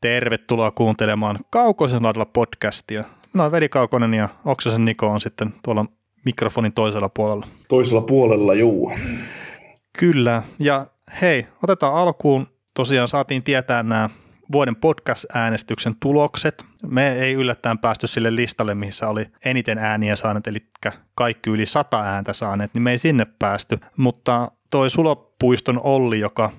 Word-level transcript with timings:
Tervetuloa 0.00 0.70
kuuntelemaan 0.70 1.38
Kaukoisen 1.50 2.02
laidalla 2.02 2.26
podcastia. 2.26 3.04
Minä 3.34 3.44
olen 3.44 3.52
Veli 3.52 3.68
Kaukonen 3.68 4.14
ja 4.14 4.28
Oksasen 4.44 4.84
Niko 4.84 5.06
on 5.06 5.20
sitten 5.20 5.54
tuolla 5.64 5.86
mikrofonin 6.24 6.72
toisella 6.72 7.08
puolella. 7.08 7.46
Toisella 7.68 8.00
puolella, 8.00 8.54
juu. 8.54 8.92
Kyllä, 9.98 10.42
ja 10.58 10.86
hei, 11.20 11.46
otetaan 11.62 11.94
alkuun. 11.94 12.46
Tosiaan 12.74 13.08
saatiin 13.08 13.42
tietää 13.42 13.82
nämä 13.82 14.10
vuoden 14.52 14.76
podcast-äänestyksen 14.76 15.94
tulokset. 16.00 16.64
Me 16.86 17.12
ei 17.12 17.34
yllättäen 17.34 17.78
päästy 17.78 18.06
sille 18.06 18.36
listalle, 18.36 18.74
missä 18.74 19.08
oli 19.08 19.26
eniten 19.44 19.78
ääniä 19.78 20.16
saaneet, 20.16 20.46
eli 20.46 20.58
kaikki 21.14 21.50
yli 21.50 21.66
sata 21.66 22.02
ääntä 22.02 22.32
saaneet, 22.32 22.70
niin 22.74 22.82
me 22.82 22.90
ei 22.90 22.98
sinne 22.98 23.24
päästy. 23.38 23.78
Mutta 23.96 24.50
toi 24.70 24.90
Sulopuiston 24.90 25.80
Olli, 25.82 26.20
joka 26.20 26.50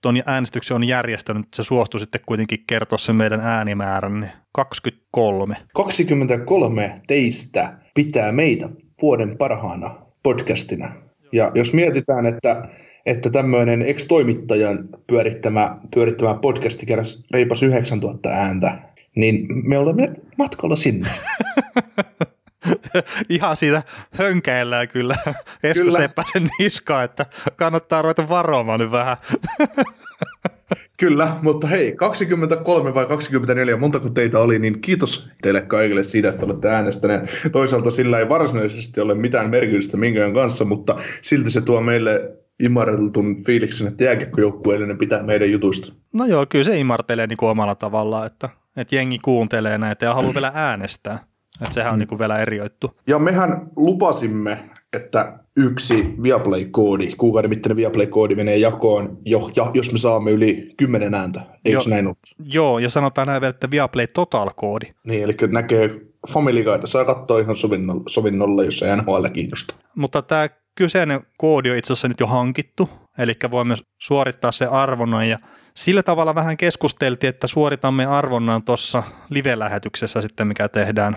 tuon 0.00 0.22
äänestyksen 0.26 0.74
on 0.74 0.84
järjestänyt, 0.84 1.46
se 1.54 1.62
suostui 1.62 2.00
sitten 2.00 2.20
kuitenkin 2.26 2.64
kertoa 2.66 2.98
sen 2.98 3.16
meidän 3.16 3.40
äänimäärän, 3.40 4.20
niin 4.20 4.30
23. 4.52 5.56
23 5.74 7.00
teistä 7.06 7.78
pitää 7.94 8.32
meitä 8.32 8.68
vuoden 9.02 9.38
parhaana 9.38 9.94
podcastina. 10.22 10.88
Ja 11.32 11.52
jos 11.54 11.72
mietitään, 11.72 12.26
että, 12.26 12.62
että 13.06 13.30
tämmöinen 13.30 13.82
ex-toimittajan 13.82 14.88
pyörittämä, 15.06 15.78
pyörittämä 15.94 16.34
podcasti 16.34 16.86
keräsi 16.86 17.24
reipas 17.30 17.62
9000 17.62 18.28
ääntä, 18.28 18.78
niin 19.16 19.46
me 19.68 19.78
olemme 19.78 20.08
matkalla 20.38 20.76
sinne. 20.76 21.08
Ihan 23.28 23.56
siitä 23.56 23.82
hönkäillään 24.12 24.88
kyllä 24.88 25.14
Esko 25.62 25.84
kyllä. 25.84 25.98
Seppäsen 25.98 26.48
niska, 26.58 27.02
että 27.02 27.26
kannattaa 27.56 28.02
ruveta 28.02 28.28
varomaan 28.28 28.80
nyt 28.80 28.90
vähän. 28.90 29.16
Kyllä, 30.96 31.36
mutta 31.42 31.66
hei, 31.66 31.92
23 31.92 32.94
vai 32.94 33.06
24, 33.06 33.76
montako 33.76 34.10
teitä 34.10 34.38
oli, 34.38 34.58
niin 34.58 34.80
kiitos 34.80 35.30
teille 35.42 35.60
kaikille 35.60 36.04
siitä, 36.04 36.28
että 36.28 36.46
olette 36.46 36.68
äänestäneet. 36.68 37.48
Toisaalta 37.52 37.90
sillä 37.90 38.18
ei 38.18 38.28
varsinaisesti 38.28 39.00
ole 39.00 39.14
mitään 39.14 39.50
merkitystä 39.50 39.96
minkään 39.96 40.32
kanssa, 40.32 40.64
mutta 40.64 40.96
silti 41.22 41.50
se 41.50 41.60
tuo 41.60 41.80
meille 41.80 42.36
imarteltun 42.62 43.44
fiiliksen, 43.44 43.86
että 43.86 44.04
jääkiekkojoukkueellinen 44.04 44.98
pitää 44.98 45.22
meidän 45.22 45.52
jutuista. 45.52 45.92
No 46.12 46.26
joo, 46.26 46.46
kyllä 46.46 46.64
se 46.64 46.78
imartelee 46.78 47.26
niin 47.26 47.36
kuin 47.36 47.50
omalla 47.50 47.74
tavallaan, 47.74 48.26
että, 48.26 48.48
että 48.76 48.96
jengi 48.96 49.18
kuuntelee 49.18 49.78
näitä 49.78 50.04
ja 50.04 50.14
haluaa 50.14 50.34
vielä 50.34 50.52
äänestää. 50.54 51.18
Että 51.62 51.74
sehän 51.74 51.92
on 51.92 51.96
mm. 51.96 51.98
niin 51.98 52.08
kuin 52.08 52.18
vielä 52.18 52.38
eri 52.38 52.58
juttu. 52.58 52.96
Ja 53.06 53.18
mehän 53.18 53.70
lupasimme, 53.76 54.58
että 54.92 55.38
yksi 55.56 56.14
Viaplay-koodi, 56.22 57.12
kuukauden 57.16 57.50
mittainen 57.50 57.76
Viaplay-koodi 57.76 58.34
menee 58.34 58.56
jakoon, 58.56 59.18
jo, 59.26 59.50
ja, 59.56 59.70
jos 59.74 59.92
me 59.92 59.98
saamme 59.98 60.30
yli 60.30 60.68
10 60.76 61.14
ääntä. 61.14 61.40
Eikö 61.64 61.78
jo, 61.78 61.90
näin 61.90 62.06
ole? 62.06 62.14
Joo, 62.44 62.78
ja 62.78 62.90
sanotaan 62.90 63.26
näin 63.26 63.40
vielä, 63.40 63.50
että 63.50 63.70
Viaplay 63.70 64.06
Total-koodi. 64.06 64.86
Niin, 65.04 65.22
eli 65.22 65.36
näkee 65.52 65.90
Family 66.32 66.64
Guyta, 66.64 66.86
saa 66.86 67.04
katsoa 67.04 67.38
ihan 67.38 67.56
sovinnolla, 67.56 68.02
sovinnolla 68.08 68.64
jos 68.64 68.82
ei 68.82 68.96
NHL 68.96 69.26
kiinnosta. 69.32 69.74
Mutta 69.96 70.22
tämä 70.22 70.48
kyseinen 70.74 71.20
koodi 71.38 71.70
on 71.70 71.76
itse 71.76 71.92
asiassa 71.92 72.08
nyt 72.08 72.20
jo 72.20 72.26
hankittu, 72.26 72.90
eli 73.18 73.36
voimme 73.50 73.74
suorittaa 73.98 74.52
se 74.52 74.66
arvonnan 74.66 75.28
ja 75.28 75.38
sillä 75.76 76.02
tavalla 76.02 76.34
vähän 76.34 76.56
keskusteltiin, 76.56 77.28
että 77.28 77.46
suoritamme 77.46 78.06
arvonnan 78.06 78.62
tuossa 78.62 79.02
live-lähetyksessä 79.30 80.22
sitten, 80.22 80.46
mikä 80.46 80.68
tehdään 80.68 81.16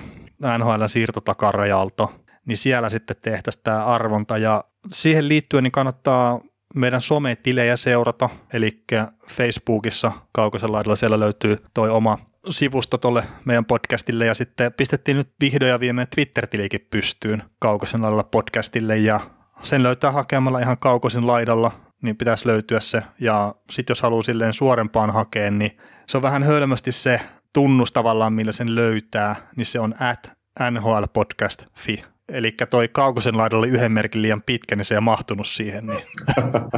NHL 0.58 0.86
siirtotakarajalta, 0.88 2.08
niin 2.46 2.58
siellä 2.58 2.90
sitten 2.90 3.16
tehtäisiin 3.22 3.64
tämä 3.64 3.86
arvonta. 3.86 4.38
Ja 4.38 4.64
siihen 4.90 5.28
liittyen 5.28 5.64
niin 5.64 5.72
kannattaa 5.72 6.40
meidän 6.76 7.02
sometilejä 7.02 7.78
seurata, 7.78 8.30
eli 8.54 8.84
Facebookissa 9.32 10.12
kaukoisen 10.32 10.72
laidalla 10.72 10.96
siellä 10.96 11.20
löytyy 11.20 11.58
toi 11.74 11.90
oma 11.90 12.18
sivusto 12.50 12.98
tuolle 12.98 13.24
meidän 13.46 13.66
podcastille. 13.66 14.26
Ja 14.26 14.34
sitten 14.34 14.74
pistettiin 14.74 15.18
nyt 15.18 15.30
vihdoin 15.42 15.72
ja 15.72 15.80
viimein 15.80 16.08
Twitter-tilikin 16.16 16.88
pystyyn 16.92 17.44
kaukoisen 17.60 18.02
laidalla 18.02 18.24
podcastille. 18.24 18.98
Ja 18.98 19.20
sen 19.64 19.84
löytää 19.84 20.12
hakemalla 20.12 20.60
ihan 20.60 20.78
kaukoisen 20.78 21.28
laidalla, 21.28 21.72
niin 22.04 22.18
pitäisi 22.18 22.48
löytyä 22.48 22.80
se. 22.80 23.04
Ja 23.20 23.56
sitten 23.70 23.92
jos 23.92 24.02
haluaa 24.02 24.24
silleen 24.24 24.54
suorempaan 24.54 25.12
hakea, 25.12 25.52
niin 25.52 25.78
se 26.08 26.18
on 26.18 26.24
vähän 26.24 26.44
hölmösti 26.44 26.92
se 26.92 27.22
tunnus 27.56 27.92
tavallaan, 27.92 28.34
millä 28.34 28.52
sen 28.52 28.76
löytää, 28.76 29.36
niin 29.56 29.66
se 29.66 29.80
on 29.80 29.96
at 30.00 30.32
nhlpodcast.fi. 30.72 32.04
Eli 32.30 32.52
toi 32.70 32.88
Kaukosen 32.88 33.38
laidalla 33.38 33.60
oli 33.60 33.70
yhden 33.70 33.92
merkin 33.92 34.22
liian 34.22 34.42
pitkä, 34.46 34.76
niin 34.76 34.86
se 34.86 34.96
ei 34.96 35.02
mahtunut 35.02 35.48
siihen. 35.48 35.86
Niin. 35.86 36.04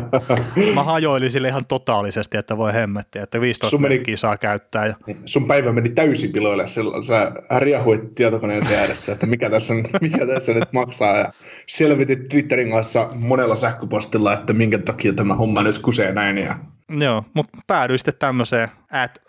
mä 0.75 0.83
hajoilin 0.83 1.31
sille 1.31 1.47
ihan 1.47 1.65
totaalisesti, 1.65 2.37
että 2.37 2.57
voi 2.57 2.73
hemmettiä, 2.73 3.23
että 3.23 3.41
15 3.41 3.69
sun 3.69 3.81
meni, 3.81 4.03
saa 4.15 4.37
käyttää. 4.37 4.85
Ja... 4.85 4.95
Niin, 5.07 5.17
sun 5.25 5.47
päivä 5.47 5.71
meni 5.71 5.89
täysin 5.89 6.31
piloille. 6.31 6.67
Sä 6.67 7.31
riahuit 7.59 8.15
tietokoneen 8.15 8.67
ääressä, 8.77 9.11
että 9.11 9.25
mikä 9.25 9.49
tässä, 9.49 9.73
mikä 10.01 10.27
tässä 10.27 10.53
nyt 10.53 10.73
maksaa. 10.73 11.17
Ja 11.17 11.33
selvitit 11.67 12.27
Twitterin 12.27 12.71
kanssa 12.71 13.09
monella 13.15 13.55
sähköpostilla, 13.55 14.33
että 14.33 14.53
minkä 14.53 14.77
takia 14.77 15.13
tämä 15.13 15.35
homma 15.35 15.63
nyt 15.63 15.79
kusee 15.79 16.13
näin. 16.13 16.37
Ja 16.37 16.55
Joo, 16.89 17.23
mutta 17.33 17.57
päädyin 17.67 17.99
sitten 17.99 18.13
tämmöiseen 18.19 18.69
at 18.91 19.21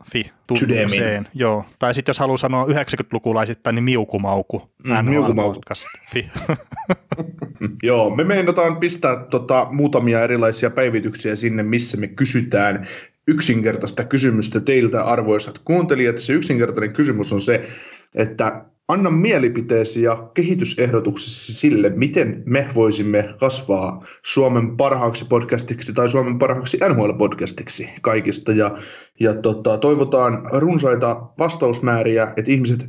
nhlpodcast.fi 0.00 0.32
tunnukseen. 0.46 1.26
Joo. 1.34 1.64
Tai 1.78 1.94
sitten 1.94 2.10
jos 2.10 2.18
haluaa 2.18 2.38
sanoa 2.38 2.66
90-lukulaisittain, 2.66 3.74
niin 3.74 3.84
miukumauku. 3.84 4.70
Mm, 4.86 5.10
nhlpodcast.fi. 5.10 6.30
Joo, 7.82 8.16
me 8.16 8.24
meinataan 8.24 8.76
pistää 8.76 9.16
tota, 9.16 9.66
muutamia 9.70 10.22
erilaisia 10.22 10.70
päivityksiä 10.70 11.36
sinne, 11.36 11.62
missä 11.62 11.96
me 11.96 12.06
kysytään 12.06 12.86
yksinkertaista 13.28 14.04
kysymystä 14.04 14.60
teiltä 14.60 15.04
arvoisat 15.04 15.58
kuuntelijat. 15.58 16.18
Se 16.18 16.32
yksinkertainen 16.32 16.92
kysymys 16.92 17.32
on 17.32 17.40
se, 17.40 17.66
että 18.14 18.64
anna 18.92 19.10
mielipiteesi 19.10 20.02
ja 20.02 20.30
kehitysehdotuksesi 20.34 21.52
sille, 21.52 21.88
miten 21.88 22.42
me 22.46 22.66
voisimme 22.74 23.34
kasvaa 23.40 24.04
Suomen 24.22 24.76
parhaaksi 24.76 25.24
podcastiksi 25.28 25.92
tai 25.92 26.08
Suomen 26.08 26.38
parhaaksi 26.38 26.76
NHL-podcastiksi 26.76 27.88
kaikista. 28.02 28.52
Ja, 28.52 28.76
ja 29.20 29.34
tota, 29.34 29.78
toivotaan 29.78 30.42
runsaita 30.52 31.26
vastausmääriä, 31.38 32.32
että 32.36 32.50
ihmiset 32.52 32.86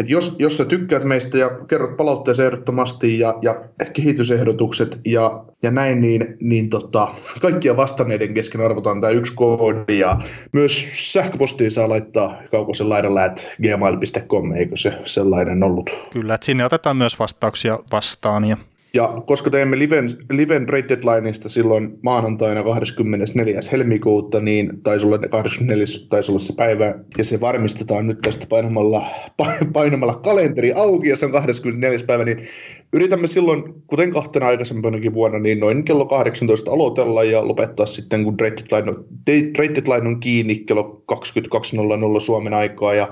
et 0.00 0.08
jos, 0.08 0.36
jos 0.38 0.56
sä 0.56 0.64
tykkäät 0.64 1.04
meistä 1.04 1.38
ja 1.38 1.50
kerrot 1.68 1.96
palautteeseen 1.96 2.46
ehdottomasti 2.46 3.18
ja, 3.18 3.34
ja 3.42 3.54
kehitysehdotukset 3.92 5.00
ja, 5.06 5.44
ja 5.62 5.70
näin, 5.70 6.00
niin, 6.00 6.36
niin 6.40 6.70
tota, 6.70 7.08
kaikkia 7.40 7.76
vastanneiden 7.76 8.34
kesken 8.34 8.60
arvotaan 8.60 9.00
tämä 9.00 9.10
yksi 9.10 9.32
koodi 9.34 9.98
ja 9.98 10.18
myös 10.52 10.88
sähköpostiin 11.12 11.70
saa 11.70 11.88
laittaa 11.88 12.42
kaukosen 12.50 12.88
laidalla 12.88 13.24
at 13.24 13.46
gmail.com, 13.62 14.52
eikö 14.52 14.76
se 14.76 14.94
sellainen 15.04 15.62
ollut? 15.62 15.90
Kyllä, 16.12 16.34
että 16.34 16.44
sinne 16.44 16.64
otetaan 16.64 16.96
myös 16.96 17.18
vastauksia 17.18 17.78
vastaan 17.92 18.44
ja 18.44 18.56
ja 18.94 19.22
koska 19.26 19.50
teemme 19.50 19.78
liven, 19.78 20.10
liven 20.30 20.66
trade 20.66 20.88
deadlineista 20.88 21.48
silloin 21.48 21.98
maanantaina 22.02 22.62
24. 22.62 23.60
helmikuuta, 23.72 24.40
niin 24.40 24.82
taisi 24.82 25.06
olla 25.06 25.18
24. 25.18 25.84
taisi 26.08 26.30
olla 26.30 26.38
se 26.40 26.52
päivä, 26.56 26.94
ja 27.18 27.24
se 27.24 27.40
varmistetaan 27.40 28.06
nyt 28.06 28.20
tästä 28.20 28.46
painamalla, 28.48 29.10
painamalla 29.72 30.14
kalenteri 30.14 30.72
auki, 30.72 31.08
ja 31.08 31.16
se 31.16 31.26
on 31.26 31.32
24. 31.32 31.98
päivä, 32.06 32.24
niin 32.24 32.38
yritämme 32.92 33.26
silloin, 33.26 33.62
kuten 33.86 34.10
kahtena 34.10 34.46
aikaisempanakin 34.46 35.14
vuonna, 35.14 35.38
niin 35.38 35.60
noin 35.60 35.84
kello 35.84 36.06
18 36.06 36.70
aloitella 36.70 37.24
ja 37.24 37.48
lopettaa 37.48 37.86
sitten, 37.86 38.24
kun 38.24 38.36
trade 38.36 38.56
deadline 38.56 38.90
on, 38.90 39.04
trade 39.56 39.74
deadline 39.74 40.08
on 40.08 40.20
kiinni 40.20 40.56
kello 40.56 41.02
22.00 41.12 42.20
Suomen 42.20 42.54
aikaa, 42.54 42.94
ja 42.94 43.08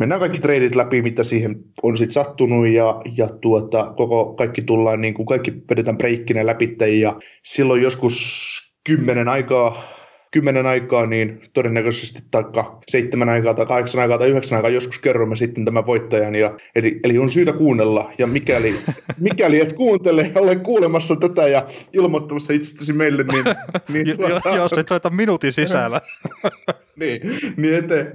mennään 0.00 0.20
kaikki 0.20 0.38
treidit 0.38 0.74
läpi, 0.74 1.02
mitä 1.02 1.24
siihen 1.24 1.56
on 1.82 1.98
sitten 1.98 2.12
sattunut 2.12 2.66
ja, 2.68 3.02
ja 3.16 3.28
tuota, 3.28 3.92
koko, 3.96 4.34
kaikki 4.34 4.62
tullaan, 4.62 5.00
niin 5.00 5.14
kuin 5.14 5.26
kaikki 5.26 5.52
vedetään 5.70 5.98
breikkinen 5.98 6.46
läpi 6.46 6.76
ja 7.00 7.16
silloin 7.44 7.82
joskus 7.82 8.50
kymmenen 8.84 9.28
aikaa 9.28 9.82
kymmenen 10.30 10.66
aikaa, 10.66 11.06
niin 11.06 11.40
todennäköisesti 11.52 12.22
taikka 12.30 12.78
seitsemän 12.88 13.28
aikaa 13.28 13.54
tai 13.54 13.66
kahdeksan 13.66 14.00
aikaa 14.00 14.18
tai 14.18 14.28
yhdeksän 14.28 14.56
aikaa 14.56 14.70
joskus 14.70 14.98
kerromme 14.98 15.36
sitten 15.36 15.64
tämän 15.64 15.86
voittajan. 15.86 16.34
Ja, 16.34 16.56
eli, 16.74 17.00
eli 17.04 17.18
on 17.18 17.30
syytä 17.30 17.52
kuunnella, 17.52 18.12
ja 18.18 18.26
mikäli, 18.26 18.74
mikäli 19.20 19.60
et 19.60 19.72
kuuntele 19.72 20.30
ja 20.34 20.40
ole 20.40 20.56
kuulemassa 20.56 21.16
tätä 21.16 21.48
ja 21.48 21.66
ilmoittamassa 21.92 22.52
itsestäsi 22.52 22.92
meille, 22.92 23.24
niin... 23.32 23.44
niin 24.04 24.18
tuota, 24.18 24.56
jos 24.56 24.72
et 24.72 24.88
soita 24.88 25.10
minuutin 25.10 25.52
sisällä. 25.52 26.00
niin, 26.96 27.20
niin 27.56 27.74
ette, 27.74 28.12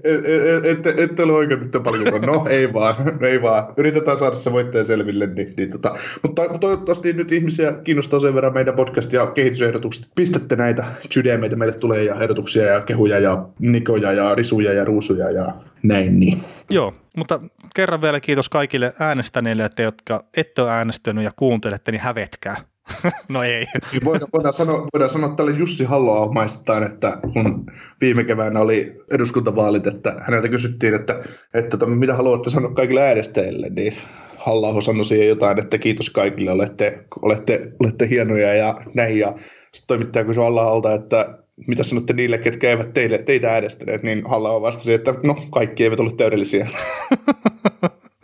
ette, 0.64 0.94
ette, 0.98 1.24
ole 1.24 1.34
oikeutettu 1.34 1.80
paljon. 1.80 2.22
No 2.22 2.46
ei 2.50 2.74
vaan, 2.74 2.96
ei 3.22 3.42
vaan. 3.42 3.74
Yritetään 3.78 4.18
saada 4.18 4.36
se 4.36 4.52
voittaja 4.52 4.84
selville. 4.84 5.28
Niin, 5.28 5.54
niin 5.58 5.70
tota. 5.70 5.96
Mutta 6.24 6.42
toivottavasti 6.60 7.14
nyt 7.14 7.32
ihmisiä 7.32 7.74
kiinnostaa 7.74 8.20
sen 8.20 8.36
verran 8.36 8.54
meidän 8.54 8.76
podcast 8.76 9.14
ja 9.14 9.28
kehitysehdotukset. 9.28 10.06
Pistätte 10.16 10.56
näitä 10.56 10.86
sydämeitä 11.10 11.56
meille 11.56 11.76
tulee 11.76 12.04
ja 12.04 12.16
ehdotuksia 12.16 12.64
ja 12.64 12.82
kehuja 12.82 13.20
ja 13.20 13.48
nikoja 13.60 14.14
ja 14.14 14.36
risuja 14.36 14.74
ja 14.74 14.86
ruusuja 14.86 15.32
ja 15.32 15.56
näin. 15.84 16.20
Niin. 16.20 16.42
Joo, 16.70 16.94
mutta 17.18 17.40
kerran 17.76 18.02
vielä 18.02 18.20
kiitos 18.20 18.50
kaikille 18.50 18.94
äänestäneille, 19.00 19.66
että 19.66 19.82
jotka 19.82 20.22
ette 20.38 20.62
ole 20.62 20.72
äänestänyt 20.72 21.24
ja 21.24 21.32
kuuntelette, 21.36 21.92
niin 21.92 22.02
hävetkää. 22.02 22.58
no 23.30 23.44
ei. 23.44 23.66
Voidaan, 24.04 24.30
voidaan, 24.34 24.54
sanoa, 24.54 24.88
voidaan 24.94 25.10
sanoa 25.10 25.36
tälle 25.36 25.52
Jussi 25.52 25.84
halla 25.84 26.32
maistaan, 26.32 26.84
että 26.84 27.18
kun 27.34 27.66
viime 28.02 28.24
keväänä 28.24 28.60
oli 28.60 28.96
eduskuntavaalit, 29.12 29.88
että 29.88 30.16
häneltä 30.22 30.48
kysyttiin, 30.48 30.94
että, 30.94 31.14
että, 31.54 31.76
että 31.76 31.86
mitä 31.86 32.14
haluatte 32.14 32.50
sanoa 32.50 32.74
kaikille 32.74 33.02
äänestäjille, 33.02 33.70
niin 33.70 33.94
halla 34.38 34.82
sanoi 34.82 35.06
siihen 35.06 35.28
jotain, 35.28 35.60
että 35.60 35.78
kiitos 35.78 36.10
kaikille, 36.10 36.52
olette, 36.52 37.06
olette, 37.22 37.70
olette 37.80 38.10
hienoja 38.10 38.54
ja 38.54 38.76
näin. 38.94 39.20
Ja 39.20 39.34
sitten 39.72 39.88
toimittaja 39.88 40.26
kysyi 40.26 40.44
halla 40.44 40.94
että 40.94 41.38
mitä 41.68 41.84
sanotte 41.84 42.14
niille, 42.14 42.38
ketkä 42.38 42.70
eivät 42.70 42.94
teille, 42.94 43.18
teitä 43.18 43.54
äänestäneet, 43.54 44.04
niin 44.04 44.24
halla 44.26 44.62
vastasi, 44.62 44.94
että 44.94 45.14
no 45.24 45.38
kaikki 45.50 45.84
eivät 45.84 46.00
ole 46.00 46.12
täydellisiä. 46.12 46.68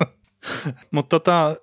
Mutta 0.92 1.20
tota, 1.20 1.56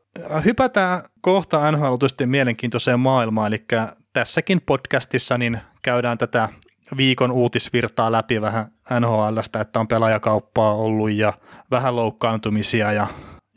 hypätään 0.44 1.02
kohta 1.20 1.72
nhl 1.72 1.94
mielenkiintoiseen 2.26 3.00
maailmaan, 3.00 3.52
eli 3.52 3.64
tässäkin 4.12 4.60
podcastissa 4.66 5.38
niin 5.38 5.58
käydään 5.82 6.18
tätä 6.18 6.48
viikon 6.96 7.32
uutisvirtaa 7.32 8.12
läpi 8.12 8.40
vähän 8.40 8.66
NHLstä, 9.00 9.60
että 9.60 9.80
on 9.80 9.88
pelaajakauppaa 9.88 10.74
ollut 10.74 11.10
ja 11.10 11.32
vähän 11.70 11.96
loukkaantumisia 11.96 12.92
ja, 12.92 13.06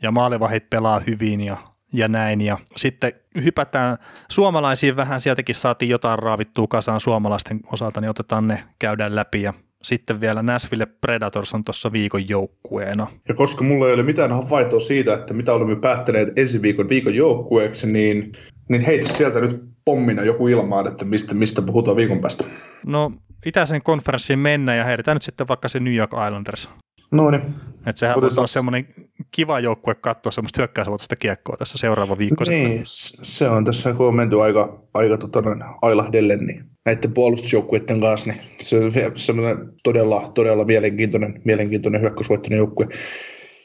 ja 0.02 0.10
maalivahit 0.10 0.70
pelaa 0.70 1.00
hyvin 1.06 1.40
ja, 1.40 1.56
ja 1.92 2.08
näin. 2.08 2.40
Ja 2.40 2.58
sitten 2.76 3.12
hypätään 3.44 3.96
suomalaisiin 4.30 4.96
vähän, 4.96 5.20
sieltäkin 5.20 5.54
saatiin 5.54 5.88
jotain 5.88 6.18
raavittua 6.18 6.66
kasaan 6.66 7.00
suomalaisten 7.00 7.60
osalta, 7.72 8.00
niin 8.00 8.10
otetaan 8.10 8.48
ne, 8.48 8.64
käydään 8.78 9.16
läpi 9.16 9.42
ja 9.42 9.54
sitten 9.84 10.20
vielä 10.20 10.42
Nashville 10.42 10.86
Predators 10.86 11.54
on 11.54 11.64
tuossa 11.64 11.92
viikon 11.92 12.28
joukkueena. 12.28 13.06
Ja 13.28 13.34
koska 13.34 13.64
mulla 13.64 13.86
ei 13.86 13.94
ole 13.94 14.02
mitään 14.02 14.32
havaintoa 14.32 14.80
siitä, 14.80 15.14
että 15.14 15.34
mitä 15.34 15.52
olemme 15.52 15.76
päättäneet 15.76 16.38
ensi 16.38 16.62
viikon 16.62 16.88
viikon 16.88 17.14
joukkueeksi, 17.14 17.92
niin, 17.92 18.32
niin 18.68 18.82
heitä 18.82 19.08
sieltä 19.08 19.40
nyt 19.40 19.62
pommina 19.84 20.22
joku 20.22 20.48
ilmaan, 20.48 20.86
että 20.86 21.04
mistä, 21.04 21.34
mistä 21.34 21.62
puhutaan 21.62 21.96
viikon 21.96 22.20
päästä. 22.20 22.44
No 22.86 23.12
itäisen 23.46 23.82
konferenssiin 23.82 24.38
mennä 24.38 24.74
ja 24.74 24.84
heitetään 24.84 25.14
nyt 25.14 25.22
sitten 25.22 25.48
vaikka 25.48 25.68
se 25.68 25.80
New 25.80 25.94
York 25.94 26.10
Islanders. 26.26 26.68
No 27.12 27.30
niin. 27.30 27.42
Että 27.86 28.00
sehän 28.00 28.20
voisi 28.20 28.40
olla 28.40 28.46
semmoinen 28.46 28.86
kiva 29.30 29.60
joukkue 29.60 29.94
katsoa 29.94 30.32
semmoista 30.32 30.60
hyökkäysvuotoista 30.60 31.16
kiekkoa 31.16 31.56
tässä 31.56 31.78
seuraava 31.78 32.18
viikko. 32.18 32.44
Niin, 32.44 32.80
sitten. 32.84 33.24
se 33.24 33.48
on 33.48 33.64
tässä, 33.64 33.94
kun 33.94 34.06
on 34.06 34.16
menty 34.16 34.42
aika, 34.42 34.82
aika 34.94 35.18
tota, 35.18 35.42
ailahdelle, 35.82 36.36
niin 36.36 36.64
näiden 36.86 37.12
puolustusjoukkueiden 37.12 38.00
kanssa, 38.00 38.30
niin 38.30 38.40
se 38.60 38.78
on 38.78 38.92
semmoinen 39.16 39.72
todella, 39.82 40.32
todella 40.34 40.64
mielenkiintoinen, 40.64 41.40
mielenkiintoinen 41.44 42.00
hyökkäysvoittoinen 42.00 42.56
joukkue. 42.56 42.88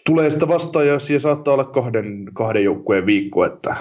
Tulee 0.06 0.30
sitä 0.30 0.48
vastaan 0.48 0.88
ja 0.88 1.00
siellä 1.00 1.20
saattaa 1.20 1.54
olla 1.54 1.64
kahden, 1.64 2.26
kahden 2.34 2.64
joukkueen 2.64 3.06
viikko, 3.06 3.46
että 3.46 3.76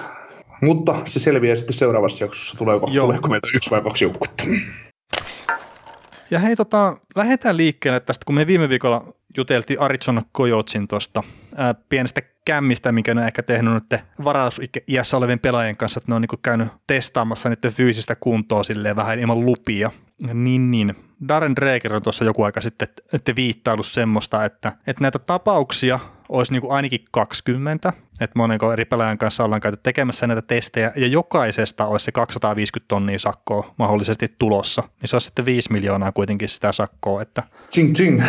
mutta 0.61 0.95
se 1.05 1.19
selviää 1.19 1.55
sitten 1.55 1.73
seuraavassa 1.73 2.23
jaksossa, 2.23 2.57
tuleeko, 2.57 2.87
tuleeko 2.87 3.27
meitä 3.27 3.47
yksi 3.53 3.71
vai 3.71 3.81
kaksi 3.81 4.05
joukkuetta. 4.05 4.43
Ja 6.31 6.39
hei, 6.39 6.55
tota, 6.55 6.97
lähdetään 7.15 7.57
liikkeelle 7.57 7.99
tästä, 7.99 8.25
kun 8.25 8.35
me 8.35 8.47
viime 8.47 8.69
viikolla 8.69 9.13
juteltiin 9.37 9.81
Arizona 9.81 10.23
Coyotsin 10.35 10.87
tuosta 10.87 11.23
pienestä 11.89 12.21
kämmistä, 12.45 12.91
mikä 12.91 13.13
ne 13.13 13.21
on 13.21 13.27
ehkä 13.27 13.43
tehnyt 13.43 13.73
nyt 13.73 14.01
varausiässä 14.23 15.17
olevien 15.17 15.39
pelaajien 15.39 15.77
kanssa, 15.77 15.97
että 15.97 16.11
ne 16.11 16.15
on 16.15 16.21
niin 16.21 16.39
käynyt 16.41 16.67
testaamassa 16.87 17.49
niiden 17.49 17.73
fyysistä 17.73 18.15
kuntoa 18.15 18.63
silleen 18.63 18.95
vähän 18.95 19.19
ilman 19.19 19.45
lupia. 19.45 19.91
Niin, 20.33 20.71
niin. 20.71 20.95
Darren 21.27 21.55
Dreger 21.55 21.93
on 21.93 22.01
tuossa 22.01 22.25
joku 22.25 22.43
aika 22.43 22.61
sitten 22.61 22.87
että 23.13 23.35
viittailut 23.35 23.87
semmoista, 23.87 24.45
että, 24.45 24.73
että 24.87 25.01
näitä 25.01 25.19
tapauksia 25.19 25.99
olisi 26.29 26.51
niin 26.51 26.71
ainakin 26.71 27.05
20, 27.11 27.93
että 28.21 28.39
monenko 28.39 28.73
eri 28.73 28.85
pelaajan 28.85 29.17
kanssa 29.17 29.43
ollaan 29.43 29.61
käyty 29.61 29.79
tekemässä 29.83 30.27
näitä 30.27 30.41
testejä, 30.41 30.91
ja 30.95 31.07
jokaisesta 31.07 31.85
olisi 31.85 32.03
se 32.03 32.11
250 32.11 32.87
tonnia 32.87 33.19
sakkoa 33.19 33.73
mahdollisesti 33.77 34.35
tulossa, 34.39 34.83
niin 35.01 35.09
se 35.09 35.15
olisi 35.15 35.25
sitten 35.25 35.45
5 35.45 35.71
miljoonaa 35.73 36.11
kuitenkin 36.11 36.49
sitä 36.49 36.71
sakkoa. 36.71 37.21
Että 37.21 37.43
ching, 37.71 37.95
ching. 37.95 38.23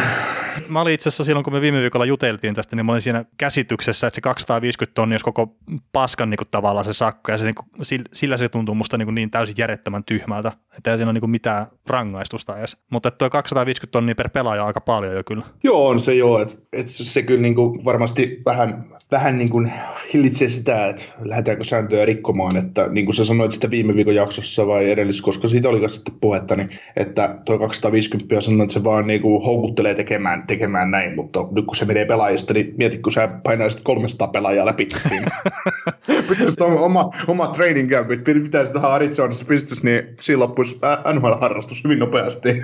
Mä 0.69 0.81
olin 0.81 0.95
itse 0.95 1.09
asiassa 1.09 1.25
silloin, 1.25 1.45
kun 1.45 1.53
me 1.53 1.61
viime 1.61 1.81
viikolla 1.81 2.05
juteltiin 2.05 2.55
tästä, 2.55 2.77
niin 2.77 2.87
mä 2.87 2.93
olin 2.93 3.03
siinä 3.03 3.25
käsityksessä, 3.39 4.07
että 4.07 4.15
se 4.15 4.21
250 4.21 4.95
tonnia 4.95 5.15
olisi 5.15 5.25
koko 5.25 5.57
paskan 5.93 6.31
niin 6.31 6.39
kuin, 6.39 6.49
tavallaan 6.51 6.85
se 6.85 6.93
sakko, 6.93 7.33
ja 7.33 7.39
se, 7.39 7.45
niin 7.45 7.55
kuin, 7.55 7.69
sillä 8.13 8.37
se 8.37 8.49
tuntuu 8.49 8.75
musta 8.75 8.99
niin, 8.99 9.07
kuin, 9.07 9.15
niin 9.15 9.31
täysin 9.31 9.55
järjettömän 9.59 10.05
tyhmältä, 10.05 10.53
että 10.79 10.91
ei 10.91 10.97
siinä 10.97 11.09
ole 11.09 11.13
niin 11.13 11.21
kuin, 11.21 11.31
mitään 11.31 11.67
rangaistusta 11.87 12.59
edes. 12.59 12.77
Mutta 12.91 13.11
tuo 13.11 13.31
250 13.31 13.93
tonnia 13.93 14.15
per 14.15 14.29
pelaaja 14.29 14.63
on 14.63 14.67
aika 14.67 14.81
paljon 14.81 15.15
jo 15.15 15.25
kyllä. 15.25 15.43
Joo, 15.65 15.89
on 15.89 16.01
se 16.01 16.15
joo, 16.15 16.39
että 16.43 16.57
et 16.73 16.89
se 16.89 17.23
kyllä 17.23 17.43
niin 17.43 17.55
kuin, 17.55 17.85
varmasti 17.85 18.43
vähän, 18.47 18.85
vähän 19.11 19.39
niin 19.39 19.51
kuin 19.51 19.73
hillitsee 20.15 20.49
sitä, 20.49 20.87
että 20.87 21.05
lähdetäänkö 21.25 21.65
sääntöjä 21.65 22.05
rikkomaan, 22.05 22.57
että 22.57 22.89
niin 22.91 23.07
kuin 23.07 23.15
sä 23.15 23.25
sanoit 23.25 23.53
sitä 23.53 23.71
viime 23.71 23.95
viikon 23.95 24.15
jaksossa 24.15 24.67
vai 24.67 24.91
edellis, 24.91 25.23
koska 25.23 25.49
siitä 25.49 25.69
oli 25.69 25.89
sitten 25.89 26.15
puhetta, 26.21 26.57
niin 26.57 26.69
että 26.97 27.39
tuo 27.45 27.59
250 27.59 28.41
sanoo, 28.41 28.63
että 28.63 28.73
se 28.73 28.85
vaan 28.85 29.07
niin 29.07 29.23
kuin 29.23 29.45
houkuttelee 29.45 29.95
tekemään, 29.95 30.47
tekemään 30.47 30.91
näin, 30.91 31.15
mutta 31.15 31.49
nyt 31.51 31.67
kun 31.67 31.77
se 31.77 31.85
menee 31.85 32.05
pelaajista, 32.05 32.55
niin 32.55 32.75
mieti, 32.77 32.99
kun 32.99 33.13
sä 33.13 33.29
painaisit 33.43 33.81
300 33.81 34.29
pelaajaa 34.29 34.67
läpi 34.67 34.89
siinä. 34.99 35.31
pitäisi 36.29 36.63
oma, 36.63 37.11
oma 37.27 37.47
training 37.47 37.91
camp, 37.91 38.09
pitäisi 38.25 38.73
tähän 38.73 38.91
Arizonassa 38.91 39.45
pistäisi, 39.45 39.85
niin 39.85 40.03
siinä 40.21 40.41
loppuisi 40.41 40.79
NHL-harrastus 41.15 41.85
hyvin 41.85 41.99
nopeasti. 41.99 42.63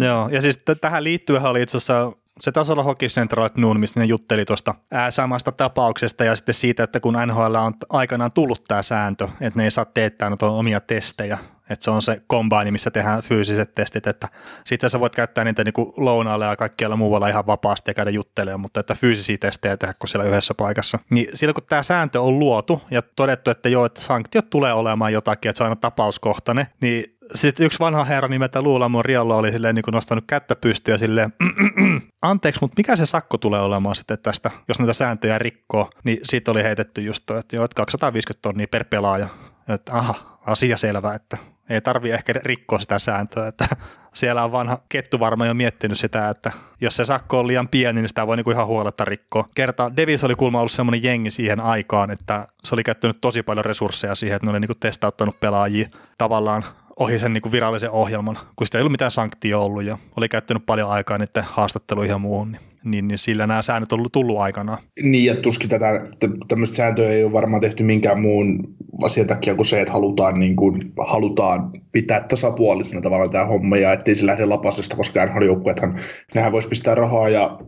Joo, 0.00 0.28
ja 0.28 0.42
siis 0.42 0.58
t- 0.58 0.80
tähän 0.80 1.04
liittyen 1.04 1.42
oli 1.42 1.62
itse 1.62 1.76
asiassa 1.76 2.12
se 2.40 2.52
taisi 2.52 2.72
olla 2.72 2.82
Hockey 2.82 3.08
Central 3.08 3.50
Noon, 3.56 3.80
missä 3.80 4.00
ne 4.00 4.06
jutteli 4.06 4.44
tuosta 4.44 4.74
samasta 5.10 5.52
tapauksesta 5.52 6.24
ja 6.24 6.36
sitten 6.36 6.54
siitä, 6.54 6.82
että 6.82 7.00
kun 7.00 7.16
NHL 7.26 7.54
on 7.54 7.74
aikanaan 7.90 8.32
tullut 8.32 8.64
tämä 8.68 8.82
sääntö, 8.82 9.28
että 9.40 9.58
ne 9.58 9.64
ei 9.64 9.70
saa 9.70 9.84
teettää 9.84 10.30
noita 10.30 10.46
omia 10.46 10.80
testejä, 10.80 11.38
että 11.70 11.84
se 11.84 11.90
on 11.90 12.02
se 12.02 12.22
kombaini, 12.26 12.70
missä 12.70 12.90
tehdään 12.90 13.22
fyysiset 13.22 13.74
testit, 13.74 14.06
että 14.06 14.28
sitten 14.64 14.90
sä 14.90 15.00
voit 15.00 15.14
käyttää 15.14 15.44
niitä 15.44 15.64
niin 15.64 15.72
kuin 15.72 15.92
lounaalle 15.96 16.44
ja 16.44 16.56
kaikkialla 16.56 16.96
muualla 16.96 17.28
ihan 17.28 17.46
vapaasti 17.46 17.90
ja 17.90 17.94
käydä 17.94 18.10
juttelemaan, 18.10 18.60
mutta 18.60 18.80
että 18.80 18.94
fyysisiä 18.94 19.38
testejä 19.38 19.76
tehdä 19.76 19.94
kuin 19.98 20.08
siellä 20.08 20.28
yhdessä 20.28 20.54
paikassa. 20.54 20.98
Niin 21.10 21.28
silloin 21.34 21.54
kun 21.54 21.64
tämä 21.68 21.82
sääntö 21.82 22.22
on 22.22 22.38
luotu 22.38 22.82
ja 22.90 23.02
todettu, 23.02 23.50
että 23.50 23.68
joo, 23.68 23.84
että 23.84 24.00
sanktiot 24.00 24.50
tulee 24.50 24.72
olemaan 24.72 25.12
jotakin, 25.12 25.48
että 25.48 25.58
se 25.58 25.64
on 25.64 25.66
aina 25.68 25.76
tapauskohtainen, 25.76 26.66
niin 26.80 27.17
sitten 27.34 27.66
yksi 27.66 27.78
vanha 27.78 28.04
herra 28.04 28.28
nimeltä 28.28 28.62
Luulamo 28.62 29.02
Riallo 29.02 29.36
oli 29.36 29.52
silleen 29.52 29.74
niin 29.74 29.82
kuin 29.82 29.92
nostanut 29.92 30.24
kättä 30.26 30.56
pystyä 30.56 30.98
silleen, 30.98 31.32
anteeksi, 32.22 32.60
mutta 32.60 32.74
mikä 32.76 32.96
se 32.96 33.06
sakko 33.06 33.38
tulee 33.38 33.60
olemaan 33.60 33.96
sitten 33.96 34.18
tästä, 34.22 34.50
jos 34.68 34.78
näitä 34.78 34.92
sääntöjä 34.92 35.38
rikkoo, 35.38 35.90
niin 36.04 36.18
siitä 36.22 36.50
oli 36.50 36.62
heitetty 36.62 37.02
just 37.02 37.22
toi, 37.26 37.38
että 37.38 37.56
joo, 37.56 37.64
että 37.64 37.74
250 37.74 38.42
tonnia 38.42 38.66
per 38.70 38.84
pelaaja. 38.84 39.28
Että 39.68 39.92
aha, 39.92 40.38
asia 40.46 40.76
selvä, 40.76 41.14
että 41.14 41.36
ei 41.70 41.80
tarvi 41.80 42.10
ehkä 42.10 42.32
rikkoa 42.36 42.78
sitä 42.78 42.98
sääntöä, 42.98 43.46
että 43.46 43.68
siellä 44.14 44.44
on 44.44 44.52
vanha 44.52 44.78
kettu 44.88 45.20
varmaan 45.20 45.48
jo 45.48 45.54
miettinyt 45.54 45.98
sitä, 45.98 46.28
että 46.28 46.52
jos 46.80 46.96
se 46.96 47.04
sakko 47.04 47.38
on 47.38 47.46
liian 47.46 47.68
pieni, 47.68 48.00
niin 48.00 48.08
sitä 48.08 48.26
voi 48.26 48.36
niinku 48.36 48.50
ihan 48.50 48.66
huoletta 48.66 49.04
rikkoa. 49.04 49.48
Kerta 49.54 49.96
Devis 49.96 50.24
oli 50.24 50.34
kulma 50.34 50.58
ollut 50.58 50.72
semmoinen 50.72 51.02
jengi 51.02 51.30
siihen 51.30 51.60
aikaan, 51.60 52.10
että 52.10 52.46
se 52.64 52.74
oli 52.74 52.84
käyttänyt 52.84 53.18
tosi 53.20 53.42
paljon 53.42 53.64
resursseja 53.64 54.14
siihen, 54.14 54.36
että 54.36 54.46
ne 54.46 54.50
oli 54.50 54.60
niinku 54.60 54.74
testauttanut 54.74 55.40
pelaajia 55.40 55.88
tavallaan 56.18 56.64
ohi 56.98 57.18
sen 57.18 57.32
niin 57.32 57.42
kuin 57.42 57.52
virallisen 57.52 57.90
ohjelman, 57.90 58.38
kun 58.56 58.66
sitä 58.66 58.78
ei 58.78 58.82
ollut 58.82 58.92
mitään 58.92 59.10
sanktio 59.10 59.64
ollut 59.64 59.82
ja 59.82 59.98
oli 60.16 60.28
käyttänyt 60.28 60.66
paljon 60.66 60.90
aikaa 60.90 61.18
niiden 61.18 61.44
haastatteluihin 61.44 62.10
ja 62.12 62.18
muuhun, 62.18 62.52
niin, 62.52 62.62
niin, 62.90 63.08
niin 63.08 63.18
sillä 63.18 63.46
nämä 63.46 63.62
säännöt 63.62 63.92
on 63.92 64.06
tullut 64.12 64.38
aikanaan. 64.38 64.78
Niin, 65.02 65.24
ja 65.24 65.36
tuskin 65.36 65.68
tätä, 65.68 66.06
tämmöistä 66.48 66.76
sääntöä 66.76 67.10
ei 67.10 67.24
ole 67.24 67.32
varmaan 67.32 67.60
tehty 67.60 67.82
minkään 67.82 68.20
muun 68.20 68.78
asian 69.02 69.26
takia 69.26 69.54
kuin 69.54 69.66
se, 69.66 69.80
että 69.80 69.92
halutaan, 69.92 70.40
niin 70.40 70.56
kuin, 70.56 70.92
halutaan 71.06 71.70
pitää 71.92 72.20
tasapuolisena 72.20 73.00
tavallaan 73.00 73.30
tämä 73.30 73.44
homma 73.44 73.76
ja 73.76 73.92
ettei 73.92 74.14
se 74.14 74.26
lähde 74.26 74.44
lapasesta, 74.44 74.96
koska 74.96 75.26
NHL-joukkueethan, 75.26 75.98
nehän 76.34 76.52
voisi 76.52 76.68
pistää 76.68 76.94
rahaa 76.94 77.28
ja 77.28 77.58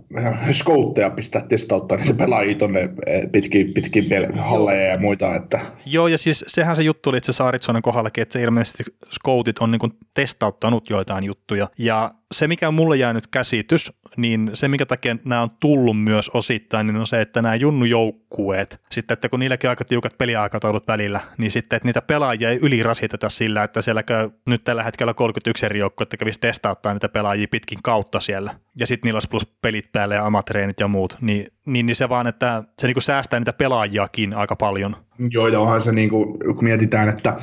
skoutteja 0.53 1.11
pistää 1.11 1.43
testauttaa 1.49 1.99
niitä 1.99 2.15
pelaajia 2.15 2.57
tuonne 2.57 2.81
eh, 3.07 3.23
pitkin, 3.33 3.75
pitkin 3.75 4.05
halleja 4.39 4.91
ja 4.91 4.99
muita. 4.99 5.35
Että. 5.35 5.61
Joo, 5.87 6.09
ja 6.09 6.19
siis 6.19 6.45
sehän 6.49 6.77
se 6.77 6.83
juttu 6.83 7.11
oli 7.11 7.19
itse 7.19 7.31
asiassa 7.31 7.49
Aritsonen 7.49 7.83
kohdallakin, 7.83 8.23
että 8.23 8.33
se 8.33 8.43
ilmeisesti 8.43 8.85
scoutit 9.13 9.59
on 9.59 9.71
niin 9.71 9.81
kuin 9.81 9.93
testauttanut 10.15 10.91
joitain 10.91 11.25
juttuja 11.25 11.69
ja 11.79 12.11
se, 12.35 12.49
mikä 12.49 12.69
on 12.69 12.75
mulle 12.75 12.97
jäänyt 12.97 13.27
käsitys, 13.27 13.93
niin 14.17 14.51
se, 14.55 14.69
mikä 14.69 14.87
takia 14.87 15.17
nämä 15.25 15.43
on 15.43 15.51
tullut 15.61 16.03
myös 16.03 16.29
osittain, 16.35 16.87
niin 16.87 16.97
on 16.97 17.07
se, 17.07 17.21
että 17.21 17.43
nämä 17.43 17.55
junnujoukkueet, 17.55 18.81
sitten 18.91 19.13
että 19.13 19.29
kun 19.29 19.41
niilläkin 19.41 19.71
aika 19.71 19.85
tiukat 19.85 20.19
peliaikataulut 20.19 20.89
välillä, 20.89 21.21
niin 21.39 21.51
sitten, 21.51 21.77
että 21.77 21.89
niitä 21.89 22.03
pelaajia 22.03 22.51
ei 22.51 22.59
ylirasiteta 22.63 23.29
sillä, 23.29 23.65
että 23.65 23.83
siellä 23.83 24.03
käy 24.03 24.31
nyt 24.47 24.65
tällä 24.65 24.83
hetkellä 24.83 25.15
31 25.15 25.67
eri 25.67 25.79
joukkuetta 25.79 26.17
kävisi 26.17 26.41
testauttaa 26.41 26.93
niitä 26.93 27.09
pelaajia 27.09 27.49
pitkin 27.51 27.79
kautta 27.83 28.21
siellä, 28.21 28.55
ja 28.77 28.87
sitten 28.87 29.09
niillä 29.09 29.17
olisi 29.17 29.29
plus 29.29 29.47
pelit 29.63 29.93
päälle 29.93 30.15
ja 30.15 30.27
amatreenit 30.27 30.81
ja 30.81 30.89
muut, 30.89 31.17
niin, 31.21 31.47
niin, 31.67 31.87
niin 31.87 31.97
se 31.97 32.09
vaan, 32.09 32.27
että 32.27 32.65
se 32.79 32.87
niinku 32.87 33.01
säästää 33.01 33.41
niitä 33.41 33.53
pelaajiakin 33.53 34.35
aika 34.35 34.57
paljon. 34.57 34.97
Joo, 35.31 35.49
ja 35.49 35.61
onhan 35.61 35.81
se, 35.81 35.93
niinku, 35.93 36.39
kun 36.39 36.65
mietitään, 36.65 37.09
että 37.09 37.37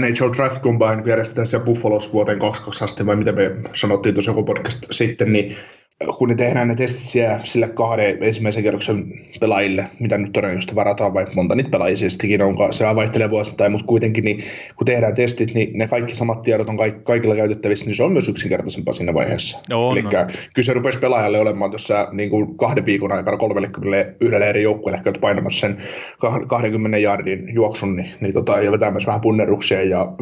NHL 0.00 0.32
Draft 0.36 0.62
Combine 0.62 1.02
järjestetään 1.06 1.46
siellä 1.46 1.64
Buffalossa 1.64 2.12
vuoteen 2.12 2.38
22 2.38 2.84
asti, 2.84 3.06
vai 3.06 3.16
mitä 3.16 3.32
me 3.32 3.50
sanottiin 3.74 4.14
tuossa 4.14 4.30
joku 4.30 4.44
podcast 4.44 4.86
sitten, 4.90 5.32
niin 5.32 5.56
kun 6.18 6.28
ne 6.28 6.34
tehdään 6.34 6.68
ne 6.68 6.74
testit 6.74 7.08
siellä 7.08 7.40
sille 7.44 7.68
kahden 7.68 8.22
ensimmäisen 8.22 8.62
kerroksen 8.62 9.12
pelaajille, 9.40 9.86
mitä 10.00 10.18
nyt 10.18 10.32
todennäköisesti 10.32 10.74
varataan, 10.74 11.14
vaikka 11.14 11.32
monta 11.34 11.54
niitä 11.54 11.70
pelaajia 11.70 11.96
sieltäkin 11.96 12.42
on, 12.42 12.56
se 12.70 12.84
vaihtelee 12.94 13.30
vuosittain, 13.30 13.72
mutta 13.72 13.86
kuitenkin 13.86 14.24
niin, 14.24 14.38
kun 14.76 14.84
tehdään 14.84 15.14
testit, 15.14 15.54
niin 15.54 15.78
ne 15.78 15.86
kaikki 15.86 16.14
samat 16.14 16.42
tiedot 16.42 16.68
on 16.68 16.76
kaik- 16.76 17.04
kaikilla 17.04 17.36
käytettävissä, 17.36 17.86
niin 17.86 17.96
se 17.96 18.02
on 18.02 18.12
myös 18.12 18.28
yksinkertaisempaa 18.28 18.94
siinä 18.94 19.14
vaiheessa. 19.14 19.58
On, 19.72 19.98
Eli 19.98 20.06
on. 20.06 20.10
kyllä 20.54 20.66
se 20.66 20.72
rupesi 20.72 20.98
pelaajalle 20.98 21.40
olemaan 21.40 21.70
tuossa 21.70 22.08
niin 22.12 22.30
kuin 22.30 22.56
kahden 22.56 22.86
viikon 22.86 23.12
aikana 23.12 23.36
31 23.36 24.46
eri 24.48 24.62
joukkueelle, 24.62 24.96
ehkä 24.96 25.12
painamassa 25.20 25.60
sen 25.60 25.76
kah- 26.24 26.46
20 26.46 26.98
jardin 26.98 27.54
juoksun, 27.54 27.96
niin, 27.96 28.10
niin 28.20 28.34
tota, 28.34 28.60
ja 28.60 28.72
vetämässä 28.72 29.06
vähän 29.06 29.20
punneruksia 29.20 29.82
ja 29.82 30.12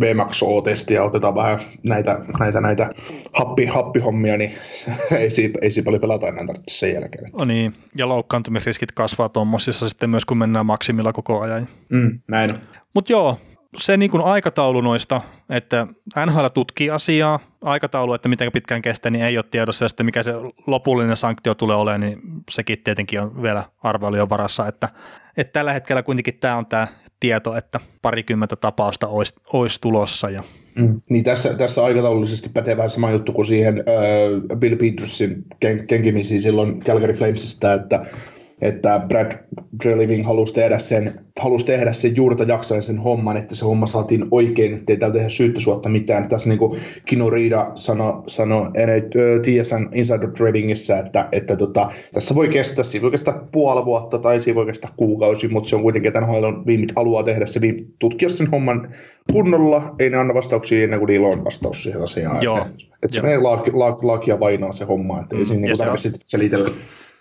VMAX 0.00 0.42
O-testiä, 0.42 1.02
otetaan 1.02 1.34
vähän 1.34 1.58
näitä, 1.84 2.18
näitä, 2.38 2.60
näitä 2.60 2.90
happi, 3.32 3.66
happihommia, 3.66 4.36
niin 4.36 4.52
ei 5.20 5.30
siinä, 5.30 5.54
ei 5.62 5.70
siinä 5.70 5.84
paljon 5.84 6.00
pelata 6.00 6.28
enää 6.28 6.46
tarvitse 6.46 6.78
sen 6.78 6.94
jälkeen. 6.94 7.30
No 7.38 7.44
niin, 7.44 7.74
ja 7.96 8.08
loukkaantumisriskit 8.08 8.92
kasvaa 8.92 9.28
tuommoisissa 9.28 9.88
sitten 9.88 10.10
myös, 10.10 10.24
kun 10.24 10.38
mennään 10.38 10.66
maksimilla 10.66 11.12
koko 11.12 11.40
ajan. 11.40 11.68
Mm, 11.88 12.20
näin. 12.30 12.54
Mutta 12.94 13.12
joo, 13.12 13.38
se 13.76 13.96
niin 13.96 14.10
kuin 14.10 14.24
aikataulu 14.24 14.80
noista, 14.80 15.20
että 15.50 15.86
NHL 16.26 16.46
tutkii 16.46 16.90
asiaa, 16.90 17.40
aikataulu, 17.62 18.14
että 18.14 18.28
miten 18.28 18.52
pitkään 18.52 18.82
kestää, 18.82 19.10
niin 19.10 19.24
ei 19.24 19.38
ole 19.38 19.44
tiedossa, 19.50 19.84
ja 19.84 19.88
sitten 19.88 20.06
mikä 20.06 20.22
se 20.22 20.32
lopullinen 20.66 21.16
sanktio 21.16 21.54
tulee 21.54 21.76
olemaan, 21.76 22.00
niin 22.00 22.20
sekin 22.50 22.78
tietenkin 22.84 23.20
on 23.20 23.42
vielä 23.42 23.64
arvailujen 23.82 24.28
varassa, 24.28 24.66
että, 24.66 24.88
että 25.36 25.52
tällä 25.52 25.72
hetkellä 25.72 26.02
kuitenkin 26.02 26.38
tämä 26.38 26.56
on 26.56 26.66
tämä 26.66 26.88
tieto, 27.20 27.56
että 27.56 27.80
parikymmentä 28.02 28.56
tapausta 28.56 29.08
olisi, 29.08 29.34
olisi 29.52 29.80
tulossa. 29.80 30.30
Ja... 30.30 30.42
Mm. 30.78 31.00
Niin 31.10 31.24
tässä, 31.24 31.54
tässä 31.54 31.84
aikataulullisesti 31.84 32.48
pätee 32.48 32.76
vähän 32.76 32.90
sama 32.90 33.10
juttu 33.10 33.32
kuin 33.32 33.46
siihen 33.46 33.78
äh, 33.78 34.58
Bill 34.58 34.76
Petersin 34.76 35.44
ken, 35.60 35.86
kenkimisiin 35.86 36.40
silloin 36.40 36.80
Calgary 36.84 37.14
Flamesista, 37.14 37.72
että 37.72 38.06
että 38.62 39.00
Brad 39.08 39.32
Treliving 39.82 40.26
halusi 40.26 40.54
tehdä 40.54 40.78
sen, 40.78 41.20
halusi 41.40 41.66
tehdä 41.66 41.92
sen 41.92 42.16
juurta 42.16 42.44
jaksoen 42.44 42.82
sen 42.82 42.98
homman, 42.98 43.36
että 43.36 43.54
se 43.54 43.64
homma 43.64 43.86
saatiin 43.86 44.24
oikein, 44.30 44.74
ettei 44.74 44.96
täällä 44.96 45.14
tehdä 45.14 45.28
syyttösuotta 45.28 45.88
mitään. 45.88 46.28
Tässä 46.28 46.48
niin 46.48 46.58
kuin 46.58 46.80
Kino 47.04 47.30
Riida 47.30 47.72
sanoi 47.74 48.22
sano 48.26 48.70
TSN 49.42 49.88
Insider 49.94 50.30
Tradingissa, 50.30 50.98
että, 50.98 51.28
että 51.32 51.56
tota, 51.56 51.92
tässä 52.12 52.34
voi 52.34 52.48
kestää, 52.48 52.84
siinä 52.84 53.02
voi 53.02 53.10
kestää 53.10 53.46
puoli 53.52 53.84
vuotta 53.84 54.18
tai 54.18 54.40
siinä 54.40 54.54
voi 54.54 54.66
kestää 54.66 54.90
kuukausi, 54.96 55.48
mutta 55.48 55.68
se 55.68 55.76
on 55.76 55.82
kuitenkin, 55.82 56.08
että 56.08 56.20
NHL 56.20 56.44
on 56.44 56.66
viimit 56.66 56.92
haluaa 56.96 57.22
tehdä 57.22 57.46
se, 57.46 57.60
viime, 57.60 57.78
tutkia 57.98 58.28
sen 58.28 58.50
homman 58.50 58.88
kunnolla, 59.32 59.94
ei 59.98 60.10
ne 60.10 60.16
anna 60.16 60.34
vastauksia 60.34 60.84
ennen 60.84 60.98
kuin 60.98 61.08
niillä 61.08 61.28
on 61.28 61.44
vastaus 61.44 61.82
siihen 61.82 62.02
asiaan. 62.02 62.42
Joo. 62.42 62.58
Että, 62.58 62.68
että 63.02 63.14
se 63.14 63.22
menee 63.22 63.38
laaki, 63.38 63.72
laaki, 63.72 64.06
lakia 64.06 64.40
vainaa 64.40 64.72
se 64.72 64.84
homma, 64.84 65.20
että 65.20 65.36
ei 65.36 65.44
siinä 65.44 65.62
ja 65.62 65.66
niin 65.66 65.78
tarvitse 65.78 66.10
selitellä. 66.26 66.70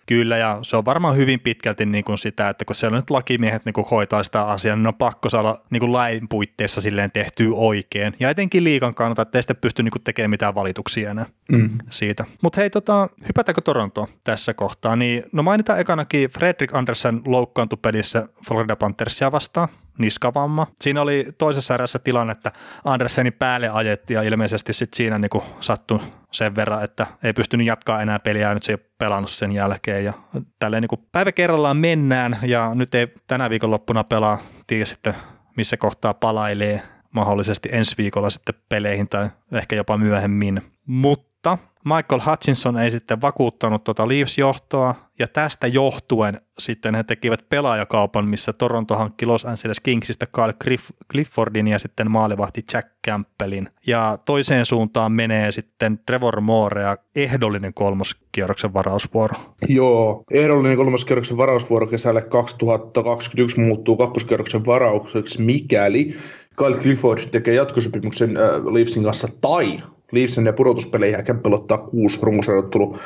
Kyllä, 0.10 0.38
ja 0.38 0.60
se 0.62 0.78
on 0.78 0.86
varmaan 0.86 1.16
hyvin 1.18 1.39
pitkälti 1.39 1.86
niin 1.86 2.04
kuin 2.04 2.18
sitä, 2.18 2.50
että 2.50 2.66
kun 2.66 2.75
siellä 2.75 2.98
nyt 2.98 3.10
lakimiehet 3.10 3.66
niin 3.66 3.74
kuin 3.74 3.88
hoitaa 3.92 4.24
sitä 4.24 4.44
asiaa, 4.46 4.75
niin 4.75 4.88
on 4.88 4.96
pakko 4.96 5.30
saada 5.30 5.58
niin 5.70 5.80
kuin 5.80 5.94
lain 5.94 6.28
puitteissa 6.30 6.82
silleen 6.82 7.12
tehtyä 7.12 7.48
oikein. 7.54 8.13
Ja 8.20 8.30
etenkin 8.30 8.63
liikan 8.63 8.96
kannalta, 8.96 9.22
ettei 9.22 9.42
sitten 9.42 9.56
pysty 9.62 9.84
niin 9.84 9.92
kuin 9.92 10.04
tekemään 10.04 10.30
mitään 10.30 10.56
valituksia 10.56 11.12
enää 11.12 11.25
Mm. 11.51 11.70
siitä. 11.89 12.25
Mutta 12.42 12.62
hei, 12.62 12.70
tota, 12.70 13.10
hypätäänkö 13.28 13.62
Torontoon 13.62 14.08
tässä 14.24 14.54
kohtaa? 14.54 14.96
Niin, 14.96 15.24
no 15.32 15.44
mainitaan 15.44 15.80
ekanakin 15.80 16.30
Fredrik 16.30 16.75
Andersen 16.75 17.22
loukkaantui 17.25 17.80
pelissä 17.82 18.28
Florida 18.48 18.75
Panthersia 18.75 19.32
vastaan 19.32 19.68
niskavamma. 20.00 20.68
Siinä 20.82 21.01
oli 21.01 21.27
toisessa 21.38 21.74
erässä 21.74 22.00
tilanne, 22.00 22.32
että 22.32 22.51
Andersenin 22.86 23.34
päälle 23.34 23.70
ajettiin 23.70 24.15
ja 24.15 24.22
ilmeisesti 24.22 24.74
sit 24.74 24.94
siinä 24.94 25.20
niinku 25.20 25.44
sattui 25.60 26.00
sen 26.32 26.56
verran, 26.56 26.84
että 26.84 27.08
ei 27.24 27.34
pystynyt 27.34 27.68
jatkaa 27.68 28.01
enää 28.01 28.20
peliä 28.20 28.48
ja 28.48 28.53
nyt 28.53 28.63
se 28.63 28.72
ei 28.72 28.75
ole 28.82 28.91
pelannut 28.98 29.32
sen 29.32 29.51
jälkeen. 29.51 30.06
Ja 30.06 30.13
tälleen 30.60 30.82
niinku 30.82 30.98
päivä 31.12 31.32
kerrallaan 31.32 31.77
mennään 31.77 32.38
ja 32.41 32.72
nyt 32.75 32.96
ei 32.96 33.08
tänä 33.27 33.50
viikonloppuna 33.50 34.03
pelaa, 34.03 34.38
tiedä 34.68 34.86
sitten 34.86 35.15
missä 35.56 35.77
kohtaa 35.77 36.13
palailee 36.13 36.82
mahdollisesti 37.12 37.70
ensi 37.72 37.96
viikolla 37.98 38.29
sitten 38.29 38.56
peleihin 38.70 39.10
tai 39.10 39.29
ehkä 39.51 39.75
jopa 39.75 39.98
myöhemmin. 39.98 40.62
Mutta 40.88 41.58
Michael 41.84 42.22
Hutchinson 42.29 42.77
ei 42.77 42.91
sitten 42.91 43.22
vakuuttanut 43.22 43.84
tuota 43.84 44.08
Leafs-johtoa, 44.08 44.96
ja 45.19 45.27
tästä 45.27 45.67
johtuen 45.67 46.41
sitten 46.59 46.95
he 46.95 47.03
tekivät 47.03 47.49
pelaajakaupan, 47.49 48.25
missä 48.25 48.53
Toronto 48.53 48.95
hankki 48.95 49.25
Los 49.25 49.45
Angeles 49.45 49.79
Kingsistä 49.79 50.25
Kyle 50.25 50.53
Cliff- 50.63 50.95
Cliffordin 51.11 51.67
ja 51.67 51.79
sitten 51.79 52.11
maalivahti 52.11 52.65
Jack 52.73 52.88
Campbellin. 53.07 53.69
Ja 53.88 54.17
toiseen 54.25 54.65
suuntaan 54.65 55.11
menee 55.11 55.51
sitten 55.51 55.99
Trevor 56.05 56.41
Moore 56.41 56.81
ja 56.81 56.97
ehdollinen 57.15 57.73
kolmoskierroksen 57.73 58.73
varausvuoro. 58.73 59.35
Joo, 59.67 60.23
ehdollinen 60.31 60.77
kolmoskierroksen 60.77 61.38
varausvuoro 61.38 61.88
kesälle 61.88 62.21
2021 62.21 63.59
muuttuu 63.59 63.97
kakkoskierroksen 63.97 64.65
varaukseksi, 64.65 65.41
mikäli 65.41 66.13
Kyle 66.57 66.77
Clifford 66.77 67.29
tekee 67.31 67.53
jatkosopimuksen 67.53 68.38
äh, 68.38 68.43
Leafsin 68.73 69.03
kanssa 69.03 69.27
tai 69.41 69.79
Leafsin 70.11 70.45
ja 70.45 70.53
pudotuspeleihin 70.53 71.17
ja 71.17 71.23
Campbell 71.23 71.53
ottaa 71.53 71.77
kuusi 71.77 72.19
runkosarjoittelu, 72.21 72.97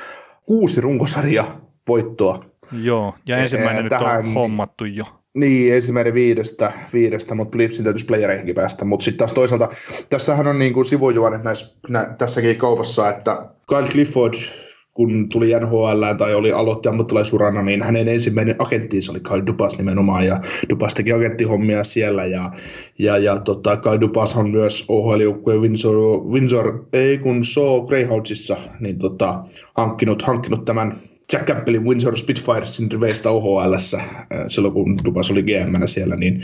kuusi 0.46 0.82
runkosarja 0.82 1.46
voittoa. 1.88 2.44
Joo, 2.82 3.16
ja 3.28 3.38
ensimmäinen 3.38 3.78
Ee, 3.78 3.84
nyt 3.84 3.94
on 3.94 4.00
tähän- 4.00 4.34
hommattu 4.34 4.86
jo. 4.86 5.06
Niin, 5.34 5.74
ensimmäinen 5.74 6.14
viidestä, 6.14 6.72
viidestä 6.94 7.36
mutta 7.36 7.58
Leafsin 7.58 7.84
täytyisi 7.84 8.06
playereihinkin 8.06 8.56
päästä. 8.56 8.86
Mutta 8.86 9.04
sitten 9.04 9.18
taas 9.18 9.34
toisaalta, 9.34 9.70
tässähän 10.10 10.48
on 10.48 10.60
niin 10.60 10.74
kuin 10.74 10.86
sivujuonet 10.86 11.44
näissä, 11.44 11.76
nä, 11.90 12.16
tässäkin 12.18 12.56
kaupassa, 12.56 13.10
että 13.10 13.46
Kyle 13.70 13.88
Clifford, 13.88 14.34
kun 14.94 15.30
tuli 15.30 15.52
NHL 15.60 16.04
tai 16.18 16.34
oli 16.36 16.52
aloitti 16.52 16.90
ammattilaisurana, 16.90 17.62
niin 17.62 17.84
hänen 17.84 18.08
ensimmäinen 18.08 18.56
agenttinsa 18.60 19.12
oli 19.12 19.20
Kyle 19.20 19.44
Dupas 19.46 19.78
nimenomaan, 19.78 20.26
ja 20.26 20.40
Dupas 20.70 20.94
teki 20.94 21.12
agenttihommia 21.14 21.84
siellä, 21.84 22.26
ja, 22.26 22.52
ja, 23.00 23.18
ja 23.18 23.40
tota, 23.40 23.78
Kyle 23.78 24.02
Dupas 24.02 24.36
on 24.36 24.50
myös 24.50 24.86
OHL-joukkueen 24.90 25.62
Windsor, 25.62 25.96
Windsor, 26.32 26.86
ei 26.94 27.18
kun 27.18 27.46
Shaw 27.46 27.86
Greyhoundsissa, 27.88 28.58
niin 28.80 29.00
tota, 29.00 29.44
hankkinut, 29.78 30.22
hankkinut 30.22 30.66
tämän 30.66 30.94
Jack 31.34 31.46
Campbellin 31.46 31.86
Windsor 31.86 32.18
Spitfiresin 32.18 32.92
riveistä 32.92 33.30
OHLssä 33.30 34.02
silloin, 34.48 34.74
kun 34.74 35.00
Dubas 35.06 35.32
oli 35.32 35.44
gm 35.44 35.86
siellä, 35.86 36.16
niin 36.16 36.44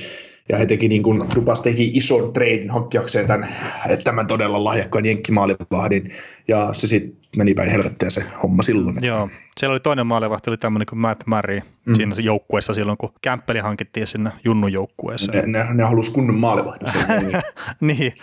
ja 0.50 0.58
he 0.58 0.66
teki 0.66 0.88
niin 0.88 1.04
kuin, 1.04 1.24
Dubas 1.36 1.62
teki 1.62 1.92
ison 1.94 2.34
treidin 2.34 2.70
hankkiakseen 2.70 3.28
tämän, 3.28 3.56
tämän 4.04 4.28
todella 4.28 4.64
lahjakkaan 4.64 5.06
jenkkimaalivahdin, 5.06 6.12
ja 6.48 6.70
se 6.74 6.88
sitten 6.88 7.18
meni 7.38 7.54
päin 7.54 7.72
helvettiä 7.72 8.10
se 8.10 8.24
homma 8.44 8.64
silloin. 8.64 8.98
Joo, 9.02 9.30
siellä 9.60 9.74
oli 9.74 9.80
toinen 9.80 10.08
maalivahti, 10.08 10.50
oli 10.50 10.58
tämmöinen 10.58 10.86
kuin 10.86 11.00
Matt 11.00 11.26
Murray 11.26 11.60
mm. 11.86 11.96
siinä 11.96 12.16
joukkueessa 12.22 12.74
silloin, 12.74 12.98
kun 12.98 13.14
Kämppeli 13.22 13.60
hankittiin 13.60 14.08
sinne 14.08 14.32
Junnun 14.44 14.74
joukkueeseen. 14.74 15.52
Ne, 15.52 15.60
ne, 15.60 15.74
ne 15.74 15.84
halusi 15.84 16.12
kunnon 16.12 16.36
maalivahdin. 16.36 16.92
sen, 16.92 17.08
niin, 17.24 17.42
niin, 17.82 18.14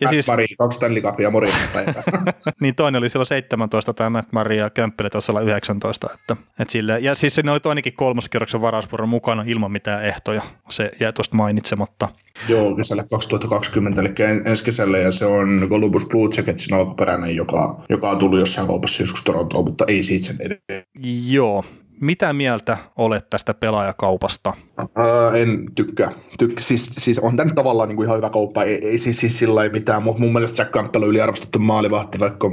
ja 0.00 0.08
siis, 0.08 0.26
pari, 0.26 0.46
kaksi 0.58 0.76
Stanley 0.76 1.02
Cupia 1.02 1.30
morjesta 1.30 1.60
päivää. 1.72 2.02
niin 2.60 2.74
toinen 2.74 2.98
oli 2.98 3.08
silloin 3.08 3.26
17 3.26 3.94
tämä 3.94 4.10
Matt 4.10 4.32
Murray 4.32 4.56
ja 4.56 4.70
Kämppeli 4.70 5.10
tuossa 5.10 5.32
olla 5.32 5.40
19. 5.40 6.10
Että, 6.14 6.36
että 6.58 6.72
sille, 6.72 6.98
ja 6.98 7.14
siis 7.14 7.34
siinä 7.34 7.52
oli 7.52 7.60
toinenkin 7.60 7.92
kolmoskierroksen 7.92 8.60
varausvuoron 8.60 9.08
mukana 9.08 9.44
ilman 9.46 9.72
mitään 9.72 10.04
ehtoja. 10.04 10.42
Se 10.70 10.90
jäi 11.00 11.12
tuosta 11.12 11.36
mainitsematta. 11.36 12.08
Joo, 12.48 12.76
kesällä 12.76 13.04
2020, 13.10 14.00
eli 14.00 14.08
en- 14.18 14.42
ensi 14.46 14.64
kesällä, 14.64 14.98
ja 14.98 15.12
se 15.12 15.26
on 15.26 15.66
Columbus 15.68 16.06
Blue 16.06 16.28
Jacketsin 16.36 16.74
alkuperäinen, 16.74 17.36
joka, 17.36 17.80
joka 17.88 18.10
on 18.10 18.18
tullut 18.18 18.38
jossain 18.38 18.66
kaupassa 18.66 19.02
joskus 19.02 19.22
Torontoon, 19.22 19.64
mutta 19.64 19.84
ei 19.88 20.02
siitä 20.02 20.26
sen 20.26 20.36
edelleen. 20.40 20.81
Joo. 21.26 21.64
Mitä 22.00 22.32
mieltä 22.32 22.76
olet 22.96 23.30
tästä 23.30 23.54
pelaajakaupasta? 23.54 24.52
Ää, 24.78 25.36
en 25.36 25.64
tykkää. 25.74 26.10
Tyk- 26.42 26.58
siis, 26.58 26.86
siis 26.86 27.18
on 27.18 27.36
tämä 27.36 27.54
tavallaan 27.54 27.88
niin 27.88 27.96
kuin 27.96 28.06
ihan 28.06 28.16
hyvä 28.16 28.30
kauppa, 28.30 28.62
ei, 28.62 28.86
ei 28.86 28.98
siis, 28.98 29.18
siis 29.18 29.38
sillä 29.38 29.54
lailla 29.54 29.72
mitään, 29.72 30.02
mutta 30.02 30.22
mun 30.22 30.32
mielestä 30.32 30.62
Jack 30.62 30.72
Campbell 30.72 31.02
on 31.02 31.10
yliarvostettu 31.10 31.58
maalivahti, 31.58 32.18
vaikka 32.18 32.48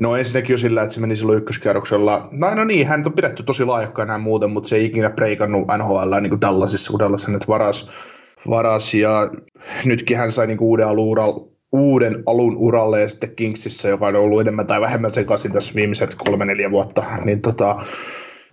No 0.00 0.16
ensinnäkin 0.16 0.54
jo 0.54 0.58
sillä, 0.58 0.82
että 0.82 0.94
se 0.94 1.00
meni 1.00 1.16
silloin 1.16 1.38
ykköskierroksella. 1.38 2.28
No, 2.32 2.54
no 2.54 2.64
niin, 2.64 2.86
hän 2.86 3.02
on 3.06 3.12
pidetty 3.12 3.42
tosi 3.42 3.64
lahjakkaana 3.64 4.12
ja 4.12 4.18
muuten, 4.18 4.50
mutta 4.50 4.68
se 4.68 4.76
ei 4.76 4.84
ikinä 4.84 5.10
preikannut 5.10 5.68
NHL 5.78 6.14
niin 6.20 6.30
kuin 6.30 6.40
Dallasissa, 6.40 6.90
kun 6.90 7.00
hänet 7.26 7.48
varas, 7.48 7.90
varas. 8.48 8.94
Ja 8.94 9.30
nytkin 9.84 10.16
hän 10.16 10.32
sai 10.32 10.46
niin 10.46 10.60
uuden 10.60 10.88
alun, 10.88 11.08
ural, 11.08 11.40
uuden 11.72 12.22
alun 12.26 12.56
uralle 12.56 13.00
ja 13.00 13.08
sitten 13.08 13.36
Kingsissä, 13.36 13.88
joka 13.88 14.06
on 14.06 14.16
ollut 14.16 14.40
enemmän 14.40 14.66
tai 14.66 14.80
vähemmän 14.80 15.10
sekaisin 15.10 15.52
tässä 15.52 15.74
viimeiset 15.74 16.14
kolme 16.14 16.44
neljä 16.44 16.70
vuotta. 16.70 17.04
Niin 17.24 17.40
tota, 17.40 17.76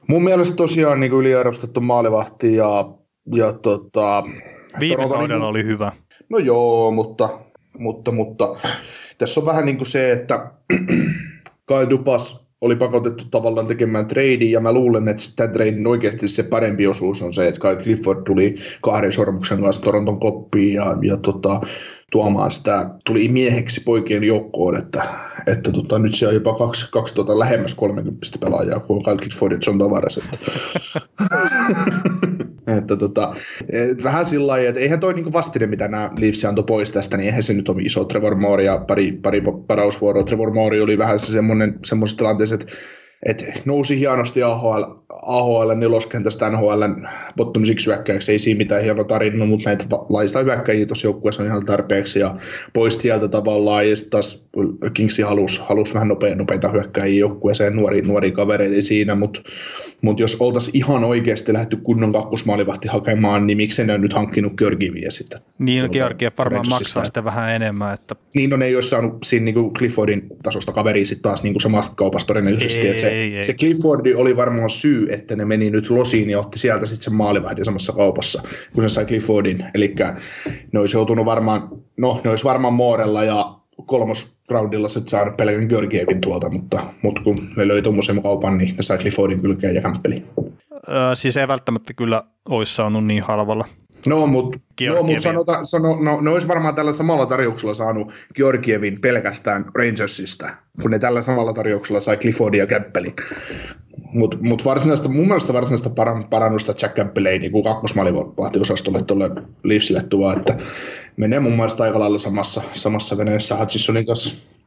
mun 0.07 0.23
mielestä 0.23 0.55
tosiaan 0.55 0.99
niin 0.99 1.11
kuin 1.11 1.21
yliarvostettu 1.21 1.81
maalivahti 1.81 2.55
ja, 2.55 2.93
ja 3.35 3.53
tota, 3.53 4.23
Viime 4.79 4.95
kaudella 4.95 5.27
niinku- 5.27 5.45
oli 5.45 5.63
hyvä. 5.63 5.91
No 6.29 6.37
joo, 6.37 6.91
mutta, 6.91 7.29
mutta, 7.77 8.11
mutta 8.11 8.55
tässä 9.17 9.39
on 9.39 9.45
vähän 9.45 9.65
niin 9.65 9.77
kuin 9.77 9.87
se, 9.87 10.11
että 10.11 10.51
Kyle 11.67 11.89
Dupas 11.89 12.48
oli 12.61 12.75
pakotettu 12.75 13.25
tavallaan 13.25 13.67
tekemään 13.67 14.07
trade, 14.07 14.45
ja 14.45 14.59
mä 14.59 14.73
luulen, 14.73 15.07
että 15.07 15.23
tämän 15.35 15.53
tradein 15.53 15.87
oikeasti 15.87 16.27
se 16.27 16.43
parempi 16.43 16.87
osuus 16.87 17.21
on 17.21 17.33
se, 17.33 17.47
että 17.47 17.61
Kyle 17.61 17.75
Clifford 17.75 18.23
tuli 18.25 18.55
kahden 18.81 19.13
sormuksen 19.13 19.61
kanssa 19.61 19.81
Toronton 19.81 20.19
koppiin, 20.19 20.73
ja, 20.73 20.97
ja 21.01 21.17
tota, 21.17 21.61
tuomaan 22.11 22.51
sitä, 22.51 22.89
tuli 23.05 23.29
mieheksi 23.29 23.83
poikien 23.83 24.23
joukkoon, 24.23 24.77
että, 24.77 25.03
että 25.47 25.71
tota, 25.71 25.99
nyt 25.99 26.15
se 26.15 26.27
on 26.27 26.33
jopa 26.33 26.53
kaksi, 26.53 26.91
kaksi 26.91 27.15
tota, 27.15 27.39
lähemmäs 27.39 27.73
30 27.73 28.27
pelaajaa 28.39 28.79
kuin 28.79 29.03
Kyle 29.03 29.17
Clifford 29.17 29.51
ja 29.51 29.59
John 29.65 29.79
Tavares. 29.79 30.19
Että, 32.79 32.95
tota, 32.95 33.35
et, 33.69 34.03
vähän 34.03 34.25
sillä 34.25 34.47
lailla, 34.47 34.69
että 34.69 34.81
eihän 34.81 34.99
toi 34.99 35.13
niinku 35.13 35.33
vastine, 35.33 35.67
mitä 35.67 35.87
nämä 35.87 36.09
Leafs 36.19 36.45
antoi 36.45 36.63
pois 36.63 36.91
tästä, 36.91 37.17
niin 37.17 37.27
eihän 37.27 37.43
se 37.43 37.53
nyt 37.53 37.69
ole 37.69 37.81
iso 37.81 38.05
Trevor 38.05 38.35
Moore 38.35 38.63
ja 38.63 38.77
pari, 38.87 39.11
pari 39.11 39.43
parausvuoroa. 39.67 40.23
Trevor 40.23 40.53
Moore 40.53 40.81
oli 40.81 40.97
vähän 40.97 41.19
se 41.19 41.31
semmoinen, 41.31 41.79
semmoisessa 41.85 42.17
tilanteessa, 42.17 42.55
että 42.55 42.67
et 43.25 43.61
nousi 43.65 43.99
hienosti 43.99 44.43
AHL, 44.43 44.83
AHL 45.09 45.71
neloskentästä 45.75 46.49
NHL 46.49 46.83
bottom 47.37 47.65
six 47.65 47.87
hyökkäyksi, 47.87 48.31
ei 48.31 48.39
siinä 48.39 48.57
mitään 48.57 48.83
hieno 48.83 49.03
tarina, 49.03 49.45
mutta 49.45 49.69
näitä 49.69 49.85
laista 50.09 50.43
hyökkäjiä 50.43 50.85
tuossa 50.85 51.07
joukkueessa 51.07 51.43
on 51.43 51.47
ihan 51.47 51.65
tarpeeksi 51.65 52.19
ja 52.19 52.35
pois 52.73 52.97
sieltä 52.97 53.27
tavallaan 53.27 53.89
ja 53.89 53.95
sitten 53.95 54.11
taas 54.11 54.49
Kingsi 54.93 55.21
halusi, 55.21 55.61
halusi 55.63 55.93
vähän 55.93 56.07
nopea, 56.07 56.35
nopeita 56.35 56.69
hyökkäjiä 56.69 57.19
joukkueeseen, 57.19 57.75
nuoria, 57.75 58.03
nuoria 58.03 58.31
kavereita 58.31 58.81
siinä, 58.81 59.15
mutta 59.15 59.41
mut 60.01 60.19
jos 60.19 60.37
oltaisiin 60.39 60.77
ihan 60.77 61.03
oikeasti 61.03 61.53
lähdetty 61.53 61.77
kunnon 61.77 62.13
kakkosmaalivahti 62.13 62.87
hakemaan, 62.87 63.47
niin 63.47 63.57
miksei 63.57 63.85
ne 63.85 63.93
on 63.93 64.01
nyt 64.01 64.13
hankkinut 64.13 64.53
Georgieviä 64.53 65.09
sitten? 65.09 65.39
Niin, 65.59 65.83
no 65.83 65.89
Georgiev 65.89 66.31
varmaan 66.37 66.69
maksaa 66.69 67.05
sitten 67.05 67.23
vähän 67.23 67.49
enemmän. 67.49 67.93
Että... 67.93 68.15
Niin, 68.35 68.49
no 68.49 68.57
ne 68.57 68.65
ei 68.65 68.75
olisi 68.75 68.89
saanut 68.89 69.17
siinä 69.23 69.45
niin 69.45 69.73
Cliffordin 69.73 70.27
tasosta 70.43 70.71
kaveria 70.71 71.05
sitten 71.05 71.23
taas 71.23 71.43
niin 71.43 71.61
samasta 71.61 71.95
kaupasta 71.95 72.27
todennäköisesti, 72.27 72.87
että 72.87 73.01
se 73.01 73.08
ei, 73.09 73.37
ei. 73.37 73.43
se 73.43 73.53
Cliffordi 73.53 74.13
oli 74.13 74.37
varmaan 74.37 74.69
syy, 74.69 75.07
että 75.13 75.35
ne 75.35 75.45
meni 75.45 75.69
nyt 75.69 75.89
losiin 75.89 76.29
ja 76.29 76.39
otti 76.39 76.59
sieltä 76.59 76.85
sitten 76.85 77.03
sen 77.03 77.13
maalivahdin 77.13 77.65
samassa 77.65 77.93
kaupassa, 77.93 78.43
kun 78.73 78.83
se 78.83 78.93
sai 78.93 79.05
Cliffordin. 79.05 79.65
Eli 79.73 79.95
ne 80.71 80.79
olisi 80.79 80.97
joutunut 80.97 81.25
varmaan, 81.25 81.69
no 81.97 82.21
ne 82.23 82.29
olisi 82.29 82.43
varmaan 82.43 82.73
Moorella 82.73 83.23
ja 83.23 83.59
kolmosroundilla 83.85 84.87
sitten 84.87 85.09
saanut 85.09 85.37
pelkän 85.37 85.67
Georgievin 85.69 86.21
tuolta, 86.21 86.49
mutta, 86.49 86.81
mutta 87.03 87.21
kun 87.21 87.49
ne 87.57 87.67
löi 87.67 87.81
tuommoisen 87.81 88.21
kaupan, 88.21 88.57
niin 88.57 88.75
ne 88.75 88.83
sai 88.83 88.97
Cliffordin 88.97 89.41
kylkeen 89.41 89.75
ja 89.75 89.81
kämppeli. 89.81 90.23
Öö, 90.89 91.15
siis 91.15 91.37
ei 91.37 91.47
välttämättä 91.47 91.93
kyllä 91.93 92.23
olisi 92.49 92.75
saanut 92.75 93.05
niin 93.05 93.23
halvalla. 93.23 93.65
No, 94.07 94.27
mutta 94.27 94.59
no, 94.87 95.03
mut 95.03 95.21
sanota, 95.21 95.63
sano, 95.63 95.97
no, 96.01 96.21
ne 96.21 96.29
olisi 96.29 96.47
varmaan 96.47 96.75
tällä 96.75 96.93
samalla 96.93 97.25
tarjouksella 97.25 97.73
saanut 97.73 98.13
Georgievin 98.35 99.01
pelkästään 99.01 99.65
Rangersista, 99.75 100.49
kun 100.81 100.91
ne 100.91 100.99
tällä 100.99 101.21
samalla 101.21 101.53
tarjouksella 101.53 101.99
sai 101.99 102.17
Cliffordin 102.17 102.59
ja 102.59 102.67
Käppelin. 102.67 103.13
Mutta 104.13 104.37
mut 104.41 104.65
varsinaista, 104.65 105.09
mun 105.09 105.27
mielestä 105.27 105.53
varsinaista 105.53 105.89
parannusta 106.29 106.73
Jack 106.81 106.95
Campbell 106.95 107.25
ei 107.25 107.39
niin 107.39 107.63
kakkosmaalivahtiosastolle 107.63 109.03
tuolle 109.03 109.29
Leafsille 109.63 110.03
tuo, 110.03 110.33
että 110.33 110.57
menee 111.17 111.39
mun 111.39 111.53
mielestä 111.53 111.83
aika 111.83 111.99
lailla 111.99 112.19
samassa, 112.19 112.61
samassa 112.73 113.17
veneessä 113.17 113.55
Hutchisonin 113.57 114.05
kanssa. 114.05 114.59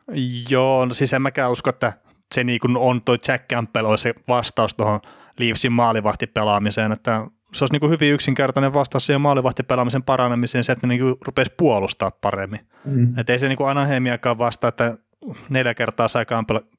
Joo, 0.49 0.85
no 0.85 0.95
siis 0.95 1.13
en 1.13 1.23
mäkään 1.23 1.53
usko, 1.53 1.71
että 1.71 1.93
se 2.35 2.45
niin 2.45 2.61
kuin 2.61 2.77
on 2.77 3.03
toi 3.03 3.19
Jack 3.29 3.49
Campbell 3.49 3.87
on 3.87 3.99
se 3.99 4.15
vastaus 4.29 4.75
tuohon 4.75 5.01
Leafsin 5.39 5.73
maalivahtipelaamiseen, 5.73 6.93
että 6.93 7.27
se 7.55 7.65
olisi 7.65 7.73
niin 7.73 7.81
kuin 7.81 7.91
hyvin 7.91 8.13
yksinkertainen 8.13 8.75
vastaus 8.75 9.07
siihen 9.07 9.21
maalivahtipelaamisen 9.21 10.03
paranemiseen 10.03 10.65
se, 10.65 10.73
että 10.73 10.87
ne 10.87 10.95
niin 10.95 11.17
rupesi 11.27 11.53
puolustaa 11.57 12.11
paremmin. 12.11 12.61
Mm. 12.85 13.09
Että 13.19 13.33
ei 13.33 13.39
se 13.39 13.49
niin 13.49 13.57
kuin 13.57 13.71
Anaheimiakaan 13.71 14.39
vasta, 14.39 14.69
että 14.69 14.97
neljä 15.49 15.75
kertaa 15.75 16.09
sai 16.09 16.27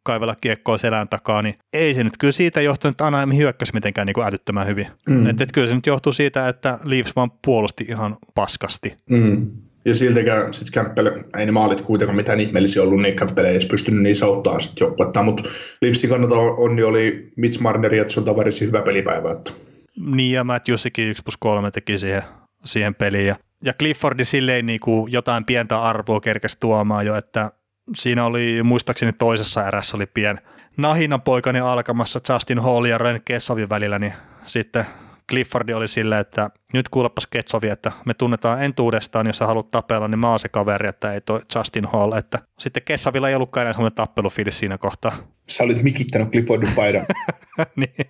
kaivella 0.03 0.35
kiekkoa 0.41 0.77
selän 0.77 1.09
takaa, 1.09 1.41
niin 1.41 1.55
ei 1.73 1.93
se 1.93 2.03
nyt 2.03 2.17
kyllä 2.19 2.31
siitä 2.31 2.61
johtunut, 2.61 2.93
että 2.93 3.07
Anaheim 3.07 3.35
hyökkäsi 3.37 3.73
mitenkään 3.73 4.07
niin 4.07 4.13
kuin 4.13 4.27
älyttömän 4.27 4.67
hyvin. 4.67 4.87
Mm. 5.09 5.29
Että, 5.29 5.43
että 5.43 5.53
kyllä 5.53 5.67
se 5.67 5.75
nyt 5.75 5.85
johtuu 5.85 6.13
siitä, 6.13 6.47
että 6.47 6.79
Leafs 6.83 7.15
vaan 7.15 7.31
puolusti 7.45 7.85
ihan 7.89 8.17
paskasti. 8.35 8.97
Mm. 9.09 9.47
Ja 9.85 9.95
siltikään 9.95 10.53
sitten 10.53 10.83
Campbell, 10.83 11.07
ei 11.37 11.45
ne 11.45 11.51
maalit 11.51 11.81
kuitenkaan 11.81 12.15
mitään 12.15 12.39
ihmeellisiä 12.39 12.83
ollut, 12.83 13.01
niin 13.01 13.15
Campbell 13.15 13.45
ei 13.45 13.51
edes 13.51 13.65
pystynyt 13.65 14.01
niin 14.01 14.15
auttaa 14.23 14.59
sitten 14.59 14.85
joukkuetta, 14.85 15.23
mutta 15.23 15.43
Leafsin 15.81 16.09
kannalta 16.09 16.35
onni 16.35 16.83
oli 16.83 17.31
Mitch 17.35 17.61
Marner 17.61 17.95
ja 17.95 18.05
John 18.15 18.25
Tavarisi 18.25 18.65
hyvä 18.65 18.81
pelipäivä. 18.81 19.31
Että. 19.31 19.51
Niin 19.97 20.31
ja 20.31 20.43
Matt 20.43 20.67
Jussikin 20.67 21.07
1 21.07 21.23
plus 21.23 21.37
3 21.37 21.71
teki 21.71 21.97
siihen, 21.97 22.23
siihen 22.65 22.95
peliin 22.95 23.27
ja, 23.27 23.35
ja 23.63 23.73
Cliffordi 23.73 24.25
silleen 24.25 24.65
niin 24.65 24.79
kuin 24.79 25.11
jotain 25.11 25.45
pientä 25.45 25.81
arvoa 25.81 26.21
kerkesi 26.21 26.57
tuomaan 26.59 27.05
jo, 27.05 27.15
että 27.15 27.51
siinä 27.95 28.25
oli 28.25 28.63
muistaakseni 28.63 29.13
toisessa 29.13 29.67
erässä 29.67 29.97
oli 29.97 30.05
pien 30.05 30.39
nahinan 30.77 31.21
poikani 31.21 31.59
alkamassa 31.59 32.19
Justin 32.29 32.59
Hall 32.59 32.85
ja 32.85 32.97
Ren 32.97 33.21
Kessavin 33.25 33.69
välillä, 33.69 33.99
niin 33.99 34.13
sitten 34.45 34.85
Cliffordi 35.29 35.73
oli 35.73 35.87
silleen, 35.87 36.21
että 36.21 36.49
nyt 36.73 36.89
kuulepas 36.89 37.27
Ketsovi, 37.27 37.69
että 37.69 37.91
me 38.05 38.13
tunnetaan 38.13 38.63
entuudestaan, 38.63 39.27
jos 39.27 39.37
sä 39.37 39.47
haluat 39.47 39.71
tapella, 39.71 40.07
niin 40.07 40.19
mä 40.19 40.29
oon 40.29 40.39
se 40.39 40.49
kaveri, 40.49 40.89
että 40.89 41.13
ei 41.13 41.21
toi 41.21 41.41
Justin 41.55 41.85
Hall. 41.85 42.11
Että 42.11 42.39
sitten 42.59 42.83
Kessavilla 42.83 43.29
ei 43.29 43.35
ollutkaan 43.35 43.61
enää 43.61 43.73
semmoinen 43.73 43.95
tappelufiilis 43.95 44.59
siinä 44.59 44.77
kohtaa. 44.77 45.15
Sä 45.49 45.63
olit 45.63 45.83
mikittänyt 45.83 46.31
Cliffordin 46.31 46.73
paidan. 46.75 47.05
niin. 47.75 48.09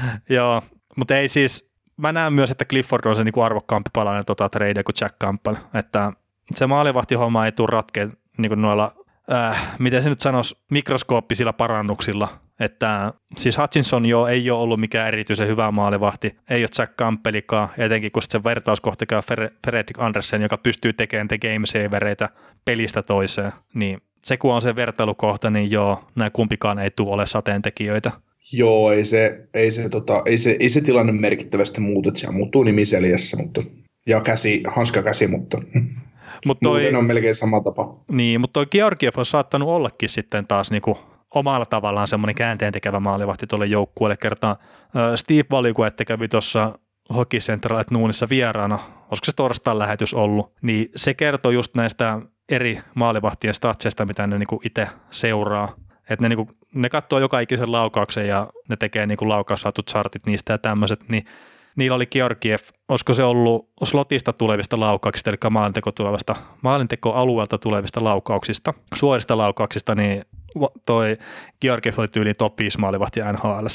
Joo, 0.28 0.62
mutta 0.96 1.16
ei 1.16 1.28
siis, 1.28 1.70
mä 1.96 2.12
näen 2.12 2.32
myös, 2.32 2.50
että 2.50 2.64
Clifford 2.64 3.04
on 3.04 3.16
se 3.16 3.24
niinku 3.24 3.40
arvokkaampi 3.40 3.90
palainen 3.92 4.24
tota 4.24 4.48
tradea 4.48 4.84
kuin 4.84 4.94
Jack 5.00 5.18
Campbell, 5.18 5.56
että 5.74 6.12
se 6.54 6.66
maalivahtihomma 6.66 7.46
ei 7.46 7.52
tule 7.52 7.68
ratkeen 7.70 8.12
niin 8.38 8.62
noilla, 8.62 8.92
äh, 9.32 9.76
miten 9.78 10.02
se 10.02 10.08
nyt 10.08 10.20
sanoisi, 10.20 10.56
mikroskooppisilla 10.70 11.52
parannuksilla. 11.52 12.28
Että 12.60 13.12
siis 13.36 13.58
Hutchinson 13.58 14.06
jo 14.06 14.26
ei 14.26 14.50
ole 14.50 14.60
ollut 14.60 14.80
mikään 14.80 15.08
erityisen 15.08 15.48
hyvä 15.48 15.70
maalivahti, 15.70 16.36
ei 16.50 16.62
ole 16.62 16.68
Jack 16.78 16.96
Campbellikaan, 16.96 17.68
etenkin 17.78 18.12
kun 18.12 18.22
se 18.22 18.44
vertauskohta 18.44 19.06
käy 19.06 19.20
Fredrik 19.66 19.98
Andersen, 19.98 20.42
joka 20.42 20.58
pystyy 20.58 20.92
tekemään 20.92 21.28
te 21.28 21.38
game 21.38 21.66
savereita 21.66 22.28
pelistä 22.64 23.02
toiseen, 23.02 23.52
niin 23.74 24.00
se 24.24 24.36
kun 24.36 24.54
on 24.54 24.62
se 24.62 24.76
vertailukohta, 24.76 25.50
niin 25.50 25.70
joo, 25.70 26.04
näin 26.14 26.32
kumpikaan 26.32 26.78
ei 26.78 26.90
tule 26.90 27.14
ole 27.14 27.26
sateentekijöitä. 27.26 28.10
Joo, 28.52 28.92
ei 28.92 29.04
se, 29.04 29.48
ei 29.54 29.70
se, 29.70 29.88
tota, 29.88 30.22
ei 30.26 30.38
se, 30.38 30.56
ei 30.60 30.68
se 30.68 30.80
tilanne 30.80 31.12
merkittävästi 31.12 31.80
muutu, 31.80 32.08
että 32.08 32.20
se 32.20 32.30
muuttuu 32.30 32.62
nimiseljässä, 32.62 33.36
mutta, 33.36 33.62
ja 34.06 34.20
käsi, 34.20 34.62
hanska 34.66 35.02
käsi, 35.02 35.26
mutta 35.26 35.58
Mut 36.46 36.58
toi, 36.62 36.80
Muuten 36.80 36.96
on 36.96 37.04
melkein 37.04 37.34
sama 37.34 37.60
tapa. 37.60 37.94
Niin, 38.10 38.40
mutta 38.40 38.52
toi 38.52 38.66
Georgiev 38.66 39.12
on 39.16 39.26
saattanut 39.26 39.68
ollakin 39.68 40.08
sitten 40.08 40.46
taas 40.46 40.70
niinku 40.70 40.98
omalla 41.34 41.66
tavallaan 41.66 42.06
semmoinen 42.06 42.34
käänteen 42.34 42.72
tekevä 42.72 43.00
maalivahti 43.00 43.46
tuolle 43.46 43.66
joukkueelle. 43.66 44.16
Kertaa 44.16 44.56
Steve 45.16 45.44
Valukue, 45.50 45.86
että 45.86 46.04
kävi 46.04 46.28
tuossa 46.28 46.72
Hockey 47.14 47.40
Central 47.40 47.78
at 47.78 47.90
Nuunissa 47.90 48.28
vieraana, 48.28 48.78
olisiko 49.08 49.24
se 49.24 49.32
torstain 49.32 49.78
lähetys 49.78 50.14
ollut, 50.14 50.52
niin 50.62 50.88
se 50.96 51.14
kertoo 51.14 51.52
just 51.52 51.74
näistä 51.76 52.20
eri 52.48 52.80
maalivahtien 52.94 53.54
statseista, 53.54 54.06
mitä 54.06 54.26
ne 54.26 54.38
niinku 54.38 54.60
itse 54.64 54.88
seuraa. 55.10 55.76
Että 56.10 56.24
ne, 56.24 56.28
niinku, 56.28 56.50
ne 56.74 56.88
katsoo 56.88 57.18
joka 57.18 57.40
ikisen 57.40 57.72
laukauksen 57.72 58.28
ja 58.28 58.48
ne 58.68 58.76
tekee 58.76 59.06
niinku 59.06 59.28
laukaussaatut 59.28 59.90
chartit 59.90 60.26
niistä 60.26 60.52
ja 60.52 60.58
tämmöiset, 60.58 61.08
niin 61.08 61.24
niillä 61.76 61.94
oli 61.94 62.06
Georgiev, 62.06 62.58
olisiko 62.88 63.14
se 63.14 63.22
ollut 63.22 63.68
slotista 63.84 64.32
tulevista 64.32 64.80
laukauksista, 64.80 65.30
eli 65.30 65.38
maalinteko 65.50 65.92
tulevasta, 65.92 66.36
maalintekoalueelta 66.62 67.58
tulevista 67.58 68.04
laukauksista, 68.04 68.74
suorista 68.94 69.36
laukauksista, 69.36 69.94
niin 69.94 70.22
toi 70.86 71.16
Georgiev 71.60 71.94
oli 71.98 72.08
tyyliin 72.08 72.36
top 72.36 72.58
5 72.58 72.78
maalivahti 72.78 73.20
NHL. 73.32 73.66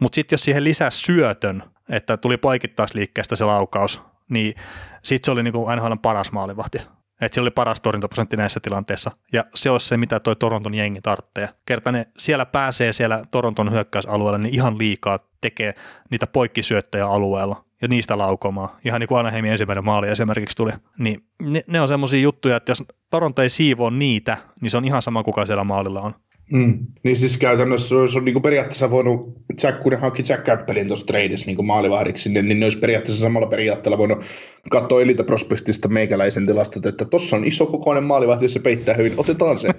Mutta 0.00 0.14
sitten 0.14 0.34
jos 0.34 0.44
siihen 0.44 0.64
lisää 0.64 0.90
syötön, 0.90 1.62
että 1.88 2.16
tuli 2.16 2.36
poikittaisliikkeestä 2.36 3.36
se 3.36 3.44
laukaus, 3.44 4.02
niin 4.28 4.54
sitten 5.02 5.24
se 5.26 5.30
oli 5.30 5.42
niinku 5.42 5.66
NHLn 5.76 5.98
paras 5.98 6.32
maalivahti. 6.32 6.78
Että 7.20 7.34
se 7.34 7.40
oli 7.40 7.50
paras 7.50 7.80
torjuntaprosentti 7.80 8.36
näissä 8.36 8.60
tilanteissa. 8.60 9.10
Ja 9.32 9.44
se 9.54 9.70
on 9.70 9.80
se, 9.80 9.96
mitä 9.96 10.20
toi 10.20 10.36
Toronton 10.36 10.74
jengi 10.74 11.00
tarvitsee. 11.00 11.48
Kerta 11.66 11.92
ne 11.92 12.06
siellä 12.18 12.46
pääsee 12.46 12.92
siellä 12.92 13.24
Toronton 13.30 13.72
hyökkäysalueella, 13.72 14.38
niin 14.38 14.54
ihan 14.54 14.78
liikaa 14.78 15.18
tekee 15.40 15.74
niitä 16.10 16.26
poikkisyöttöjä 16.26 17.06
alueella 17.06 17.64
ja 17.82 17.88
niistä 17.88 18.18
laukomaa. 18.18 18.78
Ihan 18.84 19.00
niin 19.00 19.08
kuin 19.08 19.18
Anaheimin 19.18 19.50
ensimmäinen 19.50 19.84
maali 19.84 20.08
esimerkiksi 20.08 20.56
tuli. 20.56 20.72
Niin 20.98 21.24
ne, 21.42 21.64
ne 21.66 21.80
on 21.80 21.88
semmoisia 21.88 22.20
juttuja, 22.20 22.56
että 22.56 22.70
jos 22.70 22.84
Toronto 23.10 23.42
ei 23.42 23.48
siivoo 23.48 23.90
niitä, 23.90 24.36
niin 24.60 24.70
se 24.70 24.76
on 24.76 24.84
ihan 24.84 25.02
sama 25.02 25.22
kuka 25.22 25.46
siellä 25.46 25.64
maalilla 25.64 26.00
on. 26.00 26.14
Mm. 26.52 26.86
Niin 27.02 27.16
siis 27.16 27.36
käytännössä 27.36 27.88
se 27.88 27.94
olisi 27.94 28.20
niin 28.20 28.42
periaatteessa 28.42 28.90
voinut, 28.90 29.36
Jack, 29.62 29.82
kun 29.82 29.92
ne 29.92 29.98
hankki 29.98 30.22
Jack 30.28 30.44
Campbellin 30.44 30.86
tuossa 30.86 31.06
tradeissa 31.06 31.46
niin 31.46 31.66
maalivahdiksi, 31.66 32.28
niin, 32.28 32.48
niin 32.48 32.60
ne 32.60 32.66
olisi 32.66 32.78
periaatteessa 32.78 33.22
samalla 33.22 33.46
periaatteella 33.46 33.98
voinut 33.98 34.24
katsoa 34.70 35.02
Elite 35.02 35.22
Prospectista 35.22 35.88
meikäläisen 35.88 36.46
tilastot, 36.46 36.86
että 36.86 37.04
tuossa 37.04 37.36
on 37.36 37.44
iso 37.44 37.66
kokoinen 37.66 38.04
maalivahti, 38.04 38.48
se 38.48 38.60
peittää 38.60 38.94
hyvin, 38.94 39.12
otetaan 39.16 39.58
se. 39.58 39.68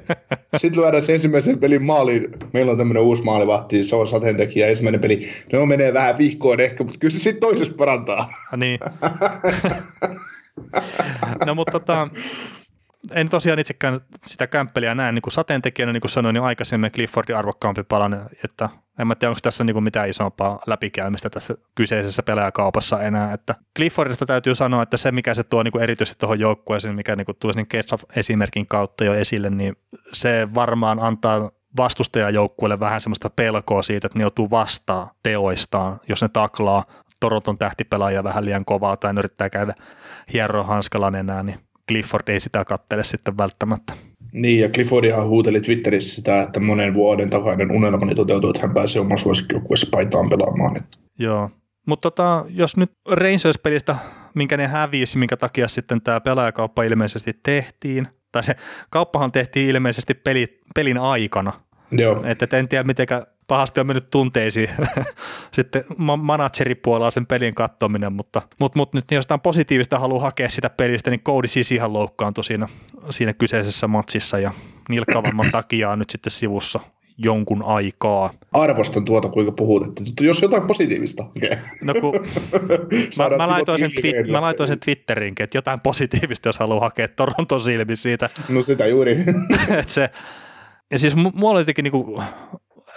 Sitten 0.58 0.82
lyödään 0.82 1.04
se 1.04 1.14
ensimmäisen 1.14 1.60
pelin 1.60 1.84
maaliin, 1.84 2.28
meillä 2.54 2.72
on 2.72 2.78
tämmöinen 2.78 3.04
uusi 3.04 3.24
maalivahti, 3.24 3.84
se 3.84 3.96
on 3.96 4.08
sateentekijä, 4.08 4.68
ensimmäinen 4.68 5.02
peli, 5.02 5.30
no 5.54 5.66
menee 5.66 5.94
vähän 5.94 6.18
vihkoon 6.18 6.60
ehkä, 6.60 6.84
mutta 6.84 7.00
kyllä 7.00 7.12
se 7.12 7.20
sitten 7.20 7.42
toisessa 7.42 7.74
parantaa. 7.78 8.34
Niin. 8.58 8.80
no 11.46 11.56
mutta 11.56 11.72
tota, 11.72 12.08
en 13.12 13.30
tosiaan 13.30 13.60
itsekään 13.60 13.98
sitä 14.24 14.48
kämppeliä 14.48 14.96
näe 14.96 15.12
niin 15.12 15.22
kuin 15.22 15.34
sateentekijänä, 15.34 15.94
niin 15.94 16.02
kuin 16.02 16.12
sanoin 16.12 16.36
jo 16.36 16.44
aikaisemmin, 16.44 16.92
Cliffordin 16.92 17.36
arvokkaampi 17.36 17.84
palanen, 17.84 18.22
että 18.44 18.70
en 19.00 19.08
mä 19.08 19.16
tiedä, 19.16 19.30
onko 19.30 19.40
tässä 19.44 19.64
niin 19.64 19.84
mitään 19.84 20.10
isompaa 20.10 20.60
läpikäymistä 20.68 21.30
tässä 21.30 21.56
kyseisessä 21.76 22.24
pelaajakaupassa 22.24 23.04
enää. 23.04 23.34
Että 23.34 23.56
Cliffordista 23.76 24.26
täytyy 24.26 24.56
sanoa, 24.56 24.84
että 24.84 24.98
se 24.98 25.12
mikä 25.12 25.34
se 25.34 25.44
tuo 25.44 25.64
niin 25.64 25.82
erityisesti 25.82 26.20
tuohon 26.20 26.40
joukkueeseen, 26.40 26.96
mikä 26.96 27.16
niin 27.16 27.26
kuin 27.26 27.38
tulisi 27.40 27.60
niin 27.60 27.84
esimerkin 28.16 28.68
kautta 28.68 29.04
jo 29.04 29.14
esille, 29.14 29.50
niin 29.50 29.76
se 30.14 30.48
varmaan 30.54 31.00
antaa 31.00 31.52
vastustajajoukkueelle 31.78 32.80
vähän 32.80 33.02
semmoista 33.02 33.30
pelkoa 33.30 33.84
siitä, 33.84 34.08
että 34.08 34.20
ne 34.20 34.24
joutuu 34.24 34.50
vastaan 34.50 35.08
teoistaan, 35.24 36.00
jos 36.10 36.22
ne 36.22 36.30
taklaa 36.30 36.84
Toronton 37.20 37.58
tähtipelaajia 37.58 38.24
vähän 38.24 38.46
liian 38.46 38.66
kovaa 38.66 38.98
tai 38.98 39.14
ne 39.14 39.20
yrittää 39.20 39.50
käydä 39.50 39.74
hieroa 40.34 40.64
hanskalla 40.64 41.08
enää, 41.08 41.44
niin 41.44 41.60
Clifford 41.88 42.28
ei 42.28 42.40
sitä 42.40 42.66
kattele 42.66 43.04
sitten 43.04 43.38
välttämättä. 43.38 43.94
Niin, 44.32 44.60
ja 44.60 44.70
Cliffordihan 44.70 45.28
huuteli 45.28 45.62
Twitterissä 45.62 46.16
sitä, 46.16 46.42
että 46.42 46.60
monen 46.60 46.94
vuoden 46.94 47.30
takainen 47.30 47.72
unelmani 47.72 48.16
toteutui, 48.16 48.50
että 48.50 48.62
hän 48.62 48.74
pääsee 48.74 49.02
oman 49.02 49.20
suosikkijoukkueessa 49.20 49.88
paitaan 49.92 50.30
pelaamaan. 50.30 50.82
Joo, 51.20 51.50
mutta 51.86 52.12
tota, 52.12 52.46
jos 52.50 52.78
nyt 52.78 52.92
Rangers-pelistä, 53.10 53.96
minkä 54.34 54.58
ne 54.58 54.68
hävisi, 54.68 55.18
minkä 55.18 55.38
takia 55.38 55.68
sitten 55.68 56.02
tämä 56.02 56.22
pelaajakauppa 56.22 56.84
ilmeisesti 56.84 57.40
tehtiin, 57.44 58.08
tai 58.32 58.44
se 58.44 58.56
kauppahan 58.90 59.32
tehtiin 59.32 59.70
ilmeisesti 59.70 60.14
peli, 60.14 60.60
pelin 60.76 60.98
aikana. 60.98 61.54
Joo. 61.92 62.24
Että 62.24 62.58
en 62.58 62.68
tiedä, 62.68 62.84
miten 62.84 63.08
pahasti 63.48 63.80
on 63.80 63.88
mennyt 63.88 64.10
tunteisiin 64.10 64.70
sitten 65.56 65.84
manageripuolella 66.18 67.12
sen 67.12 67.26
pelin 67.26 67.56
kattominen, 67.56 68.14
mutta, 68.14 68.42
mutta, 68.60 68.80
mutta 68.80 68.98
nyt 68.98 69.12
jos 69.12 69.26
jotain 69.26 69.42
positiivista 69.42 70.00
haluaa 70.00 70.22
hakea 70.22 70.50
sitä 70.50 70.70
pelistä, 70.70 71.10
niin 71.10 71.22
Cody 71.22 71.48
siis 71.48 71.72
ihan 71.72 71.94
loukkaantui 71.94 72.44
siinä, 72.44 72.68
siinä 73.10 73.34
kyseisessä 73.34 73.88
matsissa 73.88 74.40
ja 74.40 74.52
nilkkavamman 74.90 75.52
takia 75.52 75.90
on 75.90 76.00
nyt 76.00 76.10
sitten 76.10 76.32
sivussa 76.32 76.80
jonkun 77.18 77.64
aikaa. 77.64 78.30
Arvostan 78.54 79.06
tuota, 79.06 79.30
kuinka 79.30 79.52
puhut, 79.52 79.84
että 79.84 80.24
jos 80.24 80.42
jotain 80.42 80.68
positiivista. 80.68 81.24
Okay. 81.24 81.58
No 81.84 81.94
kun, 81.94 82.14
mä, 83.30 83.38
mä, 83.38 83.48
laitoin 83.48 83.80
sen 83.80 83.92
twi- 83.92 84.32
mä 84.32 84.42
laitoin 84.42 84.68
sen 84.68 84.80
Twitteriinkin, 84.80 85.44
että 85.44 85.58
jotain 85.58 85.82
positiivista, 85.82 86.50
jos 86.50 86.60
haluaa 86.60 86.80
hakea 86.80 87.08
Toronton 87.08 87.62
silmi 87.62 87.96
siitä. 87.96 88.30
No 88.50 88.62
sitä 88.62 88.88
juuri. 88.88 89.12
että 89.80 89.94
se, 89.94 90.10
ja 90.92 91.00
siis 91.00 91.16
mua 91.16 91.52
oli 91.52 91.62
jotenkin 91.62 91.84
niinku 91.84 92.24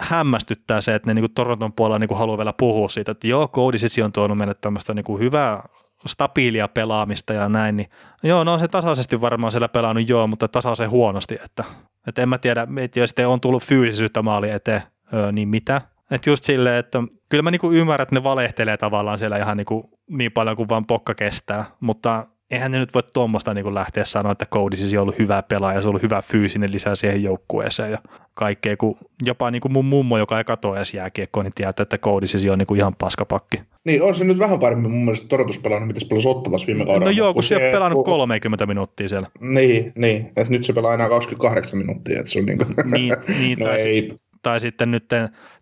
hämmästyttää 0.01 0.81
se, 0.81 0.95
että 0.95 1.09
ne 1.09 1.13
niinku 1.13 1.29
Toronton 1.35 1.73
puolella 1.73 1.99
niinku 1.99 2.15
haluaa 2.15 2.37
vielä 2.37 2.53
puhua 2.53 2.89
siitä, 2.89 3.11
että 3.11 3.27
joo, 3.27 3.47
Cody 3.47 3.77
Sisi 3.77 4.01
on 4.01 4.11
tuonut 4.11 4.37
meille 4.37 4.53
tämmöistä 4.53 4.93
niinku 4.93 5.17
hyvää 5.17 5.63
stabiilia 6.07 6.67
pelaamista 6.67 7.33
ja 7.33 7.49
näin, 7.49 7.77
niin 7.77 7.89
joo, 8.23 8.43
no 8.43 8.53
on 8.53 8.59
se 8.59 8.67
tasaisesti 8.67 9.21
varmaan 9.21 9.51
siellä 9.51 9.67
pelannut 9.67 10.09
joo, 10.09 10.27
mutta 10.27 10.47
tasaisen 10.47 10.89
huonosti, 10.89 11.39
että, 11.45 11.63
että 12.07 12.21
en 12.21 12.29
mä 12.29 12.37
tiedä, 12.37 12.67
että 12.77 12.99
jos 12.99 13.13
te 13.13 13.27
on 13.27 13.41
tullut 13.41 13.63
fyysisyyttä 13.63 14.21
maali 14.21 14.49
eteen, 14.49 14.81
öö, 15.13 15.31
niin 15.31 15.47
mitä? 15.47 15.81
Että 16.11 16.29
just 16.29 16.43
silleen, 16.43 16.75
että 16.75 17.03
kyllä 17.29 17.41
mä 17.41 17.51
niinku 17.51 17.71
ymmärrän, 17.71 18.03
että 18.03 18.15
ne 18.15 18.23
valehtelee 18.23 18.77
tavallaan 18.77 19.19
siellä 19.19 19.37
ihan 19.37 19.57
niinku 19.57 19.89
niin 20.09 20.31
paljon 20.31 20.55
kuin 20.55 20.69
vaan 20.69 20.85
pokka 20.85 21.15
kestää, 21.15 21.65
mutta 21.79 22.27
eihän 22.51 22.71
ne 22.71 22.79
nyt 22.79 22.93
voi 22.93 23.03
tuommoista 23.13 23.53
niin 23.53 23.73
lähteä 23.73 24.05
sanoa, 24.05 24.31
että 24.31 24.45
Cody 24.45 24.75
siis 24.75 24.93
on 24.93 24.99
ollut 24.99 25.19
hyvä 25.19 25.43
pelaaja, 25.43 25.81
se 25.81 25.87
on 25.87 25.89
ollut 25.89 26.03
hyvä 26.03 26.21
fyysinen 26.21 26.71
lisää 26.71 26.95
siihen 26.95 27.23
joukkueeseen 27.23 27.91
ja 27.91 27.97
kaikkea, 28.33 28.77
kun 28.77 28.97
jopa 29.23 29.51
niin 29.51 29.61
kuin 29.61 29.71
mun 29.71 29.85
mummo, 29.85 30.17
joka 30.17 30.37
ei 30.37 30.43
katoa 30.43 30.77
edes 30.77 30.93
jääkiekkoa, 30.93 31.43
niin 31.43 31.53
tietää, 31.55 31.83
että 31.83 31.97
Cody 31.97 32.27
siis 32.27 32.45
on 32.45 32.57
niin 32.57 32.67
kuin 32.67 32.77
ihan 32.77 32.95
paskapakki. 32.95 33.61
Niin, 33.83 34.01
on 34.01 34.15
se 34.15 34.23
nyt 34.23 34.39
vähän 34.39 34.59
paremmin 34.59 34.91
mun 34.91 35.05
mielestä 35.05 35.27
torotuspelannut, 35.27 35.87
mitä 35.87 35.99
se 35.99 36.07
pelasi 36.07 36.27
ottavassa 36.27 36.67
viime 36.67 36.85
kaudella. 36.85 37.05
No 37.05 37.11
joo, 37.11 37.33
kun 37.33 37.43
se 37.43 37.55
on 37.55 37.71
pelannut 37.71 38.05
30 38.05 38.65
minuuttia 38.65 39.07
siellä. 39.07 39.27
Niin, 39.41 39.93
niin. 39.97 40.25
että 40.25 40.49
nyt 40.49 40.63
se 40.63 40.73
pelaa 40.73 40.93
enää 40.93 41.09
28 41.09 41.77
minuuttia, 41.79 42.19
että 42.19 42.31
se 42.31 42.39
on 42.39 42.45
niin 42.45 42.57
kuin... 42.57 42.69
niin, 42.91 43.15
niin 43.39 43.59
no 43.59 43.65
tai, 43.65 43.81
ei. 43.81 44.11
tai 44.41 44.59
sitten 44.59 44.91
nyt 44.91 45.05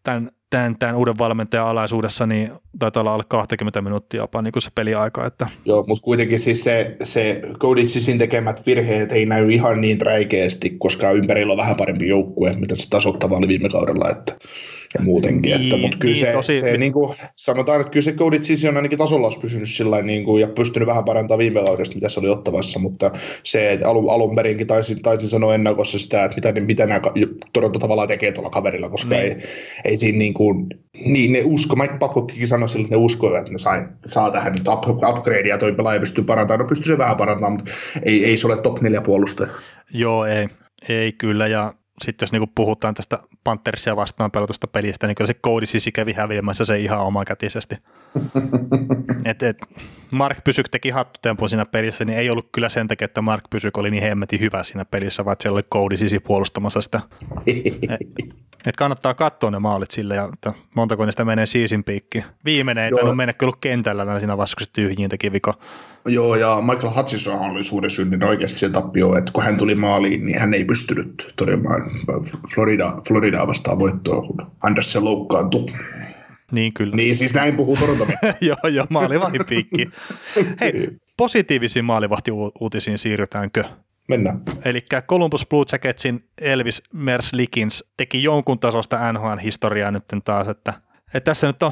tämän 0.04 0.30
tämän, 0.50 0.76
tämän 0.80 0.96
uuden 0.96 1.18
valmentajan 1.18 1.68
alaisuudessa, 1.68 2.26
niin 2.26 2.52
taitaa 2.80 3.02
olla 3.02 3.14
alle 3.14 3.24
20 3.28 3.82
minuuttia 3.82 4.22
jopa 4.22 4.42
niin 4.42 4.52
kuin 4.52 4.64
se 4.64 4.72
peliaika. 4.76 5.26
Että. 5.26 5.48
Joo, 5.66 5.84
mutta 5.88 6.04
kuitenkin 6.04 6.40
siis 6.40 6.64
se, 6.64 6.96
se 7.04 7.42
Coditsisin 7.60 8.18
tekemät 8.18 8.66
virheet 8.66 9.12
ei 9.12 9.26
näy 9.26 9.52
ihan 9.52 9.82
niin 9.82 10.02
räikeästi, 10.02 10.70
koska 10.70 11.12
ympärillä 11.12 11.54
on 11.54 11.58
vähän 11.58 11.76
parempi 11.76 12.08
joukkue, 12.08 12.54
mitä 12.54 12.76
se 12.76 12.90
tasoittava 12.90 13.38
oli 13.38 13.48
viime 13.48 13.70
kaudella. 13.70 14.10
Että 14.10 14.36
ja 14.94 15.04
muutenkin. 15.04 15.42
Niin, 15.42 15.62
että, 15.62 15.78
mutta 15.78 15.98
kyllä 15.98 16.14
niin, 16.14 16.26
se, 16.26 16.32
tosi... 16.32 16.62
se 16.62 16.78
niin 16.78 16.94
kuin, 16.94 17.16
sanotaan, 17.34 17.82
että 17.82 17.92
kyllä 17.92 18.04
se 18.04 18.12
Cody 18.12 18.38
on 18.70 18.76
ainakin 18.76 18.98
tasolla 18.98 19.28
olisi 19.28 19.40
pysynyt 19.40 19.70
sillä 19.70 20.02
niin 20.02 20.24
kuin, 20.24 20.42
ja 20.42 20.48
pystynyt 20.48 20.88
vähän 20.88 21.04
parantamaan 21.04 21.40
viime 21.40 21.64
kaudesta, 21.66 21.96
mitä 21.96 22.10
se 22.10 22.20
oli 22.20 22.30
ottavassa, 22.30 22.80
mutta 22.80 23.12
se 23.44 23.80
alun, 23.86 24.10
alun 24.10 24.36
perinkin 24.36 24.68
taisin, 24.68 25.02
taisin 25.02 25.30
sanoa 25.30 25.56
ennakossa 25.56 26.00
sitä, 26.00 26.24
että 26.24 26.36
mitä, 26.36 26.62
mitä 26.62 26.86
nämä 26.86 27.02
Toronto 27.54 27.80
tavallaan 27.80 28.08
tekee 28.08 28.32
tuolla 28.32 28.50
kaverilla, 28.50 28.90
koska 28.90 29.16
niin. 29.16 29.24
ei, 29.24 29.38
ei 29.86 29.98
siinä 29.98 30.18
niin 30.18 30.34
kuin, 30.34 30.68
niin 31.06 31.34
ne 31.34 31.42
usko, 31.44 31.76
Mike 31.76 31.98
Babcockkin 31.98 32.48
sanoi 32.48 32.70
sille, 32.70 32.84
että 32.84 32.96
ne 32.96 33.02
uskoivat, 33.02 33.40
että 33.40 33.52
ne 33.52 33.58
sai, 33.58 33.88
saa 34.06 34.32
tähän 34.32 34.54
nyt 34.54 34.68
up, 34.68 35.04
upgradea, 35.10 35.58
toi 35.58 35.72
pelaaja 35.72 36.00
pystyy 36.00 36.24
parantamaan, 36.24 36.60
no 36.60 36.68
pystyy 36.68 36.94
se 36.94 36.98
vähän 36.98 37.18
parantamaan, 37.18 37.54
mutta 37.54 37.72
ei, 38.04 38.26
ei 38.26 38.38
se 38.38 38.48
ole 38.48 38.58
top 38.58 38.82
4 38.82 39.02
puolustaja. 39.02 39.50
Joo, 39.94 40.26
ei, 40.26 40.48
ei 40.90 41.12
kyllä, 41.12 41.48
ja 41.48 41.74
sitten 42.02 42.26
jos 42.26 42.32
niinku 42.32 42.52
puhutaan 42.56 42.94
tästä 42.94 43.20
Panthersia 43.44 43.96
vastaan 43.96 44.32
pelatusta 44.32 44.68
pelistä, 44.68 45.08
niin 45.08 45.16
kyllä 45.16 45.28
se 45.28 45.34
koodi 45.34 45.66
siis 45.66 45.90
kävi 45.94 46.14
häviämässä 46.14 46.66
se 46.66 46.80
ihan 46.80 47.00
omakätisesti. 47.00 47.76
et, 49.26 49.44
et 49.44 49.58
Mark 50.12 50.44
Pysyk 50.44 50.70
teki 50.70 50.90
hattutempo 50.90 51.48
siinä 51.48 51.66
pelissä, 51.66 52.06
niin 52.06 52.20
ei 52.20 52.30
ollut 52.30 52.50
kyllä 52.52 52.70
sen 52.70 52.88
takia, 52.88 53.06
että 53.06 53.22
Mark 53.22 53.44
Pysyk 53.50 53.78
oli 53.78 53.92
niin 53.92 54.04
hemmetin 54.04 54.40
hyvä 54.40 54.64
siinä 54.64 54.86
pelissä, 54.86 55.26
vaan 55.26 55.34
että 55.34 55.44
siellä 55.44 55.56
oli 55.56 55.66
koodi 55.70 55.98
sisi 55.98 56.20
puolustamassa 56.20 56.82
sitä. 56.82 57.02
Et, 57.46 58.00
et 58.66 58.76
kannattaa 58.76 59.14
katsoa 59.14 59.52
ne 59.52 59.60
maalit 59.60 59.92
sille, 59.92 60.16
ja 60.16 60.30
että 60.34 60.54
montako 60.76 61.06
niistä 61.06 61.26
menee 61.26 61.46
siisin 61.46 61.84
piikki. 61.84 62.24
Viimeinen 62.46 62.84
ei 62.84 62.92
tainnut 62.92 63.16
mennä 63.16 63.34
kyllä 63.34 63.54
kentällä 63.62 64.20
siinä 64.20 64.38
vaiheessa, 64.38 64.56
kun 64.58 64.66
se 64.66 64.72
tyhjiin 64.74 65.10
teki 65.10 65.32
vika. 65.32 65.54
Joo, 66.06 66.36
ja 66.36 66.62
Michael 66.62 66.94
Hutchison 66.96 67.40
oli 67.40 67.64
suurin 67.64 67.92
synnin 67.92 68.24
oikeasti 68.24 68.60
se 68.60 68.70
tappio, 68.70 69.18
että 69.18 69.32
kun 69.32 69.44
hän 69.44 69.58
tuli 69.58 69.76
maaliin, 69.76 70.26
niin 70.26 70.40
hän 70.40 70.54
ei 70.54 70.66
pystynyt 70.66 71.34
todella 71.36 71.70
Florida, 72.54 72.94
Floridaa 73.08 73.48
vastaan 73.48 73.80
voittoa, 73.80 74.22
kun 74.22 74.48
Andersen 74.64 75.04
loukkaantui. 75.04 75.66
Niin 76.52 76.74
kyllä. 76.74 76.96
Niin 76.96 77.16
siis 77.16 77.34
näin 77.34 77.56
puhuu 77.56 77.78
Toronto. 77.78 78.08
joo, 78.42 78.58
joo, 78.72 78.86
maalivahti 78.90 79.40
piikki. 79.50 79.86
Hei, 80.62 80.90
positiivisiin 81.18 81.86
maalivahti-uutisiin 81.86 82.98
siirrytäänkö? 82.98 83.64
Mennään. 84.10 84.42
Eli 84.66 84.82
Columbus 85.08 85.46
Blue 85.48 85.66
Jacketsin 85.72 86.24
Elvis 86.42 86.84
Merslikins 86.94 87.84
teki 87.98 88.24
jonkun 88.24 88.60
tasosta 88.60 89.14
NHL-historiaa 89.14 89.92
nyt 89.92 90.04
taas, 90.26 90.48
että, 90.48 90.74
että 91.14 91.32
tässä 91.32 91.48
nyt 91.48 91.64
on 91.64 91.72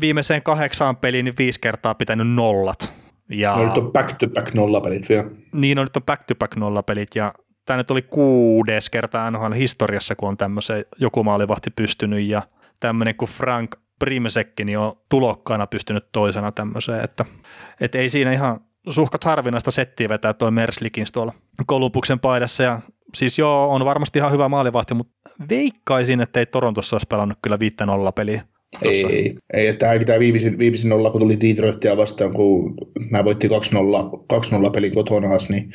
viimeiseen 0.00 0.42
kahdeksaan 0.42 0.96
peliin 0.96 1.24
niin 1.24 1.34
viisi 1.38 1.60
kertaa 1.60 1.94
pitänyt 1.94 2.34
nollat. 2.34 2.92
Ja, 3.28 3.54
no 3.56 3.64
nyt 3.64 3.76
on 3.76 3.92
back-to-back 3.92 4.54
nollapelit 4.54 5.08
vielä. 5.08 5.24
Niin, 5.52 5.76
no 5.76 5.82
nyt 5.82 5.96
on 5.96 6.02
back-to-back 6.02 6.56
nollapelit 6.56 7.14
ja 7.14 7.32
tämä 7.64 7.76
nyt 7.76 7.90
oli 7.90 8.02
kuudes 8.02 8.90
kerta 8.90 9.30
NHL-historiassa, 9.30 10.16
kun 10.16 10.28
on 10.28 10.36
tämmöisen 10.36 10.84
joku 10.98 11.24
maalivahti 11.24 11.70
pystynyt 11.70 12.26
ja 12.26 12.42
tämmöinen 12.80 13.14
kuin 13.14 13.28
Frank 13.28 13.76
Primesekki 13.98 14.64
niin 14.64 14.78
on 14.78 14.92
tulokkaana 15.08 15.66
pystynyt 15.66 16.12
toisena 16.12 16.52
tämmöiseen, 16.52 17.04
että, 17.04 17.24
että 17.80 17.98
ei 17.98 18.10
siinä 18.10 18.32
ihan 18.32 18.60
suhkat 18.90 19.24
harvinaista 19.24 19.70
settiä 19.70 20.08
vetää 20.08 20.34
toi 20.34 20.50
Merslikins 20.50 21.12
tuolla 21.12 21.32
Kolumbuksen 21.66 22.20
paidassa 22.20 22.62
ja 22.62 22.80
siis 23.14 23.38
joo, 23.38 23.70
on 23.70 23.84
varmasti 23.84 24.18
ihan 24.18 24.32
hyvä 24.32 24.48
maalivahti, 24.48 24.94
mutta 24.94 25.14
veikkaisin, 25.48 26.20
että 26.20 26.40
ei 26.40 26.46
Torontossa 26.46 26.96
olisi 26.96 27.06
pelannut 27.06 27.38
kyllä 27.42 27.58
viittä 27.60 27.86
nolla 27.86 28.12
peliä. 28.12 28.42
Ei, 28.82 29.04
ei, 29.06 29.36
ei, 29.52 29.74
tämä, 29.74 30.04
tämä 30.04 30.18
viimeisin, 30.18 30.58
viimeisin 30.58 30.90
nolla, 30.90 31.10
kun 31.10 31.20
tuli 31.20 31.40
Detroitia 31.40 31.96
vastaan, 31.96 32.32
kun 32.32 32.74
mä 33.10 33.24
voitti 33.24 33.48
2-0, 33.48 33.50
2-0 34.66 34.70
pelin 34.70 34.94
kotona, 34.94 35.28
niin 35.48 35.72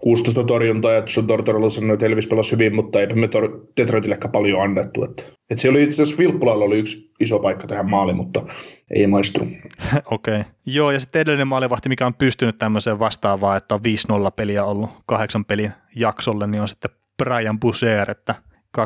16 0.00 0.44
torjuntaa, 0.44 0.92
ja 0.92 1.02
John 1.16 1.26
Tortorella 1.26 1.70
sanoi, 1.70 1.94
että 1.94 2.06
Elvis 2.06 2.26
pelasi 2.26 2.52
hyvin, 2.52 2.74
mutta 2.74 3.00
eipä 3.00 3.14
me 3.14 3.28
Detroitille 3.76 4.18
paljon 4.32 4.62
annettu. 4.62 5.04
Että, 5.04 5.22
että 5.50 5.62
se 5.62 5.70
oli 5.70 5.82
itse 5.82 6.02
asiassa 6.02 6.18
Vilppulalla 6.18 6.64
oli 6.64 6.78
yksi 6.78 7.12
iso 7.20 7.38
paikka 7.38 7.66
tähän 7.66 7.90
maaliin, 7.90 8.16
mutta 8.16 8.42
ei 8.90 9.06
maistu. 9.06 9.40
Okei. 10.04 10.40
Okay. 10.40 10.52
Joo, 10.66 10.90
ja 10.90 11.00
sitten 11.00 11.20
edellinen 11.20 11.48
maalivahti, 11.48 11.88
mikä 11.88 12.06
on 12.06 12.14
pystynyt 12.14 12.58
tämmöiseen 12.58 12.98
vastaavaan, 12.98 13.56
että 13.56 13.74
on 13.74 13.80
5-0 13.80 13.82
peliä 14.36 14.64
ollut 14.64 14.90
kahdeksan 15.06 15.44
pelin 15.44 15.72
jaksolle, 15.96 16.46
niin 16.46 16.62
on 16.62 16.68
sitten 16.68 16.90
Brian 17.22 17.60
Buser, 17.60 18.10
että 18.10 18.34
2003-2004 18.78 18.82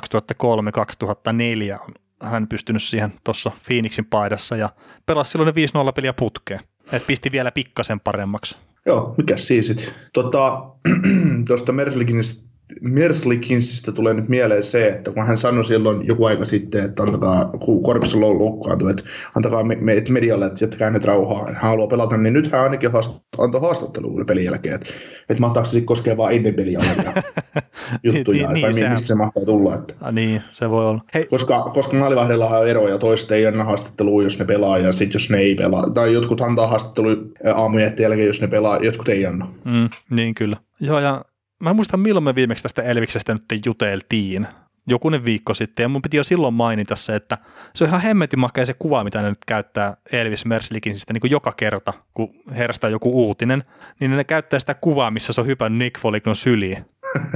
on 1.88 1.94
hän 2.22 2.48
pystynyt 2.48 2.83
siihen 2.83 3.12
tuossa 3.24 3.53
Phoenixin 3.66 4.05
paidassa 4.05 4.57
ja 4.57 4.68
pelasi 5.07 5.31
silloin 5.31 5.55
ne 5.55 5.88
5-0 5.90 5.92
peliä 5.92 6.12
putkeen. 6.12 6.61
Et 6.92 7.07
pisti 7.07 7.33
vielä 7.33 7.50
pikkasen 7.50 8.00
paremmaksi. 8.00 8.57
Joo, 8.86 9.14
mikä 9.18 9.36
siisit. 9.36 9.94
Tota, 10.12 10.66
tuosta 11.48 11.72
Merslikinistä 11.72 12.53
Merslikinsistä 12.81 13.92
tulee 13.92 14.14
nyt 14.14 14.29
mieleen 14.29 14.62
se, 14.62 14.88
että 14.88 15.11
kun 15.11 15.27
hän 15.27 15.38
sanoi 15.38 15.64
silloin 15.64 16.07
joku 16.07 16.24
aika 16.24 16.44
sitten, 16.44 16.85
että 16.85 17.03
antakaa, 17.03 17.44
kun 17.44 17.83
Korpissa 17.83 18.20
loukkaantui, 18.20 18.90
että 18.90 19.03
antakaa 19.37 19.64
me, 19.64 19.74
me, 19.81 20.03
medialle, 20.11 20.46
että 20.46 20.64
jättäkää 20.64 20.87
hänet 20.87 21.05
rauhaa, 21.05 21.44
hän 21.46 21.55
haluaa 21.55 21.87
pelata, 21.87 22.16
niin 22.16 22.33
nyt 22.33 22.53
hän 22.53 22.61
ainakin 22.61 22.92
haast, 22.92 23.22
antoi 23.38 23.61
haastattelun 23.61 24.27
pelin 24.27 24.44
jälkeen, 24.44 24.74
että, 24.74 24.90
että 25.29 25.40
mahtaako 25.40 25.64
se 25.64 25.70
sitten 25.70 25.87
koskea 25.87 26.16
vain 26.16 26.37
ennen 26.37 26.55
peliä 26.55 26.81
juttuja, 28.03 28.48
niin, 28.48 28.55
niin, 28.55 28.81
vai 28.81 28.90
mistä 28.90 29.07
se 29.07 29.14
mahtaa 29.14 29.44
tulla. 29.44 29.74
Että. 29.74 29.94
Ah, 30.00 30.14
niin, 30.14 30.42
se 30.53 30.70
voi 30.70 30.87
olla. 30.87 31.00
Hei. 31.14 31.27
Koska, 31.27 31.62
koska 31.62 31.96
maalivahdella 31.96 32.59
on 32.59 32.68
eroja, 32.68 32.98
toiset 32.98 33.31
ei 33.31 33.46
anna 33.46 33.64
haastattelua, 33.64 34.22
jos 34.22 34.38
ne 34.38 34.44
pelaa, 34.44 34.79
ja 34.79 34.92
sitten 34.92 35.14
jos 35.14 35.31
ne 35.31 35.38
ei 35.38 35.55
pelaa, 35.55 35.90
tai 35.90 36.12
jotkut 36.12 36.40
antaa 36.40 36.66
haastattelua 36.66 37.16
aamujen 37.55 37.94
jälkeen, 37.98 38.27
jos 38.27 38.40
ne 38.40 38.46
pelaa, 38.46 38.77
jotkut 38.77 39.09
ei 39.09 39.27
anna. 39.27 39.46
Mm, 39.64 39.88
niin 40.11 40.35
kyllä. 40.35 40.57
Joo, 40.81 41.00
ja 41.00 41.24
mä 41.60 41.70
en 41.70 41.76
muista 41.76 41.96
milloin 41.96 42.24
me 42.24 42.34
viimeksi 42.34 42.62
tästä 42.62 42.82
Elviksestä 42.82 43.32
nyt 43.32 43.66
juteltiin, 43.66 44.46
jokunen 44.86 45.24
viikko 45.24 45.54
sitten, 45.54 45.84
ja 45.84 45.88
mun 45.88 46.02
piti 46.02 46.16
jo 46.16 46.24
silloin 46.24 46.54
mainita 46.54 46.96
se, 46.96 47.16
että 47.16 47.38
se 47.74 47.84
on 47.84 47.88
ihan 47.88 48.00
hemmetin 48.00 48.38
makea 48.38 48.66
se 48.66 48.74
kuva, 48.74 49.04
mitä 49.04 49.22
ne 49.22 49.28
nyt 49.28 49.44
käyttää 49.46 49.96
Elvis 50.12 50.44
Merslikinsistä 50.44 51.12
niin 51.12 51.20
kuin 51.20 51.30
joka 51.30 51.52
kerta, 51.52 51.92
kun 52.14 52.34
herästää 52.56 52.90
joku 52.90 53.26
uutinen, 53.26 53.64
niin 54.00 54.16
ne 54.16 54.24
käyttää 54.24 54.58
sitä 54.58 54.74
kuvaa, 54.74 55.10
missä 55.10 55.32
se 55.32 55.40
on 55.40 55.46
hypännyt 55.46 55.78
Nick 55.78 56.00
Folignon 56.00 56.36
syliin. 56.36 56.84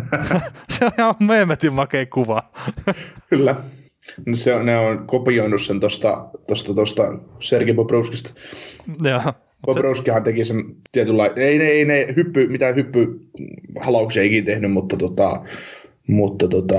se 0.71 0.85
on 0.85 0.93
ihan 0.99 1.17
hemmetin 1.29 1.73
makea 1.73 2.07
kuva. 2.07 2.51
Kyllä. 3.31 3.57
No 4.27 4.37
se 4.37 4.55
on, 4.55 4.67
ne 4.67 4.79
on 4.79 5.07
kopioinut 5.07 5.63
sen 5.63 5.81
tuosta 5.81 6.29
tosta, 6.49 6.75
tosta 6.75 7.03
Sergei 7.41 7.75
Bobrovskista. 7.75 8.31
Joo. 9.03 9.48
Bobrovskihan 9.67 10.25
teki 10.25 10.45
sen 10.45 10.65
tietynlainen, 10.93 11.39
ei 11.39 11.59
ne, 11.59 11.65
ei 11.65 11.85
ne 11.85 12.07
hyppy, 12.17 12.47
mitään 12.47 12.75
hyppyhalauksia 12.75 14.23
ikinä 14.23 14.45
tehnyt, 14.45 14.73
mutta, 14.73 14.97
tota, 14.97 15.43
mutta 16.09 16.49
tota, 16.49 16.77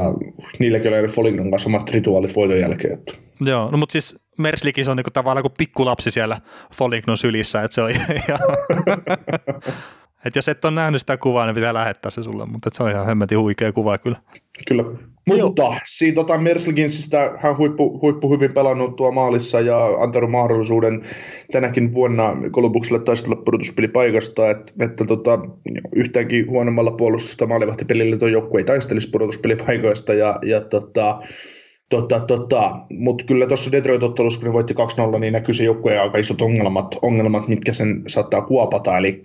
niilläkin 0.59 0.99
oli 0.99 1.07
Folignon 1.07 1.51
kanssa 1.51 1.69
omat 1.69 1.89
rituaalit 1.89 2.35
voiton 2.35 2.59
jälkeen. 2.59 2.93
Että. 2.93 3.13
Joo, 3.41 3.71
no 3.71 3.77
mutta 3.77 3.91
siis 3.91 4.17
Merslikis 4.37 4.87
on 4.87 4.97
niinku 4.97 5.11
tavallaan 5.11 5.43
kuin 5.43 5.53
pikkulapsi 5.57 6.11
siellä 6.11 6.41
Folignon 6.75 7.17
sylissä, 7.17 7.63
että 7.63 7.75
se 7.75 7.81
on 7.81 7.89
ihan... 8.27 8.39
Et 10.25 10.35
jos 10.35 10.49
et 10.49 10.65
ole 10.65 10.73
nähnyt 10.73 11.01
sitä 11.01 11.17
kuvaa, 11.17 11.45
niin 11.45 11.55
pitää 11.55 11.73
lähettää 11.73 12.11
se 12.11 12.23
sulle, 12.23 12.45
mutta 12.45 12.69
se 12.73 12.83
on 12.83 12.91
ihan 12.91 13.05
hemmetin 13.05 13.39
huikea 13.39 13.71
kuva 13.71 13.97
kyllä. 13.97 14.17
Kyllä. 14.67 14.83
Mutta 15.27 15.61
Joo. 15.61 15.75
siitä 15.85 16.15
tota 16.15 16.37
Merslikinsistä 16.37 17.31
hän 17.37 17.57
huippu, 17.57 17.99
huippu 18.01 18.33
hyvin 18.33 18.53
pelannut 18.53 18.95
tuo 18.95 19.11
maalissa 19.11 19.61
ja 19.61 19.85
antanut 19.85 20.31
mahdollisuuden 20.31 21.01
tänäkin 21.51 21.93
vuonna 21.93 22.37
Kolumbukselle 22.51 22.99
taistella 22.99 23.35
pudotuspelipaikasta, 23.35 24.49
että, 24.49 24.73
että 24.79 25.05
tota, 25.05 25.39
yhtäänkin 25.95 26.49
huonommalla 26.49 26.91
puolustusta 26.91 27.47
maalivahtipelillä 27.47 28.17
tuo 28.17 28.27
joukku 28.27 28.57
ei 28.57 28.63
taistelisi 28.63 29.09
pudotuspelipaikoista 29.09 30.13
ja, 30.13 30.39
ja 30.45 30.61
tota, 30.61 31.21
Tota, 31.89 32.19
tota, 32.19 32.79
Mutta 32.89 33.25
kyllä 33.25 33.47
tuossa 33.47 33.71
Detroit-ottelussa, 33.71 34.39
kun 34.39 34.47
ne 34.47 34.53
voitti 34.53 34.75
2-0, 35.15 35.19
niin 35.19 35.33
näkyy 35.33 35.53
se 35.53 35.63
joukkueen 35.63 36.01
aika 36.01 36.17
isot 36.17 36.41
ongelmat, 36.41 36.95
ongelmat, 37.01 37.47
mitkä 37.47 37.73
sen 37.73 38.03
saattaa 38.07 38.41
kuopata. 38.41 38.97
Eli 38.97 39.21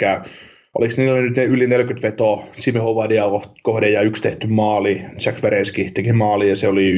oliko 0.75 0.95
niillä 0.97 1.21
nyt 1.21 1.39
yli 1.39 1.67
40 1.67 2.09
vetoa 2.09 2.45
Jimmy 2.67 2.81
Hovardia 2.81 3.25
kohde 3.63 3.91
ja 3.91 4.03
yksi 4.03 4.23
tehty 4.23 4.47
maali. 4.47 5.03
Jack 5.27 5.43
Vereski 5.43 5.91
teki 5.91 6.13
maali 6.13 6.49
ja 6.49 6.57
se 6.57 6.69
oli 6.69 6.93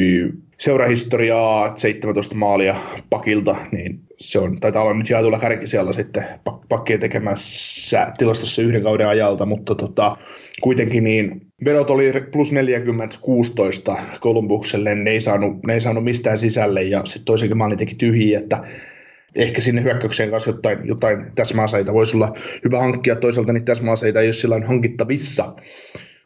seurahistoriaa 0.59 1.77
17 1.77 2.35
maalia 2.35 2.77
pakilta, 3.11 3.57
niin 3.73 4.01
se 4.17 4.39
on, 4.39 4.57
taitaa 4.61 4.83
olla 4.83 4.95
nyt 4.95 5.11
jaetulla 5.11 5.39
kärkisijalla 5.39 5.93
sitten 5.93 6.25
pakkien 6.69 7.01
tekemässä 7.01 8.13
tilastossa 8.19 8.63
yhden 8.63 8.83
kauden 8.83 9.09
ajalta, 9.09 9.47
mutta 9.47 9.75
tota, 9.75 10.17
kuitenkin 10.63 11.05
niin 11.05 11.41
vedot 11.65 11.91
oli 11.91 12.13
plus 12.33 12.53
40 12.53 13.17
16 13.21 13.97
Kolumbukselle, 14.21 14.95
ne 14.95 15.11
ei 15.11 15.21
saanut, 15.21 15.67
ne 15.67 15.75
ei 15.75 15.81
saanut 15.81 16.05
mistään 16.05 16.39
sisälle 16.39 16.83
ja 16.83 17.03
sitten 17.05 17.25
toisenkin 17.25 17.59
maali 17.59 17.77
teki 17.77 17.95
tyhjiä, 17.95 18.39
että 18.39 18.63
ehkä 19.37 19.61
sinne 19.61 19.83
hyökkäykseen 19.83 20.31
kanssa 20.31 20.51
jotain, 20.51 20.79
jotain 20.85 21.33
täsmäaseita 21.35 21.93
voisi 21.93 22.17
olla 22.17 22.33
hyvä 22.65 22.79
hankkia. 22.79 23.17
Toisaalta 23.17 23.53
niitä 23.53 23.65
täsmäaseita 23.65 24.21
ei 24.21 24.27
ole 24.27 24.33
sillä 24.33 24.61
hankittavissa, 24.67 25.55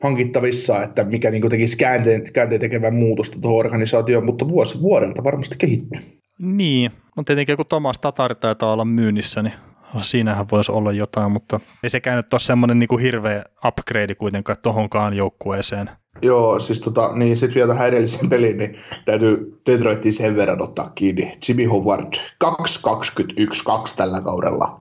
hankittavissa, 0.03 0.83
että 0.83 1.05
mikä 1.05 1.31
niin 1.31 1.51
tekisi 1.51 1.77
käänteen, 1.77 2.33
käänteen 2.33 2.61
tekevän 2.61 2.95
muutosta 2.95 3.41
tuohon 3.41 3.59
organisaatioon, 3.59 4.25
mutta 4.25 4.49
vuosi 4.49 4.81
vuodelta 4.81 5.25
varmasti 5.25 5.55
kehittyy. 5.59 6.01
Niin, 6.39 6.91
on 7.17 7.25
tietenkin 7.25 7.57
kun 7.57 7.67
Thomas 7.67 7.99
Tatari 7.99 8.35
taitaa 8.35 8.73
olla 8.73 8.85
myynnissä, 8.85 9.43
niin 9.43 9.53
siinähän 10.01 10.47
voisi 10.53 10.73
olla 10.73 10.93
jotain, 10.93 11.33
mutta 11.33 11.61
ei 11.83 11.91
sekään 11.91 12.17
nyt 12.17 12.35
ole 12.35 12.41
semmoinen 12.41 12.79
niin 12.79 12.89
kuin 12.89 13.03
hirveä 13.03 13.45
upgrade 13.67 14.15
kuitenkaan 14.15 14.59
tohonkaan 14.63 15.15
joukkueeseen. 15.15 15.91
Joo, 16.23 16.61
siis 16.61 16.81
tota, 16.81 17.11
niin 17.15 17.37
sitten 17.37 17.55
vielä 17.55 17.73
tähän 17.73 17.89
edelliseen 17.89 18.29
peliin, 18.31 18.59
niin 18.59 18.77
täytyy 19.05 19.57
Detroitin 19.67 20.13
sen 20.13 20.37
verran 20.37 20.63
ottaa 20.63 20.91
kiinni. 20.95 21.33
Jimmy 21.49 21.65
Howard 21.65 22.15
2-21-2 22.45 22.49
tällä 23.97 24.21
kaudella. 24.21 24.81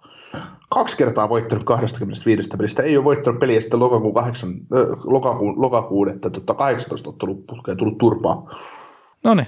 Kaksi 0.69 0.97
kertaa 0.97 1.29
voittanut 1.29 1.63
25 1.63 2.49
pelistä. 2.57 2.83
Ei 2.83 2.97
ole 2.97 3.05
voittanut 3.05 3.39
peliä 3.39 3.61
sitten 3.61 3.79
lokakuun, 3.79 4.13
8, 4.13 4.49
äh, 4.49 4.55
lokakuun, 5.03 5.61
lokakuun 5.61 6.09
että 6.09 6.29
tota 6.29 6.53
18 6.53 7.09
ottelu 7.09 7.43
tullut 7.77 7.97
turpaa. 7.97 8.49
No 9.23 9.33
niin. 9.33 9.47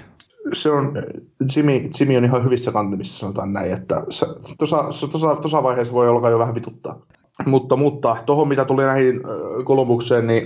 Se 0.52 0.70
on, 0.70 0.92
Jimmy, 1.56 1.72
Jimmy 2.00 2.16
on 2.16 2.24
ihan 2.24 2.44
hyvissä 2.44 2.72
kantimissa, 2.72 3.18
sanotaan 3.18 3.52
näin, 3.52 3.72
että 3.72 4.02
tuossa 4.58 5.62
vaiheessa 5.62 5.94
voi 5.94 6.08
olla 6.08 6.30
jo 6.30 6.38
vähän 6.38 6.54
vituttaa. 6.54 7.00
Mutta, 7.46 7.76
mutta 7.76 8.16
tuohon 8.26 8.48
mitä 8.48 8.64
tuli 8.64 8.82
näihin 8.82 9.20
Kolumbukseen, 9.64 10.26
niin 10.26 10.44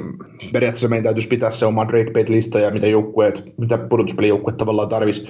periaatteessa 0.53 0.89
meidän 0.89 1.05
täytyisi 1.05 1.29
pitää 1.29 1.51
se 1.51 1.67
oma 1.67 1.87
trade 1.87 2.11
bait 2.11 2.29
lista 2.29 2.59
ja 2.59 2.71
mitä 2.71 2.87
joukkueet, 2.87 3.55
mitä 3.59 3.79
pudotuspelijoukkueet 3.79 4.57
tavallaan 4.57 4.89
tarvisi 4.89 5.29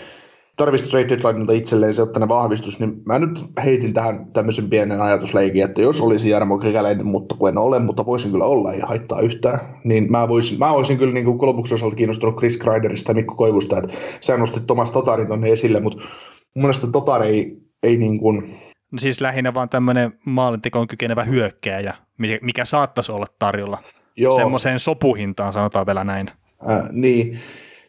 tarvitsisi 0.56 0.90
trade 0.90 1.08
deadlineilta 1.08 1.52
itselleen 1.52 1.94
se 1.94 2.02
ottainen 2.02 2.28
vahvistus, 2.28 2.80
niin 2.80 3.02
mä 3.06 3.18
nyt 3.18 3.44
heitin 3.64 3.94
tähän 3.94 4.32
tämmöisen 4.32 4.70
pienen 4.70 5.00
ajatusleikin, 5.00 5.64
että 5.64 5.82
jos 5.82 6.00
olisi 6.00 6.30
Jarmo 6.30 6.58
Kekäläinen, 6.58 7.06
mutta 7.06 7.34
kun 7.38 7.48
en 7.48 7.58
ole, 7.58 7.78
mutta 7.78 8.06
voisin 8.06 8.30
kyllä 8.30 8.44
olla, 8.44 8.72
ei 8.72 8.80
haittaa 8.80 9.20
yhtään, 9.20 9.58
niin 9.84 10.12
mä 10.12 10.28
voisin, 10.28 10.58
mä 10.58 10.70
olisin 10.70 10.98
kyllä 10.98 11.14
niin 11.14 11.38
Kolumbuksen 11.38 11.74
osalta 11.74 11.96
kiinnostunut 11.96 12.36
Chris 12.36 12.58
Kreiderista 12.58 13.10
ja 13.10 13.14
Mikko 13.14 13.34
Koivusta, 13.34 13.78
että 13.78 13.96
sä 14.20 14.36
nostit 14.36 14.66
Thomas 14.66 14.90
Totarin 14.90 15.28
tonne 15.28 15.50
esille, 15.50 15.80
mutta 15.80 16.02
mun 16.02 16.62
mielestä 16.62 16.86
Totar 16.86 17.22
ei, 17.22 17.56
ei 17.82 17.96
niin 17.96 18.18
kuin, 18.18 18.54
No 18.92 18.98
siis 18.98 19.20
lähinnä 19.20 19.54
vaan 19.54 19.68
tämmöinen 19.68 20.12
maalintekoon 20.26 20.86
kykenevä 20.86 21.24
hyökkääjä, 21.24 21.94
mikä 22.42 22.64
saattaisi 22.64 23.12
olla 23.12 23.26
tarjolla. 23.38 23.78
Joo. 24.16 24.36
Semmoiseen 24.36 24.80
sopuhintaan 24.80 25.52
sanotaan 25.52 25.86
vielä 25.86 26.04
näin. 26.04 26.30
Äh, 26.70 26.88
niin. 26.92 27.38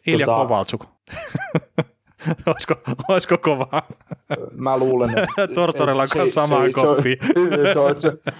Ilja 0.06 0.26
tota... 0.26 0.38
Kovaltsuk. 0.38 0.84
olisiko, 2.46 2.74
olisiko 3.08 3.38
kova? 3.38 3.82
Mä 4.56 4.78
luulen, 4.78 5.10
että... 5.10 5.46
Tortorella 5.54 6.02
on 6.02 6.30
sama 6.30 6.60
koppi. 6.72 7.16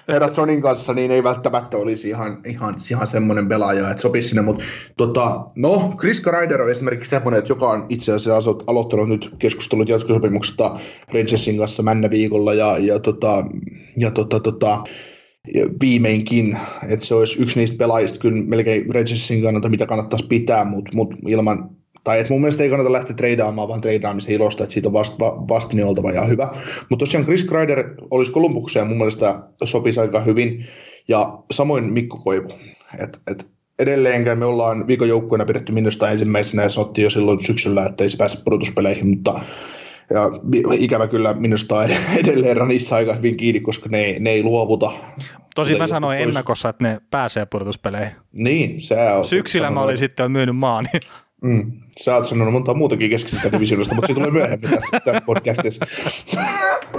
Herra 0.08 0.28
Johnin 0.36 0.62
kanssa 0.62 0.94
niin 0.94 1.10
ei 1.10 1.22
välttämättä 1.22 1.76
olisi 1.76 2.08
ihan, 2.08 2.38
ihan, 2.46 2.76
ihan 2.90 3.06
semmoinen 3.06 3.48
pelaaja, 3.48 3.90
että 3.90 4.00
sopisi 4.00 4.28
sinne, 4.28 4.42
mutta 4.42 4.64
tota, 4.96 5.44
no, 5.56 5.94
Chris 5.98 6.22
Ryder 6.26 6.62
on 6.62 6.70
esimerkiksi 6.70 7.10
semmoinen, 7.10 7.38
että 7.38 7.50
joka 7.52 7.70
on 7.70 7.86
itse 7.88 8.12
asiassa 8.12 8.54
aloittanut 8.66 9.08
nyt 9.08 9.30
keskustelut 9.38 9.88
jatkosopimuksesta 9.88 10.78
Rangersin 11.14 11.58
kanssa 11.58 11.82
männä 11.82 12.10
viikolla 12.10 12.54
ja, 12.54 12.78
ja, 12.78 12.98
tota, 12.98 13.44
ja 13.96 14.10
tota, 14.10 14.40
tota, 14.40 14.82
viimeinkin, 15.80 16.58
että 16.88 17.06
se 17.06 17.14
olisi 17.14 17.42
yksi 17.42 17.58
niistä 17.58 17.78
pelaajista 17.78 18.18
kyllä 18.18 18.42
melkein 18.46 18.94
Rangersin 18.94 19.42
kannalta, 19.42 19.68
mitä 19.68 19.86
kannattaisi 19.86 20.26
pitää, 20.26 20.64
mutta 20.64 20.90
mut 20.96 21.14
ilman 21.26 21.77
tai 22.04 22.20
että 22.20 22.32
mun 22.32 22.40
mielestä 22.40 22.62
ei 22.62 22.70
kannata 22.70 22.92
lähteä 22.92 23.16
treidaamaan, 23.16 23.68
vaan 23.68 23.80
treidaamisen 23.80 24.34
ilosta, 24.34 24.64
että 24.64 24.74
siitä 24.74 24.88
on 24.88 24.92
vast, 24.92 25.20
va, 25.20 25.48
vastine 25.48 25.84
oltava 25.84 26.10
ja 26.10 26.24
hyvä. 26.24 26.48
Mutta 26.88 27.02
tosiaan 27.02 27.24
Chris 27.24 27.44
Kreider 27.44 27.94
olisi 28.10 28.32
Kolumbukseen 28.32 28.86
mun 28.86 28.96
mielestä 28.96 29.42
sopisi 29.64 30.00
aika 30.00 30.20
hyvin, 30.20 30.64
ja 31.08 31.38
samoin 31.50 31.92
Mikko 31.92 32.16
Koivu. 32.16 32.48
Et, 32.98 33.20
et 33.30 33.48
edelleenkään 33.78 34.38
me 34.38 34.44
ollaan 34.44 34.86
viikon 34.86 35.08
joukkueena 35.08 35.44
pidetty 35.44 35.72
minusta 35.72 36.10
ensimmäisenä 36.10 36.62
ja 36.62 36.68
sanottiin 36.68 37.02
jo 37.02 37.10
silloin 37.10 37.40
syksyllä, 37.40 37.86
että 37.86 38.04
ei 38.04 38.10
se 38.10 38.16
pääse 38.16 38.38
pudotuspeleihin, 38.44 39.08
mutta 39.08 39.40
ja 40.10 40.30
ikävä 40.72 41.06
kyllä 41.06 41.34
minusta 41.34 41.84
edelleen 42.20 42.56
ranissa 42.56 42.96
aika 42.96 43.14
hyvin 43.14 43.36
kiinni, 43.36 43.60
koska 43.60 43.88
ne, 43.88 44.16
ne 44.18 44.30
ei 44.30 44.42
luovuta. 44.42 44.92
Tosi 45.54 45.74
mä 45.74 45.86
sanoin 45.86 46.18
ennakossa, 46.18 46.68
että 46.68 46.84
ne 46.84 47.00
pääsee 47.10 47.46
pudotuspeleihin. 47.46 48.12
Niin, 48.32 48.80
se 48.80 49.12
on. 49.12 49.24
Syksyllä 49.24 49.70
mä 49.70 49.82
olin 49.82 49.98
sitten 49.98 50.32
myynyt 50.32 50.56
maan. 50.56 50.88
Mm. 51.42 51.72
Sä 52.00 52.16
oot 52.16 52.26
sanonut 52.26 52.52
monta 52.52 52.74
muutakin 52.74 53.10
keskisestä 53.10 53.52
divisioonasta, 53.52 53.94
mutta 53.94 54.06
se 54.06 54.14
tulee 54.14 54.30
myöhemmin 54.30 54.70
tässä, 54.70 55.00
tässä 55.04 55.20
podcastissa. 55.20 55.86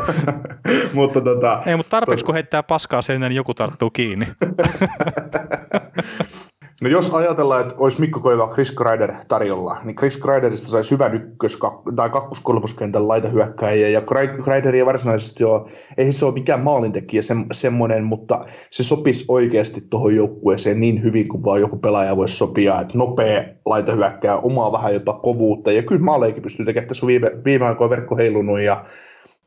mutta 0.93 1.21
tota, 1.21 1.63
Ei, 1.65 1.75
mutta 1.75 1.89
tarpeeksi 1.89 2.23
to... 2.23 2.25
kun 2.25 2.35
heittää 2.35 2.63
paskaa 2.63 3.01
sen, 3.01 3.21
niin 3.21 3.31
joku 3.31 3.53
tarttuu 3.53 3.89
kiinni. 3.89 4.27
No 6.81 6.89
jos 6.89 7.13
ajatellaan, 7.13 7.61
että 7.61 7.75
olisi 7.77 7.99
Mikko 7.99 8.19
Koiva 8.19 8.47
Chris 8.53 8.71
Kreider 8.71 9.13
tarjolla, 9.27 9.77
niin 9.83 9.95
Chris 9.95 10.17
Kreiderista 10.17 10.67
saisi 10.67 10.91
hyvän 10.91 11.13
ykkös- 11.13 11.59
tai 11.95 12.09
kakkos-kolmoskentän 12.09 13.07
laitahyökkäjiä, 13.07 13.89
ja 13.89 14.01
Kreideria 14.43 14.85
varsinaisesti 14.85 15.43
jo, 15.43 15.67
ei 15.97 16.11
se 16.11 16.25
ole 16.25 16.33
mikään 16.33 16.59
maalintekijä 16.59 17.21
se, 17.21 17.35
semmoinen, 17.51 18.03
mutta 18.03 18.39
se 18.69 18.83
sopisi 18.83 19.25
oikeasti 19.27 19.81
tuohon 19.89 20.15
joukkueeseen 20.15 20.79
niin 20.79 21.03
hyvin 21.03 21.27
kuin 21.27 21.43
vaan 21.43 21.61
joku 21.61 21.77
pelaaja 21.77 22.17
voisi 22.17 22.35
sopia, 22.35 22.79
että 22.79 22.97
nopea 22.97 23.43
laitahyökkää, 23.65 24.37
omaa 24.37 24.71
vähän 24.71 24.93
jopa 24.93 25.13
kovuutta, 25.13 25.71
ja 25.71 25.83
kyllä 25.83 26.01
maaleikin 26.01 26.43
pystyy 26.43 26.65
tekemään, 26.65 26.87
tässä 26.87 27.07
viime, 27.07 27.31
viime 27.45 27.65
aikoina 27.65 27.89
verkko 27.89 28.15
heilunut, 28.15 28.59
ja, 28.59 28.83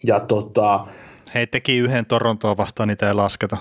ja 0.06 0.20
tota, 0.20 0.86
He 1.34 1.46
teki 1.46 1.78
yhden 1.78 2.06
Torontoa 2.06 2.56
vastaan, 2.56 2.88
niitä 2.88 3.08
ei 3.08 3.14
lasketa. 3.14 3.56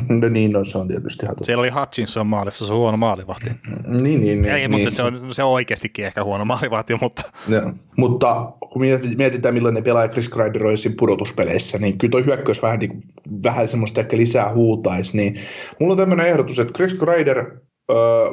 No 0.20 0.28
niin, 0.28 0.50
no, 0.50 0.64
se 0.64 0.78
on 0.78 0.88
tietysti 0.88 1.26
ihan 1.26 1.36
Siellä 1.42 1.60
oli 1.60 1.70
Hutchinson 1.70 2.26
maalissa, 2.26 2.66
se 2.66 2.72
on 2.72 2.78
huono 2.78 2.96
maalivahti. 2.96 3.50
Niin, 3.86 4.02
niin, 4.02 4.20
niin. 4.20 4.44
Ei, 4.44 4.68
niin, 4.68 4.70
mutta 4.70 4.90
se 4.90 5.02
on, 5.02 5.34
se 5.34 5.42
on 5.42 5.52
oikeastikin 5.52 6.06
ehkä 6.06 6.24
huono 6.24 6.44
maalivahti, 6.44 6.94
mutta... 7.00 7.22
Ja, 7.48 7.62
mutta 7.96 8.52
kun 8.72 8.82
mietitään, 9.16 9.54
millainen 9.54 9.84
pelaaja 9.84 10.08
Chris 10.08 10.28
Kreider 10.28 10.66
olisi 10.66 10.90
pudotuspeleissä, 10.90 11.78
niin 11.78 11.98
kyllä 11.98 12.12
toi 12.12 12.26
hyökkäys 12.26 12.62
vähän, 12.62 12.78
niin, 12.78 13.02
vähän 13.42 13.68
semmoista 13.68 14.00
ehkä 14.00 14.16
lisää 14.16 14.54
huutaisi. 14.54 15.16
Niin 15.16 15.40
mulla 15.80 15.92
on 15.92 15.98
tämmöinen 15.98 16.26
ehdotus, 16.26 16.58
että 16.58 16.72
Chris 16.72 16.94
Kreider 16.94 17.44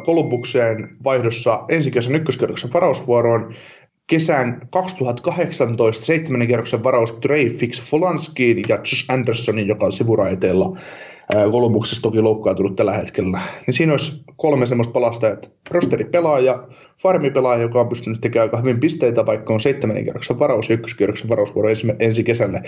Kolumbukseen 0.06 0.90
vaihdossa 1.04 1.66
ensi 1.70 1.92
kesän 1.92 2.16
ykköskerroksen 2.16 2.74
varausvuoroon 2.74 3.54
kesän 4.08 4.62
2018 4.70 6.06
seitsemännen 6.06 6.48
kierroksen 6.48 6.84
varaus 6.84 7.12
Trey 7.12 7.50
Fix 7.50 7.82
Folanskiin 7.82 8.64
ja 8.70 8.76
Josh 8.76 9.06
Andersonin, 9.10 9.68
joka 9.68 9.86
on 9.86 9.92
sivuraiteella 9.92 10.78
Kolumbuksessa 11.52 12.02
toki 12.02 12.22
loukkaantunut 12.22 12.76
tällä 12.76 12.94
hetkellä. 12.94 13.40
Niin 13.68 13.74
siinä 13.74 13.94
olisi 13.94 14.24
kolme 14.36 14.66
semmoista 14.66 14.94
palasta, 14.94 15.30
että 15.30 15.50
rosteripelaaja, 15.72 16.62
farmipelaaja, 17.02 17.62
joka 17.62 17.80
on 17.80 17.90
pystynyt 17.90 18.22
tekemään 18.22 18.50
aika 18.50 18.58
hyvin 18.58 18.80
pisteitä, 18.80 19.26
vaikka 19.26 19.54
on 19.54 19.62
seitsemännen 19.62 20.04
kierroksen 20.04 20.40
varaus 20.40 20.70
ja 20.70 20.74
ykköskierroksen 20.74 21.30
varausvuoro 21.30 21.70
ensi 22.00 22.24
kesälle. 22.24 22.62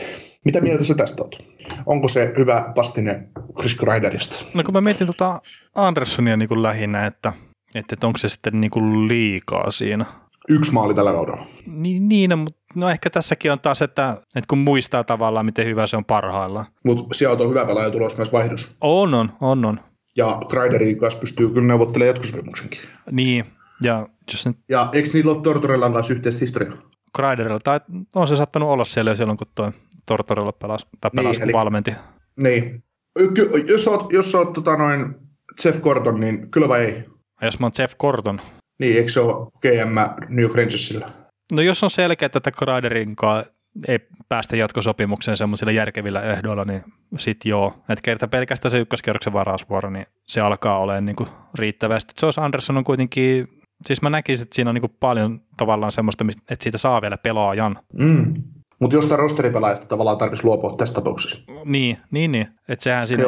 Mitä 0.45 0.61
mieltä 0.61 0.83
sä 0.83 0.95
tästä 0.95 1.23
oot? 1.23 1.37
Onko 1.85 2.07
se 2.07 2.33
hyvä 2.37 2.73
vastine 2.75 3.27
Chris 3.59 3.75
Kreiderista? 3.75 4.45
No 4.53 4.63
kun 4.63 4.73
mä 4.73 4.81
mietin 4.81 5.07
tuota 5.07 5.41
Andersonia 5.75 6.37
niin 6.37 6.49
kuin 6.49 6.63
lähinnä, 6.63 7.05
että, 7.05 7.33
että 7.75 8.07
onko 8.07 8.17
se 8.17 8.29
sitten 8.29 8.61
niin 8.61 8.71
kuin 8.71 9.07
liikaa 9.07 9.71
siinä. 9.71 10.05
Yksi 10.49 10.71
maali 10.71 10.93
tällä 10.93 11.11
kaudella. 11.11 11.45
Niin, 11.67 12.09
niin 12.09 12.39
mutta 12.39 12.59
no 12.75 12.89
ehkä 12.89 13.09
tässäkin 13.09 13.51
on 13.51 13.59
taas, 13.59 13.81
että, 13.81 14.17
että 14.35 14.47
kun 14.47 14.57
muistaa 14.57 15.03
tavallaan, 15.03 15.45
miten 15.45 15.65
hyvä 15.65 15.87
se 15.87 15.97
on 15.97 16.05
parhaillaan. 16.05 16.65
Mutta 16.85 17.05
sieltä 17.11 17.43
on 17.43 17.49
hyvä 17.49 17.65
pelaaja 17.65 17.91
tulos 17.91 18.17
myös 18.17 18.31
vaihdos. 18.31 18.75
On, 18.81 19.13
on, 19.13 19.31
on, 19.41 19.65
on. 19.65 19.79
Ja 20.17 20.39
Kreiderin 20.49 20.97
kanssa 20.97 21.19
pystyy 21.19 21.49
kyllä 21.49 21.67
neuvottelemaan 21.67 22.07
jatkosopimuksenkin. 22.07 22.79
Niin, 23.11 23.45
ja 23.83 24.07
jos 24.33 24.45
nyt... 24.45 24.57
Ja 24.69 24.89
eikö 24.93 25.09
niillä 25.13 25.31
ole 25.31 25.41
Tortorellan 25.41 25.93
kanssa 25.93 26.13
yhteistä 26.13 26.39
historiaa? 26.39 26.77
Kreiderilla, 27.15 27.59
tai 27.59 27.79
on 28.15 28.27
se 28.27 28.35
saattanut 28.35 28.69
olla 28.69 28.85
siellä 28.85 29.11
jo 29.11 29.15
silloin, 29.15 29.37
kun 29.37 29.47
tuo 29.55 29.71
Tortorella 30.05 30.51
pelasi, 30.51 30.87
tai 31.01 31.11
pelasi 31.15 31.39
niin, 31.39 31.43
eli, 31.43 31.53
valmenti. 31.53 31.93
Niin. 32.43 32.83
Jos 33.67 33.87
oot, 33.87 34.13
jos 34.13 34.35
oot 34.35 34.53
tota 34.53 34.77
noin 34.77 35.15
Jeff 35.65 35.81
Gordon, 35.81 36.19
niin 36.19 36.51
kyllä 36.51 36.67
vai 36.67 36.81
ei? 36.81 37.03
Ja 37.41 37.47
jos 37.47 37.59
mä 37.59 37.65
oon 37.65 37.71
Jeff 37.79 37.97
Gordon. 37.97 38.41
Niin, 38.79 38.97
eikö 38.97 39.11
se 39.11 39.19
ole 39.19 39.47
GM 39.61 40.23
New 40.29 40.43
York 40.43 40.55
Rangersilla? 40.55 41.05
No 41.51 41.61
jos 41.61 41.83
on 41.83 41.89
selkeä, 41.89 42.25
että 42.25 42.51
Kreiderin 42.51 43.15
ei 43.87 43.99
päästä 44.29 44.55
jatkosopimukseen 44.55 45.37
semmoisilla 45.37 45.71
järkevillä 45.71 46.21
ehdoilla, 46.21 46.65
niin 46.65 46.83
sit 47.17 47.45
joo. 47.45 47.73
Että 47.89 48.01
kerta 48.03 48.27
pelkästään 48.27 48.71
se 48.71 48.79
ykköskierroksen 48.79 49.33
varausvuoro, 49.33 49.89
niin 49.89 50.05
se 50.27 50.41
alkaa 50.41 50.79
olemaan 50.79 51.05
niin 51.05 51.15
kuin 51.15 51.29
riittävästi. 51.55 52.13
Josh 52.21 52.39
Anderson 52.39 52.77
on 52.77 52.83
kuitenkin, 52.83 53.47
siis 53.85 54.01
mä 54.01 54.09
näkisin, 54.09 54.43
että 54.43 54.55
siinä 54.55 54.69
on 54.69 54.75
niin 54.75 54.81
kuin 54.81 54.97
paljon 54.99 55.41
tavallaan 55.57 55.91
semmoista, 55.91 56.25
että 56.49 56.63
siitä 56.63 56.77
saa 56.77 57.01
vielä 57.01 57.17
pelaajan. 57.17 57.79
Mm. 57.99 58.33
Mutta 58.79 58.95
jostain 58.95 59.19
rosteripelaajasta 59.19 59.85
tavallaan 59.85 60.17
tarvitsisi 60.17 60.47
luopua 60.47 60.75
tässä 60.77 60.95
tapauksessa. 60.95 61.37
Niin, 61.65 61.97
niin, 62.11 62.31
niin. 62.31 62.47
että 62.69 62.83
sehän 62.83 63.07
siinä, 63.07 63.23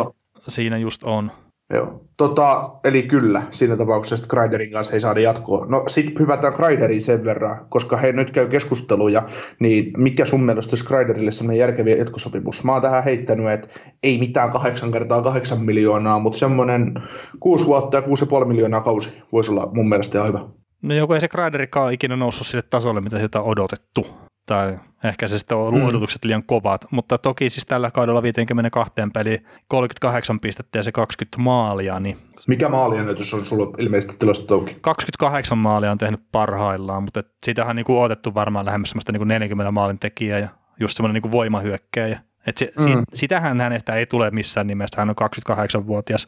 siinä 0.47 0.77
just 0.77 1.03
on. 1.03 1.31
Joo. 1.73 2.01
Tota, 2.17 2.69
eli 2.83 3.03
kyllä, 3.03 3.41
siinä 3.51 3.77
tapauksessa 3.77 4.15
että 4.15 4.29
Kreiderin 4.29 4.71
kanssa 4.71 4.93
ei 4.93 4.99
saada 4.99 5.19
jatkoa. 5.19 5.65
No 5.65 5.83
sitten 5.87 6.15
hypätään 6.19 6.53
Kreideriin 6.53 7.01
sen 7.01 7.25
verran, 7.25 7.65
koska 7.69 7.97
he 7.97 8.11
nyt 8.11 8.31
käy 8.31 8.47
keskusteluja, 8.47 9.23
niin 9.59 9.91
mikä 9.97 10.25
sun 10.25 10.43
mielestä 10.43 10.71
olisi 10.71 10.85
Kreiderille 10.85 11.31
sellainen 11.31 11.59
järkeviä 11.59 11.95
jatkosopimus? 11.95 12.63
Mä 12.63 12.73
oon 12.73 12.81
tähän 12.81 13.03
heittänyt, 13.03 13.47
että 13.47 13.67
ei 14.03 14.17
mitään 14.17 14.51
kahdeksan 14.51 14.91
kertaa 14.91 15.21
kahdeksan 15.21 15.61
miljoonaa, 15.61 16.19
mutta 16.19 16.39
semmoinen 16.39 16.93
kuusi 17.39 17.65
vuotta 17.65 17.97
ja 17.97 18.01
kuusi 18.01 18.23
ja 18.23 18.27
puoli 18.27 18.45
miljoonaa 18.45 18.81
kausi 18.81 19.23
voisi 19.31 19.51
olla 19.51 19.71
mun 19.73 19.89
mielestä 19.89 20.17
ihan 20.17 20.27
hyvä. 20.27 20.39
No 20.81 20.95
joku 20.95 21.13
ei 21.13 21.21
se 21.21 21.27
Kreiderikaan 21.27 21.93
ikinä 21.93 22.15
noussut 22.15 22.47
sille 22.47 22.63
tasolle, 22.69 23.01
mitä 23.01 23.19
sitä 23.19 23.41
on 23.41 23.45
odotettu 23.45 24.07
tai 24.47 24.79
ehkä 25.03 25.27
se 25.27 25.39
sitten 25.39 25.57
on 25.57 25.75
mm. 25.75 25.85
odotukset 25.85 26.25
liian 26.25 26.43
kovat, 26.43 26.85
mutta 26.91 27.17
toki 27.17 27.49
siis 27.49 27.65
tällä 27.65 27.91
kaudella 27.91 28.23
52 28.23 28.93
peli 29.13 29.39
38 29.67 30.39
pistettä 30.39 30.79
ja 30.79 30.83
se 30.83 30.91
20 30.91 31.37
maalia. 31.37 31.99
Niin 31.99 32.17
Mikä 32.47 32.69
maaliennätys 32.69 33.33
on 33.33 33.45
sulla 33.45 33.73
ilmeisesti 33.77 34.15
tilastotouki? 34.19 34.77
28 34.81 35.57
maalia 35.57 35.91
on 35.91 35.97
tehnyt 35.97 36.21
parhaillaan, 36.31 37.03
mutta 37.03 37.21
sitähän 37.45 37.69
on 37.69 37.75
niin 37.75 37.85
kuin 37.85 37.99
odotettu 37.99 38.33
varmaan 38.33 38.65
lähemmäs 38.65 38.93
niin 39.11 39.27
40 39.27 39.71
maalin 39.71 39.99
tekijää 39.99 40.39
ja 40.39 40.49
just 40.79 40.97
semmoinen 40.97 41.21
niin 41.23 41.63
hyökkäjä. 41.63 42.19
Et 42.47 42.57
se, 42.57 42.71
mm. 42.79 42.83
si, 42.83 42.89
sitähän 43.13 43.61
hänestä 43.61 43.95
ei 43.95 44.05
tule 44.05 44.31
missään 44.31 44.67
nimessä, 44.67 45.01
hän 45.01 45.09
on 45.09 45.15
28-vuotias, 45.51 46.27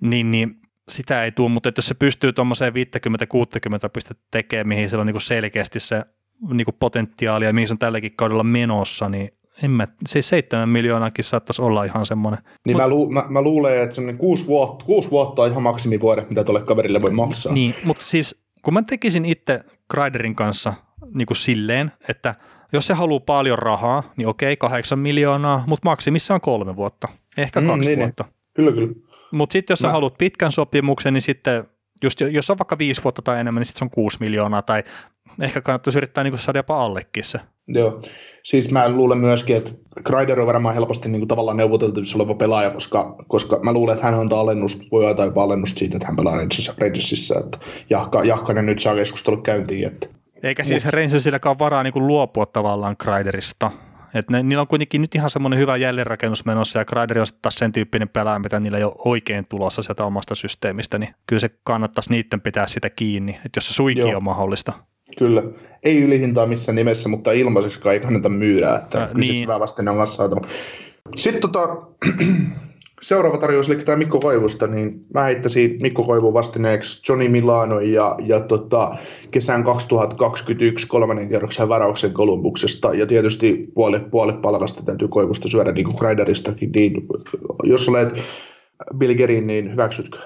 niin, 0.00 0.30
niin 0.30 0.60
sitä 0.88 1.24
ei 1.24 1.32
tule, 1.32 1.50
mutta 1.50 1.72
jos 1.76 1.86
se 1.86 1.94
pystyy 1.94 2.32
tuommoiseen 2.32 2.72
50-60 2.72 2.76
pistettä 3.92 4.24
tekemään, 4.30 4.68
mihin 4.68 4.88
sillä 4.88 5.00
on 5.00 5.06
niin 5.06 5.20
selkeästi 5.20 5.80
se 5.80 6.04
niin 6.52 6.64
kuin 6.64 6.76
potentiaalia, 6.80 7.52
mihin 7.52 7.68
se 7.68 7.74
on 7.74 7.78
tälläkin 7.78 8.12
kaudella 8.16 8.44
menossa, 8.44 9.08
niin 9.08 9.28
en 9.62 9.70
mä, 9.70 9.88
se 10.06 10.22
seitsemän 10.22 10.68
miljoonaakin 10.68 11.24
saattaisi 11.24 11.62
olla 11.62 11.84
ihan 11.84 12.06
semmoinen. 12.06 12.40
Niin 12.66 12.76
Mut, 12.76 12.82
mä, 12.82 12.88
lu, 12.88 13.10
mä, 13.10 13.24
mä, 13.28 13.42
luulen, 13.42 13.82
että 13.82 13.94
semmoinen 13.94 14.18
kuusi 14.18 14.46
vuotta, 14.46 14.84
kuusi 14.84 15.10
vuotta 15.10 15.42
on 15.42 15.50
ihan 15.50 15.62
maksimivuodet, 15.62 16.30
mitä 16.30 16.44
tuolle 16.44 16.62
kaverille 16.62 17.02
voi 17.02 17.10
maksaa. 17.10 17.52
Niin, 17.52 17.74
mutta 17.84 18.04
siis 18.04 18.42
kun 18.62 18.74
mä 18.74 18.82
tekisin 18.82 19.24
itse 19.24 19.60
Kreiderin 19.90 20.34
kanssa 20.34 20.72
niin 21.14 21.26
kuin 21.26 21.36
silleen, 21.36 21.92
että 22.08 22.34
jos 22.72 22.86
se 22.86 22.94
haluaa 22.94 23.20
paljon 23.20 23.58
rahaa, 23.58 24.12
niin 24.16 24.28
okei, 24.28 24.56
kahdeksan 24.56 24.98
miljoonaa, 24.98 25.64
mutta 25.66 25.88
maksimissaan 25.88 26.40
kolme 26.40 26.76
vuotta, 26.76 27.08
ehkä 27.36 27.60
mm, 27.60 27.66
kaksi 27.66 27.88
niin, 27.88 27.98
niin. 27.98 28.06
vuotta. 28.06 28.24
Niin. 28.24 28.34
Kyllä, 28.54 28.72
kyllä. 28.72 28.94
Mutta 29.32 29.52
sitten 29.52 29.72
jos 29.72 29.82
mä... 29.82 29.88
sä 29.88 29.92
haluat 29.92 30.18
pitkän 30.18 30.52
sopimuksen, 30.52 31.14
niin 31.14 31.22
sitten 31.22 31.64
just 32.02 32.20
jos 32.20 32.50
on 32.50 32.58
vaikka 32.58 32.78
viisi 32.78 33.04
vuotta 33.04 33.22
tai 33.22 33.40
enemmän, 33.40 33.60
niin 33.60 33.66
sitten 33.66 33.78
se 33.78 33.84
on 33.84 33.90
kuusi 33.90 34.16
miljoonaa 34.20 34.62
tai 34.62 34.84
ehkä 35.40 35.60
kannattaisi 35.60 35.98
yrittää 35.98 36.24
niin 36.24 36.38
saada 36.38 36.58
jopa 36.58 36.84
allekin 36.84 37.24
se. 37.24 37.40
Joo, 37.68 38.00
siis 38.42 38.70
mä 38.70 38.88
luulen 38.88 39.18
myöskin, 39.18 39.56
että 39.56 39.72
Kreider 40.04 40.40
on 40.40 40.46
varmaan 40.46 40.74
helposti 40.74 41.08
niin 41.08 41.20
kuin 41.20 41.28
tavallaan 41.28 41.56
neuvoteltavissa 41.56 42.18
oleva 42.18 42.34
pelaaja, 42.34 42.70
koska, 42.70 43.16
koska 43.28 43.60
mä 43.62 43.72
luulen, 43.72 43.94
että 43.94 44.06
hän 44.06 44.18
on 44.18 44.32
alennus, 44.32 44.78
voi 44.92 45.10
antaa 45.10 45.24
jopa 45.24 45.42
alennusta 45.42 45.78
siitä, 45.78 45.96
että 45.96 46.06
hän 46.06 46.16
pelaa 46.16 46.36
Rangersissa, 46.78 47.40
että 47.44 47.58
Jahka, 47.90 48.24
Jahkanen 48.24 48.66
nyt 48.66 48.78
saa 48.78 48.94
keskustelu 48.94 49.36
käyntiin. 49.36 49.86
Että. 49.86 50.08
Eikä 50.42 50.64
siis 50.64 50.84
Mut... 50.84 50.94
Rangersilläkaan 50.94 51.58
varaa 51.58 51.82
niin 51.82 51.92
kuin 51.92 52.06
luopua 52.06 52.46
tavallaan 52.46 52.96
Kreiderista. 52.96 53.70
Et 54.14 54.30
ne, 54.30 54.42
niillä 54.42 54.60
on 54.60 54.68
kuitenkin 54.68 55.00
nyt 55.00 55.14
ihan 55.14 55.30
semmoinen 55.30 55.58
hyvä 55.58 55.76
jälleenrakennus 55.76 56.44
menossa 56.44 56.78
ja 56.78 56.84
Kreider 56.84 57.18
on 57.18 57.26
taas 57.42 57.54
sen 57.54 57.72
tyyppinen 57.72 58.08
pelaaja, 58.08 58.38
mitä 58.38 58.60
niillä 58.60 58.78
ei 58.78 58.84
ole 58.84 58.94
oikein 58.98 59.46
tulossa 59.48 59.82
sieltä 59.82 60.04
omasta 60.04 60.34
systeemistä, 60.34 60.98
niin 60.98 61.14
kyllä 61.26 61.40
se 61.40 61.50
kannattaisi 61.64 62.10
niiden 62.10 62.40
pitää 62.40 62.66
sitä 62.66 62.90
kiinni, 62.90 63.32
että 63.32 63.56
jos 63.56 63.68
se 63.68 63.74
suikin 63.74 64.16
on 64.16 64.24
mahdollista. 64.24 64.72
Kyllä. 65.18 65.42
Ei 65.82 66.02
ylihintaa 66.02 66.46
missään 66.46 66.76
nimessä, 66.76 67.08
mutta 67.08 67.32
ilmaiseksi 67.32 67.88
ei 67.88 68.00
kannata 68.00 68.28
myydä. 68.28 68.74
Että 68.74 69.02
äh, 69.02 69.14
niin. 69.14 69.42
hyvä 69.42 69.60
vasten 69.60 69.88
on 69.88 69.96
kanssa 69.96 70.16
saatava. 70.16 70.40
Sitten 71.16 71.40
tota, 71.40 71.76
seuraava 73.00 73.38
tarjous, 73.38 73.68
eli 73.68 73.84
tämä 73.84 73.96
Mikko 73.96 74.20
Koivusta, 74.20 74.66
niin 74.66 75.00
mä 75.14 75.22
heittäisin 75.22 75.76
Mikko 75.80 76.04
Koivun 76.04 76.34
vastineeksi 76.34 77.02
Johnny 77.08 77.28
Milano 77.28 77.80
ja, 77.80 78.16
ja 78.26 78.40
tota, 78.40 78.96
kesän 79.30 79.64
2021 79.64 80.86
kolmannen 80.86 81.28
kierroksen 81.28 81.68
varauksen 81.68 82.12
Kolumbuksesta. 82.12 82.94
Ja 82.94 83.06
tietysti 83.06 83.62
puolet, 83.74 84.10
puolet 84.10 84.40
palkasta 84.40 84.82
täytyy 84.82 85.08
Koivusta 85.08 85.48
syödä, 85.48 85.72
niin 85.72 85.86
kuin. 85.86 86.16
Niin, 86.74 87.06
jos 87.64 87.88
olet 87.88 88.08
Bill 88.96 89.14
Gerin, 89.14 89.46
niin 89.46 89.72
hyväksytkö? 89.72 90.18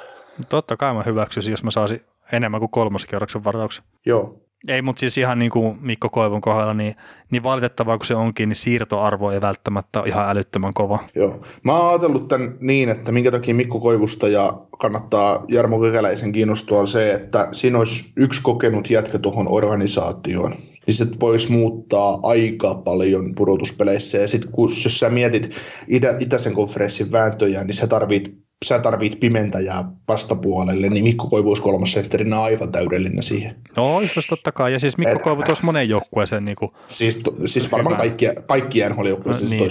Totta 0.49 0.77
kai 0.77 0.94
mä 0.94 1.03
hyväksyisin, 1.03 1.51
jos 1.51 1.62
mä 1.62 1.70
saisin 1.70 2.01
enemmän 2.33 2.61
kuin 2.61 2.70
kolmoskierroksen 2.70 3.44
varauksen. 3.44 3.85
Joo, 4.07 4.43
ei, 4.68 4.83
mutta 4.83 5.00
siis 5.00 5.18
ihan 5.18 5.38
niin 5.38 5.50
kuin 5.50 5.79
Mikko 5.81 6.09
Koivun 6.09 6.40
kohdalla, 6.40 6.74
niin, 6.74 6.94
niin 7.31 7.42
valitettavaa 7.42 7.98
kuin 7.98 8.07
se 8.07 8.14
onkin, 8.14 8.48
niin 8.48 8.57
siirtoarvo 8.57 9.31
ei 9.31 9.40
välttämättä 9.40 10.00
ole 10.00 10.09
ihan 10.09 10.29
älyttömän 10.29 10.74
kova. 10.74 10.98
Joo. 11.14 11.44
Mä 11.62 11.79
oon 11.79 11.88
ajatellut 11.88 12.29
tämän 12.29 12.57
niin, 12.61 12.88
että 12.88 13.12
minkä 13.12 13.31
takia 13.31 13.55
Mikko 13.55 13.81
Koivusta 13.81 14.29
ja 14.29 14.59
kannattaa 14.79 15.44
Jarmo 15.48 15.81
Kekäläisen 15.81 16.33
kiinnostua 16.33 16.87
se, 16.87 17.12
että 17.12 17.48
siinä 17.53 17.79
olisi 17.79 18.12
yksi 18.16 18.42
kokenut 18.42 18.90
jätkä 18.90 19.18
tuohon 19.18 19.48
organisaatioon. 19.48 20.53
Niin 20.87 20.94
se 20.94 21.07
voisi 21.20 21.53
muuttaa 21.53 22.18
aika 22.22 22.74
paljon 22.74 23.35
pudotuspeleissä. 23.35 24.18
Ja 24.18 24.29
sitten 24.29 24.50
jos 24.85 25.00
sä 25.00 25.11
mietit 25.11 25.57
itä, 25.88 26.16
itäisen 26.20 26.55
konferenssin 26.55 27.12
vääntöjä, 27.12 27.64
niin 27.64 27.74
sä 27.74 27.87
tarvit 27.87 28.43
sä 28.64 28.79
tarvit 28.79 29.20
pimentäjää 29.20 29.85
vastapuolelle, 30.09 30.88
niin 30.88 31.05
Mikko 31.05 31.29
Koivuus 31.29 31.61
kolmosentterinä 31.61 32.38
on 32.38 32.44
aivan 32.44 32.72
täydellinen 32.72 33.22
siihen. 33.22 33.57
No, 33.77 34.00
jos 34.00 34.27
totta 34.27 34.53
kai. 34.53 34.72
Ja 34.72 34.79
siis 34.79 34.98
Mikko 34.98 35.18
Koivu 35.18 35.42
tuossa 35.42 35.64
monen 35.64 35.88
joukkueeseen. 35.88 36.44
Niin 36.44 36.57
kuin, 36.57 36.70
siis, 36.85 37.16
to, 37.16 37.35
siis 37.44 37.72
varmaan 37.72 37.96
kaikkia, 37.96 38.33
kaikkien 38.35 38.92
NHL-joukkueeseen 38.92 39.59
no, 39.59 39.64
niin. 39.64 39.70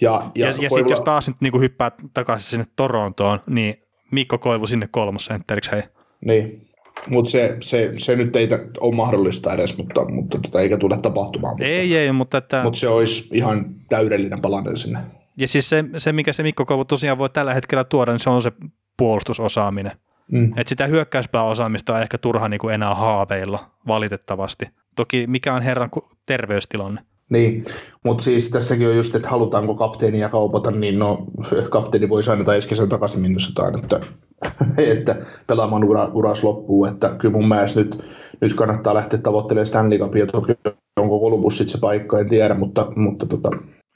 Ja, 0.00 0.30
ja, 0.34 0.46
ja, 0.46 0.46
ja 0.46 0.70
sitten 0.70 0.90
jos 0.90 1.00
taas 1.00 1.28
nyt 1.28 1.36
niin 1.40 1.52
kuin 1.52 1.62
hyppää 1.62 1.92
takaisin 2.14 2.50
sinne 2.50 2.66
Torontoon, 2.76 3.40
niin 3.46 3.74
Mikko 4.10 4.38
Koivu 4.38 4.66
sinne 4.66 4.88
kolmosentteriksi, 4.90 5.70
hei. 5.72 5.82
Niin, 6.24 6.60
mutta 7.08 7.30
se, 7.30 7.56
se, 7.60 7.92
se, 7.96 8.16
nyt 8.16 8.36
ei 8.36 8.48
ole 8.80 8.94
mahdollista 8.94 9.54
edes, 9.54 9.78
mutta, 9.78 10.04
mutta 10.04 10.38
tota, 10.38 10.60
eikä 10.60 10.76
tule 10.76 10.96
tapahtumaan. 11.02 11.54
Mutta, 11.54 11.64
ei, 11.64 11.96
ei, 11.96 12.12
mutta, 12.12 12.38
että... 12.38 12.62
mutta 12.62 12.78
se 12.78 12.88
olisi 12.88 13.28
ihan 13.32 13.74
täydellinen 13.88 14.40
palanen 14.40 14.76
sinne. 14.76 14.98
Ja 15.36 15.48
siis 15.48 15.68
se, 15.68 15.84
se, 15.96 16.12
mikä 16.12 16.32
se 16.32 16.42
Mikko 16.42 16.66
Koivu 16.66 16.84
tosiaan 16.84 17.18
voi 17.18 17.30
tällä 17.30 17.54
hetkellä 17.54 17.84
tuoda, 17.84 18.12
niin 18.12 18.20
se 18.20 18.30
on 18.30 18.42
se 18.42 18.52
puolustusosaaminen. 18.96 19.92
Mm. 20.32 20.52
Et 20.56 20.68
sitä 20.68 20.86
hyökkäyspääosaamista 20.86 21.94
on 21.94 22.02
ehkä 22.02 22.18
turha 22.18 22.48
niin 22.48 22.60
kuin 22.60 22.74
enää 22.74 22.94
haaveilla, 22.94 23.70
valitettavasti. 23.86 24.68
Toki 24.96 25.26
mikä 25.26 25.54
on 25.54 25.62
herran 25.62 25.90
terveystilanne? 26.26 27.00
Niin, 27.30 27.64
mutta 28.04 28.24
siis 28.24 28.50
tässäkin 28.50 28.88
on 28.88 28.96
just, 28.96 29.14
että 29.14 29.28
halutaanko 29.28 29.74
kapteenia 29.74 30.28
kaupata, 30.28 30.70
niin 30.70 30.98
no 30.98 31.26
kapteeni 31.70 32.08
voi 32.08 32.22
saada 32.22 32.44
tai 32.44 32.56
Eskisen 32.56 32.88
takaisin 32.88 33.20
minnessotaan, 33.20 33.78
että, 33.78 34.00
että 34.98 35.16
pelaamaan 35.46 35.84
ura, 35.84 36.10
uras 36.14 36.44
loppuu, 36.44 36.84
että 36.84 37.14
kyllä 37.18 37.32
mun 37.32 37.48
mielestä 37.48 37.80
nyt, 37.80 38.04
nyt 38.40 38.54
kannattaa 38.54 38.94
lähteä 38.94 39.18
tavoittelemaan 39.18 39.66
Stanley 39.66 39.98
Cupia, 39.98 40.26
toki 40.26 40.52
onko 40.96 41.20
Columbus 41.20 41.58
sitten 41.58 41.72
se 41.72 41.80
paikka, 41.80 42.18
en 42.18 42.28
tiedä, 42.28 42.54
mutta, 42.54 42.92
mutta 42.96 43.26
tota... 43.26 43.50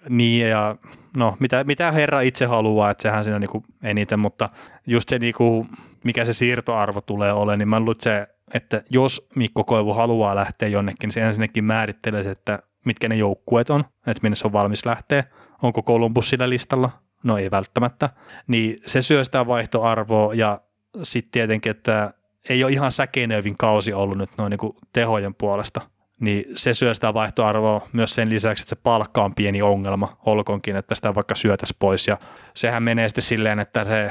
Niin 0.08 0.48
ja 0.48 0.76
no 1.16 1.36
mitä, 1.40 1.64
mitä 1.64 1.92
herra 1.92 2.20
itse 2.20 2.46
haluaa, 2.46 2.90
että 2.90 3.02
sehän 3.02 3.24
siinä 3.24 3.38
niinku 3.38 3.64
eniten, 3.82 4.18
mutta 4.18 4.48
just 4.86 5.08
se 5.08 5.18
niinku, 5.18 5.66
mikä 6.04 6.24
se 6.24 6.32
siirtoarvo 6.32 7.00
tulee 7.00 7.32
olemaan, 7.32 7.58
niin 7.58 7.68
mä 7.68 7.80
luulen, 7.80 7.92
että 7.92 8.04
se, 8.04 8.26
että 8.54 8.82
jos 8.90 9.28
Mikko 9.34 9.64
Koivu 9.64 9.92
haluaa 9.94 10.34
lähteä 10.34 10.68
jonnekin, 10.68 10.98
niin 11.02 11.12
se 11.12 11.22
ensinnäkin 11.22 11.64
määrittelee 11.64 12.30
että 12.30 12.58
mitkä 12.84 13.08
ne 13.08 13.16
joukkueet 13.16 13.70
on, 13.70 13.84
että 14.06 14.22
minne 14.22 14.36
se 14.36 14.46
on 14.46 14.52
valmis 14.52 14.86
lähteä. 14.86 15.24
Onko 15.62 15.82
Columbus 15.82 16.30
sillä 16.30 16.48
listalla? 16.48 16.90
No 17.22 17.38
ei 17.38 17.50
välttämättä. 17.50 18.10
Niin 18.46 18.78
se 18.86 19.02
syö 19.02 19.24
sitä 19.24 19.46
vaihtoarvoa 19.46 20.34
ja 20.34 20.60
sitten 21.02 21.30
tietenkin, 21.32 21.70
että 21.70 22.14
ei 22.48 22.64
ole 22.64 22.72
ihan 22.72 22.92
säkeinöivin 22.92 23.56
kausi 23.56 23.92
ollut 23.92 24.18
nyt 24.18 24.30
noin 24.38 24.50
niin 24.50 24.72
tehojen 24.92 25.34
puolesta, 25.34 25.80
niin 26.20 26.44
se 26.56 26.74
syö 26.74 26.94
sitä 26.94 27.14
vaihtoarvoa 27.14 27.88
myös 27.92 28.14
sen 28.14 28.30
lisäksi, 28.30 28.62
että 28.62 28.68
se 28.68 28.76
palkka 28.76 29.24
on 29.24 29.34
pieni 29.34 29.62
ongelma, 29.62 30.16
olkoonkin, 30.26 30.76
että 30.76 30.94
sitä 30.94 31.14
vaikka 31.14 31.34
syötäisi 31.34 31.76
pois. 31.78 32.08
Ja 32.08 32.18
sehän 32.54 32.82
menee 32.82 33.08
sitten 33.08 33.22
silleen, 33.22 33.58
että 33.58 33.84
se 33.84 34.10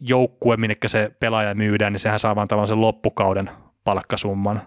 joukkue, 0.00 0.56
minne 0.56 0.74
se 0.86 1.12
pelaaja 1.20 1.54
myydään, 1.54 1.92
niin 1.92 2.00
sehän 2.00 2.20
saa 2.20 2.36
vaan 2.36 2.48
tavallaan 2.48 2.68
sen 2.68 2.80
loppukauden 2.80 3.50
palkkasumman 3.84 4.62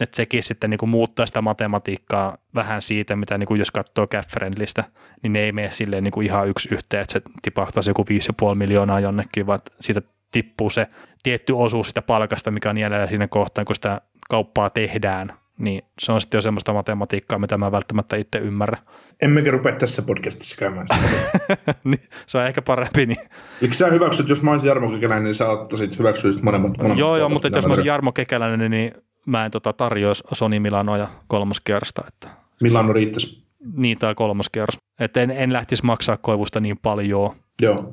että 0.00 0.16
sekin 0.16 0.42
sitten 0.42 0.70
niin 0.70 0.78
kuin 0.78 0.90
muuttaa 0.90 1.26
sitä 1.26 1.42
matematiikkaa 1.42 2.36
vähän 2.54 2.82
siitä, 2.82 3.16
mitä 3.16 3.38
niin 3.38 3.46
kuin 3.46 3.58
jos 3.58 3.70
katsoo 3.70 4.06
Cap-Friendlistä, 4.06 4.84
niin 5.22 5.32
ne 5.32 5.38
ei 5.38 5.52
mene 5.52 5.70
silleen 5.70 6.04
niin 6.04 6.12
kuin 6.12 6.26
ihan 6.26 6.48
yksi 6.48 6.68
yhteen, 6.72 7.00
että 7.02 7.12
se 7.12 7.22
tipahtaisi 7.42 7.90
joku 7.90 8.04
5,5 8.50 8.54
miljoonaa 8.54 9.00
jonnekin, 9.00 9.46
vaan 9.46 9.60
siitä 9.80 10.02
tippuu 10.32 10.70
se 10.70 10.86
tietty 11.22 11.52
osuus 11.52 11.86
sitä 11.86 12.02
palkasta, 12.02 12.50
mikä 12.50 12.70
on 12.70 12.78
jäljellä 12.78 13.06
siinä 13.06 13.28
kohtaan, 13.28 13.64
kun 13.64 13.74
sitä 13.74 14.00
kauppaa 14.30 14.70
tehdään, 14.70 15.32
niin 15.60 15.82
se 15.98 16.12
on 16.12 16.20
sitten 16.20 16.38
jo 16.38 16.42
semmoista 16.42 16.72
matematiikkaa, 16.72 17.38
mitä 17.38 17.58
mä 17.58 17.72
välttämättä 17.72 18.16
itse 18.16 18.38
ymmärrä. 18.38 18.78
Emmekä 19.22 19.50
rupea 19.50 19.72
tässä 19.72 20.02
podcastissa 20.02 20.56
käymään 20.56 20.86
sitä. 20.88 21.74
niin, 21.84 22.00
se 22.26 22.38
on 22.38 22.46
ehkä 22.46 22.62
parempi. 22.62 23.06
Niin. 23.06 23.20
Eikö 23.62 23.74
sä 23.74 23.86
hyväksyt, 23.86 24.28
jos 24.28 24.42
mä 24.42 24.50
olisin 24.50 24.68
Jarmo 24.68 24.90
Kekäläinen, 24.90 25.24
niin 25.24 25.34
sä 25.34 25.48
ottaisit 25.48 25.98
hyväksyisit 25.98 26.42
monemmat, 26.42 26.76
monemmat 26.76 26.98
Joo, 26.98 27.16
joo, 27.16 27.28
mutta 27.28 27.48
jos 27.48 27.66
mä 27.66 27.70
olisin 27.70 27.86
Jarmo 27.86 28.12
Kekäläinen, 28.12 28.70
niin 28.70 28.92
mä 29.26 29.44
en 29.44 29.50
tota, 29.50 29.72
tarjoisi 29.72 30.24
Sony 30.32 30.58
Milanoa 30.58 31.08
kolmoskierrosta. 31.26 32.02
Että 32.08 32.28
Milano 32.60 32.92
riittäisi. 32.92 33.46
Niin, 33.76 33.98
tai 33.98 34.14
kolmoskierros. 34.14 34.76
Että 35.00 35.22
en, 35.22 35.30
en 35.30 35.52
lähtisi 35.52 35.84
maksaa 35.84 36.16
koivusta 36.16 36.60
niin 36.60 36.78
paljon. 36.78 37.32
Joo, 37.62 37.92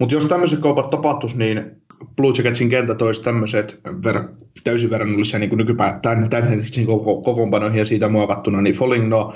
mutta 0.00 0.14
jos 0.14 0.24
tämmöiset 0.24 0.60
kaupat 0.60 0.90
tapahtuisi, 0.90 1.38
niin 1.38 1.82
Blue 2.16 2.32
Jacketsin 2.36 2.68
kentät 2.68 3.02
olisi 3.02 3.22
tämmöiset 3.22 3.80
ver- 3.88 4.46
täysin 4.64 4.90
verrannollisia 4.90 5.38
niin 5.38 5.56
nykypäivän 5.56 6.00
tämän, 6.00 6.30
tämänhetkisiin 6.30 6.86
koko, 6.86 7.22
kokoonpanoihin 7.22 7.78
ja 7.78 7.86
siitä 7.86 8.08
muokattuna, 8.08 8.62
niin 8.62 8.74
Foligno, 8.74 9.34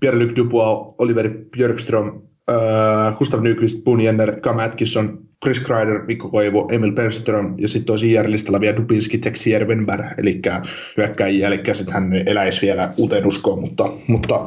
Pierre-Luc 0.00 0.36
Dubois, 0.36 0.94
Oliver 0.98 1.30
Björkström, 1.56 2.06
äh, 2.50 3.18
Gustav 3.18 3.42
Nyqvist, 3.42 3.84
Boone 3.84 4.04
Jenner, 4.04 4.40
Cam 4.40 4.58
Atkinson, 4.58 5.18
Chris 5.42 5.60
Kreider, 5.60 6.04
Mikko 6.06 6.28
Koivu, 6.28 6.68
Emil 6.72 6.92
Perström 6.92 7.54
ja 7.58 7.68
sitten 7.68 7.92
olisi 7.92 8.12
IR-listalla 8.12 8.60
vielä 8.60 8.76
Dubinski, 8.76 9.18
Texier, 9.18 9.66
Wenberg, 9.66 10.06
eli 10.18 10.40
hyökkäjiä, 10.96 11.46
eli 11.46 11.60
sitten 11.72 11.94
hän 11.94 12.12
eläisi 12.26 12.66
vielä 12.66 12.92
uuteen 12.96 13.26
uskoon, 13.26 13.60
mutta, 13.60 13.90
mutta 14.08 14.46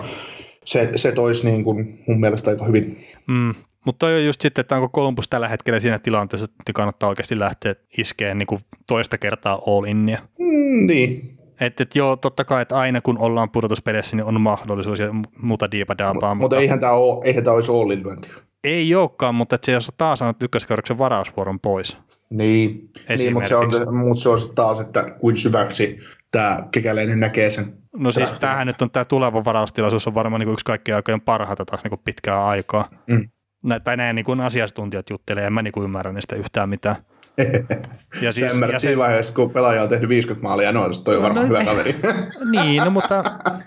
se, 0.66 0.92
se 0.96 1.12
toisi 1.12 1.48
niin 1.48 1.64
kuin 1.64 2.00
mun 2.08 2.20
mielestä 2.20 2.50
aika 2.50 2.66
hyvin. 2.66 2.98
Mm, 3.28 3.54
mutta 3.86 4.06
on 4.06 4.26
just 4.26 4.42
sitten, 4.42 4.62
että 4.62 4.76
onko 4.76 4.90
Columbus 4.90 5.28
tällä 5.28 5.48
hetkellä 5.48 5.80
siinä 5.80 6.00
tilanteessa, 6.00 6.46
että 6.60 6.74
kannattaa 6.74 7.10
oikeasti 7.10 7.40
lähteä 7.40 7.76
iskeen 7.98 8.38
niin 8.38 8.48
kuin 8.48 8.62
toista 8.88 9.18
kertaa 9.18 9.62
all 9.68 9.84
innia. 9.84 10.20
Mm, 10.40 10.88
niin. 10.88 11.22
Että 11.60 11.84
et 11.84 11.96
joo, 11.96 12.16
totta 12.16 12.46
kai, 12.46 12.62
että 12.62 12.78
aina 12.78 13.02
kun 13.02 13.18
ollaan 13.18 13.50
pudotuspelissä, 13.50 14.16
niin 14.16 14.26
on 14.26 14.42
mahdollisuus 14.42 15.00
ja 15.00 15.08
muuta 15.38 15.72
diipadaapaa. 15.72 16.36
Mutta, 16.36 16.44
mutta 16.44 16.62
eihän 16.62 16.80
tämä 16.80 16.94
eihän 17.24 17.44
tämä 17.44 17.56
olisi 17.56 17.72
all 17.72 17.92
in 17.92 18.04
lyönti. 18.04 18.30
Ei 18.64 18.96
olekaan, 18.96 19.36
mutta 19.36 19.58
se 19.64 19.72
jos 19.72 19.92
taas 19.98 20.22
annat 20.22 20.44
ykköskerroksen 20.44 20.98
varausvuoron 20.98 21.60
pois. 21.60 21.98
Niin, 22.30 22.90
niin 23.18 23.34
mutta, 23.34 23.50
se 23.50 23.56
on, 23.56 23.98
mutta 23.98 24.24
se 24.24 24.30
on 24.30 24.40
taas, 24.56 24.80
että 24.80 25.12
kuin 25.20 25.38
syväksi 25.38 26.00
tämä 26.32 26.60
kekäleinen 26.72 27.20
näkee 27.20 27.50
sen. 27.50 27.66
No 27.98 28.12
siis 28.12 28.40
tämähän 28.40 28.68
nyt 28.68 28.82
on 28.82 28.92
tämä 28.92 29.06
tuleva 29.06 29.46
varaustilaisuus 29.46 30.08
on 30.08 30.14
varmaan 30.14 30.40
niin 30.40 30.54
yksi 30.54 30.66
kaikkien 30.66 30.96
aikojen 30.96 31.22
parhaita 31.22 31.66
taas 31.66 31.84
niin 31.84 32.00
pitkää 32.04 32.46
aikaa. 32.46 32.90
Mm. 33.10 33.30
Nä, 33.66 33.80
tai 33.80 33.98
näin 33.98 34.16
niin 34.16 34.26
kuin 34.26 34.42
asiantuntijat 34.42 35.10
juttelee, 35.10 35.48
en 35.48 35.54
mä 35.54 35.62
niin 35.62 35.72
kuin 35.72 35.84
ymmärrä 35.84 36.14
niistä 36.14 36.36
yhtään 36.36 36.70
mitään. 36.70 36.96
ja 38.22 38.32
siis, 38.32 38.54
ymmärrät 38.54 38.74
ja 38.74 38.80
siinä 38.80 38.94
se... 38.94 38.98
vaiheessa, 38.98 39.34
kun 39.34 39.52
pelaaja 39.52 39.84
on 39.84 39.90
tehnyt 39.90 40.10
50 40.10 40.48
maalia, 40.48 40.72
no 40.72 40.90
toi 41.04 41.16
on 41.16 41.22
no, 41.22 41.24
varmaan 41.24 41.50
no, 41.50 41.54
hyvä 41.54 41.66
kaveri. 41.72 41.96
niin, 42.52 42.84
no 42.84 42.90
mutta 42.90 43.16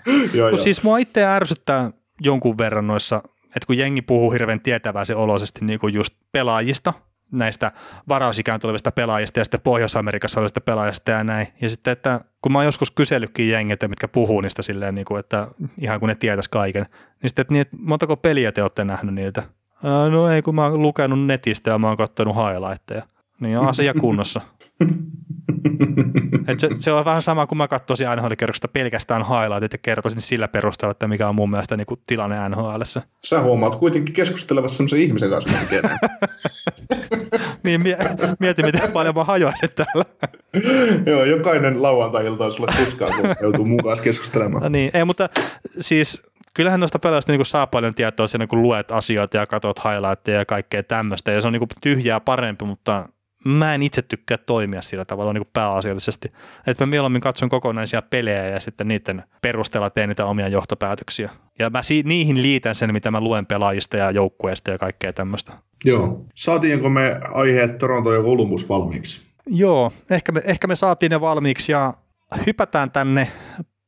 joo, 0.09 0.25
kun 0.25 0.37
joo. 0.37 0.57
siis 0.57 0.83
mua 0.83 0.97
itse 0.97 1.25
ärsyttää 1.25 1.91
jonkun 2.21 2.57
verran 2.57 2.87
noissa 2.87 3.21
että 3.55 3.67
kun 3.67 3.77
jengi 3.77 4.01
puhuu 4.01 4.31
hirveän 4.31 4.61
tietäväisen 4.61 5.17
oloisesti 5.17 5.65
niin 5.65 5.79
kuin 5.79 5.93
just 5.93 6.13
pelaajista, 6.31 6.93
näistä 7.31 7.71
varausikään 8.07 8.59
tulevista 8.59 8.91
pelaajista 8.91 9.39
ja 9.39 9.43
sitten 9.43 9.61
Pohjois-Amerikassa 9.61 10.39
olevista 10.39 10.61
pelaajista 10.61 11.11
ja 11.11 11.23
näin. 11.23 11.47
Ja 11.61 11.69
sitten, 11.69 11.91
että 11.91 12.19
kun 12.41 12.51
mä 12.51 12.57
oon 12.57 12.65
joskus 12.65 12.91
kysellytkin 12.91 13.49
jengiltä, 13.49 13.87
mitkä 13.87 14.07
puhuu 14.07 14.41
niistä 14.41 14.61
silleen, 14.61 14.95
niin 14.95 15.05
kuin, 15.05 15.19
että 15.19 15.47
ihan 15.81 15.99
kun 15.99 16.09
ne 16.09 16.15
tietäisi 16.15 16.49
kaiken, 16.49 16.85
niin 17.21 17.29
sitten, 17.29 17.41
että, 17.41 17.53
niin, 17.53 17.61
että 17.61 17.77
montako 17.79 18.17
peliä 18.17 18.51
te 18.51 18.61
olette 18.61 18.83
nähnyt 18.83 19.15
niiltä? 19.15 19.43
No 19.83 20.29
ei, 20.29 20.41
kun 20.41 20.55
mä 20.55 20.65
oon 20.65 20.81
lukenut 20.81 21.25
netistä 21.25 21.71
ja 21.71 21.77
mä 21.77 21.87
oon 21.87 21.97
katsonut 21.97 22.35
highlightteja. 22.35 23.03
Niin 23.39 23.57
on 23.57 23.67
asia 23.67 23.93
kunnossa. 23.93 24.41
Et 26.47 26.59
se, 26.59 26.69
se, 26.79 26.91
on 26.91 27.05
vähän 27.05 27.21
sama 27.21 27.47
kuin 27.47 27.57
mä 27.57 27.67
katsoisin 27.67 28.07
nhl 28.15 28.33
pelkästään 28.73 29.25
highlightit 29.25 29.73
ja 29.73 29.77
kertoisin 29.77 30.21
sillä 30.21 30.47
perusteella, 30.47 30.91
että 30.91 31.07
mikä 31.07 31.29
on 31.29 31.35
mun 31.35 31.49
mielestä 31.49 31.77
niin 31.77 31.85
kuin 31.85 31.99
tilanne 32.07 32.49
nhl 32.49 32.81
Sä 33.25 33.41
huomaat 33.41 33.75
kuitenkin 33.75 34.13
keskustelevassa 34.13 34.77
sellaisen 34.77 34.99
ihmisen 34.99 35.29
kanssa, 35.29 35.49
niin, 37.63 37.81
mieti, 38.39 38.63
miten 38.63 38.91
paljon 38.93 39.15
mä 39.15 39.23
hajoin 39.23 39.53
täällä. 39.75 40.05
Joo, 41.05 41.23
jokainen 41.23 41.81
lauantai-ilta 41.81 42.45
on 42.45 42.51
sulle 42.51 42.71
tuskaa, 42.79 43.09
kun 43.09 43.35
joutuu 43.41 43.65
mukaan 43.65 43.97
keskustelemaan. 44.03 44.63
No 44.63 44.69
niin, 44.69 44.91
ei, 44.93 45.05
mutta 45.05 45.29
siis 45.79 46.21
kyllähän 46.59 46.79
noista 46.79 46.99
peleistä 46.99 47.31
niin 47.31 47.45
saa 47.45 47.67
paljon 47.67 47.95
tietoa 47.95 48.27
siinä, 48.27 48.47
kun 48.47 48.61
luet 48.61 48.91
asioita 48.91 49.37
ja 49.37 49.47
katsot 49.47 49.79
highlightteja 49.83 50.39
ja 50.39 50.45
kaikkea 50.45 50.83
tämmöistä, 50.83 51.31
ja 51.31 51.41
se 51.41 51.47
on 51.47 51.53
niin 51.53 51.67
tyhjää 51.81 52.19
parempi, 52.19 52.65
mutta 52.65 53.09
mä 53.45 53.75
en 53.75 53.83
itse 53.83 54.01
tykkää 54.01 54.37
toimia 54.37 54.81
sillä 54.81 55.05
tavalla 55.05 55.33
niin 55.33 55.43
kuin 55.43 55.51
pääasiallisesti. 55.53 56.31
Että 56.67 56.85
mä 56.85 56.89
mieluummin 56.89 57.21
katson 57.21 57.49
kokonaisia 57.49 58.01
pelejä 58.01 58.47
ja 58.47 58.59
sitten 58.59 58.87
niiden 58.87 59.23
perusteella 59.41 59.89
teen 59.89 60.09
niitä 60.09 60.25
omia 60.25 60.47
johtopäätöksiä. 60.47 61.29
Ja 61.59 61.69
mä 61.69 61.83
si- 61.83 62.03
niihin 62.05 62.41
liitän 62.41 62.75
sen, 62.75 62.93
mitä 62.93 63.11
mä 63.11 63.21
luen 63.21 63.45
pelaajista 63.45 63.97
ja 63.97 64.11
joukkueista 64.11 64.71
ja 64.71 64.77
kaikkea 64.77 65.13
tämmöistä. 65.13 65.53
Joo. 65.85 66.25
Saatiinko 66.35 66.89
me 66.89 67.19
aiheet 67.33 67.77
Toronto 67.77 68.13
ja 68.13 68.21
Columbus 68.21 68.69
valmiiksi? 68.69 69.21
Joo, 69.45 69.91
ehkä 70.09 70.31
me, 70.31 70.41
ehkä 70.45 70.67
me 70.67 70.75
saatiin 70.75 71.09
ne 71.09 71.21
valmiiksi 71.21 71.71
ja 71.71 71.93
hypätään 72.47 72.91
tänne 72.91 73.27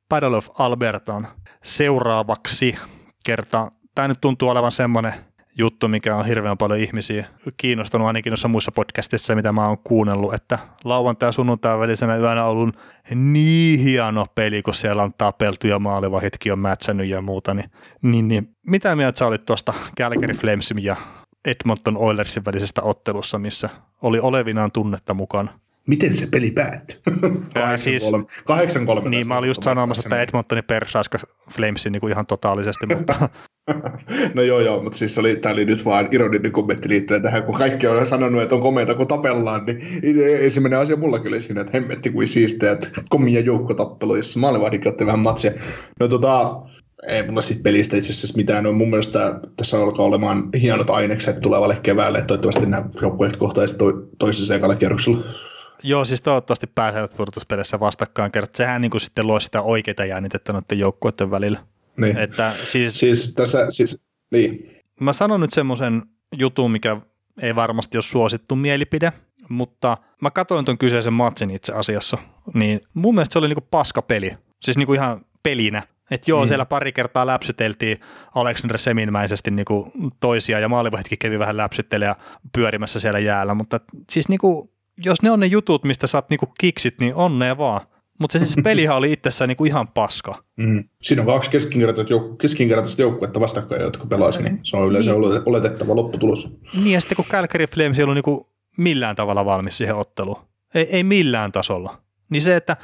Battle 0.09 0.37
of 0.37 0.47
Albertaan 0.57 1.27
seuraavaksi 1.63 2.75
kerta. 3.25 3.67
Tämä 3.95 4.07
nyt 4.07 4.21
tuntuu 4.21 4.49
olevan 4.49 4.71
semmoinen– 4.71 5.13
juttu, 5.57 5.87
mikä 5.87 6.15
on 6.15 6.25
hirveän 6.25 6.57
paljon 6.57 6.79
ihmisiä 6.79 7.25
kiinnostanut 7.57 8.07
ainakin 8.07 8.31
noissa 8.31 8.47
muissa 8.47 8.71
podcastissa, 8.71 9.35
mitä 9.35 9.51
mä 9.51 9.67
oon 9.67 9.77
kuunnellut, 9.83 10.33
että 10.33 10.59
lauantai 10.83 11.27
ja 11.27 11.31
sunnuntai 11.31 11.79
välisenä 11.79 12.17
yönä 12.17 12.45
on 12.45 12.51
ollut 12.51 12.75
niin 13.15 13.79
hieno 13.79 14.25
peli, 14.35 14.61
kun 14.61 14.73
siellä 14.73 15.03
on 15.03 15.13
tapeltu 15.17 15.67
ja 15.67 15.79
maalivahitkin 15.79 16.53
on 16.53 16.59
mätsännyt 16.59 17.07
ja 17.07 17.21
muuta, 17.21 17.53
niin, 17.53 17.71
niin, 18.01 18.27
niin 18.27 18.55
mitä 18.67 18.95
mieltä 18.95 19.19
sä 19.19 19.27
olit 19.27 19.45
tuosta 19.45 19.73
Calgary 19.97 20.33
Flamesin 20.33 20.83
ja 20.83 20.95
Edmonton 21.45 21.97
Oilersin 21.97 22.45
välisestä 22.45 22.81
ottelussa, 22.81 23.39
missä 23.39 23.69
oli 24.01 24.19
olevinaan 24.19 24.71
tunnetta 24.71 25.13
mukana. 25.13 25.51
Miten 25.87 26.13
se 26.13 26.27
peli 26.31 26.51
päättyi? 26.51 26.97
8-3. 27.75 27.77
siis, 27.77 28.11
8-3. 29.05 29.09
Niin, 29.09 29.27
mä 29.27 29.37
olin 29.37 29.47
just 29.47 29.63
sanomassa, 29.63 30.07
että 30.07 30.21
Edmontoni 30.21 30.61
persaiska 30.61 31.17
Flamesin 31.51 31.91
niin 31.91 32.01
kuin 32.01 32.11
ihan 32.11 32.25
totaalisesti, 32.25 32.85
mutta... 32.85 33.29
no 34.35 34.41
joo, 34.41 34.59
joo, 34.59 34.83
mutta 34.83 34.97
siis 34.97 35.17
oli, 35.17 35.35
tämä 35.35 35.53
oli 35.53 35.65
nyt 35.65 35.85
vaan 35.85 36.07
ironinen 36.11 36.51
kommentti 36.51 36.89
liittyen 36.89 37.21
tähän, 37.21 37.43
kun 37.43 37.55
kaikki 37.55 37.87
on 37.87 38.05
sanonut, 38.07 38.41
että 38.41 38.55
on 38.55 38.61
komeita, 38.61 38.95
kun 38.95 39.07
tapellaan, 39.07 39.65
niin 39.65 39.79
ensimmäinen 40.39 40.79
asia 40.79 40.95
mulla 40.95 41.19
kyllä 41.19 41.39
siinä, 41.39 41.61
että 41.61 41.71
hemmetti 41.73 42.09
kuin 42.09 42.27
siistiä, 42.27 42.71
että 42.71 42.89
komia 43.09 43.39
joukkotappelu, 43.39 44.15
jossa 44.15 44.39
maalivahdikki 44.39 44.89
otti 44.89 45.05
vähän 45.05 45.19
matsia. 45.19 45.51
No 45.99 46.07
tota, 46.07 46.61
ei 47.07 47.27
mulla 47.27 47.41
siitä 47.41 47.63
pelistä 47.63 47.97
itse 47.97 48.13
asiassa 48.13 48.37
mitään. 48.37 48.63
No, 48.63 48.71
mun 48.71 48.89
mielestä 48.89 49.39
tässä 49.55 49.81
alkaa 49.83 50.05
olemaan 50.05 50.49
hienot 50.61 50.89
ainekset 50.89 51.41
tulevalle 51.41 51.77
keväälle. 51.83 52.21
Toivottavasti 52.21 52.65
nämä 52.65 52.89
joukkueet 53.01 53.37
kohtaisivat 53.37 53.77
to- 53.77 54.07
toisessa 54.19 54.55
ekalla 54.55 54.75
kierroksella. 54.75 55.23
Joo, 55.83 56.05
siis 56.05 56.21
toivottavasti 56.21 56.67
pääsevät 56.67 57.15
pudotuspeleissä 57.17 57.79
vastakkain, 57.79 58.31
kertaa 58.31 58.57
sehän 58.57 58.81
niin 58.81 58.91
kuin 58.91 59.01
sitten 59.01 59.27
luo 59.27 59.39
sitä 59.39 59.61
oikeita 59.61 60.05
jännitettä 60.05 60.53
noiden 60.53 60.79
joukkueiden 60.79 61.31
välillä. 61.31 61.59
Niin. 61.97 62.17
Että 62.17 62.53
siis, 62.63 62.99
siis 62.99 63.33
tässä, 63.33 63.65
siis, 63.69 64.03
niin. 64.31 64.69
Mä 64.99 65.13
sanon 65.13 65.39
nyt 65.39 65.53
semmoisen 65.53 66.01
jutun, 66.37 66.71
mikä 66.71 66.97
ei 67.41 67.55
varmasti 67.55 67.97
ole 67.97 68.03
suosittu 68.03 68.55
mielipide, 68.55 69.13
mutta 69.49 69.97
mä 70.21 70.31
katsoin 70.31 70.65
ton 70.65 70.77
kyseisen 70.77 71.13
matsin 71.13 71.51
itse 71.51 71.73
asiassa, 71.73 72.17
niin 72.53 72.81
mun 72.93 73.15
mielestä 73.15 73.33
se 73.33 73.39
oli 73.39 73.47
niinku 73.47 73.67
paska 73.71 74.01
peli. 74.01 74.37
Siis 74.61 74.77
niinku 74.77 74.93
ihan 74.93 75.25
pelinä. 75.43 75.83
Että 76.11 76.31
joo, 76.31 76.41
mm. 76.41 76.47
siellä 76.47 76.65
pari 76.65 76.91
kertaa 76.91 77.25
läpsyteltiin 77.25 77.99
Alexander 78.35 78.77
Seminmäisesti 78.77 79.51
niinku 79.51 79.91
toisia 80.19 80.59
ja 80.59 80.69
maalivahditkin 80.69 81.19
kävi 81.19 81.39
vähän 81.39 81.57
läpsyttelemään 81.57 82.15
pyörimässä 82.53 82.99
siellä 82.99 83.19
jäällä, 83.19 83.53
mutta 83.53 83.79
siis 84.09 84.29
niinku, 84.29 84.70
jos 84.97 85.21
ne 85.21 85.31
on 85.31 85.39
ne 85.39 85.45
jutut, 85.45 85.83
mistä 85.83 86.07
saat 86.07 86.29
niinku 86.29 86.45
kiksit, 86.45 86.99
niin 86.99 87.15
onnea 87.15 87.57
vaan. 87.57 87.81
Mutta 88.19 88.39
se 88.39 88.45
siis 88.45 88.63
pelihan 88.63 88.97
oli 88.97 89.11
itsessään 89.11 89.47
niinku 89.47 89.65
ihan 89.65 89.87
paska. 89.87 90.43
Mm. 90.57 90.83
Siinä 91.01 91.21
on 91.21 91.25
kaksi 91.25 91.51
keskinkertaista, 91.51 92.13
jouk- 92.13 92.97
joukkuetta 92.97 93.39
vastakkain, 93.39 93.81
jotka 93.81 94.05
pelaisivat, 94.05 94.51
niin 94.51 94.59
se 94.63 94.77
on 94.77 94.87
yleensä 94.89 95.11
niin. 95.11 95.41
oletettava 95.45 95.95
lopputulos. 95.95 96.59
Niin 96.83 96.93
ja 96.93 97.01
sitten 97.01 97.15
kun 97.15 97.25
Calgary 97.25 97.65
Flames 97.67 97.97
ei 97.97 98.03
ollut 98.03 98.15
niinku 98.15 98.49
millään 98.77 99.15
tavalla 99.15 99.45
valmis 99.45 99.77
siihen 99.77 99.95
otteluun, 99.95 100.41
ei, 100.75 100.87
ei 100.91 101.03
millään 101.03 101.51
tasolla, 101.51 101.97
niin 102.29 102.41
se, 102.41 102.55
että 102.55 102.77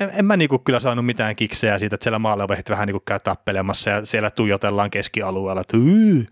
en, 0.00 0.10
en 0.14 0.24
mä 0.24 0.36
niinku 0.36 0.58
kyllä 0.58 0.80
saanut 0.80 1.06
mitään 1.06 1.36
kiksejä 1.36 1.78
siitä, 1.78 1.94
että 1.94 2.04
siellä 2.04 2.18
maalevehit 2.18 2.70
vähän 2.70 2.86
niinku 2.86 3.02
käy 3.06 3.18
tappelemassa 3.24 3.90
ja 3.90 4.06
siellä 4.06 4.30
tuijotellaan 4.30 4.90
keskialueella, 4.90 5.60
että 5.60 5.76
yy, 5.76 6.26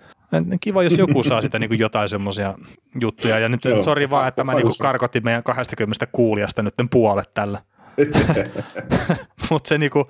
Kiva, 0.60 0.82
jos 0.82 0.98
joku 0.98 1.22
saa 1.22 1.42
sitä 1.42 1.58
niin 1.58 1.78
jotain 1.78 2.08
semmoisia 2.08 2.54
juttuja. 3.00 3.38
Ja 3.38 3.48
nyt, 3.48 3.60
sori 3.84 4.10
vaan, 4.10 4.28
että 4.28 4.44
mä 4.44 4.54
niin 4.54 4.66
karkotin 4.78 5.24
meidän 5.24 5.42
20 5.42 6.06
kuulijasta 6.06 6.62
nyt 6.62 6.74
puolet 6.90 7.34
tällä. 7.34 7.58
Mutta 9.50 9.68
se 9.68 9.78
niinku, 9.78 10.08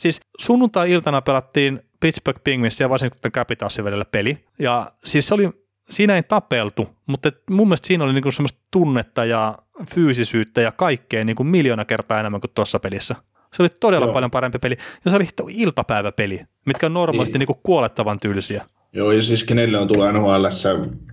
siis 0.00 0.20
sunnuntai-iltana 0.38 1.22
pelattiin 1.22 1.80
Pittsburgh 2.00 2.40
Penguins 2.44 2.80
ja 2.80 2.88
Washington 2.88 3.32
Capitalsin 3.32 3.84
välillä 3.84 4.04
peli. 4.04 4.44
Ja 4.58 4.92
siis 5.04 5.28
se 5.28 5.34
oli, 5.34 5.50
siinä 5.82 6.14
ei 6.14 6.22
tapeltu, 6.22 6.88
mutta 7.06 7.32
mun 7.50 7.68
mielestä 7.68 7.86
siinä 7.86 8.04
oli 8.04 8.12
niinku 8.12 8.30
semmoista 8.30 8.60
tunnetta 8.70 9.24
ja 9.24 9.54
fyysisyyttä 9.94 10.60
ja 10.60 10.72
kaikkea 10.72 11.24
niinku 11.24 11.44
miljoona 11.44 11.84
kertaa 11.84 12.20
enemmän 12.20 12.40
kuin 12.40 12.50
tuossa 12.54 12.78
pelissä. 12.78 13.14
Se 13.56 13.62
oli 13.62 13.68
todella 13.80 14.06
Joo. 14.06 14.14
paljon 14.14 14.30
parempi 14.30 14.58
peli. 14.58 14.76
Ja 15.04 15.10
se 15.10 15.16
oli 15.16 15.28
iltapäiväpeli, 15.48 16.40
mitkä 16.66 16.86
on 16.86 16.94
normaalisti 16.94 17.32
niin. 17.32 17.38
niinku 17.38 17.60
kuolettavan 17.62 18.20
tylsiä. 18.20 18.64
Joo, 18.92 19.12
ja 19.12 19.22
siis 19.22 19.44
kenelle 19.44 19.78
on 19.78 19.88
tullut 19.88 20.12
NHL 20.12 20.46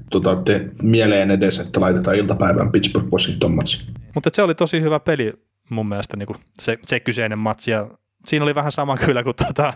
tota, 0.09 0.37
mieleen 0.81 1.31
edes, 1.31 1.59
että 1.59 1.81
laitetaan 1.81 2.17
iltapäivän 2.17 2.71
Pittsburgh 2.71 3.11
Washington 3.11 3.55
matsi. 3.55 3.87
Mutta 4.15 4.29
se 4.33 4.41
oli 4.41 4.55
tosi 4.55 4.81
hyvä 4.81 4.99
peli 4.99 5.33
mun 5.69 5.87
mielestä 5.87 6.17
niin 6.17 6.35
se, 6.59 6.77
se 6.83 6.99
kyseinen 6.99 7.39
matsi. 7.39 7.71
Ja 7.71 7.89
siinä 8.27 8.43
oli 8.43 8.55
vähän 8.55 8.71
sama 8.71 8.97
kyllä 9.05 9.23
kuin 9.23 9.35
tuota, 9.35 9.73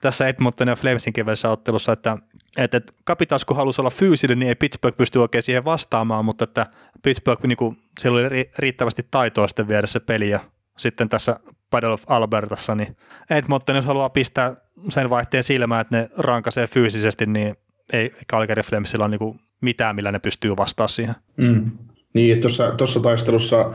tässä 0.00 0.28
Edmonton 0.28 0.68
ja 0.68 0.76
Flamesin 0.76 1.12
keväisessä 1.12 1.50
ottelussa, 1.50 1.92
että, 1.92 2.18
että, 2.56 2.76
että 2.76 2.92
Capitals 3.06 3.44
kun 3.44 3.56
halusi 3.56 3.80
olla 3.80 3.90
fyysinen, 3.90 4.38
niin 4.38 4.48
ei 4.48 4.54
Pittsburgh 4.54 4.96
pysty 4.96 5.18
oikein 5.18 5.42
siihen 5.42 5.64
vastaamaan, 5.64 6.24
mutta 6.24 6.44
että 6.44 6.66
Pittsburgh, 7.02 7.44
niin 7.44 7.56
kuin, 7.56 7.76
siellä 7.98 8.20
oli 8.20 8.50
riittävästi 8.58 9.06
taitoa 9.10 9.48
sitten 9.48 9.68
viedä 9.68 9.86
se 9.86 10.00
peli 10.00 10.30
ja 10.30 10.40
sitten 10.78 11.08
tässä 11.08 11.36
Battle 11.70 11.92
of 11.92 12.02
Albertassa, 12.06 12.74
niin 12.74 12.96
Edmonton, 13.30 13.76
jos 13.76 13.86
haluaa 13.86 14.10
pistää 14.10 14.56
sen 14.88 15.10
vaihteen 15.10 15.44
silmään, 15.44 15.80
että 15.80 15.96
ne 15.96 16.08
rankasee 16.16 16.66
fyysisesti, 16.66 17.26
niin 17.26 17.56
ei 17.92 18.12
Calgary 18.30 18.62
Flamesilla 18.62 19.04
ole 19.04 19.16
niin 19.18 19.40
mitään, 19.60 19.96
millä 19.96 20.12
ne 20.12 20.18
pystyy 20.18 20.56
vastaamaan 20.56 20.88
siihen. 20.88 21.14
Mm. 21.36 21.70
Niin, 22.14 22.40
tuossa 22.76 23.00
taistelussa 23.02 23.74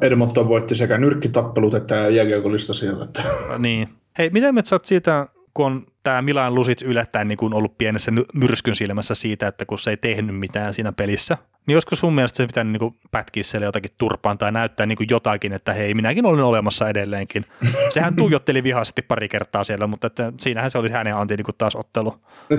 Edmonton 0.00 0.48
voitti 0.48 0.76
sekä 0.76 0.98
nyrkkitappelut 0.98 1.74
että 1.74 1.94
jääkiekollista 1.94 2.74
siellä. 2.74 3.04
Että. 3.04 3.22
Niin. 3.58 3.88
Hei, 4.18 4.30
miten 4.30 4.54
me 4.54 4.62
saat 4.64 4.84
siitä, 4.84 5.26
kun 5.56 5.66
on 5.66 5.82
tämä 6.02 6.22
Milan 6.22 6.54
Lusic 6.54 6.82
yllättäen 6.82 7.28
niin 7.28 7.54
ollut 7.54 7.78
pienessä 7.78 8.12
myrskyn 8.34 8.74
silmässä 8.74 9.14
siitä, 9.14 9.48
että 9.48 9.66
kun 9.66 9.78
se 9.78 9.90
ei 9.90 9.96
tehnyt 9.96 10.38
mitään 10.38 10.74
siinä 10.74 10.92
pelissä, 10.92 11.38
niin 11.66 11.74
joskus 11.74 12.00
sun 12.00 12.14
mielestä 12.14 12.36
se 12.36 12.46
pitää 12.46 12.64
niin 12.64 12.94
pätkiä 13.10 13.42
siellä 13.42 13.66
jotakin 13.66 13.90
turpaan 13.98 14.38
tai 14.38 14.52
näyttää 14.52 14.86
niin 14.86 14.98
jotakin, 15.10 15.52
että 15.52 15.72
hei, 15.72 15.94
minäkin 15.94 16.26
olen 16.26 16.44
olemassa 16.44 16.88
edelleenkin. 16.88 17.44
Sehän 17.94 18.16
tuijotteli 18.16 18.62
vihaisesti 18.62 19.02
pari 19.02 19.28
kertaa 19.28 19.64
siellä, 19.64 19.86
mutta 19.86 20.06
että 20.06 20.32
siinähän 20.40 20.70
se 20.70 20.78
oli 20.78 20.90
hänen 20.90 21.16
anti 21.16 21.36
niin 21.36 21.46
taas 21.58 21.76
ottelu. 21.76 22.14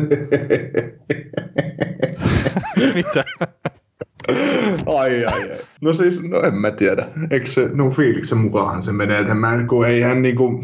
Mitä? 2.96 3.24
ai, 4.86 5.26
ai, 5.26 5.52
ai. 5.52 5.60
No 5.82 5.94
siis, 5.94 6.24
no 6.24 6.42
en 6.42 6.54
mä 6.54 6.72
tiedä. 6.72 7.08
Eikö 7.32 7.46
se, 7.46 7.70
no 7.74 7.90
fiiliksen 7.90 8.38
mukaan 8.38 8.84
se 8.84 8.94
menee, 8.94 9.20
että 9.20 9.36
mä, 9.36 9.64
kun 9.68 9.88
ei 9.88 10.02
hän 10.02 10.22
niinku, 10.22 10.64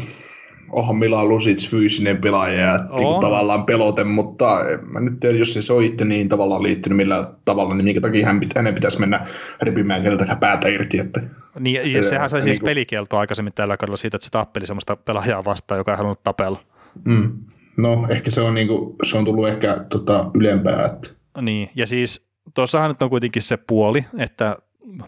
onhan 0.74 0.96
Milan 0.96 1.28
Lusic 1.28 1.68
fyysinen 1.70 2.18
pelaaja 2.18 2.60
ja 2.60 2.78
niinku, 2.78 3.20
tavallaan 3.20 3.64
pelote, 3.64 4.04
mutta 4.04 4.58
mä 4.92 5.00
nyt 5.00 5.20
tiedä, 5.20 5.38
jos 5.38 5.54
se 5.60 5.72
on 5.72 5.84
itse 5.84 6.04
niin 6.04 6.28
tavallaan 6.28 6.62
liittynyt 6.62 6.96
millä 6.96 7.34
tavalla, 7.44 7.74
niin 7.74 7.84
minkä 7.84 8.00
takia 8.00 8.26
hän, 8.26 8.40
hänen 8.56 8.74
pitäisi 8.74 9.00
mennä 9.00 9.26
repimään 9.62 10.02
keneltäkään 10.02 10.38
päätä 10.38 10.68
irti. 10.68 10.98
Että, 10.98 11.20
niin, 11.60 11.92
ja 11.92 12.02
sehän 12.02 12.30
sai 12.30 12.42
siis 12.42 12.52
niin 12.52 12.60
kuin... 12.60 12.70
pelikieltoa 12.70 13.20
aikaisemmin 13.20 13.52
tällä 13.54 13.76
kaudella 13.76 13.96
siitä, 13.96 14.16
että 14.16 14.24
se 14.24 14.30
tappeli 14.30 14.66
sellaista 14.66 14.96
pelaajaa 14.96 15.44
vastaan, 15.44 15.78
joka 15.78 15.92
ei 15.92 15.96
halunnut 15.96 16.24
tapella. 16.24 16.58
Mm. 17.04 17.32
No, 17.76 18.06
ehkä 18.08 18.30
se 18.30 18.40
on, 18.40 18.54
niin 18.54 18.68
kuin, 18.68 18.96
se 19.02 19.18
on 19.18 19.24
tullut 19.24 19.48
ehkä 19.48 19.84
tota, 19.88 20.30
ylempää. 20.34 20.86
Että... 20.86 21.10
Niin, 21.40 21.70
ja 21.74 21.86
siis 21.86 22.26
tuossahan 22.54 22.90
nyt 22.90 23.02
on 23.02 23.10
kuitenkin 23.10 23.42
se 23.42 23.56
puoli, 23.56 24.04
että 24.18 24.56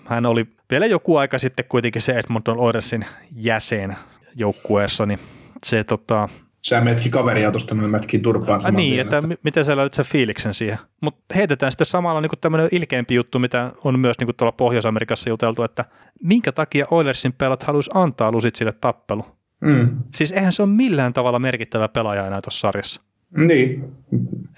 hän 0.05 0.27
oli 0.27 0.47
vielä 0.71 0.87
joku 0.87 1.17
aika 1.17 1.39
sitten 1.39 1.65
kuitenkin 1.69 2.03
se 2.03 2.13
Edmonton 2.13 2.59
Oilersin 2.59 3.05
jäsen 3.33 3.97
joukkueessa, 4.37 5.07
niin 5.07 5.19
se 5.65 5.85
tota, 5.85 6.29
Sä 6.69 6.81
metkin 6.81 7.11
kaveria 7.11 7.51
tuosta, 7.51 7.75
mä 7.75 7.89
metkin 7.89 8.23
turpaan 8.23 8.61
saman 8.61 8.77
Niin, 8.77 9.01
että, 9.01 9.19
että 9.19 9.37
miten 9.43 9.65
sä 9.65 9.77
löydät 9.77 9.95
sen 9.95 10.05
fiiliksen 10.05 10.55
siihen. 10.55 10.79
Mutta 11.01 11.35
heitetään 11.35 11.73
sitten 11.73 11.87
samalla 11.87 12.21
niin 12.21 12.31
tämmöinen 12.41 12.69
ilkeämpi 12.73 13.15
juttu, 13.15 13.39
mitä 13.39 13.73
on 13.85 13.99
myös 13.99 14.19
niin 14.19 14.37
tuolla 14.37 14.53
Pohjois-Amerikassa 14.53 15.29
juteltu, 15.29 15.63
että 15.63 15.85
minkä 16.23 16.53
takia 16.53 16.87
Oilersin 16.91 17.33
pelat 17.33 17.63
halusi 17.63 17.91
antaa 17.95 18.33
Lusitsille 18.33 18.73
tappelu. 18.73 19.27
Mm. 19.61 19.97
Siis 20.15 20.33
eihän 20.33 20.53
se 20.53 20.63
ole 20.63 20.71
millään 20.71 21.13
tavalla 21.13 21.39
merkittävä 21.39 21.89
pelaaja 21.89 22.27
enää 22.27 22.43
tuossa 22.43 22.61
sarjassa. 22.61 23.01
Niin. 23.37 23.85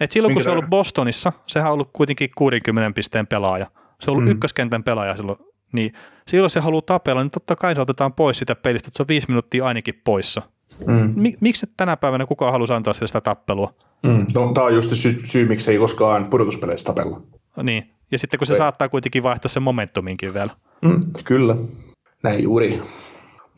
Et 0.00 0.12
silloin 0.12 0.30
Minkä 0.30 0.34
kun 0.34 0.42
se 0.42 0.48
on 0.48 0.56
ollut 0.56 0.70
Bostonissa, 0.70 1.32
sehän 1.46 1.68
on 1.68 1.74
ollut 1.74 1.90
kuitenkin 1.92 2.30
60 2.36 2.94
pisteen 2.94 3.26
pelaaja. 3.26 3.66
Se 4.00 4.10
on 4.10 4.12
ollut 4.12 4.24
mm. 4.24 4.30
ykköskentän 4.30 4.84
pelaaja 4.84 5.16
silloin. 5.16 5.38
Niin 5.72 5.92
silloin 6.28 6.50
se 6.50 6.60
haluaa 6.60 6.82
tapella, 6.82 7.22
niin 7.22 7.30
totta 7.30 7.56
kai 7.56 7.74
se 7.74 7.80
otetaan 7.80 8.12
pois 8.12 8.38
sitä 8.38 8.54
pelistä, 8.54 8.88
että 8.88 8.96
se 8.96 9.02
on 9.02 9.08
viisi 9.08 9.26
minuuttia 9.28 9.66
ainakin 9.66 10.00
poissa. 10.04 10.42
Mm. 10.86 11.12
Mik, 11.16 11.40
miksi 11.40 11.66
tänä 11.76 11.96
päivänä 11.96 12.26
kukaan 12.26 12.52
halusi 12.52 12.72
antaa 12.72 12.92
sitä 12.92 13.20
tappelua? 13.20 13.74
Mm. 14.06 14.26
No, 14.34 14.52
tämä 14.52 14.66
on 14.66 14.74
just 14.74 14.96
sy- 14.96 15.20
syy, 15.24 15.48
miksi 15.48 15.70
ei 15.70 15.78
koskaan 15.78 16.24
pudotuspeleissä 16.24 16.86
tapella. 16.86 17.20
No, 17.56 17.62
niin, 17.62 17.90
ja 18.10 18.18
sitten 18.18 18.38
kun 18.38 18.46
se 18.46 18.52
ei. 18.52 18.58
saattaa 18.58 18.88
kuitenkin 18.88 19.22
vaihtaa 19.22 19.48
sen 19.48 19.62
momentuminkin 19.62 20.34
vielä. 20.34 20.50
Mm, 20.84 21.00
kyllä, 21.24 21.54
näin 22.22 22.42
juuri. 22.42 22.82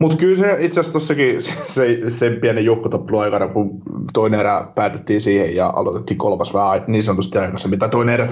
Mutta 0.00 0.16
kyllä 0.16 0.36
se 0.36 0.56
itse 0.58 0.80
asiassa 0.80 0.92
tuossakin 0.92 1.42
se, 1.42 2.00
sen 2.08 2.36
pienen 2.40 2.64
joukkotappelu 2.64 3.18
aikana, 3.18 3.48
kun 3.48 3.82
toinen 4.12 4.40
erä 4.40 4.66
päätettiin 4.74 5.20
siihen 5.20 5.56
ja 5.56 5.72
aloitettiin 5.76 6.18
kolmas 6.18 6.54
vähän 6.54 6.82
niin 6.86 7.02
sanotusti 7.02 7.38
aikaisemmin, 7.38 7.78
tai 7.78 7.88
toinen 7.88 8.14
erä 8.14 8.26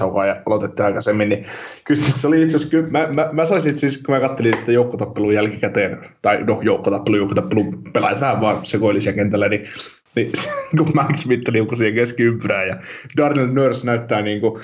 aloitettiin 0.45 0.85
aikaisemmin, 0.85 1.29
niin 1.29 1.45
kyllä 1.83 2.01
se 2.01 2.27
oli 2.27 2.41
itse 2.41 2.57
asiassa, 2.57 2.77
mä, 2.91 3.07
mä, 3.13 3.29
mä 3.31 3.45
saisin 3.45 3.77
siis, 3.77 3.97
kun 3.97 4.15
mä 4.15 4.21
kattelin 4.21 4.57
sitä 4.57 4.71
joukkotappelua 4.71 5.33
jälkikäteen, 5.33 5.99
tai 6.21 6.43
no 6.43 6.59
joukkotappelu, 6.61 7.17
joukkotappelu 7.17 7.65
pelaajat 7.93 8.21
vähän 8.21 8.41
vaan 8.41 8.65
sekoili 8.65 9.01
siellä 9.01 9.17
kentällä, 9.17 9.49
niin 9.49 9.67
niin 10.15 10.31
kun 10.77 10.91
Max 10.93 11.19
Smith 11.19 11.51
liukui 11.51 11.77
siihen 11.77 11.95
keskiympyrään 11.95 12.67
ja 12.67 12.75
Darnell 13.17 13.53
Nurse 13.53 13.85
näyttää 13.85 14.21
niin 14.21 14.41
kuin, 14.41 14.61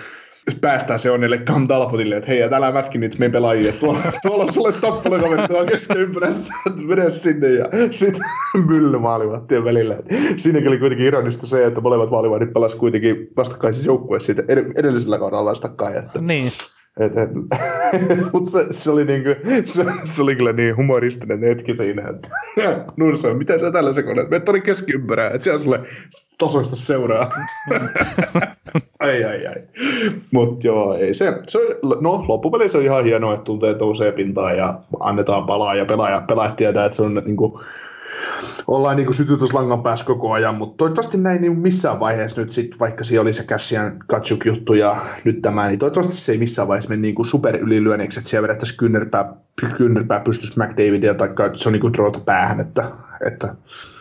päästään 0.62 1.00
se 1.00 1.12
onnelle 1.12 1.38
Cam 1.38 1.68
Talbotille, 1.68 2.16
että 2.16 2.28
hei, 2.28 2.40
ja 2.40 2.50
täällä 2.50 2.72
mätkin 2.72 3.02
nyt 3.02 3.20
meidän 3.20 3.32
pelaajia, 3.32 3.74
tuolla, 3.74 4.00
tuolla 4.22 4.44
on 4.44 4.54
sulle 4.54 4.72
tappelukaveri 4.72 5.48
tuolla 5.48 5.66
keskiympyrässä, 5.66 6.54
mene 6.88 7.10
sinne 7.10 7.48
ja 7.48 7.70
sitten 7.92 8.24
mylly 8.70 9.00
maalivahtien 9.00 9.66
välillä. 9.66 9.96
Siinäkin 10.36 10.68
oli 10.68 10.78
kuitenkin 10.78 11.08
ironista 11.08 11.48
se, 11.48 11.66
että 11.66 11.82
molemmat 11.82 12.12
maalivahdit 12.12 12.54
pelasivat 12.54 12.80
kuitenkin 12.80 13.28
vastakkaisissa 13.38 13.90
joukkueissa 13.90 14.34
edellisellä 14.76 15.20
kaudella 15.20 15.46
vastakkain. 15.46 15.98
Että... 15.98 16.22
Niin. 16.22 16.52
Mutta 18.34 18.50
se, 18.50 18.68
se, 18.72 18.92
oli 18.92 19.06
niinku, 19.06 19.30
se, 19.66 19.86
se, 20.06 20.22
oli 20.22 20.36
kyllä 20.36 20.54
niin 20.54 20.78
humoristinen 20.78 21.40
hetki 21.40 21.74
siinä, 21.74 22.04
että 22.10 22.30
Nurso, 22.98 23.34
mitä 23.34 23.58
sä 23.58 23.72
tällä 23.72 23.94
sekoilet? 23.94 24.30
Mene 24.30 24.46
tuonne 24.46 24.62
keskiympärään, 24.62 25.32
että 25.32 25.44
siellä 25.44 25.60
sulle 25.60 25.82
tasoista 26.38 26.76
seuraa. 26.76 27.32
ai 29.00 29.24
ai 29.24 29.48
ai. 29.48 29.56
Mutta 30.32 30.68
joo, 30.68 30.94
ei 30.94 31.14
se, 31.14 31.34
se 31.48 31.60
no 32.02 32.26
loppupeleissä 32.28 32.78
on 32.78 32.84
ihan 32.84 33.04
hienoa, 33.04 33.34
että 33.34 33.44
tunteet 33.44 33.80
nousee 33.80 34.12
pintaan 34.12 34.58
ja 34.58 34.80
annetaan 35.00 35.46
palaa 35.46 35.76
ja 35.76 35.86
pelaaja, 35.86 36.24
pelaajat 36.28 36.56
tietää, 36.56 36.86
että 36.86 36.96
se 36.96 37.02
on 37.02 37.22
niinku, 37.26 37.62
ollaan 38.68 38.98
niin 38.98 39.14
sytytyslangan 39.14 39.84
päässä 39.84 40.06
koko 40.06 40.32
ajan, 40.32 40.56
mutta 40.56 40.78
toivottavasti 40.78 41.18
näin 41.18 41.42
niin 41.42 41.60
missään 41.60 42.00
vaiheessa 42.00 42.42
nyt 42.42 42.52
sit, 42.52 42.80
vaikka 42.80 43.04
siellä 43.04 43.22
oli 43.22 43.34
se 43.34 43.44
Cassian 43.44 44.00
Katsuk 44.08 44.46
juttu 44.46 44.74
ja 44.74 45.02
nyt 45.24 45.42
tämä, 45.42 45.68
niin 45.68 45.80
toivottavasti 45.80 46.14
se 46.14 46.32
ei 46.32 46.38
missään 46.38 46.68
vaiheessa 46.68 46.90
mene 46.90 47.02
niin 47.02 47.26
super 47.26 47.56
ylilyönneksi, 47.56 48.20
että 48.20 48.30
siellä 48.30 48.48
vedettäisiin 48.48 48.78
kynnärpää, 48.78 49.34
kynnärpää 49.78 50.20
pystyisi 50.20 50.60
McDavidia 50.60 51.14
tai 51.14 51.30
että 51.30 51.58
se 51.58 51.70
on 51.70 51.74
niin 51.74 51.82
kuin 51.82 51.94
päähän, 52.26 52.60
että, 52.60 52.84
että 53.28 53.56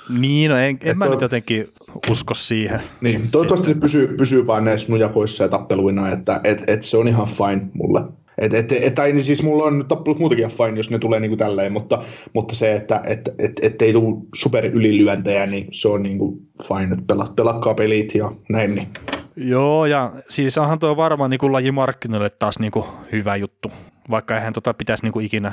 niin, 0.08 0.50
no 0.50 0.56
en, 0.56 0.78
en 0.82 0.98
mä 0.98 1.04
to... 1.04 1.10
nyt 1.10 1.20
jotenkin 1.20 1.66
usko 2.10 2.34
siihen. 2.34 2.80
Niin, 3.00 3.30
toivottavasti 3.30 3.68
se 3.68 3.74
pysyy, 3.74 4.16
pysyy 4.16 4.46
vaan 4.46 4.64
näissä 4.64 4.92
nujakoissa 4.92 5.44
ja 5.44 5.48
tappeluina, 5.48 6.08
että 6.08 6.40
et, 6.44 6.64
et 6.66 6.82
se 6.82 6.96
on 6.96 7.08
ihan 7.08 7.26
fine 7.26 7.70
mulle. 7.74 8.00
Et, 8.38 8.54
et, 8.54 8.72
et, 8.72 8.94
tai 8.94 9.12
niin 9.12 9.22
siis 9.22 9.42
mulla 9.42 9.64
on 9.64 9.84
tappelut 9.88 10.18
muutenkin 10.18 10.48
fine, 10.48 10.76
jos 10.76 10.90
ne 10.90 10.98
tulee 10.98 11.20
niin 11.20 11.30
kuin 11.30 11.38
tälleen, 11.38 11.72
mutta, 11.72 12.02
mutta 12.34 12.54
se, 12.54 12.72
että 12.72 13.02
et, 13.06 13.20
et, 13.38 13.52
et 13.62 13.82
ei 13.82 13.92
tule 13.92 14.16
super 14.34 14.66
ylilyöntejä, 14.66 15.46
niin 15.46 15.66
se 15.70 15.88
on 15.88 16.02
niin 16.02 16.18
kuin 16.18 16.38
fine, 16.68 16.92
että 16.92 17.04
pela, 17.06 17.32
pelakkaa 17.36 17.74
pelit 17.74 18.14
ja 18.14 18.30
näin. 18.48 18.74
Niin. 18.74 18.88
Joo, 19.36 19.86
ja 19.86 20.12
siis 20.28 20.58
onhan 20.58 20.78
tuo 20.78 20.96
varmaan 20.96 21.30
niin 21.30 21.52
lajimarkkinoille 21.52 22.30
taas 22.30 22.58
niin 22.58 22.72
kuin 22.72 22.84
hyvä 23.12 23.36
juttu, 23.36 23.70
vaikka 24.10 24.36
eihän 24.36 24.52
tota 24.52 24.74
pitäisi 24.74 25.04
niin 25.04 25.12
kuin 25.12 25.26
ikinä 25.26 25.52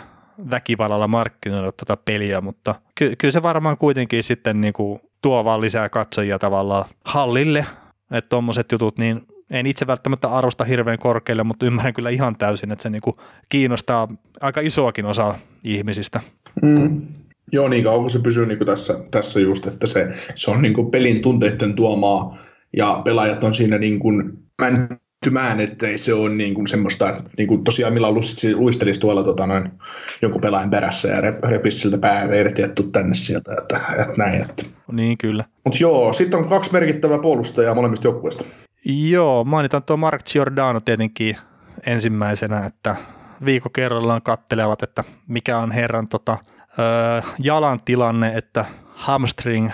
väkivallalla 0.49 1.07
markkinoida 1.07 1.71
tuota 1.71 1.97
peliä, 2.05 2.41
mutta 2.41 2.75
ky- 2.95 3.15
kyllä 3.15 3.31
se 3.31 3.41
varmaan 3.41 3.77
kuitenkin 3.77 4.23
sitten 4.23 4.61
niin 4.61 4.73
kuin 4.73 4.99
tuo 5.21 5.45
vaan 5.45 5.61
lisää 5.61 5.89
katsojia 5.89 6.39
tavallaan 6.39 6.85
hallille, 7.05 7.65
että 8.11 8.29
tuommoiset 8.29 8.71
jutut, 8.71 8.97
niin 8.97 9.21
en 9.51 9.65
itse 9.65 9.87
välttämättä 9.87 10.29
arvosta 10.29 10.63
hirveän 10.63 10.99
korkealle, 10.99 11.43
mutta 11.43 11.65
ymmärrän 11.65 11.93
kyllä 11.93 12.09
ihan 12.09 12.35
täysin, 12.35 12.71
että 12.71 12.83
se 12.83 12.89
niin 12.89 13.01
kuin 13.01 13.15
kiinnostaa 13.49 14.07
aika 14.41 14.61
isoakin 14.61 15.05
osa 15.05 15.35
ihmisistä. 15.63 16.19
Mm. 16.61 17.01
Joo, 17.51 17.67
niin 17.67 17.83
kauan 17.83 18.09
se 18.09 18.19
pysyy 18.19 18.45
niin 18.45 18.57
kuin 18.57 18.65
tässä, 18.65 18.99
tässä 19.11 19.39
just, 19.39 19.67
että 19.67 19.87
se, 19.87 20.13
se 20.35 20.51
on 20.51 20.61
niin 20.61 20.73
kuin 20.73 20.91
pelin 20.91 21.21
tunteiden 21.21 21.73
tuomaa 21.73 22.37
ja 22.77 23.01
pelaajat 23.05 23.43
on 23.43 23.55
siinä 23.55 23.77
niin 23.77 23.99
kuin 23.99 24.33
määntymään, 24.61 25.59
ettei 25.59 25.97
se 25.97 26.13
ole 26.13 26.29
niin 26.29 26.53
kuin 26.53 26.67
semmoista, 26.67 27.23
niin 27.37 27.47
kuin 27.47 27.63
tosiaan 27.63 27.93
millä 27.93 28.11
luistelisi 28.55 28.99
tuolla 28.99 29.23
tota, 29.23 29.47
noin, 29.47 29.71
jonkun 30.21 30.41
pelaajan 30.41 30.69
perässä 30.69 31.07
ja 31.07 31.21
repisi 31.49 31.79
siltä 31.79 31.97
päätä 31.97 32.35
irti 32.35 32.61
tänne 32.91 33.15
sieltä, 33.15 33.55
että, 33.61 33.81
että 33.99 34.13
näin. 34.17 34.41
Että. 34.41 34.63
Niin 34.91 35.17
kyllä. 35.17 35.45
Mutta 35.65 35.79
joo, 35.81 36.13
sitten 36.13 36.39
on 36.39 36.49
kaksi 36.49 36.73
merkittävää 36.73 37.19
puolustajaa 37.19 37.75
molemmista 37.75 38.07
joukkueista. 38.07 38.45
Joo, 38.85 39.43
mainitaan 39.43 39.83
tuo 39.83 39.97
Mark 39.97 40.21
Giordano 40.25 40.79
tietenkin 40.79 41.37
ensimmäisenä, 41.85 42.65
että 42.65 42.95
viikko 43.45 43.69
kerrallaan 43.69 44.21
kattelevat, 44.21 44.83
että 44.83 45.03
mikä 45.27 45.57
on 45.57 45.71
herran 45.71 46.07
tota, 46.07 46.37
ö, 46.79 47.21
jalan 47.39 47.79
tilanne, 47.85 48.33
että 48.35 48.65
hamstring 48.93 49.69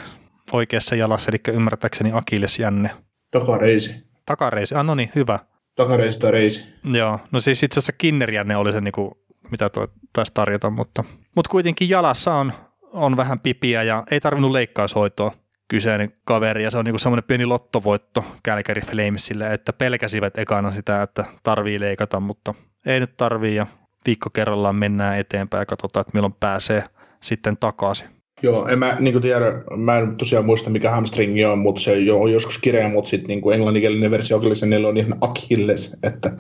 oikeassa 0.52 0.96
jalassa, 0.96 1.32
eli 1.32 1.56
ymmärtääkseni 1.56 2.12
akillesjänne. 2.14 2.90
Takareisi. 3.32 4.08
Takareisi, 4.26 4.76
ah 4.76 4.86
no 4.86 4.96
niin, 4.96 5.12
hyvä. 5.16 5.40
Takareisi 5.76 6.20
tai 6.20 6.32
reisi. 6.32 6.74
Joo, 6.84 7.20
no 7.32 7.40
siis 7.40 7.64
itse 7.64 7.80
asiassa 7.80 7.94
kinnerjänne 7.94 8.58
oli 8.58 8.72
se, 8.72 8.82
niinku, 8.82 9.18
mitä 9.52 9.70
tuo 9.70 9.88
taisi 10.14 10.32
tarjota, 10.34 10.70
mutta, 10.70 11.04
mutta 11.36 11.50
kuitenkin 11.50 11.90
jalassa 11.90 12.34
on, 12.34 12.54
on 12.94 13.18
vähän 13.18 13.40
pipiä 13.40 13.84
ja 13.84 14.04
ei 14.12 14.20
tarvinnut 14.20 14.52
leikkaushoitoa 14.52 15.32
kyseinen 15.68 16.14
kaveri, 16.26 16.64
ja 16.64 16.72
se 16.72 16.78
on 16.78 16.86
niinku 16.86 17.00
semmoinen 17.00 17.24
pieni 17.24 17.46
lottovoitto 17.46 18.26
Calgary 18.48 18.82
Flamesille, 18.82 19.54
että 19.54 19.74
pelkäsivät 19.74 20.38
ekana 20.38 20.72
sitä, 20.72 21.02
että 21.02 21.26
tarvii 21.44 21.80
leikata, 21.80 22.20
mutta 22.20 22.54
ei 22.86 23.00
nyt 23.00 23.18
tarvii, 23.18 23.56
ja 23.56 23.68
viikko 24.06 24.30
kerrallaan 24.30 24.76
mennään 24.76 25.20
eteenpäin 25.20 25.62
ja 25.62 25.66
katsotaan, 25.66 26.02
että 26.02 26.12
milloin 26.14 26.36
pääsee 26.40 26.84
sitten 27.24 27.58
takaisin. 27.58 28.08
Joo, 28.44 28.68
en 28.68 28.80
mä 28.80 28.96
niin 29.00 29.22
tiedä, 29.22 29.46
mä 29.78 29.98
en 29.98 30.16
tosiaan 30.16 30.46
muista 30.46 30.70
mikä 30.70 30.92
hamstringi 30.92 31.46
on, 31.46 31.60
mutta 31.60 31.82
se 31.82 31.98
on 32.12 32.32
joskus 32.32 32.58
kireä, 32.58 32.90
mutta 32.90 33.10
sitten 33.10 33.28
niin 33.28 33.54
englanninkielinen 33.54 34.12
versio 34.12 34.42
niillä 34.66 34.88
on 34.88 34.98
ihan 34.98 35.14
Achilles, 35.22 35.98
että 36.04 36.32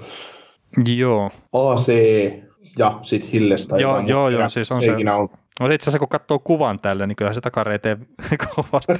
Joo. 0.95 1.31
AC 1.53 1.87
ja 2.77 2.99
sitten 3.01 3.31
Hilles 3.31 3.67
tai 3.67 3.81
Joo, 3.81 3.91
jotain, 3.91 4.07
joo, 4.07 4.29
joo, 4.29 4.49
siis 4.49 4.71
on 4.71 4.81
se. 4.81 4.91
On. 4.91 5.29
No 5.59 5.65
itse 5.65 5.83
asiassa 5.83 5.99
kun 5.99 6.09
katsoo 6.09 6.39
kuvan 6.39 6.79
tälle, 6.79 7.07
niin 7.07 7.15
kyllä 7.15 7.33
se 7.33 7.41
takareiteen 7.41 8.07
kovasti. 8.55 8.93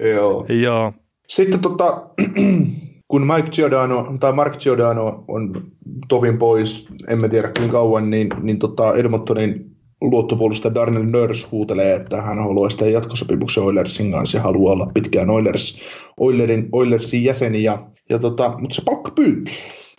joo. 0.14 0.46
joo. 0.48 0.92
Sitten 1.28 1.60
tota, 1.60 2.10
kun 3.10 3.26
Mike 3.26 3.50
Giordano, 3.50 4.06
tai 4.20 4.32
Mark 4.32 4.58
Giordano 4.58 5.24
on 5.28 5.70
tovin 6.08 6.38
pois, 6.38 6.88
emme 7.08 7.28
tiedä 7.28 7.52
kuinka 7.58 7.72
kauan, 7.72 8.10
niin, 8.10 8.28
niin 8.42 8.58
tota 8.58 8.94
Edmontonin 8.94 9.76
luottopuolustaja 10.00 10.74
Darnell 10.74 11.04
Nurse 11.04 11.46
huutelee, 11.52 11.96
että 11.96 12.22
hän 12.22 12.38
haluaa 12.38 12.70
sitä 12.70 12.86
jatkosopimuksen 12.86 13.64
Oilersin 13.64 14.12
kanssa 14.12 14.38
ja 14.38 14.42
haluaa 14.42 14.72
olla 14.72 14.90
pitkään 14.94 15.30
Oilers, 15.30 15.78
Oilerin, 16.20 16.68
Oilersin 16.72 17.24
jäseni. 17.24 17.62
Ja, 17.62 17.78
ja 18.10 18.18
tota, 18.18 18.54
mutta 18.60 18.74
se 18.74 18.82
palkka 18.84 19.10
pyynti, 19.10 19.52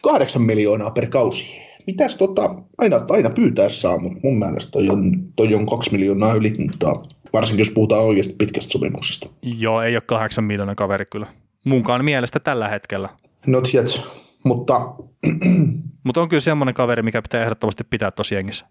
kahdeksan 0.04 0.42
miljoonaa 0.42 0.92
per 0.92 1.08
kausi 1.10 1.67
mitäs 1.88 2.16
tota, 2.16 2.56
aina, 2.78 3.02
aina 3.10 3.30
pyytää 3.30 3.70
saa, 3.70 4.00
mutta 4.00 4.20
mun 4.24 4.40
mielestä 4.40 4.72
toi 4.72 4.90
on, 4.90 5.12
toi 5.36 5.56
on 5.56 5.66
kaksi 5.66 5.92
miljoonaa 5.92 6.34
ylihintaa, 6.34 7.08
varsinkin 7.34 7.62
jos 7.62 7.74
puhutaan 7.74 8.04
oikeasti 8.04 8.36
pitkästä 8.38 8.72
sopimuksesta. 8.72 9.30
Joo, 9.58 9.82
ei 9.82 9.96
ole 9.96 10.02
kahdeksan 10.02 10.44
miljoonaa 10.44 10.76
kaveri 10.76 11.06
kyllä. 11.12 11.28
Munkaan 11.66 12.06
mielestä 12.06 12.40
tällä 12.40 12.70
hetkellä. 12.70 13.10
Not 13.48 13.74
yet, 13.74 14.02
mutta... 14.44 14.96
mutta 16.04 16.22
on 16.22 16.30
kyllä 16.30 16.42
semmoinen 16.42 16.74
kaveri, 16.74 17.04
mikä 17.04 17.22
pitää 17.22 17.44
ehdottomasti 17.44 17.84
pitää 17.84 18.12
tosi 18.12 18.36
jengissä. 18.36 18.66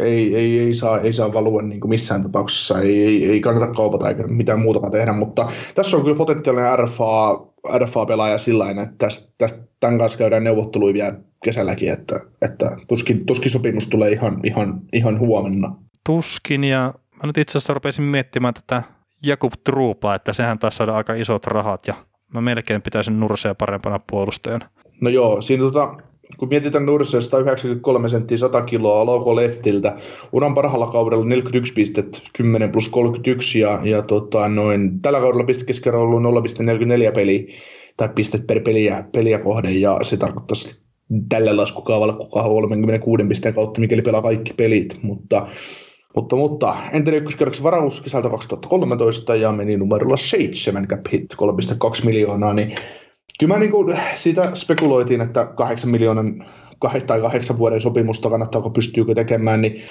Ei, 0.00 0.36
ei, 0.36 0.58
ei, 0.58 0.74
saa, 0.74 1.00
ei 1.00 1.12
saa 1.12 1.32
valua 1.32 1.62
niin 1.62 1.80
kuin 1.80 1.88
missään 1.88 2.22
tapauksessa, 2.22 2.80
ei, 2.80 3.04
ei, 3.04 3.30
ei 3.30 3.40
kannata 3.40 3.72
kaupata 3.72 4.08
eikä 4.08 4.26
mitään 4.26 4.60
muutakaan 4.60 4.92
tehdä, 4.92 5.12
mutta 5.12 5.48
tässä 5.74 5.96
on 5.96 6.02
kyllä 6.02 6.16
potentiaalinen 6.16 6.78
RFA, 6.78 7.46
RFA-pelaaja 7.78 8.38
sillä 8.38 8.70
että 8.70 8.94
tästä, 8.98 9.34
tästä, 9.38 9.68
tämän 9.80 9.98
kanssa 9.98 10.18
käydään 10.18 10.44
neuvotteluja 10.44 10.94
vielä 10.94 11.14
kesälläkin, 11.44 11.92
että, 11.92 12.20
että 12.42 12.76
tuskin, 12.88 13.26
tuskin 13.26 13.50
sopimus 13.50 13.88
tulee 13.88 14.12
ihan, 14.12 14.40
ihan, 14.44 14.80
ihan 14.92 15.18
huomenna. 15.18 15.76
Tuskin, 16.06 16.64
ja 16.64 16.94
mä 17.22 17.26
nyt 17.26 17.38
itse 17.38 17.58
asiassa 17.58 17.74
rupesin 17.74 18.04
miettimään 18.04 18.54
tätä 18.54 18.82
Jakub 19.22 19.52
Truupaa, 19.64 20.14
että 20.14 20.32
sehän 20.32 20.58
taisi 20.58 20.76
saada 20.76 20.94
aika 20.96 21.14
isot 21.14 21.46
rahat, 21.46 21.86
ja 21.86 21.94
mä 22.34 22.40
melkein 22.40 22.82
pitäisin 22.82 23.20
Nursea 23.20 23.54
parempana 23.54 24.00
puolustajana. 24.10 24.68
No 25.00 25.10
joo, 25.10 25.42
siinä 25.42 25.62
tota, 25.62 25.96
kun 26.36 26.48
mietitään 26.48 26.86
Nursea 26.86 27.20
193 27.20 28.08
senttiä 28.08 28.36
100 28.36 28.62
kiloa 28.62 29.06
Lauko 29.06 29.36
Leftiltä, 29.36 29.96
uran 30.32 30.54
parhaalla 30.54 30.86
kaudella 30.86 31.24
41 31.24 31.72
pistet, 31.72 32.22
10 32.36 32.72
plus 32.72 32.88
31 32.88 33.60
ja, 33.60 33.80
ja 33.82 34.02
tota, 34.02 34.48
noin, 34.48 35.00
tällä 35.02 35.20
kaudella 35.20 35.44
pistekeskero 35.44 36.02
on 36.02 36.26
ollut 36.26 36.44
0,44 36.44 37.12
peliä 37.14 37.42
tai 37.96 38.08
pistet 38.14 38.46
per 38.46 38.60
peliä, 38.60 39.04
peliä 39.12 39.38
kohden 39.38 39.80
ja 39.80 39.98
se 40.02 40.16
tarkoittaisi 40.16 40.80
tällä 41.28 41.56
laskukaavalla 41.56 42.12
36 42.12 43.24
pisteen 43.28 43.54
kautta, 43.54 43.80
mikäli 43.80 44.02
pelaa 44.02 44.22
kaikki 44.22 44.54
pelit, 44.54 44.98
mutta 45.02 45.46
mutta, 46.16 46.36
mutta 46.36 46.76
entinen 46.92 47.18
ykköskerroksen 47.18 47.64
varaus 47.64 48.00
kesältä 48.00 48.28
2013 48.28 49.34
ja 49.34 49.52
meni 49.52 49.76
numerolla 49.76 50.16
7 50.16 50.88
cap 50.88 51.00
hit 51.12 51.34
3,2 51.98 52.04
miljoonaa, 52.04 52.54
niin 52.54 52.72
kyllä 53.38 53.54
mä 53.54 53.60
niin 53.60 53.70
kuin 53.70 53.96
siitä 54.14 54.50
spekuloitiin, 54.54 55.20
että 55.20 55.44
8 55.44 55.90
miljoonan 55.90 56.44
tai 57.06 57.20
8 57.20 57.58
vuoden 57.58 57.80
sopimusta 57.80 58.30
kannattaako 58.30 58.70
pystyykö 58.70 59.14
tekemään, 59.14 59.60
niin 59.60 59.82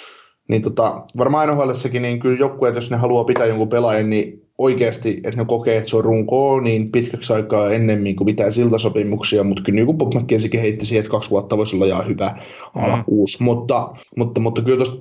niin 0.50 0.62
tota, 0.62 1.02
varmaan 1.18 1.50
nhl 1.50 1.72
niin 2.00 2.20
kyllä 2.20 2.38
joukkueet, 2.40 2.76
jos 2.76 2.92
ne 2.92 2.98
haluaa 2.98 3.24
pitää 3.24 3.46
jonkun 3.46 3.70
pelaajan, 3.70 4.10
niin 4.10 4.48
oikeasti, 4.58 5.18
että 5.24 5.42
ne 5.42 5.46
kokee, 5.46 5.78
että 5.78 5.90
se 5.90 5.98
on 5.98 6.04
runko 6.04 6.60
niin 6.60 6.92
pitkäksi 6.92 7.34
aikaa 7.34 7.70
ennemmin 7.70 8.16
kuin 8.16 8.26
mitään 8.26 8.54
siltasopimuksia, 8.54 9.44
mutta 9.44 9.64
kyllä 9.64 9.76
niin 9.76 9.98
Bob 9.98 10.14
McKenziekin 10.14 10.60
heitti 10.60 10.86
siihen, 10.86 11.00
että 11.00 11.12
kaksi 11.12 11.30
vuotta 11.30 11.58
voisi 11.58 11.76
olla 11.76 11.86
ihan 11.86 12.08
hyvä 12.08 12.40
mm. 12.76 12.84
alkuus, 12.84 13.40
mutta, 13.40 13.90
mutta, 14.18 14.42
mutta 14.42 14.62
kyllä 14.62 14.78
tuosta, 14.78 14.96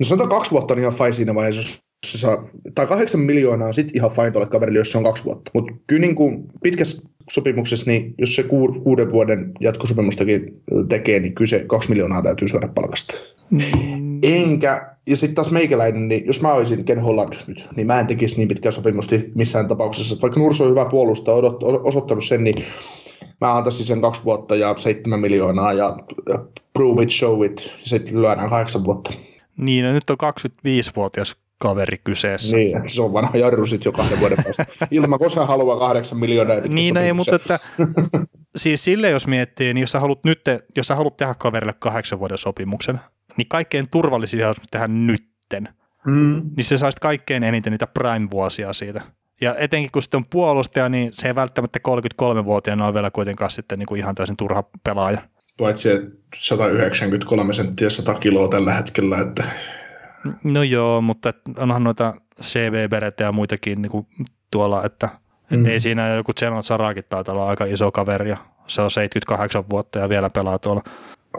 no 0.00 0.04
sanotaan 0.04 0.30
kaksi 0.30 0.50
vuotta 0.50 0.74
on 0.74 0.80
ihan 0.80 0.94
fine 0.94 1.12
siinä 1.12 1.34
vaiheessa, 1.34 1.60
jos 1.60 1.80
tai 2.74 2.86
kahdeksan 2.86 3.20
miljoonaa 3.20 3.68
on 3.68 3.74
sitten 3.74 3.96
ihan 3.96 4.10
fine 4.10 4.30
tuolle 4.30 4.48
kaverille, 4.48 4.78
jos 4.78 4.92
se 4.92 4.98
on 4.98 5.04
kaksi 5.04 5.24
vuotta, 5.24 5.50
mutta 5.54 5.72
kyllä 5.86 6.00
niin 6.00 6.14
kuin 6.14 6.44
pitkässä 6.62 7.02
sopimuksessa, 7.30 7.90
niin 7.90 8.14
jos 8.18 8.34
se 8.34 8.42
ku, 8.42 8.80
kuuden 8.84 9.10
vuoden 9.10 9.52
jatkosopimustakin 9.60 10.62
tekee, 10.88 11.20
niin 11.20 11.34
kyse 11.34 11.64
kaksi 11.66 11.88
miljoonaa 11.88 12.22
täytyy 12.22 12.48
syödä 12.48 12.68
palkasta. 12.68 13.14
Mm. 13.50 14.18
Enkä, 14.22 14.96
ja 15.06 15.16
sitten 15.16 15.34
taas 15.34 15.50
meikäläinen, 15.50 16.08
niin 16.08 16.26
jos 16.26 16.42
mä 16.42 16.52
olisin 16.52 16.84
Ken 16.84 17.00
Holland 17.00 17.32
nyt, 17.46 17.68
niin 17.76 17.86
mä 17.86 18.00
en 18.00 18.06
tekisi 18.06 18.36
niin 18.36 18.48
pitkää 18.48 18.72
sopimusta 18.72 19.16
missään 19.34 19.68
tapauksessa. 19.68 20.16
Vaikka 20.22 20.40
Nurso 20.40 20.64
on 20.64 20.70
hyvä 20.70 20.84
puolusta, 20.84 21.34
odot, 21.34 21.62
osoittanut 21.62 22.24
sen, 22.24 22.44
niin 22.44 22.64
mä 23.40 23.56
antaisin 23.56 23.86
sen 23.86 24.00
kaksi 24.00 24.24
vuotta 24.24 24.56
ja 24.56 24.74
seitsemän 24.76 25.20
miljoonaa 25.20 25.72
ja 25.72 25.96
prove 26.72 27.02
it, 27.02 27.10
show 27.10 27.44
it, 27.44 27.70
ja 27.80 27.88
sitten 27.88 28.22
lyödään 28.22 28.50
kahdeksan 28.50 28.84
vuotta. 28.84 29.12
Niin, 29.56 29.84
no 29.84 29.92
nyt 29.92 30.10
on 30.10 30.16
25-vuotias 30.22 31.36
kaveri 31.58 31.96
kyseessä. 32.04 32.56
Niin, 32.56 32.90
se 32.90 33.02
on 33.02 33.12
vanha 33.12 33.38
jarru 33.38 33.66
sitten 33.66 33.88
jo 33.88 33.92
kahden 33.92 34.20
vuoden 34.20 34.38
päästä. 34.44 34.66
Ilman, 34.90 35.18
koska 35.18 35.46
haluaa 35.46 35.78
kahdeksan 35.78 36.18
miljoonaa. 36.18 36.56
Niin, 36.56 36.96
ei, 36.96 37.12
mutta 37.12 37.36
että, 37.36 37.56
siis 38.56 38.84
sille 38.84 39.10
jos 39.10 39.26
miettii, 39.26 39.74
niin 39.74 39.80
jos 39.80 39.92
sä 39.92 40.00
haluat, 40.00 40.24
nyt, 40.24 40.40
jos 40.76 40.86
sä 40.86 40.94
haluat 40.94 41.16
tehdä 41.16 41.34
kaverille 41.34 41.74
kahdeksan 41.78 42.18
vuoden 42.18 42.38
sopimuksen, 42.38 43.00
niin 43.36 43.48
kaikkein 43.48 43.90
turvallisin 43.90 44.46
olisi 44.46 44.60
tehdä 44.70 44.88
nytten. 44.88 45.68
Mm. 46.06 46.42
Niin 46.56 46.64
se 46.64 46.78
saisi 46.78 46.98
kaikkein 47.00 47.42
eniten 47.42 47.70
niitä 47.70 47.86
prime-vuosia 47.86 48.72
siitä. 48.72 49.00
Ja 49.40 49.54
etenkin 49.58 49.90
kun 49.92 50.02
sitten 50.02 50.18
on 50.18 50.26
puolustaja, 50.30 50.88
niin 50.88 51.12
se 51.12 51.28
ei 51.28 51.34
välttämättä 51.34 51.80
33-vuotiaana 51.88 52.86
ole 52.86 52.94
vielä 52.94 53.10
kuitenkaan 53.10 53.50
sitten 53.50 53.78
niin 53.78 53.86
kuin 53.86 53.98
ihan 53.98 54.14
täysin 54.14 54.36
turha 54.36 54.64
pelaaja. 54.84 55.18
Paitsi 55.58 55.88
193 56.38 57.52
senttiä 57.52 57.90
100 57.90 58.14
kiloa 58.14 58.48
tällä 58.48 58.74
hetkellä, 58.74 59.18
että 59.18 59.44
No 60.44 60.62
joo, 60.62 61.00
mutta 61.00 61.32
onhan 61.58 61.84
noita 61.84 62.14
CV 62.42 62.88
ja 63.20 63.32
muitakin 63.32 63.82
niin 63.82 63.90
kuin 63.90 64.06
tuolla, 64.50 64.84
että 64.84 65.08
mm. 65.50 65.66
ei 65.66 65.80
siinä 65.80 66.08
joku 66.08 66.32
Zenon 66.40 66.62
Sarakin 66.62 67.04
taitaa 67.08 67.34
olla 67.34 67.48
aika 67.48 67.64
iso 67.64 67.92
kaveri 67.92 68.30
ja 68.30 68.36
se 68.66 68.82
on 68.82 68.90
78 68.90 69.64
vuotta 69.70 69.98
ja 69.98 70.08
vielä 70.08 70.30
pelaa 70.30 70.58
tuolla. 70.58 70.82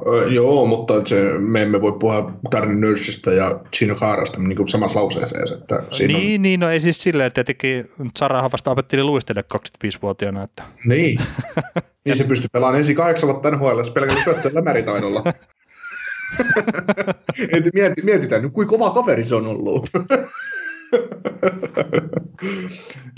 Öö, 0.08 0.28
joo, 0.28 0.66
mutta 0.66 0.94
se, 1.06 1.32
me 1.40 1.62
emme 1.62 1.82
voi 1.82 1.92
puhua 2.00 2.32
Darren 2.52 2.82
Nurseista 2.82 3.34
ja 3.34 3.60
Gino 3.78 3.96
Kaarasta 3.96 4.40
niin 4.40 4.56
kuin 4.56 4.68
samassa 4.68 5.00
lauseeseen. 5.00 5.54
Että 5.54 5.84
siinä 5.92 6.18
niin, 6.18 6.40
on... 6.40 6.42
niin, 6.42 6.60
no 6.60 6.70
ei 6.70 6.80
siis 6.80 7.04
silleen, 7.04 7.28
että 7.28 7.44
tietenkin 7.44 7.92
Sarahan 8.18 8.52
vasta 8.52 8.72
opetteli 8.72 9.04
luistelle 9.04 9.44
25-vuotiaana. 9.54 10.44
Että... 10.44 10.64
Niin, 10.86 11.20
niin 12.06 12.16
se 12.16 12.24
pystyy 12.24 12.50
pelaamaan 12.54 12.80
ensin 12.80 12.96
kahdeksan 12.96 13.30
vuotta 13.30 13.52
NHL 13.52 13.82
pelkällä 13.94 14.24
syöttöllä 14.24 14.62
määritaidolla. 16.38 17.72
mieti, 17.74 18.02
mietitään 18.04 18.42
nyt, 18.42 18.54
kuinka 18.54 18.78
kova 18.78 18.90
kaveri 18.90 19.26
se 19.26 19.36
on 19.36 19.48
ollut. 19.48 19.90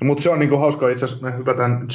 Mutta 0.04 0.24
se 0.24 0.30
on 0.30 0.40
niinku 0.40 0.58
hauska 0.58 0.90
itse 0.90 1.06
asiassa, 1.06 1.26
me 1.26 1.38
hypätään 1.38 1.88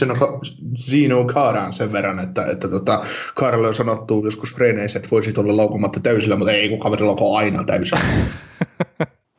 Zeno 0.77 1.25
Kaaraan 1.25 1.73
sen 1.73 1.93
verran, 1.93 2.19
että, 2.19 2.45
että 2.45 2.69
tota, 2.69 3.05
Kaaralle 3.35 3.69
on 3.69 3.75
sanottu 3.75 4.25
joskus 4.25 4.55
treeneissä, 4.55 4.99
että 4.99 5.11
voisit 5.11 5.39
olla 5.39 5.57
laukumatta 5.57 6.01
täysillä, 6.01 6.37
mutta 6.37 6.53
ei 6.53 6.69
kun 6.69 6.79
kaverilla 6.79 7.17
on 7.21 7.39
aina 7.39 7.65
täysillä. 7.65 8.03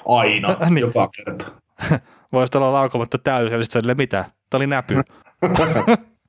Aina, 0.06 0.56
niin. 0.70 0.78
joka 0.78 1.10
kerta. 1.16 1.52
Voisit 2.32 2.56
olla 2.56 2.74
laukumatta 2.74 3.18
täysillä, 3.18 3.64
sitten 3.64 3.84
se 3.84 3.94
mitä? 3.94 4.26
Tämä 4.50 4.60
oli 4.60 4.68
näpy. 4.68 4.96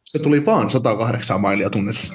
se 0.04 0.18
tuli 0.18 0.46
vaan 0.46 0.70
108 0.70 1.40
mailia 1.40 1.70
tunnissa. 1.70 2.14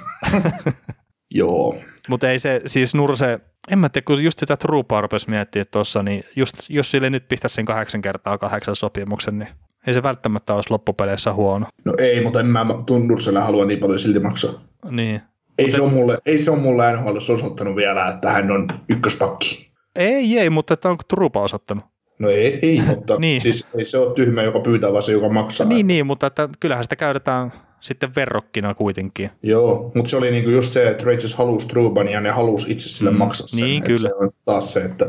Joo. 1.32 1.76
Mutta 2.10 2.30
ei 2.30 2.40
se, 2.40 2.62
siis 2.66 2.96
Nurse, 2.96 3.40
en 3.72 3.80
mä 3.80 3.90
tiedä, 3.90 4.06
kun 4.06 4.24
just 4.24 4.40
sitä 4.40 4.58
Trupaa 4.58 5.02
rupesi 5.02 5.30
miettiä 5.30 5.66
tuossa, 5.66 6.04
niin 6.04 6.24
just, 6.36 6.56
jos 6.70 6.92
sille 6.92 7.10
nyt 7.10 7.28
pistäisi 7.28 7.56
sen 7.56 7.66
kahdeksan 7.66 8.02
kertaa 8.02 8.38
kahdeksan 8.38 8.76
sopimuksen, 8.76 9.40
niin 9.40 9.50
ei 9.88 9.94
se 9.94 10.04
välttämättä 10.04 10.54
olisi 10.54 10.72
loppupeleissä 10.72 11.34
huono. 11.34 11.66
No 11.86 11.94
ei, 12.00 12.24
mutta 12.24 12.40
en 12.40 12.46
mä 12.46 12.66
Nurselle 13.08 13.40
halua 13.40 13.66
niin 13.66 13.80
paljon 13.80 14.00
silti 14.00 14.20
maksaa. 14.20 14.52
Niin. 14.92 15.22
Ei, 15.58 15.72
se, 15.72 15.82
on 15.82 15.94
mulle, 15.94 16.18
ei 16.26 16.38
se 16.38 16.52
on 16.52 16.60
mulle 16.60 16.94
NHL 16.94 17.16
osoittanut 17.16 17.76
vielä, 17.76 18.08
että 18.08 18.32
hän 18.32 18.52
on 18.52 18.68
ykköspakki. 18.90 19.72
Ei, 19.96 20.40
ei, 20.40 20.50
mutta 20.50 20.74
että 20.74 20.90
onko 20.90 21.04
Trupa 21.08 21.42
osoittanut? 21.42 21.86
No 22.20 22.30
ei, 22.30 22.60
ei 22.62 22.82
mutta 22.82 23.18
niin. 23.20 23.42
siis 23.42 23.68
ei 23.78 23.86
se 23.86 23.98
ole 23.98 24.14
tyhmä, 24.14 24.44
joka 24.44 24.60
pyytää, 24.60 24.92
vaan 24.92 25.04
se, 25.04 25.12
joka 25.12 25.30
maksaa. 25.30 25.68
Niin, 25.68 25.88
niin 25.88 26.06
mutta 26.06 26.28
että 26.28 26.50
kyllähän 26.60 26.84
sitä 26.84 26.96
käytetään 26.96 27.52
sitten 27.82 28.16
verrokkina 28.16 28.74
kuitenkin. 28.74 29.32
Joo, 29.44 29.92
mutta 29.96 30.10
se 30.10 30.18
oli 30.18 30.32
niinku 30.32 30.50
just 30.50 30.74
se, 30.74 30.90
että 30.90 31.06
Rangers 31.06 31.36
halusi 31.36 31.68
Truban 31.68 32.08
ja 32.08 32.22
ne 32.22 32.30
halusi 32.30 32.72
itse 32.72 32.90
sille 32.90 33.12
mm, 33.12 33.18
maksaa 33.18 33.48
sen. 33.48 33.66
Niin, 33.66 33.84
kyllä. 33.84 34.10
Se 34.10 34.16
on 34.16 34.30
taas 34.46 34.74
se, 34.74 34.84
että, 34.84 35.06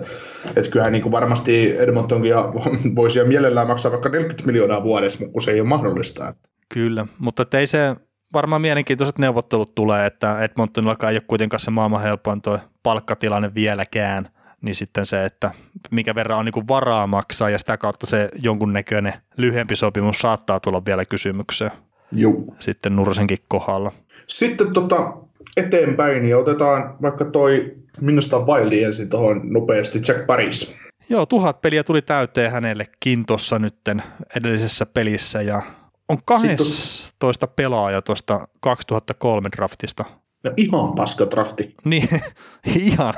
että 0.56 0.70
kyllähän 0.70 0.92
niinku 0.92 1.10
varmasti 1.10 1.76
Edmontonkin 1.78 2.32
voisi 2.96 3.18
jo 3.18 3.24
mielellään 3.24 3.66
maksaa 3.66 3.92
vaikka 3.92 4.08
40 4.08 4.46
miljoonaa 4.46 4.82
vuodessa, 4.82 5.18
mutta 5.18 5.32
kun 5.32 5.42
se 5.42 5.50
ei 5.50 5.60
ole 5.60 5.68
mahdollista. 5.68 6.34
Kyllä, 6.68 7.06
mutta 7.18 7.58
ei 7.58 7.66
se 7.66 7.96
varmaan 8.32 8.62
mielenkiintoiset 8.62 9.18
neuvottelut 9.18 9.74
tulee, 9.74 10.06
että 10.06 10.40
Edmontonilla 10.40 11.10
ei 11.10 11.16
ole 11.16 11.22
kuitenkaan 11.26 11.60
se 11.60 11.70
maailman 11.70 12.02
helpoin 12.02 12.42
tuo 12.42 12.58
palkkatilanne 12.82 13.54
vieläkään, 13.54 14.28
niin 14.60 14.74
sitten 14.74 15.06
se, 15.06 15.24
että 15.24 15.50
mikä 15.90 16.14
verran 16.14 16.38
on 16.38 16.44
niin 16.44 16.68
varaa 16.68 17.06
maksaa 17.06 17.50
ja 17.50 17.58
sitä 17.58 17.76
kautta 17.76 18.06
se 18.06 18.28
jonkunnäköinen 18.42 19.14
lyhyempi 19.36 19.76
sopimus 19.76 20.18
saattaa 20.18 20.60
tulla 20.60 20.84
vielä 20.84 21.04
kysymykseen. 21.04 21.70
Juu. 22.12 22.56
sitten 22.58 22.96
Nursenkin 22.96 23.38
kohdalla. 23.48 23.92
Sitten 24.26 24.72
tota, 24.72 25.12
eteenpäin 25.56 26.22
niin 26.22 26.36
otetaan 26.36 26.96
vaikka 27.02 27.24
toi 27.24 27.74
minusta 28.00 28.38
Wildi 28.38 28.84
ensin 28.84 29.08
tuohon 29.08 29.40
nopeasti, 29.44 30.00
Jack 30.08 30.26
Paris. 30.26 30.76
Joo, 31.08 31.26
tuhat 31.26 31.60
peliä 31.60 31.84
tuli 31.84 32.02
täyteen 32.02 32.50
hänellekin 32.50 33.26
tuossa 33.26 33.58
nytten 33.58 34.02
edellisessä 34.36 34.86
pelissä 34.86 35.42
ja 35.42 35.62
on 36.08 36.18
12 36.24 37.46
pelaaja 37.46 38.02
tuosta 38.02 38.46
2003 38.60 39.48
draftista. 39.56 40.04
No 40.44 40.52
ihan 40.56 40.94
paska 40.94 41.26
drafti. 41.30 41.74
Niin, 41.84 42.08
ihan. 42.84 43.14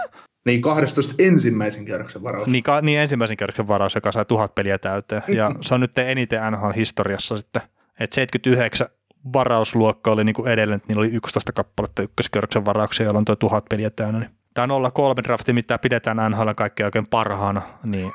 Niin 0.46 0.62
12 0.62 1.14
ensimmäisen 1.18 1.84
kierroksen 1.84 2.22
varaus. 2.22 2.46
Niin, 2.46 2.62
ka, 2.62 2.80
niin 2.80 2.98
ensimmäisen 2.98 3.36
kierroksen 3.36 3.68
varaus, 3.68 3.94
joka 3.94 4.12
sai 4.12 4.24
tuhat 4.24 4.54
peliä 4.54 4.78
täyteen. 4.78 5.22
Ja 5.28 5.50
se 5.60 5.74
on 5.74 5.80
nyt 5.80 5.98
eniten 5.98 6.40
NHL-historiassa 6.52 7.36
sitten 7.36 7.62
et 8.00 8.12
79 8.12 8.86
varausluokka 9.32 10.10
oli 10.10 10.24
niin 10.24 10.34
kuin 10.34 10.48
edelleen, 10.48 10.76
että 10.76 10.88
niillä 10.88 11.00
oli 11.00 11.12
11 11.12 11.52
kappaletta 11.52 12.02
ykköskierroksen 12.02 12.64
varauksia, 12.64 13.04
joilla 13.04 13.18
on 13.18 13.24
tuo 13.24 13.36
tuhat 13.36 13.64
peliä 13.70 13.90
täynnä. 13.90 14.18
Niin 14.18 14.30
tämä 14.54 14.90
03 14.94 15.22
drafti, 15.24 15.52
mitä 15.52 15.78
pidetään 15.78 16.30
NHL 16.30 16.50
kaikkein 16.56 16.84
oikein 16.84 17.06
parhaana, 17.06 17.62
niin 17.84 18.12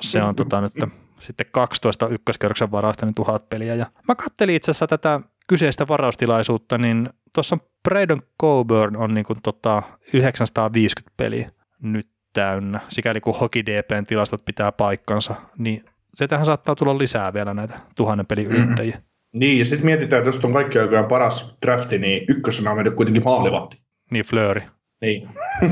se 0.00 0.22
on 0.22 0.36
tota 0.36 0.60
nyt 0.60 0.72
sitten 1.18 1.46
12 1.52 2.08
ykköskierroksen 2.08 2.70
varausta, 2.70 3.06
niin 3.06 3.14
tuhat 3.14 3.48
peliä. 3.48 3.74
Ja 3.74 3.86
mä 4.08 4.14
kattelin 4.14 4.54
itse 4.54 4.70
asiassa 4.70 4.86
tätä 4.86 5.20
kyseistä 5.48 5.88
varaustilaisuutta, 5.88 6.78
niin 6.78 7.10
tuossa 7.34 7.58
Braden 7.88 8.22
Coburn 8.40 8.96
on 8.96 9.14
niin 9.14 9.24
kuin 9.24 9.38
tota 9.42 9.82
950 10.12 11.14
peliä 11.16 11.50
nyt 11.82 12.08
täynnä, 12.32 12.80
sikäli 12.88 13.20
kun 13.20 13.34
Hockey 13.34 13.66
DPn 13.66 14.06
tilastot 14.06 14.44
pitää 14.44 14.72
paikkansa, 14.72 15.34
niin 15.58 15.84
se 16.14 16.28
tähän 16.28 16.46
saattaa 16.46 16.74
tulla 16.74 16.98
lisää 16.98 17.32
vielä 17.32 17.54
näitä 17.54 17.78
tuhannen 17.96 18.26
pelin 18.26 18.46
yrittäjiä. 18.46 18.98
Niin, 19.36 19.58
ja 19.58 19.64
sitten 19.64 19.86
mietitään, 19.86 20.20
että 20.20 20.28
jos 20.28 20.44
on 20.44 20.52
kaikki 20.52 20.78
aikojen 20.78 21.04
paras 21.04 21.56
drafti, 21.66 21.98
niin 21.98 22.24
ykkösenä 22.28 22.70
on 22.70 22.76
mennyt 22.76 22.94
kuitenkin 22.94 23.24
maalivahti. 23.24 23.82
Niin, 24.10 24.24
Flööri. 24.24 24.62
Niin. 25.00 25.28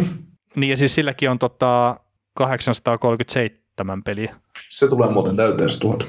niin, 0.56 0.70
ja 0.70 0.76
siis 0.76 0.94
silläkin 0.94 1.30
on 1.30 1.38
tota 1.38 1.96
837 2.34 4.02
peliä. 4.02 4.34
Se 4.70 4.88
tulee 4.88 5.11
muuten 5.11 5.36
täyteen 5.36 5.70
se 5.70 5.80
tuhat. 5.80 6.06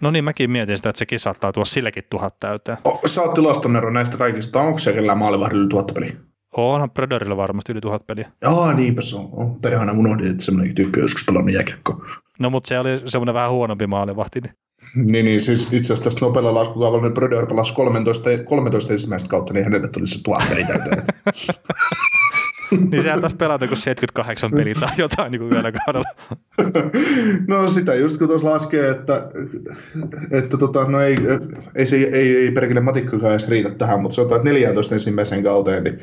No 0.00 0.10
niin, 0.10 0.24
mäkin 0.24 0.50
mietin 0.50 0.76
sitä, 0.76 0.88
että 0.88 0.98
sekin 0.98 1.20
saattaa 1.20 1.52
tuoda 1.52 1.64
sillekin 1.64 2.04
tuhat 2.10 2.40
täyteen. 2.40 2.78
O, 2.84 3.00
sä 3.06 3.22
oot 3.22 3.34
tilastonero 3.34 3.90
näistä 3.90 4.16
kaikista. 4.16 4.60
Onko 4.60 4.78
se 4.78 4.92
kellään 4.92 5.18
maalivahdilla 5.18 5.68
tuhatta 5.68 5.94
peliä? 5.94 6.12
Onhan 6.56 6.90
Predatorilla 6.90 7.36
varmasti 7.36 7.72
yli 7.72 7.80
tuhat 7.80 8.06
peliä. 8.06 8.30
Joo, 8.42 8.72
niinpä 8.72 9.02
se 9.02 9.16
on. 9.16 9.28
on 9.32 9.60
perhana 9.60 9.92
unohdin, 9.92 10.30
että 10.30 10.44
semmoinenkin 10.44 10.74
tyyppi 10.74 11.00
joskus 11.00 11.24
pelannut 11.24 11.54
jääkiekkoa. 11.54 12.06
No, 12.38 12.50
mutta 12.50 12.68
se 12.68 12.78
oli 12.78 13.02
semmoinen 13.06 13.34
vähän 13.34 13.50
huonompi 13.50 13.86
maalivahti. 13.86 14.40
Niin. 14.40 14.54
Niin, 14.94 15.24
niin 15.24 15.40
siis 15.40 15.72
itse 15.72 15.92
asiassa 15.92 16.04
tästä 16.04 16.20
nopealla 16.20 16.54
laskukaavalla 16.54 17.04
niin 17.04 17.14
Brodeur 17.14 17.46
pelasi 17.46 17.74
13, 17.74 18.30
13 18.44 18.92
ensimmäistä 18.92 19.28
kautta, 19.28 19.52
niin 19.52 19.64
hänelle 19.64 19.88
tuli 19.88 20.06
se 20.06 20.22
tuhat 20.22 20.48
peli 20.48 20.64
täyteen. 20.64 21.02
niin 22.90 23.02
sehän 23.02 23.20
taas 23.20 23.34
pelata 23.34 23.66
kuin 23.66 23.78
78 23.78 24.50
peliä 24.50 24.74
tai 24.80 24.90
jotain 24.96 25.32
niin 25.32 25.40
kuin 25.40 25.50
yhdellä 25.50 25.72
kaudella. 25.72 26.08
no 27.48 27.68
sitä 27.68 27.94
just 27.94 28.18
kun 28.18 28.28
tuossa 28.28 28.50
laskee, 28.50 28.90
että, 28.90 29.28
että 30.30 30.56
tota, 30.56 30.84
no 30.84 31.00
ei, 31.00 31.16
ei, 31.74 31.86
ei, 31.92 32.08
ei, 32.12 32.36
ei 32.36 32.50
perkele 32.50 32.80
matikkakaan 32.80 33.32
edes 33.32 33.48
riitä 33.48 33.70
tähän, 33.70 34.00
mutta 34.00 34.14
se 34.14 34.20
on 34.20 34.44
14 34.44 34.94
ensimmäisen 34.94 35.42
kauteen, 35.42 35.84
niin 35.84 35.98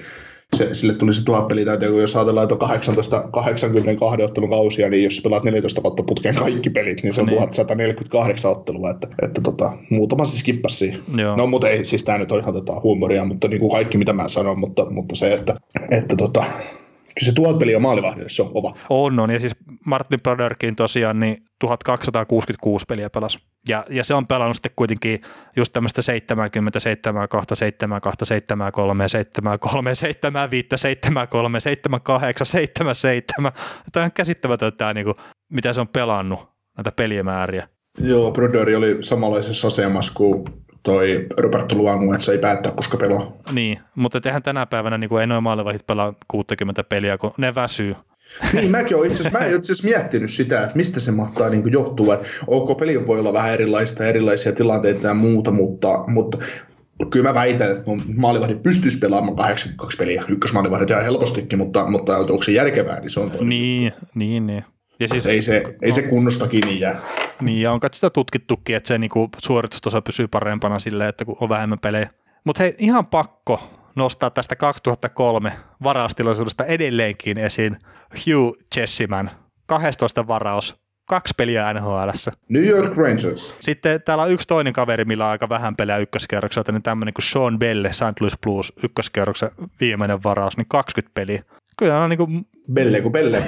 se, 0.55 0.75
sille 0.75 0.93
tuli 0.93 1.13
se 1.13 1.25
tuhat 1.25 1.47
peliä 1.47 1.65
täytyy, 1.65 1.91
kun 1.91 2.01
jos 2.01 2.15
ajatellaan, 2.15 2.43
että 2.43 2.55
on 2.55 2.59
18, 2.59 3.23
82 3.31 4.23
ottelun 4.23 4.49
kausia, 4.49 4.89
niin 4.89 5.03
jos 5.03 5.21
pelaat 5.23 5.43
14 5.43 5.81
kautta 5.81 6.03
putkeen 6.03 6.35
kaikki 6.35 6.69
pelit, 6.69 7.03
niin 7.03 7.13
se 7.13 7.21
on 7.21 7.27
niin. 7.27 7.37
1148 7.37 8.51
ottelua, 8.51 8.89
että, 8.89 9.07
että 9.21 9.41
tota, 9.41 9.71
muutama 9.89 10.25
siis 10.25 10.43
kippasi. 10.43 11.03
No 11.35 11.47
mutta 11.47 11.69
ei, 11.69 11.85
siis 11.85 12.03
tämä 12.03 12.17
nyt 12.17 12.31
on 12.31 12.39
ihan 12.39 12.53
tota, 12.53 12.81
huumoria, 12.83 13.25
mutta 13.25 13.47
niin 13.47 13.59
kuin 13.59 13.71
kaikki 13.71 13.97
mitä 13.97 14.13
mä 14.13 14.27
sanon, 14.27 14.59
mutta, 14.59 14.89
mutta 14.89 15.15
se, 15.15 15.33
että, 15.33 15.55
että 15.91 16.15
tota, 16.15 16.45
se 17.25 17.33
tuhat 17.33 17.59
peliä 17.59 17.79
maalivahdille, 17.79 18.29
se 18.29 18.41
on 18.41 18.53
kova. 18.53 18.77
On, 18.89 19.19
on. 19.19 19.29
Ja 19.29 19.39
siis 19.39 19.55
Martin 19.85 20.21
Broderkin 20.21 20.75
tosiaan 20.75 21.19
niin 21.19 21.37
1266 21.59 22.85
peliä 22.87 23.09
pelasi. 23.09 23.39
Ja, 23.67 23.85
ja 23.89 24.03
se 24.03 24.13
on 24.13 24.27
pelannut 24.27 24.55
sitten 24.55 24.71
kuitenkin 24.75 25.21
just 25.55 25.73
tämmöistä 25.73 26.01
70, 26.01 26.79
7, 26.79 27.29
2, 27.29 27.55
7, 27.55 28.01
2, 28.01 28.25
7, 28.25 28.71
3, 28.71 29.09
7, 29.09 29.59
3, 29.59 29.95
7, 29.95 30.51
5, 30.51 30.67
7, 30.75 31.27
3, 31.27 31.59
7, 31.59 32.01
8, 32.01 32.47
7, 32.47 32.95
7. 32.95 33.51
Tämä 33.91 34.03
on 34.03 34.11
käsittämätöntä 34.11 34.77
tämä, 34.77 34.93
niin 34.93 35.05
kuin, 35.05 35.15
mitä 35.49 35.73
se 35.73 35.81
on 35.81 35.87
pelannut, 35.87 36.49
näitä 36.77 36.91
pelimääriä. 36.91 37.67
Joo, 37.99 38.31
Broderi 38.31 38.75
oli 38.75 38.97
samanlaisessa 39.01 39.67
asemassa 39.67 40.13
kuin 40.15 40.45
toi 40.87 41.27
Roberto 41.37 41.75
Luangu, 41.75 42.13
että 42.13 42.25
se 42.25 42.31
ei 42.31 42.37
päättää, 42.37 42.71
koska 42.71 42.97
pelaa. 42.97 43.31
Niin, 43.51 43.79
mutta 43.95 44.21
eihän 44.25 44.43
tänä 44.43 44.65
päivänä 44.65 44.97
niin 44.97 45.09
kuin 45.09 45.21
ei 45.21 45.27
noin 45.27 45.43
maalivahit 45.43 45.87
pelaa 45.87 46.13
60 46.27 46.83
peliä, 46.83 47.17
kun 47.17 47.33
ne 47.37 47.55
väsyy. 47.55 47.95
niin, 48.53 48.71
mäkin 48.71 48.97
olen 48.97 49.11
itse 49.11 49.23
asiassa, 49.23 49.39
mä 49.39 49.45
itse 49.45 49.71
asiassa 49.71 49.87
miettinyt 49.87 50.31
sitä, 50.31 50.63
että 50.63 50.75
mistä 50.75 50.99
se 50.99 51.11
mahtaa 51.11 51.49
niin 51.49 51.71
johtua. 51.71 52.13
Että 52.13 52.27
ok, 52.47 52.77
peli 52.77 53.07
voi 53.07 53.19
olla 53.19 53.33
vähän 53.33 53.53
erilaista, 53.53 54.05
erilaisia 54.05 54.51
tilanteita 54.51 55.07
ja 55.07 55.13
muuta, 55.13 55.51
mutta, 55.51 56.03
mutta 56.07 56.37
kyllä 57.09 57.29
mä 57.29 57.33
väitän, 57.33 57.71
että 57.71 57.83
mun 57.85 58.03
maalivahdit 58.17 58.63
pystyisi 58.63 58.99
pelaamaan 58.99 59.35
82 59.35 59.97
peliä, 59.97 60.23
ykkösmaalivahdit 60.27 60.89
ihan 60.89 61.03
helpostikin, 61.03 61.59
mutta, 61.59 61.87
mutta 61.87 62.17
onko 62.17 62.43
se 62.43 62.51
järkevää, 62.51 62.99
niin 62.99 63.09
se 63.09 63.19
on 63.19 63.31
toinen. 63.31 63.49
Niin, 63.49 63.93
niin, 64.15 64.47
niin. 64.47 64.63
Ja 64.99 65.07
siis, 65.07 65.25
ei, 65.25 65.41
se, 65.41 65.63
ei 65.81 65.91
se 65.91 66.01
kunnosta 66.01 66.47
kiinni 66.47 66.79
jää. 66.79 67.01
Niin, 67.41 67.61
ja 67.61 67.71
on 67.71 67.79
sitä 67.93 68.09
tutkittukin, 68.09 68.75
että 68.75 68.87
se 68.87 68.97
niinku 68.97 69.29
suoritustaso 69.37 70.01
pysyy 70.01 70.27
parempana 70.27 70.79
silleen, 70.79 71.09
että 71.09 71.25
kun 71.25 71.37
on 71.41 71.49
vähemmän 71.49 71.79
pelejä. 71.79 72.09
Mutta 72.43 72.63
hei, 72.63 72.75
ihan 72.77 73.05
pakko 73.05 73.69
nostaa 73.95 74.29
tästä 74.29 74.55
2003 74.55 75.53
varaustilaisuudesta 75.83 76.65
edelleenkin 76.65 77.37
esiin 77.37 77.77
Hugh 78.13 78.57
Chessiman, 78.75 79.31
12 79.65 80.27
varaus, 80.27 80.75
kaksi 81.05 81.33
peliä 81.37 81.73
nhl 81.73 82.09
New 82.49 82.65
York 82.65 82.97
Rangers. 82.97 83.55
Sitten 83.59 84.01
täällä 84.01 84.23
on 84.23 84.31
yksi 84.31 84.47
toinen 84.47 84.73
kaveri, 84.73 85.05
millä 85.05 85.25
on 85.25 85.31
aika 85.31 85.49
vähän 85.49 85.75
pelejä 85.75 85.97
ykköskerrokselta, 85.97 86.71
niin 86.71 86.83
tämmöinen 86.83 87.13
kuin 87.13 87.25
Sean 87.25 87.59
Belle, 87.59 87.93
St. 87.93 88.21
Louis 88.21 88.37
Blues, 88.43 88.73
ykköskerroksen 88.83 89.51
viimeinen 89.79 90.23
varaus, 90.23 90.57
niin 90.57 90.67
20 90.69 91.13
peliä. 91.13 91.43
Kyllä 91.77 92.03
on 92.03 92.09
niin 92.09 92.17
kuin... 92.17 92.47
Belle 92.73 93.01
kuin 93.01 93.11
Belle. 93.11 93.43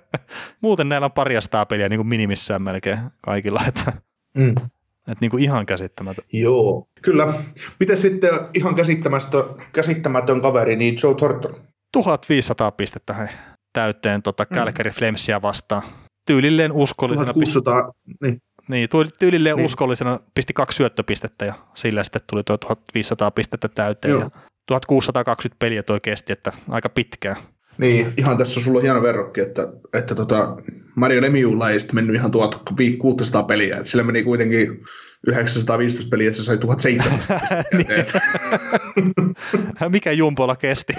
Muuten 0.60 0.88
näillä 0.88 1.04
on 1.04 1.12
paria 1.12 1.40
peliä 1.68 1.88
niin 1.88 1.98
kuin 1.98 2.06
minimissään 2.06 2.62
melkein 2.62 2.98
kaikilla, 3.22 3.62
että, 3.68 3.92
mm. 4.36 4.50
että 4.98 5.18
niin 5.20 5.30
kuin 5.30 5.42
ihan 5.42 5.66
käsittämätön. 5.66 6.24
Joo, 6.32 6.88
kyllä. 7.02 7.32
Miten 7.80 7.98
sitten 7.98 8.30
ihan 8.54 8.74
käsittämätön, 8.74 9.44
käsittämätön 9.72 10.40
kaveri, 10.40 10.76
niin 10.76 10.96
Joe 11.02 11.14
Thornton? 11.14 11.54
1500 11.92 12.72
pistettä 12.72 13.12
hei, 13.12 13.28
täyteen 13.72 14.22
tota 14.22 14.46
mm. 14.50 14.56
Calgary 14.56 14.90
Flamesia 14.90 15.42
vastaan. 15.42 15.82
Tyylilleen 16.26 16.72
uskollisena. 16.72 17.32
1600, 17.32 17.92
niin. 18.22 18.42
Niin, 18.68 18.88
tyylilleen 19.18 19.56
niin. 19.56 19.66
uskollisena 19.66 20.20
pisti 20.34 20.52
kaksi 20.52 20.76
syöttöpistettä 20.76 21.44
ja 21.44 21.54
sillä 21.74 22.04
sitten 22.04 22.22
tuli 22.30 22.42
tuo 22.44 22.58
1500 22.58 23.30
pistettä 23.30 23.68
täyteen. 23.68 24.12
Joo. 24.12 24.20
Ja 24.20 24.30
1620 24.66 25.56
peliä 25.58 25.82
toi 25.82 26.00
kesti, 26.00 26.32
että 26.32 26.52
aika 26.68 26.88
pitkään. 26.88 27.36
Niin, 27.78 28.12
ihan 28.16 28.38
tässä 28.38 28.60
on 28.60 28.64
sulla 28.64 28.80
hieno 28.80 29.02
verrokki, 29.02 29.40
että, 29.40 29.62
että 29.92 30.14
tota, 30.14 30.56
Mario 30.94 31.22
Lemiulla 31.22 31.70
ei 31.70 31.80
sitten 31.80 31.94
mennyt 31.94 32.16
ihan 32.16 32.30
1600 32.30 33.42
peliä, 33.42 33.76
että 33.76 33.88
sillä 33.88 34.04
meni 34.04 34.22
kuitenkin 34.22 34.80
915 35.26 36.10
peliä, 36.10 36.28
että 36.28 36.38
se 36.38 36.44
sai 36.44 36.58
1700 36.58 37.40
niin. 37.78 37.86
Mikä 39.92 40.12
Jumpolla 40.12 40.56
kesti? 40.56 40.92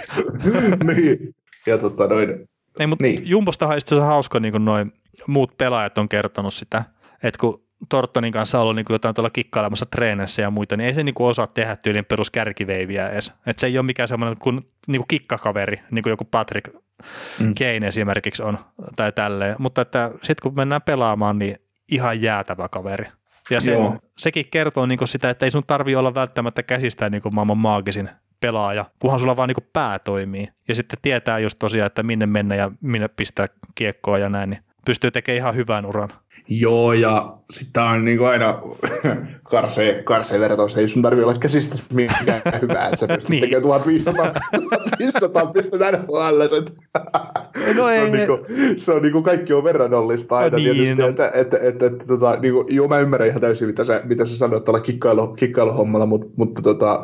niin, 0.95 1.35
ja 1.65 1.77
tota 1.77 2.07
noin. 2.07 2.49
Ei, 2.79 2.87
mutta 2.87 3.03
niin. 3.03 3.29
Jumpostahan 3.29 3.79
on 3.91 4.01
hauska, 4.01 4.39
niin 4.39 4.51
kuin 4.51 4.65
noin 4.65 4.91
muut 5.27 5.57
pelaajat 5.57 5.97
on 5.97 6.09
kertonut 6.09 6.53
sitä, 6.53 6.83
että 7.23 7.39
kun 7.39 7.66
Tortonin 7.89 8.33
kanssa 8.33 8.59
ollut 8.59 8.75
niin 8.75 8.85
kuin 8.85 8.95
jotain 8.95 9.15
tuolla 9.15 9.29
kikkailemassa 9.29 9.85
treeneissä 9.85 10.41
ja 10.41 10.51
muita, 10.51 10.77
niin 10.77 10.87
ei 10.87 10.93
se 10.93 11.03
niin 11.03 11.15
kuin 11.15 11.27
osaa 11.27 11.47
tehdä 11.47 11.75
tyylin 11.75 12.05
peruskärkiveiviä 12.05 13.09
edes. 13.09 13.31
Että 13.45 13.59
se 13.61 13.67
ei 13.67 13.77
ole 13.77 13.85
mikään 13.85 14.07
semmoinen 14.07 14.37
kuin, 14.37 14.55
niin 14.87 14.99
kuin 14.99 15.07
kikkakaveri, 15.07 15.81
niin 15.91 16.03
kuin 16.03 16.11
joku 16.11 16.25
Patrick 16.25 16.75
mm. 17.39 17.53
Kane 17.59 17.87
esimerkiksi 17.87 18.43
on, 18.43 18.59
tai 18.95 19.11
tälleen. 19.11 19.55
Mutta 19.59 19.81
että 19.81 20.11
sitten 20.13 20.43
kun 20.43 20.55
mennään 20.55 20.81
pelaamaan, 20.81 21.39
niin 21.39 21.55
ihan 21.91 22.21
jäätävä 22.21 22.69
kaveri. 22.69 23.07
Ja 23.51 23.61
se, 23.61 23.77
sekin 24.17 24.45
kertoo 24.51 24.85
niin 24.85 24.97
kuin 24.97 25.07
sitä, 25.07 25.29
että 25.29 25.45
ei 25.45 25.51
sun 25.51 25.63
tarvi 25.67 25.95
olla 25.95 26.15
välttämättä 26.15 26.63
käsistään 26.63 27.11
niin 27.11 27.21
kuin 27.21 27.35
maailman 27.35 27.57
maagisin 27.57 28.09
pelaaja, 28.39 28.85
kunhan 28.99 29.19
sulla 29.19 29.37
vaan 29.37 29.49
niin 29.49 29.69
pää 29.73 29.99
toimii. 29.99 30.47
Ja 30.67 30.75
sitten 30.75 30.99
tietää 31.01 31.39
just 31.39 31.59
tosiaan, 31.59 31.87
että 31.87 32.03
minne 32.03 32.25
mennä 32.25 32.55
ja 32.55 32.71
minne 32.81 33.07
pistää 33.07 33.47
kiekkoa 33.75 34.17
ja 34.17 34.29
näin, 34.29 34.49
niin 34.49 34.63
pystyy 34.85 35.11
tekemään 35.11 35.37
ihan 35.37 35.55
hyvän 35.55 35.85
uran. 35.85 36.09
Joo, 36.49 36.93
ja 36.93 37.37
sitten 37.51 37.83
on 37.83 38.05
niin 38.05 38.17
kuin 38.17 38.29
aina 38.29 38.59
karsee, 39.51 40.03
karsee 40.03 40.39
vertaus, 40.39 40.77
ei 40.77 40.87
sun 40.87 41.01
tarvitse 41.01 41.25
olla 41.25 41.39
käsistä 41.39 41.75
mikään 41.93 42.41
hyvää, 42.61 42.85
että 42.85 42.97
sä 42.97 43.07
pystyt 43.15 43.29
niin. 43.29 43.41
tekemään 43.41 43.63
1500, 43.63 44.31
1500 44.51 45.45
pistettä 45.45 45.91
NHL. 45.91 46.41
No 47.75 47.89
ei, 47.89 47.99
se 47.99 48.05
on, 48.05 48.11
niin 48.11 48.27
kuin, 48.27 48.39
se 48.79 48.91
on 48.91 49.01
niin 49.01 49.11
kuin 49.11 49.23
kaikki 49.23 49.53
on 49.53 49.63
verrannollista 49.63 50.37
aina 50.37 50.57
niin, 50.57 50.75
tietysti, 50.75 51.01
no. 51.01 51.07
että, 51.07 51.31
että, 51.33 51.57
että, 51.61 51.85
että, 51.85 52.05
tota, 52.05 52.37
niin 52.39 52.53
kuin, 52.53 52.75
joo 52.75 52.87
mä 52.87 52.99
ymmärrän 52.99 53.29
ihan 53.29 53.41
täysin, 53.41 53.67
mitä 53.67 53.83
sä, 53.83 54.01
mitä 54.05 54.25
sä 54.25 54.37
sanoit 54.37 54.63
tuolla 54.63 54.79
kikkailu, 54.79 55.27
kikkailuhommalla, 55.27 56.05
mutta, 56.05 56.27
mutta 56.35 56.61
tota, 56.61 57.03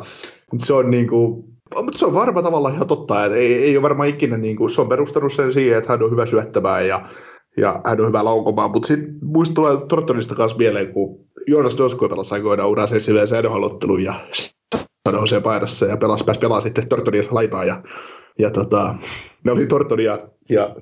se 0.58 0.74
on 0.74 0.90
niin 0.90 1.08
kuin, 1.08 1.44
mutta 1.82 1.98
se 1.98 2.06
on 2.06 2.14
varmaan 2.14 2.44
tavallaan 2.44 2.74
ihan 2.74 2.86
totta, 2.86 3.24
että 3.24 3.38
ei, 3.38 3.54
ei 3.54 3.76
ole 3.76 3.82
varmaan 3.82 4.08
ikinä, 4.08 4.36
niin 4.36 4.56
kuin, 4.56 4.70
se 4.70 4.80
on 4.80 4.88
perustanut 4.88 5.32
sen 5.32 5.52
siihen, 5.52 5.78
että 5.78 5.92
hän 5.92 6.02
on 6.02 6.10
hyvä 6.10 6.26
syöttämään 6.26 6.88
ja 6.88 7.08
ja 7.56 7.80
hän 7.84 8.00
on 8.00 8.06
hyvä 8.06 8.24
laukomaan, 8.24 8.70
mutta 8.70 8.86
sitten 8.86 9.14
muista 9.22 9.54
tulee 9.54 9.76
Tortonista 9.88 10.34
kanssa 10.34 10.58
mieleen, 10.58 10.92
kun 10.92 11.24
Joonas 11.46 11.78
Dosko 11.78 12.08
pelasi 12.08 12.34
aikoinaan 12.34 12.70
uraa 12.70 12.86
sensiiviseen 12.86 13.44
NHL-otteluun 13.44 14.02
ja 14.02 14.14
San 15.26 15.42
paidassa 15.42 15.86
ja 15.86 15.96
pelasi, 15.96 16.24
pääsi 16.24 16.40
pelaa 16.40 16.60
sitten 16.60 16.88
Tortonin 16.88 17.24
laitaan 17.30 17.66
ja, 17.66 17.82
ja 18.38 18.50
tota, 18.50 18.94
ne 19.44 19.52
oli 19.52 19.66
Torton 19.66 20.00
ja, 20.00 20.18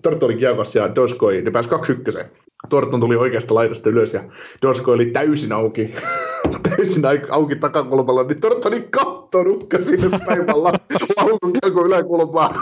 Tortonin 0.03 0.39
kiekossa 0.39 0.79
ja 0.79 0.95
Doskoi, 0.95 1.43
ne 1.43 1.51
pääsi 1.51 1.68
kaksi 1.68 1.93
ykköseen. 1.93 2.31
Torton 2.68 3.01
tuli 3.01 3.16
oikeasta 3.16 3.55
laidasta 3.55 3.91
ylös 3.91 4.14
ja 4.14 4.23
Dosko 4.62 4.93
oli 4.93 5.07
täysin 5.07 5.53
auki, 5.53 5.95
täysin 6.68 7.03
auki 7.31 7.57
takakulmalla, 7.57 8.23
niin 8.23 8.41
Tortonin 8.41 8.91
katto 8.91 9.43
nukka 9.43 9.79
sinne 9.79 10.18
päivällä 10.27 10.73
laukun 11.16 11.53
kiekko 11.53 11.87
yläkulmaan. 11.87 12.55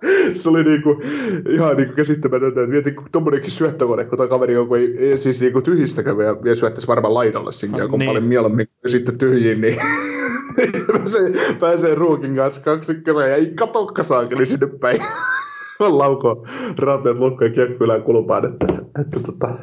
se 0.34 0.48
oli 0.48 0.64
niinku, 0.64 1.02
ihan 1.48 1.76
niinku 1.76 1.94
käsittämätöntä. 1.94 2.66
Mietin, 2.66 2.96
kun 2.96 3.06
tuommoinenkin 3.12 3.50
syöttökone, 3.50 4.04
kun 4.04 4.28
kaveri 4.28 4.54
joku 4.54 4.74
ei, 4.74 4.94
ei 4.98 5.18
siis 5.18 5.40
niinku 5.40 5.62
tyhjistä 5.62 6.02
kävi 6.02 6.24
ja, 6.24 6.36
ja 6.44 6.56
syöttäisi 6.56 6.88
varmaan 6.88 7.14
laidalle 7.14 7.52
sinne, 7.52 7.88
kun 7.88 7.98
niin. 7.98 8.08
paljon 8.08 8.24
mieluummin 8.24 8.68
sitten 8.86 9.18
tyhjiin, 9.18 9.60
niin 9.60 9.76
pääsee, 10.92 11.32
pääsee 11.60 11.94
ruukin 11.94 12.36
kanssa 12.36 12.62
kaksi 12.62 12.92
ykkösen 12.92 13.30
ja 13.30 13.36
ei 13.36 13.52
katokka 13.54 14.02
saakeli 14.02 14.46
sinne 14.46 14.66
päin. 14.66 15.00
Lauko 15.80 16.46
rauteet 16.78 17.18
lukkoon 17.18 17.52
kiekkoilään 17.52 18.02
kulpaan, 18.02 18.44
että, 18.44 18.66
että 19.00 19.20
tota, 19.20 19.58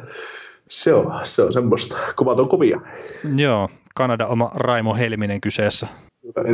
se 0.68 0.94
on, 0.94 1.12
se 1.22 1.42
on 1.42 1.52
semmoista. 1.52 1.96
Kovat 2.16 2.40
on 2.40 2.48
kovia. 2.48 2.80
Joo, 3.36 3.68
Kanada 3.94 4.26
oma 4.26 4.50
Raimo 4.54 4.94
Helminen 4.94 5.40
kyseessä. 5.40 5.86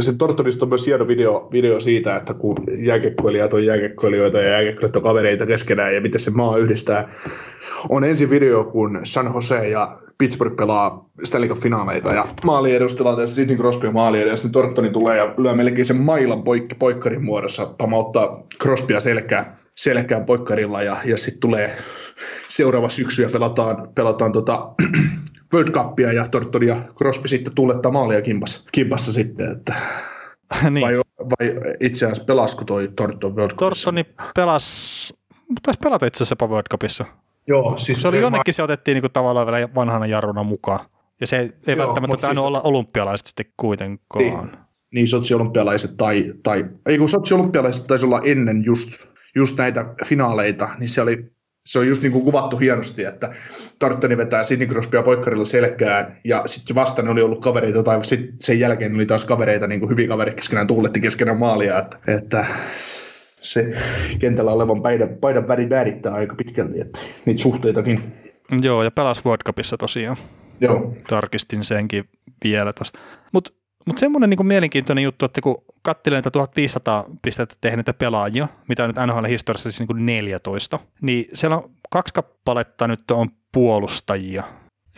Se 0.01 0.18
Tortonista 0.18 0.64
on 0.64 0.68
myös 0.68 0.87
hieno 0.87 1.09
video, 1.09 1.49
video 1.53 1.81
siitä, 1.81 2.16
että 2.16 2.35
kun 2.35 2.57
jääkekkoilijat 2.79 3.55
on 3.55 3.64
jääkekkoilijoita 3.64 4.39
ja 4.39 4.51
jääkekkoilijat 4.51 4.97
on 4.97 5.03
kavereita 5.03 5.47
keskenään 5.47 5.95
ja 5.95 6.01
miten 6.01 6.20
se 6.20 6.31
maa 6.31 6.57
yhdistää. 6.57 7.12
On 7.89 8.05
ensi 8.05 8.31
video, 8.31 8.64
kun 8.64 9.01
San 9.05 9.31
Jose 9.35 9.68
ja 9.68 9.99
Pittsburgh 10.18 10.57
pelaa 10.57 11.09
Stanley 11.25 11.49
Cup-finaaleita 11.49 12.14
ja 12.14 12.27
maali 12.45 12.75
edustilanteessa 12.75 13.35
Sidney 13.35 13.57
Crosby 13.57 13.91
maali 13.91 14.29
ja 14.29 14.37
sitten 14.37 14.53
Tortoni 14.53 14.91
tulee 14.91 15.16
ja 15.16 15.35
lyö 15.39 15.55
melkein 15.55 15.87
sen 15.87 15.97
mailan 15.97 16.43
poikki 16.43 16.75
poikkarin 16.75 17.25
muodossa, 17.25 17.66
pamauttaa 17.66 18.43
Crosbya 18.62 19.01
selkään, 19.01 19.47
selkään 19.75 20.25
poikkarilla 20.25 20.83
ja, 20.83 20.97
ja 21.05 21.18
sitten 21.18 21.41
tulee 21.41 21.77
seuraava 22.49 22.89
syksy 22.89 23.22
ja 23.22 23.29
pelataan, 23.29 23.89
pelataan 23.95 24.33
tota, 24.33 24.75
World 25.55 25.70
Cupia 25.70 26.12
ja 26.12 26.28
Torton 26.28 26.66
ja 26.66 26.82
Crosby 26.98 27.28
sitten 27.28 27.55
tuulettaa 27.55 27.92
maalia 27.92 28.22
kimpassa, 28.22 28.68
kimpassa 28.72 29.12
sitten, 29.12 29.52
että 29.52 29.74
niin. 30.70 30.86
vai, 30.86 30.96
vai 31.18 31.74
itse 31.80 32.07
asiassa 32.07 32.24
pelasko 32.24 32.64
toi 32.64 32.88
Torton 32.96 33.36
World 33.36 33.57
Cupissa? 33.57 33.84
Tortoni 33.84 34.05
pelasi, 34.34 35.14
taisi 35.62 35.78
pelata 35.82 36.07
itse 36.07 36.24
asiassa 36.24 36.46
World 36.46 36.66
Cupissa. 36.70 37.05
Joo, 37.48 37.78
siis 37.78 38.02
se 38.02 38.09
oli 38.09 38.20
jonnekin, 38.20 38.50
ma- 38.50 38.57
se 38.57 38.62
otettiin 38.62 38.94
niinku 38.94 39.09
tavallaan 39.09 39.46
vielä 39.46 39.68
vanhana 39.74 40.07
jarruna 40.07 40.42
mukaan. 40.42 40.80
Ja 41.20 41.26
se 41.26 41.38
ei 41.38 41.50
Joo, 41.66 41.86
välttämättä 41.86 42.16
tainnut 42.16 42.36
siis... 42.36 42.46
olla 42.46 42.61
olympialaiset 42.61 43.26
sitten 43.26 43.46
kuitenkaan. 43.57 44.24
Niin, 44.24 44.59
niin 44.94 45.09
Sotsi-olympialaiset 45.09 45.96
tai, 45.96 46.32
tai 46.42 46.64
ei 46.86 46.98
kun 46.98 47.09
Sotsi-olympialaiset 47.09 47.86
taisi 47.86 48.07
olla 48.07 48.20
ennen 48.24 48.64
just, 48.64 48.88
just 49.34 49.59
näitä 49.59 49.94
finaaleita, 50.05 50.68
niin 50.78 50.88
se 50.88 51.02
oli 51.02 51.34
se 51.66 51.78
on 51.78 51.88
just 51.88 52.02
niin 52.02 52.12
kuin 52.12 52.24
kuvattu 52.24 52.56
hienosti, 52.56 53.04
että 53.04 53.30
Tarttoni 53.78 54.16
vetää 54.16 54.42
Sidney 54.42 54.68
Crosbya 54.68 55.02
poikkarilla 55.02 55.44
selkään, 55.44 56.16
ja 56.24 56.42
sitten 56.46 56.76
vastaan 56.76 57.08
oli 57.08 57.22
ollut 57.22 57.42
kavereita, 57.42 57.82
tai 57.82 58.04
sitten 58.04 58.36
sen 58.40 58.60
jälkeen 58.60 58.94
oli 58.94 59.06
taas 59.06 59.24
kavereita, 59.24 59.66
niin 59.66 59.80
kuin 59.80 59.90
hyviä 59.90 60.08
kavereita 60.08 60.36
keskenään 60.36 60.66
tuuletti 60.66 61.00
keskenään 61.00 61.38
maalia, 61.38 61.78
että, 61.78 61.98
että 62.08 62.46
se 63.40 63.74
kentällä 64.18 64.52
olevan 64.52 64.82
paidan, 64.82 65.08
paidan 65.20 65.48
väri 65.48 65.70
väärittää 65.70 66.14
aika 66.14 66.34
pitkälti, 66.34 66.80
että 66.80 66.98
niitä 67.26 67.42
suhteitakin. 67.42 68.02
Joo, 68.62 68.82
ja 68.82 68.90
pelas 68.90 69.24
World 69.24 69.42
Cupissa 69.46 69.76
tosiaan. 69.76 70.16
Joo. 70.60 70.96
Tarkistin 71.08 71.64
senkin 71.64 72.04
vielä 72.44 72.72
tuosta. 72.72 72.98
Mutta 73.32 73.50
mut 73.87 73.99
semmoinen 73.99 74.30
niinku 74.30 74.45
mielenkiintoinen 74.45 75.05
juttu, 75.05 75.24
että 75.24 75.41
kun 75.41 75.64
katselin 75.82 76.14
näitä 76.14 76.30
1500 76.30 77.05
pistettä 77.22 77.57
tehneitä 77.61 77.95
pelaajia, 77.95 78.49
mitä 78.68 78.85
on 78.85 78.91
nyt 78.91 79.07
NHL-historiassa 79.07 79.70
siis 79.70 79.78
niinku 79.78 79.93
14, 79.93 80.78
niin 81.01 81.28
siellä 81.35 81.57
on 81.57 81.70
kaksi 81.91 82.14
kappaletta 82.14 82.89
nyt 82.89 83.11
on 83.11 83.28
puolustajia, 83.53 84.43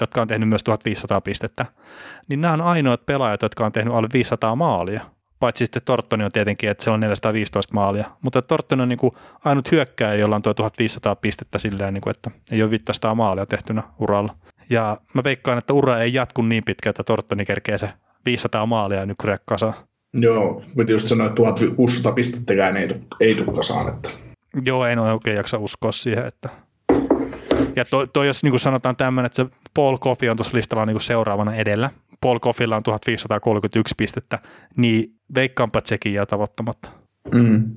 jotka 0.01 0.22
on 0.22 0.28
tehnyt 0.28 0.49
myös 0.49 0.64
1500 0.64 1.20
pistettä, 1.20 1.66
niin 2.28 2.41
nämä 2.41 2.55
on 2.55 2.61
ainoat 2.61 3.07
pelaajat, 3.07 3.43
jotka 3.43 3.66
on 3.66 3.72
tehnyt 3.72 3.95
alle 3.95 4.09
500 4.12 4.57
maalia. 4.57 5.01
Paitsi 5.41 5.66
sitten 5.66 5.82
Torttoni 5.84 6.24
on 6.24 6.32
tietenkin, 6.32 6.70
että 6.70 6.84
se 6.84 6.91
on 6.91 7.01
415 7.01 7.74
maalia. 7.74 8.05
Mutta 8.22 8.43
Torttoni 8.43 8.82
on 8.82 8.89
niin 8.89 8.99
kuin 8.99 9.12
ainut 9.45 9.72
hyökkääjä, 9.72 10.20
jolla 10.20 10.37
on 10.37 10.43
tuo 10.43 10.55
1500 10.55 11.16
pistettä 11.16 11.59
silleen, 11.59 11.95
niin 11.95 12.03
kuin, 12.03 12.11
että 12.11 12.30
ei 12.51 12.62
ole 12.62 12.70
500 12.70 13.14
maalia 13.14 13.47
tehtynä 13.47 13.82
uralla. 13.99 14.34
Ja 14.70 14.97
mä 15.14 15.24
veikkaan, 15.24 15.59
että 15.59 15.72
ura 15.72 15.99
ei 15.99 16.14
jatku 16.14 16.43
niin 16.43 16.62
pitkä, 16.64 16.91
että 16.91 17.05
Torttoni 17.05 17.45
kerkee 17.45 17.78
se 17.78 17.93
500 18.27 18.66
maalia 18.66 18.99
ja 18.99 19.07
nykyään 19.07 19.39
kasaan. 19.45 19.74
Joo, 20.14 20.62
mutta 20.77 20.93
just 20.93 21.09
sanoa, 21.09 21.27
että 21.27 21.37
1600 21.37 22.12
pistettäkään 22.12 22.77
ei, 22.77 22.89
ei 23.20 23.35
tule 23.35 23.55
kasaan. 23.55 23.95
Että. 23.95 24.11
Joo, 24.64 24.87
en 24.87 24.99
ole 24.99 25.12
oikein 25.12 25.37
jaksa 25.37 25.59
uskoa 25.59 25.93
siihen, 25.93 26.27
että 26.27 26.49
ja 27.77 27.85
toi, 27.85 28.09
toi 28.09 28.27
jos 28.27 28.43
niin 28.43 28.59
sanotaan 28.59 28.97
tämmöinen, 28.97 29.27
että 29.27 29.37
se 29.37 29.47
Paul 29.74 29.99
Coffey 29.99 30.29
on 30.29 30.37
tuossa 30.37 30.57
listalla 30.57 30.87
niin 30.87 31.01
seuraavana 31.01 31.55
edellä, 31.55 31.91
Paul 32.20 32.39
Coffeylla 32.39 32.77
on 32.77 32.83
1531 32.83 33.95
pistettä, 33.99 34.39
niin 34.77 35.14
veikkaanpa, 35.35 35.81
sekin 35.85 36.14
jää 36.14 36.27
tavoittamatta. 36.27 36.89
Mm. 37.35 37.77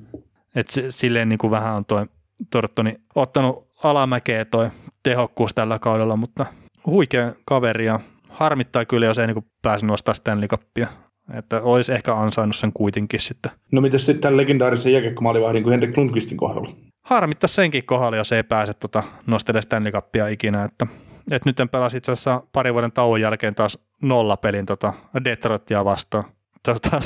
Et 0.54 0.68
se, 0.68 0.90
silleen 0.90 1.28
niin 1.28 1.38
kuin 1.38 1.50
vähän 1.50 1.74
on 1.74 1.84
toi 1.84 2.06
Torttoni 2.50 2.94
ottanut 3.14 3.68
alamäkeä 3.82 4.44
toi 4.44 4.70
tehokkuus 5.02 5.54
tällä 5.54 5.78
kaudella, 5.78 6.16
mutta 6.16 6.46
huikea 6.86 7.32
kaveri 7.44 7.86
ja 7.86 8.00
harmittaa 8.40 8.84
kyllä, 8.84 9.06
jos 9.06 9.18
ei 9.18 9.26
niin 9.26 9.44
pääse 9.62 9.86
nostaa 9.86 10.14
Stanley 10.14 10.48
Cupia. 10.48 10.88
Että 11.34 11.62
olisi 11.62 11.92
ehkä 11.92 12.14
ansainnut 12.14 12.56
sen 12.56 12.72
kuitenkin 12.72 13.20
sitten. 13.20 13.52
No 13.72 13.80
mitäs 13.80 14.06
sitten 14.06 14.20
tämän 14.20 14.36
legendaarisen 14.36 14.92
jääkiekkomaalivahdin 14.92 15.62
kuin 15.62 15.70
Henrik 15.70 15.96
Lundqvistin 15.96 16.36
kohdalla? 16.36 16.70
Harmittaa 17.02 17.48
senkin 17.48 17.84
kohdalla, 17.84 18.16
jos 18.16 18.32
ei 18.32 18.42
pääse 18.42 18.74
tota, 18.74 19.02
nostelemaan 19.26 19.62
Stanley 19.62 19.92
Cupia 19.92 20.28
ikinä. 20.28 20.64
Että, 20.64 20.86
että 21.30 21.48
nyt 21.48 21.60
en 21.60 21.68
pelasi 21.68 21.96
itse 21.96 22.12
asiassa 22.12 22.42
parin 22.52 22.74
vuoden 22.74 22.92
tauon 22.92 23.20
jälkeen 23.20 23.54
taas 23.54 23.78
nollapelin 24.02 24.66
tota 24.66 24.92
Detroitia 25.24 25.84
vastaan. 25.84 26.24
Tota, 26.62 27.00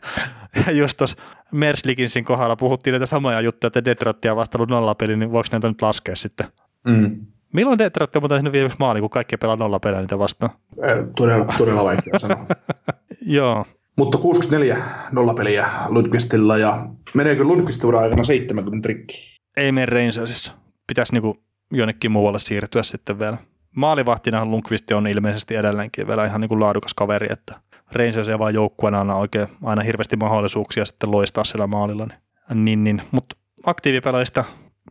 just 0.80 0.98
tuossa 0.98 1.16
Merslikinsin 1.52 2.24
kohdalla 2.24 2.56
puhuttiin 2.56 2.92
näitä 2.92 3.06
samoja 3.06 3.40
juttuja, 3.40 3.68
että 3.68 3.84
Detroitia 3.84 4.36
vastaan 4.36 4.68
nollapeli, 4.68 5.16
niin 5.16 5.32
voiko 5.32 5.48
näitä 5.52 5.68
nyt 5.68 5.82
laskea 5.82 6.16
sitten? 6.16 6.46
Mm. 6.86 7.26
Milloin 7.52 7.78
Detroit 7.78 8.16
on 8.16 8.28
tehnyt 8.28 8.52
viimeksi 8.52 8.76
maali, 8.78 9.00
kun 9.00 9.10
kaikki 9.10 9.36
pelaa 9.36 9.56
nollapeliä 9.56 10.00
niitä 10.00 10.18
vastaan? 10.18 10.50
Eh, 10.82 10.96
todella, 11.16 11.44
todella 11.58 11.84
vaikea 11.84 12.18
sanoa. 12.18 12.46
Joo. 13.26 13.64
Mutta 13.98 14.18
64 14.18 14.76
nollapeliä 15.12 15.68
Lundqvistilla 15.88 16.58
ja 16.58 16.86
meneekö 17.14 17.44
Lundqvistin 17.44 17.88
ura 17.88 18.00
aikana 18.00 18.24
70 18.24 18.88
rikki? 18.88 19.38
Ei 19.56 19.72
mene 19.72 19.86
Rangersissa. 19.86 20.52
Pitäisi 20.86 21.12
niinku 21.12 21.36
jonnekin 21.72 22.10
muualle 22.10 22.38
siirtyä 22.38 22.82
sitten 22.82 23.18
vielä. 23.18 23.38
Maalivahtina 23.76 24.46
Lundqvist 24.46 24.90
on 24.90 25.06
ilmeisesti 25.06 25.54
edelleenkin 25.54 26.06
vielä 26.06 26.26
ihan 26.26 26.40
niinku 26.40 26.60
laadukas 26.60 26.94
kaveri, 26.94 27.26
että 27.30 27.60
Rangers 27.92 28.28
ei 28.28 28.38
vaan 28.38 28.54
joukkueena 28.54 28.98
aina 28.98 29.14
oikein 29.14 29.48
aina 29.62 29.82
hirveästi 29.82 30.16
mahdollisuuksia 30.16 30.84
sitten 30.84 31.10
loistaa 31.10 31.44
sillä 31.44 31.66
maalilla. 31.66 32.06
Niin, 32.06 32.64
niin, 32.64 32.84
niin. 32.84 33.02
Mutta 33.10 33.36
aktiivipelaajista 33.66 34.44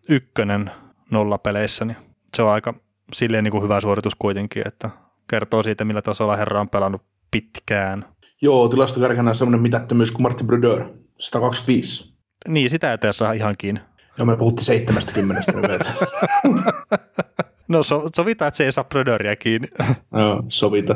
ykkönen 0.09 0.72
nollapeleissä, 1.12 1.86
niin 1.86 1.97
se 2.36 2.42
on 2.42 2.50
aika 2.52 2.74
silleen 3.14 3.44
niin 3.44 3.52
kuin 3.52 3.64
hyvä 3.64 3.82
suoritus 3.82 4.16
kuitenkin, 4.16 4.68
että 4.68 4.90
kertoo 5.30 5.64
siitä, 5.64 5.86
millä 5.86 6.02
tasolla 6.02 6.36
herra 6.36 6.62
on 6.62 6.70
pelannut 6.70 7.02
pitkään. 7.32 8.06
Joo, 8.42 8.68
tilastokärkänä 8.68 9.30
on 9.30 9.36
semmoinen 9.36 9.62
mitättömyys 9.62 10.12
kuin 10.12 10.22
Martin 10.22 10.48
Brodeur, 10.48 10.86
125. 11.20 12.16
Niin, 12.48 12.70
sitä 12.70 12.92
ei 12.92 13.14
saa 13.14 13.34
ihan 13.34 13.56
kiinni. 13.58 13.82
Joo, 14.18 14.26
me 14.26 14.38
puhuttiin 14.38 14.66
70 14.66 15.42
No 17.68 17.84
so, 17.84 18.10
sovitaan, 18.16 18.48
että 18.48 18.58
se 18.58 18.66
ei 18.66 18.72
saa 18.72 18.84
Brodeuria 18.84 19.36
kiinni. 19.36 19.68
Joo, 20.18 20.44
sovita. 20.50 20.96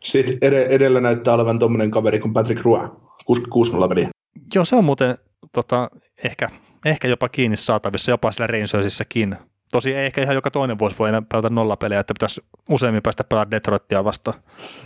Sitten 0.00 0.38
edellä 0.68 1.00
näyttää 1.00 1.34
olevan 1.34 1.58
tuommoinen 1.58 1.90
kaveri 1.90 2.18
kuin 2.18 2.32
Patrick 2.32 2.64
Roy, 2.64 2.88
66 3.24 3.72
peliä. 3.88 4.08
Joo, 4.54 4.64
se 4.64 4.76
on 4.76 4.84
muuten 4.84 5.16
tota, 5.52 5.90
ehkä, 6.24 6.50
ehkä 6.84 7.08
jopa 7.08 7.28
kiinni 7.28 7.56
saatavissa, 7.56 8.10
jopa 8.10 8.32
sillä 8.32 8.46
Rangersissakin. 8.46 9.36
Tosi 9.72 9.94
ei 9.94 10.06
ehkä 10.06 10.22
ihan 10.22 10.34
joka 10.34 10.50
toinen 10.50 10.78
vuosi 10.78 10.98
voi 10.98 11.08
enää 11.08 11.22
pelata 11.22 11.50
nollapelejä, 11.50 12.00
että 12.00 12.14
pitäisi 12.14 12.44
useammin 12.68 13.02
päästä 13.02 13.24
pelaamaan 13.24 13.50
Detroitia 13.50 14.04
vastaan. 14.04 14.40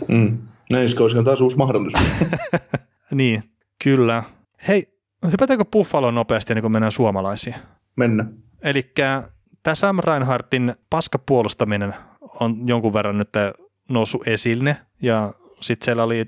Mm. 0.07 0.37
Näin 0.71 0.87
olisi 0.99 1.23
taas 1.23 1.41
uusi 1.41 1.57
mahdollisuus. 1.57 2.03
niin, 3.11 3.43
kyllä. 3.83 4.23
Hei, 4.67 4.93
hypätäänkö 5.31 5.65
Buffalo 5.71 6.11
nopeasti 6.11 6.53
ennen 6.53 6.61
kuin 6.61 6.71
mennään 6.71 6.91
suomalaisiin? 6.91 7.55
Mennä. 7.95 8.25
Eli 8.63 8.91
tämä 9.63 9.75
Sam 9.75 9.99
Reinhardtin 9.99 10.73
paskapuolustaminen 10.89 11.93
on 12.39 12.55
jonkun 12.65 12.93
verran 12.93 13.17
nyt 13.17 13.29
noussut 13.89 14.27
esille, 14.27 14.77
ja 15.01 15.33
sitten 15.61 15.85
siellä 15.85 16.03
oli 16.03 16.25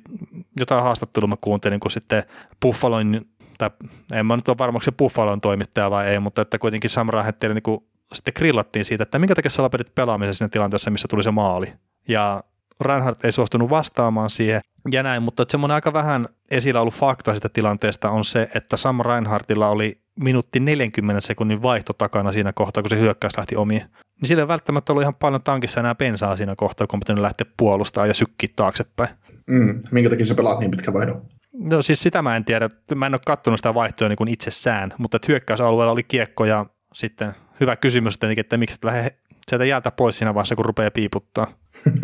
jotain 0.60 0.84
haastattelua 0.84 1.28
mä 1.28 1.36
kuuntelin, 1.42 1.80
kun 1.80 1.92
sitten 1.92 2.24
Buffalon, 2.62 3.22
tai 3.58 3.70
en 4.12 4.26
mä 4.26 4.36
nyt 4.36 4.50
ole 4.50 4.58
varma, 4.58 4.82
se 4.82 4.92
Buffalon 4.92 5.42
toimittaja 5.42 5.92
vai 5.92 6.08
ei, 6.08 6.20
mutta 6.20 6.42
että 6.42 6.60
kuitenkin 6.60 6.90
Sam 6.90 7.10
Reinhardtille 7.10 7.54
niin 7.54 7.90
sitten 8.14 8.34
grillattiin 8.36 8.86
siitä, 8.86 9.04
että 9.04 9.20
minkä 9.20 9.36
takia 9.36 9.52
sä 9.52 9.64
lopetit 9.64 9.96
pelaamisen 9.96 10.34
siinä 10.34 10.50
tilanteessa, 10.50 10.92
missä 10.92 11.08
tuli 11.08 11.24
se 11.24 11.32
maali. 11.32 11.74
Ja 12.08 12.44
Reinhardt 12.82 13.26
ei 13.26 13.32
suostunut 13.32 13.70
vastaamaan 13.70 14.30
siihen 14.30 14.62
ja 14.92 15.04
näin, 15.04 15.24
mutta 15.24 15.46
semmoinen 15.50 15.76
aika 15.76 15.94
vähän 15.94 16.28
esillä 16.52 16.82
ollut 16.82 16.94
fakta 16.94 17.36
sitä 17.36 17.50
tilanteesta 17.50 18.10
on 18.10 18.26
se, 18.26 18.50
että 18.56 18.78
Sam 18.78 19.00
Reinhardtilla 19.06 19.70
oli 19.70 20.02
minuutti 20.20 20.60
40 20.60 21.22
sekunnin 21.22 21.62
vaihto 21.62 21.94
takana 21.94 22.32
siinä 22.32 22.54
kohtaa, 22.54 22.84
kun 22.84 22.90
se 22.90 23.00
hyökkäys 23.00 23.38
lähti 23.38 23.56
omiin. 23.56 23.82
Niin 24.22 24.28
sillä 24.28 24.44
ei 24.44 24.48
välttämättä 24.48 24.94
ollut 24.94 25.02
ihan 25.02 25.16
paljon 25.16 25.44
tankissa 25.44 25.80
enää 25.80 25.96
bensaa 25.96 26.38
siinä 26.38 26.56
kohtaa, 26.58 26.88
kun 26.88 26.98
on 26.98 27.00
pitänyt 27.00 27.22
lähteä 27.22 27.46
puolustamaan 27.58 28.08
ja 28.08 28.14
sykkiä 28.14 28.50
taaksepäin. 28.56 29.10
Mm, 29.48 29.82
minkä 29.92 30.10
takia 30.10 30.26
sä 30.26 30.36
pelaat 30.36 30.60
niin 30.60 30.72
pitkä 30.72 30.94
vaihdon? 30.94 31.22
No 31.54 31.82
siis 31.82 32.04
sitä 32.04 32.22
mä 32.22 32.36
en 32.36 32.46
tiedä. 32.46 32.70
Mä 32.96 33.06
en 33.06 33.14
ole 33.14 33.22
katsonut 33.26 33.60
sitä 33.60 33.74
vaihtoa 33.74 34.10
niin 34.10 34.18
kuin 34.18 34.30
itsessään, 34.30 34.94
mutta 34.98 35.20
hyökkäysalueella 35.28 35.92
oli 35.92 36.04
kiekko 36.04 36.46
ja 36.46 36.66
sitten 36.94 37.34
hyvä 37.60 37.76
kysymys 37.76 38.18
tietenkin, 38.18 38.42
että 38.42 38.58
miksi 38.58 38.76
et 38.76 38.84
lähde 38.84 39.16
sieltä 39.50 39.66
jäältä 39.66 39.92
pois 39.92 40.18
siinä 40.18 40.34
vaiheessa, 40.34 40.56
kun 40.56 40.66
rupeaa 40.66 40.92
piiputtaa. 40.92 41.48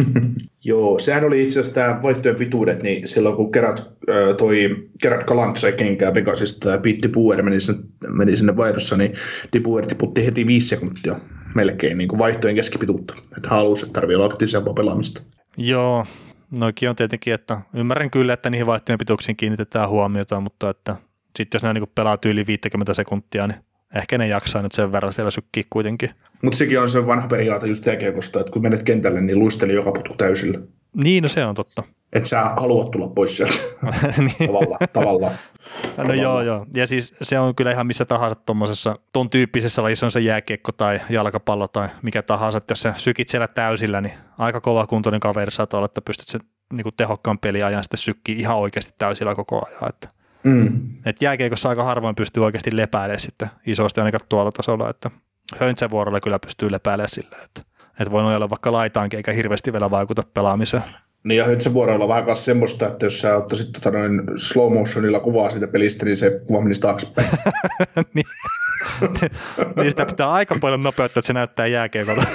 Joo, 0.66 0.99
sehän 0.99 1.24
oli 1.24 1.43
itse 1.43 1.60
asiassa 1.60 1.82
tämä 1.82 2.01
voittojen 2.01 2.38
pituudet, 2.38 2.84
niin 2.84 3.08
silloin 3.08 3.36
kun 3.36 3.51
kerät, 3.51 3.89
toi 4.38 4.88
kerät 5.01 5.24
Kalant 5.24 5.58
sai 5.58 5.74
kenkää 5.74 6.14
Vegasista 6.14 6.70
ja 6.70 6.78
Pitti 6.78 7.08
Puer 7.08 7.43
meni 7.43 7.60
sinne, 7.60 7.84
meni 8.10 8.38
sinne 8.38 8.58
vaihdossa, 8.58 8.97
niin 8.97 9.14
Puer 9.64 9.86
tiputti 9.86 10.26
heti 10.26 10.47
viisi 10.47 10.68
sekuntia 10.68 11.16
melkein 11.56 11.97
niin 11.97 12.08
kuin 12.08 12.20
vaihtojen 12.20 12.56
keskipituutta. 12.56 13.16
Että 13.38 13.49
halusi, 13.49 13.86
että 13.86 13.93
tarvii 13.93 14.16
olla 14.16 14.26
aktiivisempaa 14.26 14.74
pelaamista. 14.74 15.22
Joo, 15.58 16.06
noikin 16.51 16.89
on 16.89 16.95
tietenkin, 16.95 17.34
että 17.34 17.62
ymmärrän 17.74 18.12
kyllä, 18.12 18.34
että 18.34 18.49
niihin 18.49 18.68
vaihtojen 18.68 18.99
pituuksiin 18.99 19.36
kiinnitetään 19.36 19.89
huomiota, 19.89 20.39
mutta 20.39 20.70
että 20.70 20.95
sitten 21.36 21.58
jos 21.58 21.64
nämä 21.64 21.74
niin 21.74 21.91
pelaa 21.95 22.18
yli 22.26 22.47
50 22.47 22.93
sekuntia, 22.93 23.47
niin 23.47 23.58
ehkä 23.96 24.18
ne 24.18 24.28
jaksaa 24.28 24.62
nyt 24.62 24.72
sen 24.72 24.91
verran 24.91 25.14
siellä 25.14 25.32
sykkiä 25.32 25.64
kuitenkin. 25.70 26.10
Mutta 26.41 26.58
sekin 26.58 26.80
on 26.80 26.89
se 26.89 27.08
vanha 27.08 27.28
periaate 27.28 27.68
just 27.68 27.86
jääkiekosta, 27.86 28.39
että 28.39 28.52
kun 28.52 28.62
menet 28.62 28.84
kentälle, 28.84 29.22
niin 29.22 29.39
luisteli 29.39 29.74
joka 29.74 29.91
putu 29.91 30.14
täysillä. 30.14 30.60
Niin, 30.96 31.22
no 31.22 31.28
se 31.28 31.46
on 31.46 31.56
totta. 31.56 31.84
Että 32.14 32.30
sä 32.30 32.43
haluat 32.43 32.91
tulla 32.91 33.08
pois 33.08 33.38
sieltä 33.38 33.54
niin. 34.18 34.48
tavallaan. 34.48 34.80
tavalla. 34.93 35.28
No 35.28 35.36
tavalla. 35.96 36.16
joo, 36.16 36.41
joo. 36.41 36.66
Ja 36.74 36.88
siis 36.88 37.14
se 37.22 37.39
on 37.39 37.56
kyllä 37.56 37.72
ihan 37.72 37.88
missä 37.88 38.06
tahansa 38.06 38.36
tuommoisessa, 38.36 38.96
ton 39.14 39.30
tyyppisessä 39.30 39.84
lajissa 39.84 40.06
on 40.06 40.12
se 40.12 40.20
jääkiekko 40.20 40.72
tai 40.72 41.00
jalkapallo 41.10 41.68
tai 41.68 41.89
mikä 42.02 42.22
tahansa, 42.22 42.58
että 42.58 42.72
jos 42.72 42.82
sä 42.82 42.93
sykit 42.98 43.30
siellä 43.30 43.48
täysillä, 43.48 44.02
niin 44.02 44.14
aika 44.38 44.62
kova 44.62 44.88
kuntoinen 44.88 45.20
kaveri 45.20 45.52
saat 45.52 45.74
olla, 45.74 45.86
että 45.86 46.02
pystyt 46.02 46.28
sen 46.28 46.41
niin 46.74 46.86
tehokkaan 46.98 47.39
peliajan 47.39 47.84
sitten 47.84 47.98
sykkiä 47.98 48.36
ihan 48.38 48.58
oikeasti 48.58 48.93
täysillä 48.98 49.36
koko 49.36 49.66
ajan. 49.66 49.89
Että 49.89 50.10
Mm. 50.46 50.80
Et 51.06 51.22
jääkiekossa 51.22 51.70
aika 51.70 51.84
harvoin 51.84 52.16
pystyy 52.16 52.46
oikeasti 52.46 52.78
lepäälemään 52.78 53.20
sitten 53.20 53.50
isosti 53.68 54.02
ainakaan 54.02 54.26
tuolla 54.30 54.52
tasolla, 54.52 54.89
että 54.89 55.12
Höntsävuorolla 55.58 56.20
kyllä 56.22 56.39
pystyy 56.39 56.72
lepäälemään 56.72 57.10
sillä, 57.10 57.38
että, 57.46 57.62
että 58.00 58.12
voi 58.12 58.24
nojalla 58.24 58.50
vaikka 58.50 58.72
laitaankin 58.72 59.18
eikä 59.18 59.32
hirveästi 59.32 59.74
vielä 59.74 59.91
vaikuta 59.91 60.24
pelaamiseen. 60.34 60.84
Niin 61.24 61.38
ja 61.38 61.46
Höntsävuorolla 61.46 62.06
on 62.06 62.10
vähän 62.10 62.26
myös 62.26 62.46
semmoista, 62.46 62.88
että 62.88 63.06
jos 63.06 63.22
sä 63.22 63.38
ottaisit 63.38 63.72
tota 63.72 63.91
noin 63.91 64.22
slow 64.38 64.74
motionilla 64.74 65.20
kuvaa 65.20 65.50
siitä 65.50 65.68
pelistä, 65.68 66.06
niin 66.06 66.18
se 66.18 66.41
kuva 66.48 66.62
menisi 66.62 66.82
taaksepäin. 66.82 67.28
niin. 68.14 68.26
Niistä 69.83 70.05
pitää 70.05 70.31
aika 70.31 70.55
paljon 70.61 70.83
nopeuttaa, 70.83 71.19
että 71.19 71.27
se 71.27 71.33
näyttää 71.33 71.67
jääkeikolta. 71.67 72.25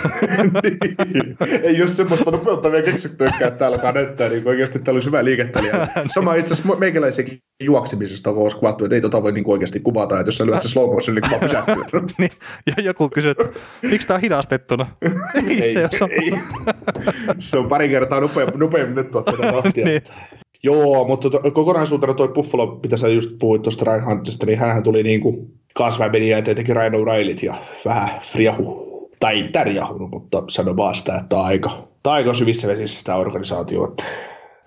niin. 0.63 1.37
Ei 1.63 1.81
ole 1.81 1.89
semmoista 1.89 2.31
nopeutta 2.31 2.73
vielä 2.73 2.85
keksittykään 2.85 3.53
täällä 3.53 3.79
tämä 3.79 3.93
näyttää, 3.93 4.29
niin 4.29 4.49
oikeasti 4.49 4.79
täällä 4.79 4.97
olisi 4.97 5.09
hyvä 5.09 5.25
liikettä. 5.25 5.61
Sama 6.09 6.35
itse 6.35 6.55
asiassa 6.55 6.77
meikäläisenkin 6.77 7.39
juoksemisesta 7.63 8.31
on 8.31 8.51
kuvattu, 8.61 8.85
että 8.85 8.95
ei 8.95 9.01
tota 9.01 9.23
voi 9.23 9.33
niin 9.33 9.45
oikeasti 9.47 9.81
kuvata, 9.81 10.21
että 10.21 10.29
jos 10.29 10.39
sä 10.39 10.47
lyöt 10.47 10.63
se 10.63 10.69
slow 10.69 10.95
motion, 10.95 11.15
niin 11.15 11.23
kuva 11.29 11.39
pysähtyy. 11.41 11.75
niin, 12.19 12.33
ja 12.67 12.83
joku 12.83 13.09
kysyy, 13.09 13.31
että 13.31 13.49
miksi 13.83 14.07
tämä 14.07 14.17
on 14.17 14.23
hidastettuna? 14.23 14.87
ei, 15.49 15.63
ei, 15.63 15.73
se, 15.73 16.05
ole 16.05 16.13
ei. 16.13 16.33
se 17.39 17.59
on 17.59 17.69
pari 17.69 17.89
kertaa 17.89 18.21
nopeammin, 18.21 18.59
nopeammin 18.59 18.95
nyt 18.95 19.11
tuottaa 19.11 19.35
tätä 19.37 19.53
tahtia. 19.53 19.85
niin. 19.87 20.03
Joo, 20.63 21.09
mutta 21.09 21.31
to, 21.31 21.51
kokonaisuutena 21.51 22.15
toi 22.15 22.29
Buffalo, 22.29 22.67
pitäisi 22.67 23.15
just 23.15 23.31
puhuit 23.39 23.63
tuosta 23.63 23.85
Reinhardtista, 23.85 24.47
niin 24.47 24.59
hän 24.59 24.83
tuli 24.83 25.03
niin 25.03 25.21
kasvaimenia 25.85 26.37
ja 26.37 26.43
tietenkin 26.43 26.77
Ryan 26.77 26.93
O'Reillyt 26.93 27.47
ja 27.47 27.55
vähän 27.85 28.21
friahu, 28.21 29.11
tai 29.21 29.43
mitä 29.43 29.65
riahunut, 29.65 30.11
mutta 30.11 30.43
sano 30.49 30.77
vaan 30.77 30.95
sitä, 30.95 31.17
että 31.17 31.37
on 31.39 31.45
aika, 31.45 31.89
tämä 32.03 32.15
aika 32.15 32.35
syvissä 32.35 32.69
vesissä 32.69 32.99
sitä 32.99 33.17
organisaatio, 33.17 33.85
että, 33.85 34.05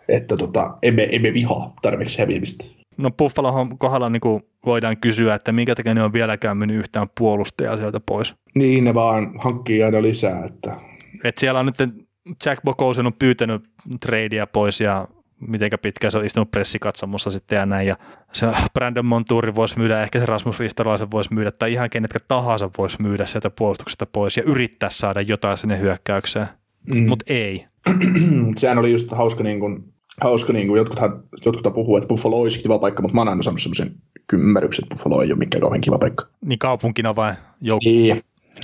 että 0.09 0.37
tota, 0.37 0.77
emme, 0.83 1.07
emme 1.11 1.33
vihaa 1.33 1.73
tarpeeksi 1.81 2.19
häviämistä. 2.19 2.65
No 2.97 3.11
Buffalon 3.11 3.77
kohdalla 3.77 4.09
niin 4.09 4.21
kuin 4.21 4.41
voidaan 4.65 4.97
kysyä, 4.97 5.35
että 5.35 5.51
minkä 5.51 5.75
takia 5.75 5.93
ne 5.93 6.03
on 6.03 6.13
vieläkään 6.13 6.57
mennyt 6.57 6.77
yhtään 6.77 7.07
puolustajaa 7.19 7.77
sieltä 7.77 7.99
pois. 8.05 8.35
Niin, 8.55 8.83
ne 8.83 8.93
vaan 8.93 9.31
hankkii 9.39 9.83
aina 9.83 10.01
lisää. 10.01 10.45
Että... 10.45 10.75
Et 11.23 11.37
siellä 11.37 11.59
on 11.59 11.65
nyt 11.65 11.75
Jack 12.45 12.63
Bokosen 12.63 13.07
on 13.07 13.13
pyytänyt 13.19 13.63
tradeia 13.99 14.47
pois 14.47 14.81
ja 14.81 15.07
mitenkä 15.39 15.77
pitkään 15.77 16.11
se 16.11 16.17
on 16.17 16.25
istunut 16.25 16.51
pressikatsomussa 16.51 17.31
sitten 17.31 17.55
ja 17.55 17.65
näin. 17.65 17.87
Ja 17.87 17.95
se 18.33 18.47
Brandon 18.73 19.05
Monturi 19.05 19.55
voisi 19.55 19.77
myydä, 19.77 20.03
ehkä 20.03 20.19
se 20.19 20.25
Rasmus 20.25 20.59
Ristolaisen 20.59 21.11
voisi 21.11 21.33
myydä, 21.33 21.51
tai 21.51 21.73
ihan 21.73 21.89
kenetkä 21.89 22.19
tahansa 22.27 22.69
voisi 22.77 23.01
myydä 23.01 23.25
sieltä 23.25 23.49
puolustuksesta 23.49 24.05
pois 24.05 24.37
ja 24.37 24.43
yrittää 24.43 24.89
saada 24.89 25.21
jotain 25.21 25.57
sinne 25.57 25.79
hyökkäykseen, 25.79 26.47
mm. 26.93 27.07
mutta 27.07 27.25
ei. 27.27 27.65
Sehän 28.57 28.77
oli 28.77 28.91
just 28.91 29.11
hauska, 29.11 29.43
niin 29.43 29.59
kuin, 29.59 29.93
hauska 30.21 30.53
niin 30.53 30.67
kuin 30.67 30.77
jotkuthan, 30.77 31.23
jotkut 31.45 31.73
puhuu, 31.73 31.97
että 31.97 32.07
Buffalo 32.07 32.41
olisi 32.41 32.61
kiva 32.61 32.79
paikka, 32.79 33.01
mutta 33.01 33.15
mä 33.15 33.21
oon 33.21 33.27
aina 33.27 33.43
saanut 33.43 33.61
semmoisen 33.61 33.91
kymmeryksen, 34.27 34.85
että 34.85 34.95
Buffalo 34.95 35.21
ei 35.21 35.31
ole 35.31 35.39
mikään 35.39 35.61
kauhean 35.61 35.81
kiva 35.81 35.97
paikka. 35.97 36.27
Niin 36.45 36.59
kaupunkina 36.59 37.15
vai 37.15 37.33
joukkue? 37.61 37.91
Niin, 37.91 38.21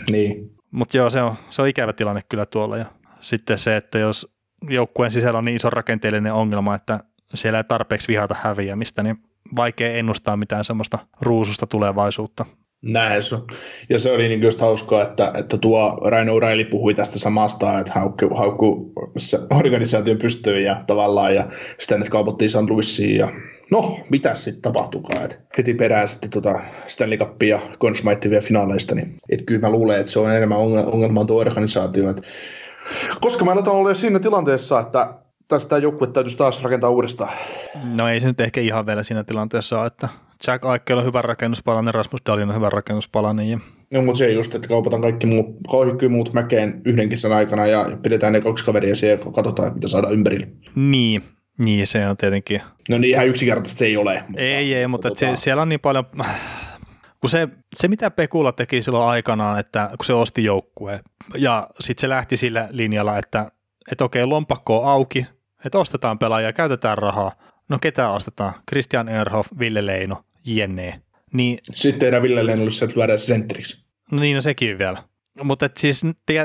niin. 0.10 0.52
Mutta 0.72 0.98
joo, 0.98 1.10
se 1.10 1.22
on, 1.22 1.34
se 1.50 1.62
on 1.62 1.68
ikävä 1.68 1.94
tilanne 1.94 2.22
kyllä 2.30 2.46
tuolla. 2.46 2.78
Ja 2.78 2.86
sitten 3.20 3.58
se, 3.58 3.78
että 3.78 4.00
jos 4.00 4.39
joukkueen 4.70 5.12
sisällä 5.12 5.38
on 5.38 5.46
niin 5.46 5.56
iso 5.56 5.70
rakenteellinen 5.70 6.34
ongelma, 6.34 6.76
että 6.76 7.00
siellä 7.36 7.60
ei 7.60 7.64
tarpeeksi 7.64 8.08
vihata 8.08 8.36
häviämistä, 8.42 9.04
niin 9.04 9.18
vaikea 9.56 9.94
ennustaa 9.94 10.38
mitään 10.38 10.66
semmoista 10.66 11.00
ruususta 11.22 11.68
tulevaisuutta. 11.68 12.46
Näin 12.82 13.24
se 13.24 13.36
Ja 13.90 14.00
se 14.00 14.12
oli 14.12 14.28
niin 14.28 14.42
just 14.42 14.60
hauskaa, 14.60 15.02
että, 15.02 15.32
että 15.38 15.58
tuo 15.58 16.02
Raino 16.10 16.34
O'Reilly 16.40 16.66
puhui 16.70 16.94
tästä 16.94 17.20
samasta, 17.20 17.80
että 17.80 17.94
haukku, 17.96 18.36
haukku 18.36 18.94
organisaation 19.60 20.18
pystyy 20.18 20.60
ja 20.60 20.84
tavallaan, 20.88 21.36
ja 21.36 21.48
sitä 21.80 21.98
nyt 21.98 22.10
kaupattiin 22.10 22.50
St. 22.50 22.70
Louisiin, 22.70 23.18
ja 23.18 23.30
no, 23.72 24.00
mitä 24.10 24.34
sitten 24.34 24.62
tapahtukaan, 24.62 25.24
että 25.24 25.36
heti 25.58 25.74
perään 25.74 26.08
sitten 26.08 26.30
tota 26.30 26.60
Stanley 26.88 27.18
Cupia 27.18 27.56
ja 27.56 27.62
Consmite 27.80 28.30
vielä 28.30 28.42
finaaleista, 28.42 28.96
niin 28.96 29.08
et 29.30 29.42
kyllä 29.46 29.62
mä 29.62 29.70
luulen, 29.70 30.00
että 30.00 30.12
se 30.12 30.20
on 30.20 30.36
enemmän 30.36 30.58
ongelma 30.58 31.26
tuo 31.26 31.42
organisaatio, 31.42 32.10
että 32.10 32.22
koska 33.22 33.46
mä 33.46 33.52
aletaan 33.52 33.76
olla 33.76 33.94
siinä 33.94 34.20
tilanteessa, 34.20 34.80
että 34.80 35.14
tästä 35.48 35.78
joukkue 35.78 36.08
täytyisi 36.08 36.38
taas 36.38 36.64
rakentaa 36.64 36.90
uudestaan. 36.90 37.34
No 37.84 38.08
ei 38.08 38.20
se 38.20 38.28
nyt 38.28 38.42
ehkä 38.42 38.62
ihan 38.62 38.86
vielä 38.86 39.04
siinä 39.04 39.24
tilanteessa 39.24 39.86
että 39.86 40.10
Jack 40.48 40.66
Aikel 40.66 40.98
on 40.98 41.06
hyvä 41.06 41.22
rakennuspalanen, 41.22 41.94
Rasmus 41.94 42.22
Dahlin 42.26 42.50
on 42.50 42.56
hyvä 42.56 42.70
rakennuspalanen. 42.70 43.50
Ja... 43.50 43.60
No, 43.94 44.02
mutta 44.02 44.18
se 44.18 44.26
ei 44.26 44.34
just, 44.34 44.56
että 44.56 44.68
kaupataan 44.68 45.02
kaikki 45.02 45.28
muut, 45.28 45.46
kaikki 45.72 46.08
muut 46.08 46.34
mäkeen 46.34 46.82
yhden 46.86 47.10
kesän 47.10 47.32
aikana 47.32 47.66
ja 47.66 47.86
pidetään 48.02 48.34
ne 48.34 48.42
kaksi 48.42 48.66
kaveria 48.66 48.96
siellä 48.96 49.24
ja 49.26 49.32
katsotaan, 49.32 49.74
mitä 49.74 49.88
saadaan 49.88 50.14
ympärille. 50.14 50.48
Niin, 50.76 51.24
niin 51.58 51.88
se 51.88 52.08
on 52.08 52.18
tietenkin. 52.18 52.62
No 52.90 52.98
niin, 52.98 53.12
ihan 53.12 53.28
yksinkertaisesti 53.28 53.80
se 53.80 53.86
ei 53.86 53.98
ole. 53.98 54.24
Mutta, 54.28 54.42
ei, 54.42 54.74
ei, 54.74 54.88
mutta 54.88 55.10
tota... 55.10 55.20
se, 55.20 55.36
siellä 55.36 55.62
on 55.62 55.70
niin 55.70 55.80
paljon, 55.80 56.06
kun 57.22 57.30
se, 57.30 57.48
se 57.76 57.88
mitä 57.88 58.12
Pekula 58.12 58.52
teki 58.52 58.82
silloin 58.82 59.10
aikanaan, 59.10 59.60
että 59.60 59.90
kun 59.98 60.06
se 60.06 60.14
osti 60.14 60.44
joukkueen 60.44 61.00
ja 61.38 61.68
sitten 61.80 62.02
se 62.02 62.10
lähti 62.10 62.38
sillä 62.38 62.68
linjalla, 62.72 63.18
että, 63.18 63.52
että 63.92 64.04
okei, 64.04 64.26
lompakko 64.26 64.80
on 64.80 64.92
auki, 64.92 65.26
että 65.66 65.78
ostetaan 65.80 66.20
pelaajia, 66.20 66.54
käytetään 66.54 66.98
rahaa. 66.98 67.32
No 67.70 67.80
ketä 67.80 68.10
ostetaan? 68.10 68.54
Christian 68.70 69.10
Erhoff, 69.10 69.50
Ville 69.60 69.86
Leino, 69.86 70.24
jne. 70.46 71.02
Niin, 71.34 71.60
sitten 71.74 72.00
tehdään 72.00 72.24
Ville 72.24 72.46
Leinolle 72.46 72.72
sieltä 72.72 73.00
lyödään 73.00 73.20
sentriksi. 73.20 73.86
No 74.12 74.20
niin, 74.20 74.36
no 74.36 74.42
sekin 74.42 74.78
vielä. 74.78 75.04
Mutta 75.44 75.70
siis 75.78 76.02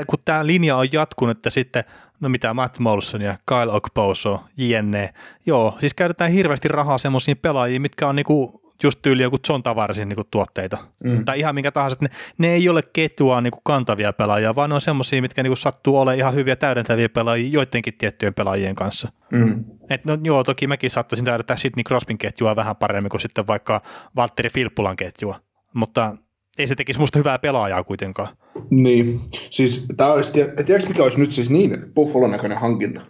kun 0.07 0.19
tämä 0.25 0.45
linja 0.45 0.77
on 0.77 0.87
jatkunut, 0.91 1.37
että 1.37 1.49
sitten, 1.49 1.83
no 2.19 2.29
mitä 2.29 2.53
Matt 2.53 2.79
Molson 2.79 3.21
ja 3.21 3.37
Kyle 3.45 3.71
Okposo, 3.71 4.43
jne. 4.57 5.13
Joo, 5.45 5.77
siis 5.79 5.93
käytetään 5.93 6.31
hirveästi 6.31 6.67
rahaa 6.67 6.97
semmoisiin 6.97 7.37
pelaajiin, 7.37 7.81
mitkä 7.81 8.07
on 8.07 8.15
niinku 8.15 8.64
just 8.83 8.99
tyyli 9.01 9.23
joku 9.23 9.37
John 9.49 9.63
Tavarsin 9.63 10.09
niin 10.09 10.25
tuotteita. 10.31 10.77
Mm. 11.03 11.25
Tai 11.25 11.39
ihan 11.39 11.55
minkä 11.55 11.71
tahansa, 11.71 11.93
että 11.93 12.05
ne, 12.05 12.47
ne 12.47 12.53
ei 12.53 12.69
ole 12.69 12.81
ketjua 12.93 13.41
niin 13.41 13.53
kantavia 13.63 14.13
pelaajia, 14.13 14.55
vaan 14.55 14.69
ne 14.69 14.75
on 14.75 14.81
semmoisia, 14.81 15.21
mitkä 15.21 15.43
niin 15.43 15.57
sattuu 15.57 15.97
olemaan 15.97 16.17
ihan 16.17 16.33
hyviä 16.33 16.55
täydentäviä 16.55 17.09
pelaajia 17.09 17.49
joidenkin 17.49 17.93
tiettyjen 17.97 18.33
pelaajien 18.33 18.75
kanssa. 18.75 19.11
Mm. 19.31 19.65
Et 19.89 20.05
no, 20.05 20.17
joo, 20.23 20.43
toki 20.43 20.67
mäkin 20.67 20.91
saattaisin 20.91 21.25
täydentää 21.25 21.57
Sidney 21.57 21.83
Crosbyn 21.83 22.17
ketjua 22.17 22.55
vähän 22.55 22.75
paremmin 22.75 23.09
kuin 23.09 23.21
sitten 23.21 23.47
vaikka 23.47 23.81
Valtteri 24.15 24.49
Filppulan 24.49 24.95
ketjua, 24.95 25.39
mutta 25.73 26.17
ei 26.57 26.67
se 26.67 26.75
tekisi 26.75 26.99
musta 26.99 27.19
hyvää 27.19 27.39
pelaajaa 27.39 27.83
kuitenkaan. 27.83 28.27
Niin, 28.69 29.19
siis 29.31 29.85
tämä 29.97 30.13
olisi, 30.13 30.31
tiedätkö 30.65 30.89
mikä 30.89 31.03
olisi 31.03 31.19
nyt 31.19 31.31
siis 31.31 31.49
niin 31.49 31.75
Buffalon 31.95 32.31
näköinen 32.31 32.57
hankinta? 32.57 33.01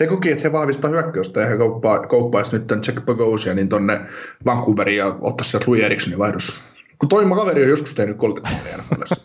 He 0.00 0.06
koki, 0.06 0.32
että 0.32 0.44
he 0.44 0.52
vahvistaa 0.52 0.90
hyökkäystä 0.90 1.40
ja 1.40 1.46
he 1.46 1.56
kauppaa, 1.56 2.06
kauppaisi 2.06 2.58
nyt 2.58 2.66
tämän 2.66 2.82
Jack 2.86 3.06
Bogosia 3.06 3.54
niin 3.54 3.68
tonne 3.68 4.00
Vancouveriin 4.46 4.98
ja 4.98 5.16
ottaisi 5.20 5.50
sieltä 5.50 5.66
Louis 5.66 5.82
Erikssonin 5.82 6.18
vaihdos. 6.18 6.60
Kun 6.98 7.08
toima 7.08 7.36
kaveri 7.36 7.62
on 7.62 7.68
joskus 7.68 7.94
tehnyt 7.94 8.16
30 8.16 8.60
vuotta 8.64 9.16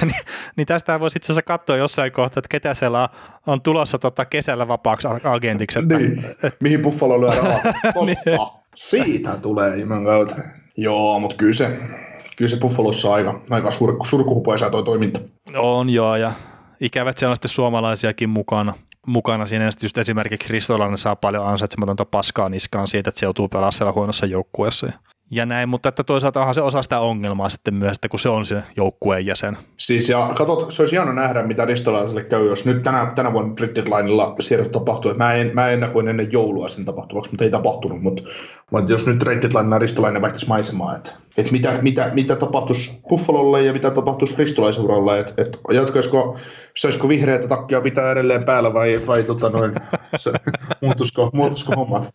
niin, 0.06 0.20
niin 0.56 0.66
tästä 0.66 1.00
voisi 1.00 1.16
itse 1.16 1.26
asiassa 1.26 1.42
katsoa 1.42 1.76
jossain 1.76 2.12
kohtaa, 2.12 2.38
että 2.38 2.48
ketä 2.48 2.74
siellä 2.74 3.08
on 3.46 3.62
tulossa 3.62 3.98
tota 3.98 4.24
kesällä 4.24 4.68
vapaaksi 4.68 5.08
agentiksi. 5.24 5.78
Että, 5.78 5.98
niin, 5.98 6.24
et... 6.42 6.56
mihin 6.60 6.82
Buffalo 6.82 7.20
lyö 7.20 7.30
rahaa. 7.30 7.60
Tosta, 7.94 8.60
siitä 8.74 9.36
tulee 9.36 9.78
ilman 9.78 10.04
kautta. 10.04 10.36
Joo, 10.76 11.18
mutta 11.18 11.36
kyllä 11.36 11.52
se, 11.52 11.78
kyllä 12.36 12.48
se 12.48 12.56
Buffalossa 12.60 13.08
on 13.08 13.14
aika, 13.14 13.40
aika 13.50 13.70
sur, 13.70 13.96
surkuhupoisa 14.02 14.70
toi 14.70 14.84
toiminta. 14.84 15.20
On 15.56 15.90
joo, 15.90 16.16
ja 16.16 16.32
ikävät 16.80 17.18
siellä 17.18 17.30
on 17.30 17.36
sitten 17.36 17.48
suomalaisiakin 17.48 18.28
mukana. 18.28 18.74
mukana 19.06 19.46
siinä 19.46 19.70
just 19.82 19.98
esimerkiksi 19.98 20.48
Kristolainen 20.48 20.98
saa 20.98 21.16
paljon 21.16 21.46
ansaitsematonta 21.46 22.04
paskaa 22.04 22.48
niskaan 22.48 22.88
siitä, 22.88 23.08
että 23.08 23.20
se 23.20 23.26
joutuu 23.26 23.48
pelaamaan 23.48 23.72
siellä 23.72 23.92
huonossa 23.92 24.26
joukkueessa 24.26 24.92
ja 25.30 25.46
näin, 25.46 25.68
mutta 25.68 25.88
että 25.88 26.04
toisaalta 26.04 26.40
onhan 26.40 26.54
se 26.54 26.60
osa 26.60 26.82
sitä 26.82 27.00
ongelmaa 27.00 27.48
sitten 27.48 27.74
myös, 27.74 27.94
että 27.94 28.08
kun 28.08 28.20
se 28.20 28.28
on 28.28 28.46
se 28.46 28.62
joukkueen 28.76 29.26
jäsen. 29.26 29.58
Siis 29.76 30.08
ja 30.08 30.32
katsot, 30.34 30.72
se 30.72 30.82
olisi 30.82 30.96
hieno 30.96 31.12
nähdä, 31.12 31.42
mitä 31.42 31.64
ristolaiselle 31.64 32.24
käy, 32.24 32.46
jos 32.46 32.66
nyt 32.66 32.82
tänä, 32.82 33.12
tänä 33.14 33.32
vuonna 33.32 33.54
Lineilla 33.84 34.34
siirrot 34.40 34.72
tapahtuu. 34.72 35.14
Mä 35.14 35.34
en, 35.34 35.50
mä 35.54 35.68
ennakoin 35.68 36.08
ennen 36.08 36.32
joulua 36.32 36.68
sen 36.68 36.84
tapahtuvaksi, 36.84 37.30
mutta 37.30 37.44
ei 37.44 37.50
tapahtunut. 37.50 38.02
Mutta, 38.02 38.22
mutta 38.70 38.92
jos 38.92 39.06
nyt 39.06 39.22
ja 39.22 39.78
Ristolainen 39.78 40.22
vaihtaisi 40.22 40.48
maisemaa, 40.48 40.96
että, 40.96 41.12
että 41.36 41.52
mitä, 41.52 41.78
mitä, 41.82 42.10
mitä 42.14 42.36
tapahtuisi 42.36 43.00
Buffalolle 43.08 43.62
ja 43.62 43.72
mitä 43.72 43.90
tapahtuisi 43.90 44.34
ristolaisuralle, 44.38 45.20
että, 45.20 45.34
että 45.36 45.58
jatkaisiko, 45.72 46.38
saisiko 46.76 47.08
vihreätä 47.08 47.48
takkia 47.48 47.80
pitää 47.80 48.12
edelleen 48.12 48.44
päällä 48.44 48.74
vai, 48.74 49.00
vai 49.06 49.22
tota 49.22 49.48
noin, 49.48 49.74
se, 50.16 50.32
muutusko, 50.82 51.30
muutusko 51.34 51.72
hommat? 51.76 52.14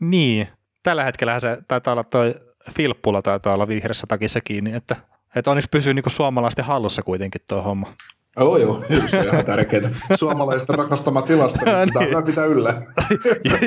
niin, 0.00 0.48
tällä 0.82 1.04
hetkellä 1.04 1.40
se 1.40 1.58
taitaa 1.68 1.92
olla 1.92 2.04
toi 2.04 2.34
Filppula 2.70 3.22
taitaa 3.22 3.54
olla 3.54 3.68
vihreässä 3.68 4.06
takissa 4.06 4.40
kiinni, 4.40 4.74
että, 4.74 4.96
että 5.36 5.50
onneksi 5.50 5.70
pysyy 5.70 5.94
niin 5.94 6.04
suomalaisten 6.06 6.64
hallussa 6.64 7.02
kuitenkin 7.02 7.40
tuo 7.48 7.62
homma. 7.62 7.92
Joo, 8.36 8.56
joo, 8.56 8.84
se 9.06 9.18
on 9.18 9.24
ihan 9.24 9.44
tärkeää. 9.44 9.90
Suomalaisten 10.14 10.78
rakastama 10.78 11.22
tilasto, 11.22 11.64
niin 11.64 11.86
sitä 11.86 12.00
niin. 12.00 12.24
pitää 12.24 12.44
yllä. 12.44 12.82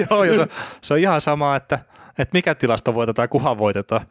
joo, 0.09 0.23
joo 0.23 0.35
se, 0.35 0.47
se, 0.81 0.93
on 0.93 0.99
ihan 0.99 1.21
sama, 1.21 1.55
että, 1.55 1.79
että 2.09 2.33
mikä 2.33 2.55
tilasto 2.55 2.93
voitetaan 2.93 3.23
ja 3.23 3.27
kuhan 3.27 3.57
voitetaan. 3.57 4.01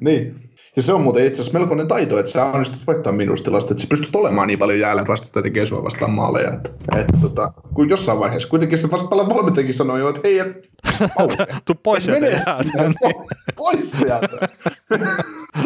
Niin, 0.00 0.36
ja 0.76 0.82
se 0.82 0.92
on 0.92 1.00
muuten 1.00 1.26
itse 1.26 1.42
asiassa 1.42 1.58
melkoinen 1.58 1.88
taito, 1.88 2.18
että 2.18 2.32
sä 2.32 2.44
onnistut 2.44 2.86
voittamaan 2.86 3.16
minustilaista, 3.16 3.72
että 3.72 3.82
sä 3.82 3.88
pystyt 3.90 4.16
olemaan 4.16 4.48
niin 4.48 4.58
paljon 4.58 4.78
jäällä 4.78 5.04
vasta 5.08 5.42
tekee 5.42 5.66
sua 5.66 5.84
vastaan 5.84 6.10
maaleja. 6.10 6.52
Että, 6.52 6.70
että 6.96 7.18
tota, 7.20 7.52
kun 7.74 7.88
jossain 7.88 8.18
vaiheessa 8.18 8.48
kuitenkin 8.48 8.78
se 8.78 8.90
vasta 8.90 9.08
paljon 9.08 9.28
valmentajakin 9.28 9.74
sanoi 9.74 10.00
jo, 10.00 10.08
että 10.08 10.20
hei, 10.24 10.38
et, 10.38 10.70
Tuu 11.64 11.74
pois 11.82 12.04
sieltä. 12.04 12.20
Mene 12.20 12.38
sinne, 12.38 12.88
niin. 12.88 13.14
pois 13.56 13.90
sieltä. 13.90 14.48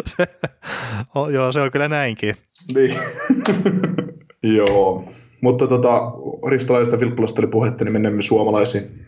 se, 0.17 0.27
oh, 1.15 1.29
joo, 1.29 1.51
se 1.51 1.59
on 1.59 1.71
kyllä 1.71 1.87
näinkin. 1.87 2.35
Niin. 2.75 2.95
joo, 4.57 5.03
mutta 5.41 5.67
tota, 5.67 6.11
ristolaisesta 6.49 6.99
Vilppulasta 6.99 7.41
oli 7.41 7.47
puhetta, 7.47 7.83
niin 7.83 7.93
mennään 7.93 8.23
suomalaisiin. 8.23 9.05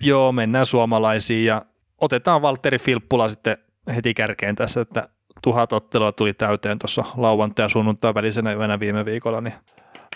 Joo, 0.00 0.32
mennään 0.32 0.66
suomalaisiin 0.66 1.44
ja 1.44 1.62
otetaan 2.00 2.42
Valtteri 2.42 2.78
Filppula 2.78 3.28
sitten 3.28 3.56
heti 3.94 4.14
kärkeen 4.14 4.56
tässä, 4.56 4.80
että 4.80 5.08
tuhat 5.42 5.72
ottelua 5.72 6.12
tuli 6.12 6.34
täyteen 6.34 6.78
tuossa 6.78 7.04
lauantai 7.16 7.64
ja 7.64 7.68
sunnuntai 7.68 8.14
välisenä 8.14 8.52
yönä 8.52 8.80
viime 8.80 9.04
viikolla, 9.04 9.40
niin 9.40 9.54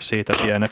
siitä 0.01 0.33
pienet. 0.41 0.71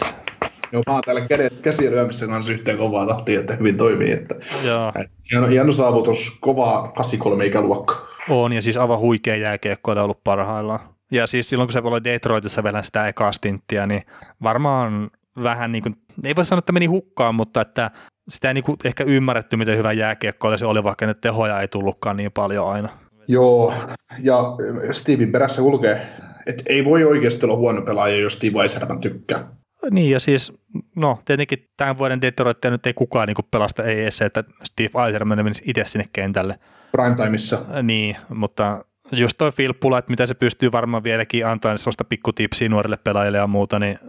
Joo, 0.72 0.84
mä 0.88 0.94
oon 0.94 1.02
täällä 1.06 1.28
kädet, 1.28 1.60
käsiä 1.62 1.92
lyömässä 1.92 2.28
kanssa 2.28 2.52
yhteen 2.52 2.78
kovaa 2.78 3.08
tahtia, 3.08 3.40
että 3.40 3.56
hyvin 3.56 3.78
toimii. 3.78 4.12
Että, 4.12 4.36
Joo. 4.68 4.92
Hieno, 5.32 5.48
hieno 5.48 5.72
saavutus, 5.72 6.38
kovaa 6.42 6.82
83 6.82 7.46
ikäluokka. 7.46 8.08
On, 8.30 8.54
ja 8.54 8.62
siis 8.62 8.78
aivan 8.78 9.00
huikea 9.00 9.36
jääkiekko 9.36 9.92
on 9.92 9.98
ollut 9.98 10.24
parhaillaan. 10.24 10.80
Ja 11.12 11.28
siis 11.28 11.50
silloin, 11.50 11.68
kun 11.68 11.74
se 11.74 11.80
oli 11.80 12.04
Detroitissa 12.04 12.64
vielä 12.64 12.84
sitä 12.84 13.08
ekaa 13.08 13.32
stinttiä, 13.32 13.88
niin 13.88 14.02
varmaan 14.44 15.10
vähän 15.44 15.72
niin 15.72 15.84
kuin, 15.84 15.96
ei 16.24 16.36
voi 16.36 16.46
sanoa, 16.46 16.60
että 16.60 16.72
meni 16.72 16.86
hukkaan, 16.86 17.36
mutta 17.36 17.62
että 17.62 17.92
sitä 18.30 18.48
ei 18.48 18.54
niin 18.54 18.64
kuin 18.64 18.78
ehkä 18.84 19.04
ymmärretty, 19.04 19.58
miten 19.58 19.78
hyvä 19.78 19.94
jääkiekko 19.94 20.58
se 20.58 20.66
oli, 20.66 20.84
vaikka 20.84 21.06
ne 21.06 21.14
tehoja 21.14 21.62
ei 21.62 21.68
tullutkaan 21.68 22.18
niin 22.18 22.32
paljon 22.32 22.70
aina. 22.70 22.90
Joo, 23.28 23.74
ja 24.20 24.44
Steven 24.92 25.32
perässä 25.32 25.62
kulkee, 25.62 26.08
että 26.46 26.64
ei 26.70 26.86
voi 26.86 27.04
oikeasti 27.04 27.46
olla 27.46 27.56
huono 27.56 27.82
pelaaja, 27.82 28.18
jos 28.18 28.34
Steve 28.34 28.54
Weiserman 28.54 29.00
tykkää. 29.00 29.48
Niin, 29.92 30.12
ja 30.12 30.20
siis, 30.20 30.54
no 30.96 31.20
tietenkin 31.26 31.70
tämän 31.78 31.98
vuoden 31.98 32.22
Detroitia 32.22 32.72
nyt 32.72 32.86
ei 32.86 32.94
kukaan 32.94 33.28
niin 33.28 33.48
pelasta, 33.52 33.84
ei 33.84 34.02
edes 34.02 34.18
se, 34.18 34.26
että 34.26 34.44
Steve 34.64 35.06
Eiserman 35.06 35.38
menisi 35.38 35.64
itse 35.66 35.86
sinne 35.86 36.06
kentälle. 36.14 36.60
Primetimeissa. 36.92 37.60
Niin, 37.84 38.16
mutta 38.30 38.86
just 39.12 39.38
toi 39.38 39.52
Filppula, 39.52 39.98
että 39.98 40.12
mitä 40.12 40.26
se 40.26 40.34
pystyy 40.34 40.72
varmaan 40.72 41.04
vieläkin 41.04 41.48
antamaan 41.48 41.80
sellaista 41.80 42.04
pikkutipsiä 42.04 42.70
nuorille 42.70 42.98
pelaajille 42.98 43.38
ja 43.38 43.48
muuta, 43.48 43.80
niin 43.80 44.00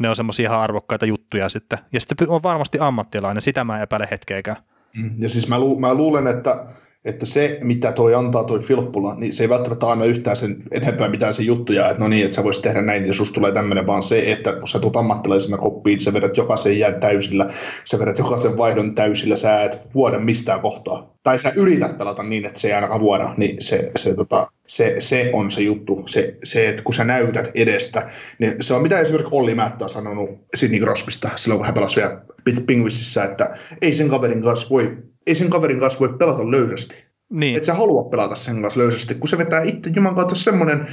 ne 0.00 0.08
on 0.08 0.16
semmoisia 0.16 0.48
ihan 0.50 0.60
arvokkaita 0.60 1.06
juttuja 1.06 1.48
sitten. 1.48 1.78
Ja 1.92 2.00
sitten 2.00 2.28
on 2.28 2.42
varmasti 2.42 2.78
ammattilainen, 2.80 3.42
sitä 3.42 3.64
mä 3.64 3.82
epäile 3.82 4.08
hetkeäkään. 4.10 4.56
Mm, 4.96 5.10
ja 5.18 5.28
siis 5.28 5.48
mä, 5.48 5.58
lu- 5.58 5.78
mä 5.78 5.94
luulen, 5.94 6.26
että 6.26 6.66
että 7.04 7.26
se, 7.26 7.58
mitä 7.62 7.92
toi 7.92 8.14
antaa 8.14 8.44
toi 8.44 8.60
Filppula, 8.60 9.14
niin 9.14 9.32
se 9.32 9.42
ei 9.42 9.48
välttämättä 9.48 9.86
aina 9.86 10.04
yhtään 10.04 10.36
sen 10.36 10.62
enempää 10.70 11.08
mitään 11.08 11.34
se 11.34 11.42
juttuja, 11.42 11.88
että 11.88 12.02
no 12.02 12.08
niin, 12.08 12.24
että 12.24 12.34
sä 12.34 12.44
voisit 12.44 12.62
tehdä 12.62 12.82
näin 12.82 13.06
ja 13.06 13.12
susta 13.12 13.34
tulee 13.34 13.52
tämmöinen, 13.52 13.86
vaan 13.86 14.02
se, 14.02 14.32
että 14.32 14.52
kun 14.52 14.68
sä 14.68 14.78
tulet 14.78 14.96
ammattilaisena 14.96 15.56
koppiin, 15.56 16.00
sä 16.00 16.12
vedät 16.12 16.36
jokaisen 16.36 16.78
jään 16.78 17.00
täysillä, 17.00 17.46
sä 17.84 17.98
vedät 17.98 18.18
jokaisen 18.18 18.56
vaihdon 18.56 18.94
täysillä, 18.94 19.36
sä 19.36 19.64
et 19.64 19.80
vuoda 19.94 20.18
mistään 20.18 20.60
kohtaa. 20.60 21.14
Tai 21.22 21.38
sä 21.38 21.52
yrität 21.56 21.98
pelata 21.98 22.22
niin, 22.22 22.44
että 22.44 22.60
se 22.60 22.68
ei 22.68 22.74
ainakaan 22.74 23.00
vuoda, 23.00 23.34
niin 23.36 23.56
se, 23.60 23.90
se, 23.96 24.14
tota, 24.14 24.50
se, 24.70 24.94
se 24.98 25.30
on 25.32 25.50
se 25.50 25.60
juttu, 25.60 26.02
se, 26.06 26.38
se, 26.44 26.68
että 26.68 26.82
kun 26.82 26.94
sä 26.94 27.04
näytät 27.04 27.50
edestä, 27.54 28.10
niin 28.38 28.54
se 28.60 28.74
on 28.74 28.82
mitä 28.82 29.00
esimerkiksi 29.00 29.34
Olli 29.34 29.54
Määttä 29.54 29.84
on 29.84 29.88
sanonut 29.88 30.30
Sidney 30.54 30.80
Crosbysta 30.80 31.30
silloin, 31.36 31.58
kun 31.58 31.66
hän 31.66 31.74
pelasi 31.74 31.96
vielä 31.96 32.22
Pingvississä, 32.66 33.24
että 33.24 33.56
ei 33.82 33.92
sen 33.92 34.08
kaverin 34.08 34.42
kanssa 34.42 34.70
voi 34.70 34.96
ei 35.26 35.34
sen 35.34 35.50
kaverin 35.50 35.80
kanssa 35.80 36.00
voi 36.00 36.08
pelata 36.18 36.50
löysästi. 36.50 37.04
Niin. 37.30 37.56
Et 37.56 37.64
sä 37.64 37.74
halua 37.74 38.10
pelata 38.10 38.34
sen 38.34 38.62
kanssa 38.62 38.80
löysästi, 38.80 39.14
kun 39.14 39.28
se 39.28 39.38
vetää 39.38 39.62
itse 39.62 39.90
Juman 39.96 40.14
kautta 40.14 40.34
semmoinen 40.34 40.86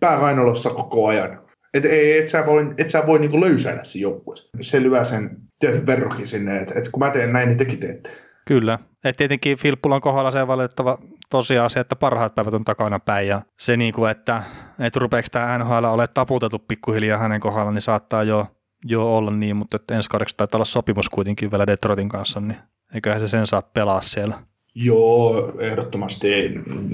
pääkainalossa 0.00 0.70
koko 0.70 1.06
ajan. 1.06 1.40
Että 1.74 1.88
ei, 1.88 2.18
et 2.18 2.28
sä 2.28 2.46
voi, 2.46 2.74
et 2.78 2.90
sä 2.90 3.06
voi 3.06 3.18
niinku 3.18 3.40
löysäillä 3.40 3.84
siinä 3.84 4.02
joukkueessa. 4.02 4.58
Se 4.60 4.82
lyö 4.82 5.04
sen 5.04 5.36
tietyn 5.58 5.86
verrokin 5.86 6.26
sinne, 6.26 6.60
että 6.60 6.74
et 6.76 6.88
kun 6.88 7.02
mä 7.02 7.10
teen 7.10 7.32
näin, 7.32 7.48
niin 7.48 7.58
tekin 7.58 7.80
teette. 7.80 8.10
Kyllä. 8.46 8.78
Et 9.04 9.16
tietenkin 9.16 9.58
Filppulan 9.58 10.00
kohdalla 10.00 10.30
se 10.30 10.46
valitettava 10.46 10.98
tosiasia, 11.30 11.80
että 11.80 11.96
parhaat 11.96 12.34
päivät 12.34 12.54
on 12.54 12.64
takana 12.64 12.98
päin. 12.98 13.28
Ja 13.28 13.42
se, 13.58 13.76
niin 13.76 13.92
kuin, 13.92 14.10
että, 14.10 14.42
että 14.78 15.00
rupeeko 15.00 15.28
tämä 15.32 15.58
NHL 15.58 15.84
ole 15.84 16.08
taputettu 16.08 16.58
pikkuhiljaa 16.58 17.18
hänen 17.18 17.40
kohdalla, 17.40 17.72
niin 17.72 17.82
saattaa 17.82 18.22
jo, 18.22 18.46
jo 18.84 19.16
olla 19.16 19.30
niin, 19.30 19.56
mutta 19.56 19.76
että 19.76 19.96
ensi 19.96 20.08
kaudeksi 20.08 20.36
taitaa 20.36 20.58
olla 20.58 20.64
sopimus 20.64 21.08
kuitenkin 21.08 21.50
vielä 21.50 21.66
Detroitin 21.66 22.08
kanssa, 22.08 22.40
niin 22.40 22.56
Eiköhän 22.94 23.20
se 23.20 23.28
sen 23.28 23.46
saa 23.46 23.62
pelaa 23.62 24.00
siellä. 24.00 24.34
Joo, 24.74 25.52
ehdottomasti. 25.58 26.28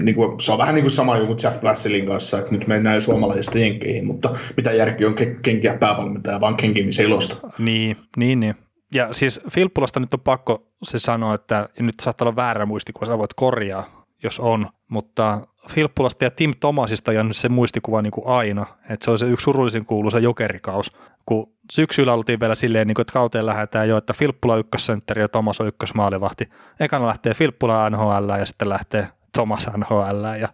Niin 0.03 0.15
kuin, 0.15 0.39
se 0.39 0.51
on 0.51 0.57
vähän 0.57 0.75
niin 0.75 0.83
kuin 0.83 0.91
sama 0.91 1.19
kuin 1.19 1.37
Jeff 1.43 1.61
Blasselin 1.61 2.05
kanssa, 2.05 2.39
että 2.39 2.51
nyt 2.51 2.67
mennään 2.67 3.01
suomalaisista 3.01 3.57
jenkkeihin, 3.57 4.07
mutta 4.07 4.29
mitä 4.57 4.71
järki 4.71 5.05
on 5.05 5.15
kenkiä 5.41 5.77
päävalmentaja, 5.77 6.41
vaan 6.41 6.57
kenkimisen 6.57 7.05
ilosta. 7.05 7.47
Niin, 7.59 7.97
niin, 8.17 8.39
niin. 8.39 8.55
Ja 8.93 9.13
siis 9.13 9.41
Filppulasta 9.51 9.99
nyt 9.99 10.13
on 10.13 10.19
pakko 10.19 10.71
se 10.83 10.99
sanoa, 10.99 11.35
että 11.35 11.69
nyt 11.79 11.95
saattaa 12.01 12.25
olla 12.25 12.35
väärä 12.35 12.65
muistikuva, 12.65 13.05
sä 13.05 13.17
voit 13.17 13.33
korjaa, 13.33 14.02
jos 14.23 14.39
on, 14.39 14.67
mutta 14.87 15.47
Filppulasta 15.69 16.23
ja 16.23 16.31
Tim 16.31 16.53
Thomasista 16.59 17.11
on 17.19 17.27
nyt 17.27 17.37
se 17.37 17.49
muistikuva 17.49 18.01
niin 18.01 18.11
kuin 18.11 18.27
aina, 18.27 18.65
että 18.89 19.05
se 19.05 19.11
oli 19.11 19.19
se 19.19 19.29
yksi 19.29 19.43
surullisin 19.43 19.85
kuuluisa 19.85 20.19
jokerikaus, 20.19 20.91
kun 21.25 21.53
syksyllä 21.71 22.13
oltiin 22.13 22.39
vielä 22.39 22.55
silleen, 22.55 22.87
niin 22.87 22.95
kuin, 22.95 23.03
että 23.03 23.13
kauteen 23.13 23.45
lähdetään 23.45 23.89
jo, 23.89 23.97
että 23.97 24.13
Filppula 24.13 24.57
ykkössentteri 24.57 25.21
ja 25.21 25.27
Thomas 25.27 25.61
on 25.61 25.67
ykkösmaalivahti. 25.67 26.49
Ekana 26.79 27.07
lähtee 27.07 27.33
Filppula 27.33 27.89
NHL 27.89 28.29
ja 28.39 28.45
sitten 28.45 28.69
lähtee 28.69 29.07
Thomas 29.33 29.69
NHL 29.77 30.25
ja 30.39 30.49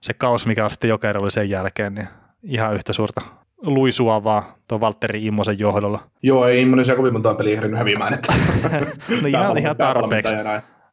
se 0.00 0.14
kaus, 0.14 0.46
mikä 0.46 0.64
on 0.64 0.70
sitten 0.70 0.90
Joker 0.90 1.18
oli 1.18 1.30
sen 1.30 1.50
jälkeen, 1.50 1.94
niin 1.94 2.08
ihan 2.42 2.74
yhtä 2.74 2.92
suurta 2.92 3.20
luisua 3.62 4.24
vaan 4.24 4.42
tuon 4.68 4.80
Valtteri 4.80 5.26
Immosen 5.26 5.58
johdolla. 5.58 6.00
Joo, 6.22 6.46
ei 6.46 6.62
Immonen 6.62 6.84
siellä 6.84 6.96
kovin 6.96 7.12
monta 7.12 7.34
peliä 7.34 7.54
ehdinyt 7.54 7.78
häviämään. 7.78 8.14
Että 8.14 8.34
no 9.22 9.28
ihan, 9.28 9.58
ihan 9.58 9.76
tarpeeksi. 9.76 10.34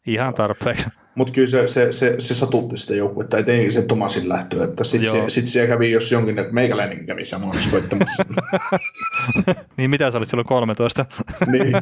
Ihan 0.08 0.34
tarpeeksi. 0.34 0.86
Mutta 1.16 1.34
kyllä 1.34 1.48
se, 1.48 1.68
se, 1.68 1.92
se, 1.92 2.16
se 2.18 2.36
satutti 2.36 2.78
sitä 2.78 2.96
joukkuetta, 2.96 3.38
ettei 3.38 3.72
se 3.72 3.82
Tomasin 3.82 4.30
lähtö. 4.30 4.64
Että 4.64 4.84
sitten 4.84 5.12
se, 5.12 5.30
sit 5.30 5.48
siellä 5.48 5.68
kävi 5.68 5.92
jos 5.92 6.12
jonkin, 6.12 6.40
että 6.40 6.54
meikäläinenkin 6.54 7.06
kävi 7.06 7.26
samassa 7.26 7.70
koittamassa. 7.70 8.26
niin 9.78 9.90
mitä 9.90 10.12
sä 10.12 10.18
olit 10.18 10.30
silloin 10.30 10.48
13? 10.48 11.06
niin. 11.52 11.74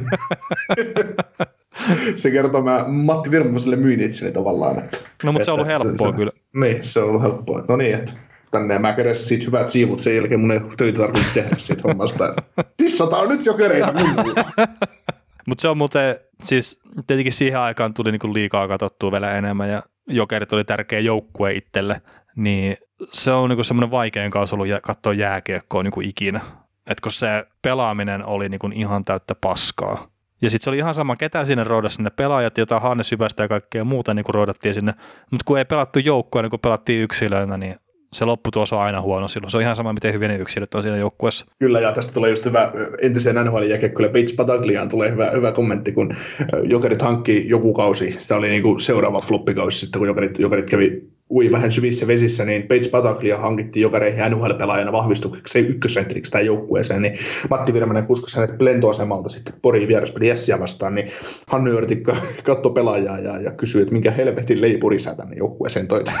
se 2.16 2.30
kertoo, 2.30 2.62
mä 2.62 2.84
Matti 2.88 3.30
Virmaselle 3.30 3.76
myin 3.76 4.00
itseni 4.00 4.32
tavallaan. 4.32 4.78
Että, 4.78 4.98
no 5.24 5.32
mutta 5.32 5.44
se 5.44 5.50
on 5.50 5.54
ollut 5.54 5.68
helppoa 5.68 6.10
se, 6.10 6.16
kyllä. 6.16 6.32
Niin, 6.54 6.84
se 6.84 7.00
on 7.00 7.08
ollut 7.08 7.22
helppoa. 7.22 7.64
No 7.68 7.76
niin, 7.76 7.94
että 7.94 8.12
tänne 8.50 8.74
ja 8.74 8.80
mä 8.80 8.92
keräsin 8.92 9.26
siitä 9.26 9.44
hyvät 9.44 9.68
siivut 9.68 10.00
sen 10.00 10.16
jälkeen 10.16 10.40
mun 10.40 10.52
ei 10.52 10.60
töitä 10.76 10.98
tarvitse 10.98 11.34
tehdä 11.34 11.56
siitä 11.58 11.82
hommasta. 11.84 12.34
Tissataan 12.76 13.28
nyt 13.28 13.46
jo 13.46 13.54
kereitä 13.54 13.92
Mutta 15.46 15.62
se 15.62 15.68
on 15.68 15.78
muuten, 15.78 16.16
siis 16.42 16.80
tietenkin 17.06 17.32
siihen 17.32 17.60
aikaan 17.60 17.94
tuli 17.94 18.12
niinku 18.12 18.34
liikaa 18.34 18.68
katsottua 18.68 19.12
vielä 19.12 19.32
enemmän 19.32 19.70
ja 19.70 19.82
Jokerit 20.08 20.52
oli 20.52 20.64
tärkeä 20.64 21.00
joukkue 21.00 21.52
itselle, 21.52 22.02
niin 22.36 22.76
se 23.12 23.32
on 23.32 23.48
niinku 23.48 23.64
semmoinen 23.64 23.90
vaikein 23.90 24.30
kausi 24.30 24.54
ollut 24.54 24.68
katsoa 24.82 25.12
jääkiekkoa 25.12 25.82
niinku 25.82 26.00
ikinä. 26.00 26.40
Et 26.86 27.00
kun 27.00 27.12
se 27.12 27.44
pelaaminen 27.62 28.24
oli 28.24 28.48
niinku 28.48 28.70
ihan 28.74 29.04
täyttä 29.04 29.34
paskaa. 29.34 30.12
Ja 30.42 30.50
sitten 30.50 30.64
se 30.64 30.70
oli 30.70 30.78
ihan 30.78 30.94
sama, 30.94 31.16
ketä 31.16 31.44
sinne 31.44 31.64
roodasi 31.64 31.94
sinne 31.94 32.10
pelaajat, 32.10 32.58
jota 32.58 32.80
Hannes 32.80 33.08
Syvästä 33.08 33.42
ja 33.42 33.48
kaikkea 33.48 33.84
muuta 33.84 34.14
niin 34.14 34.24
roodattiin 34.28 34.74
sinne. 34.74 34.92
Mutta 35.30 35.44
kun 35.44 35.58
ei 35.58 35.64
pelattu 35.64 35.98
joukkoa, 35.98 36.42
niin 36.42 36.50
kun 36.50 36.60
pelattiin 36.60 37.02
yksilöinä, 37.02 37.56
niin 37.56 37.76
se 38.12 38.24
lopputulos 38.24 38.72
on 38.72 38.80
aina 38.80 39.00
huono 39.00 39.28
silloin. 39.28 39.50
Se 39.50 39.56
on 39.56 39.62
ihan 39.62 39.76
sama, 39.76 39.92
miten 39.92 40.12
hyvin 40.12 40.28
ne 40.28 40.36
yksilöt 40.36 40.74
on 40.74 40.82
siinä 40.82 40.96
joukkueessa. 40.96 41.46
Kyllä, 41.58 41.80
ja 41.80 41.92
tästä 41.92 42.12
tulee 42.12 42.30
just 42.30 42.44
hyvä 42.44 42.72
entiseen 43.02 43.36
nhl 43.36 43.62
jäkekkölle 43.62 44.08
Bates 44.08 44.32
Patagliaan 44.32 44.88
tulee 44.88 45.10
hyvä, 45.10 45.30
hyvä 45.30 45.52
kommentti, 45.52 45.92
kun 45.92 46.16
Jokerit 46.62 47.02
hankki 47.02 47.48
joku 47.48 47.72
kausi. 47.72 48.16
Sitä 48.18 48.36
oli 48.36 48.48
niin 48.48 48.62
kuin 48.62 48.80
seuraava 48.80 49.18
floppikausi 49.18 49.78
sitten, 49.78 49.98
kun 49.98 50.08
Jokerit, 50.08 50.38
Jokerit 50.38 50.70
kävi 50.70 51.02
ui 51.32 51.52
vähän 51.52 51.72
syvissä 51.72 52.06
vesissä, 52.06 52.44
niin 52.44 52.62
Bates 52.62 52.88
Pataglia 52.88 53.38
hankittiin 53.38 53.82
jokareihin 53.82 54.24
NHL-pelaajana 54.30 54.92
vahvistukseksi 54.92 55.58
ykkössentteriksi 55.58 56.32
tähän 56.32 56.46
joukkueeseen, 56.46 57.02
niin 57.02 57.18
Matti 57.50 57.74
Virmanen 57.74 58.06
kuskasi 58.06 58.36
hänet 58.36 58.62
lentoasemalta 58.62 59.28
sitten 59.28 59.54
Poriin 59.62 59.88
vieraspeli 59.88 60.30
Essiä 60.30 60.60
vastaan, 60.60 60.94
niin 60.94 61.10
Hannu 61.46 61.72
Jörtikka 61.72 62.16
katsoi 62.44 62.72
pelaajaa 62.72 63.18
ja, 63.18 63.40
ja 63.40 63.50
kysyi, 63.50 63.82
että 63.82 63.92
minkä 63.92 64.10
helvetin 64.10 64.60
leipuri 64.60 65.00
sä 65.00 65.14
tänne 65.14 65.36
joukkueeseen 65.36 65.88
toit. 65.88 66.06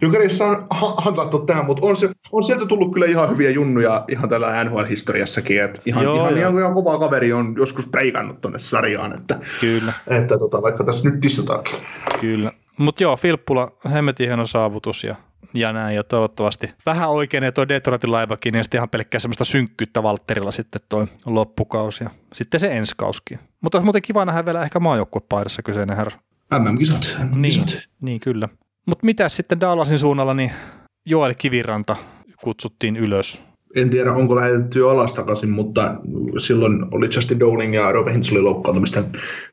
Jukarissa 0.00 0.46
on 0.46 0.66
handlattu 0.96 1.38
tähän, 1.38 1.66
mutta 1.66 1.86
on, 1.86 1.96
se, 1.96 2.10
on 2.32 2.44
sieltä 2.44 2.66
tullut 2.66 2.92
kyllä 2.92 3.06
ihan 3.06 3.30
hyviä 3.30 3.50
junnuja 3.50 4.04
ihan 4.08 4.28
tällä 4.28 4.64
NHL-historiassakin. 4.64 5.64
Että 5.64 5.80
ihan, 5.84 6.04
joo, 6.04 6.28
ihan, 6.28 6.40
joo. 6.40 6.58
ihan, 6.58 6.74
kova 6.74 6.98
kaveri 6.98 7.32
on 7.32 7.54
joskus 7.58 7.86
preikannut 7.86 8.40
tuonne 8.40 8.58
sarjaan, 8.58 9.16
että, 9.16 9.38
kyllä. 9.60 9.92
että 10.06 10.38
tota, 10.38 10.62
vaikka 10.62 10.84
tässä 10.84 11.10
nyt 11.10 11.22
dissataankin. 11.22 11.74
Kyllä. 12.20 12.52
Mutta 12.78 13.02
joo, 13.02 13.16
Filppula, 13.16 13.68
hemmetin 13.92 14.26
hieno 14.26 14.46
saavutus 14.46 15.04
ja, 15.04 15.16
ja 15.54 15.72
näin, 15.72 15.96
ja 15.96 16.04
toivottavasti 16.04 16.70
vähän 16.86 17.10
oikein 17.10 17.54
tuo 17.54 17.68
Detroitin 17.68 18.12
laivakin, 18.12 18.52
niin 18.52 18.64
sitten 18.64 18.78
ihan 18.78 18.88
pelkkää 18.88 19.20
semmoista 19.20 19.44
synkkyyttä 19.44 20.02
Valtterilla 20.02 20.50
sitten 20.50 20.80
toi 20.88 21.06
loppukausi 21.26 22.04
ja 22.04 22.10
sitten 22.32 22.60
se 22.60 22.76
ensi 22.76 22.94
kauskin. 22.96 23.38
Mutta 23.60 23.78
olisi 23.78 23.84
muuten 23.84 24.02
kiva 24.02 24.24
nähdä 24.24 24.44
vielä 24.44 24.62
ehkä 24.62 24.80
maajoukkuepaidassa 24.80 25.62
kyseinen 25.62 25.96
herra. 25.96 26.18
MM-kisat. 26.58 27.16
MM-kisat. 27.30 27.66
Niin, 27.66 27.80
niin, 28.02 28.20
kyllä. 28.20 28.48
Mutta 28.90 29.06
mitä 29.06 29.28
sitten 29.28 29.60
Dallasin 29.60 29.98
suunnalla, 29.98 30.34
niin 30.34 30.52
Joel 31.06 31.34
Kiviranta 31.38 31.96
kutsuttiin 32.42 32.96
ylös. 32.96 33.42
En 33.76 33.90
tiedä, 33.90 34.12
onko 34.12 34.36
lähetetty 34.36 34.78
jo 34.78 34.88
alas 34.88 35.14
takaisin, 35.14 35.50
mutta 35.50 35.94
silloin 36.38 36.86
oli 36.94 37.08
Justin 37.14 37.40
Dowling 37.40 37.74
ja 37.74 37.92
Robin 37.92 38.12
Hinsley 38.12 38.42
loukkaantumisten 38.42 39.04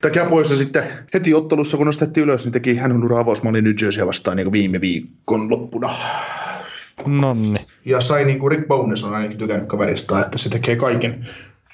takia 0.02 0.26
poissa 0.26 0.56
sitten 0.56 0.84
heti 1.14 1.34
ottelussa, 1.34 1.78
kun 1.78 1.86
nostettiin 1.86 2.24
ylös, 2.24 2.44
niin 2.46 2.54
teki 2.54 2.76
hän 2.76 3.04
ura 3.04 3.20
avausmaali 3.20 3.62
New 3.62 3.74
Jersey 3.82 4.08
vastaan 4.08 4.38
niin 4.38 4.52
viime 4.52 4.82
viikon 4.82 5.50
loppuna. 5.50 5.94
Nonni. 7.06 7.60
Ja 7.86 8.02
sai 8.02 8.26
niin 8.26 8.40
kuin 8.40 8.52
Rick 8.52 8.68
Bones 8.68 9.04
on 9.04 9.14
ainakin 9.14 9.38
tykännyt 9.38 9.68
kaverista, 9.68 10.26
että 10.26 10.38
se 10.38 10.50
tekee 10.50 10.76
kaiken, 10.76 11.28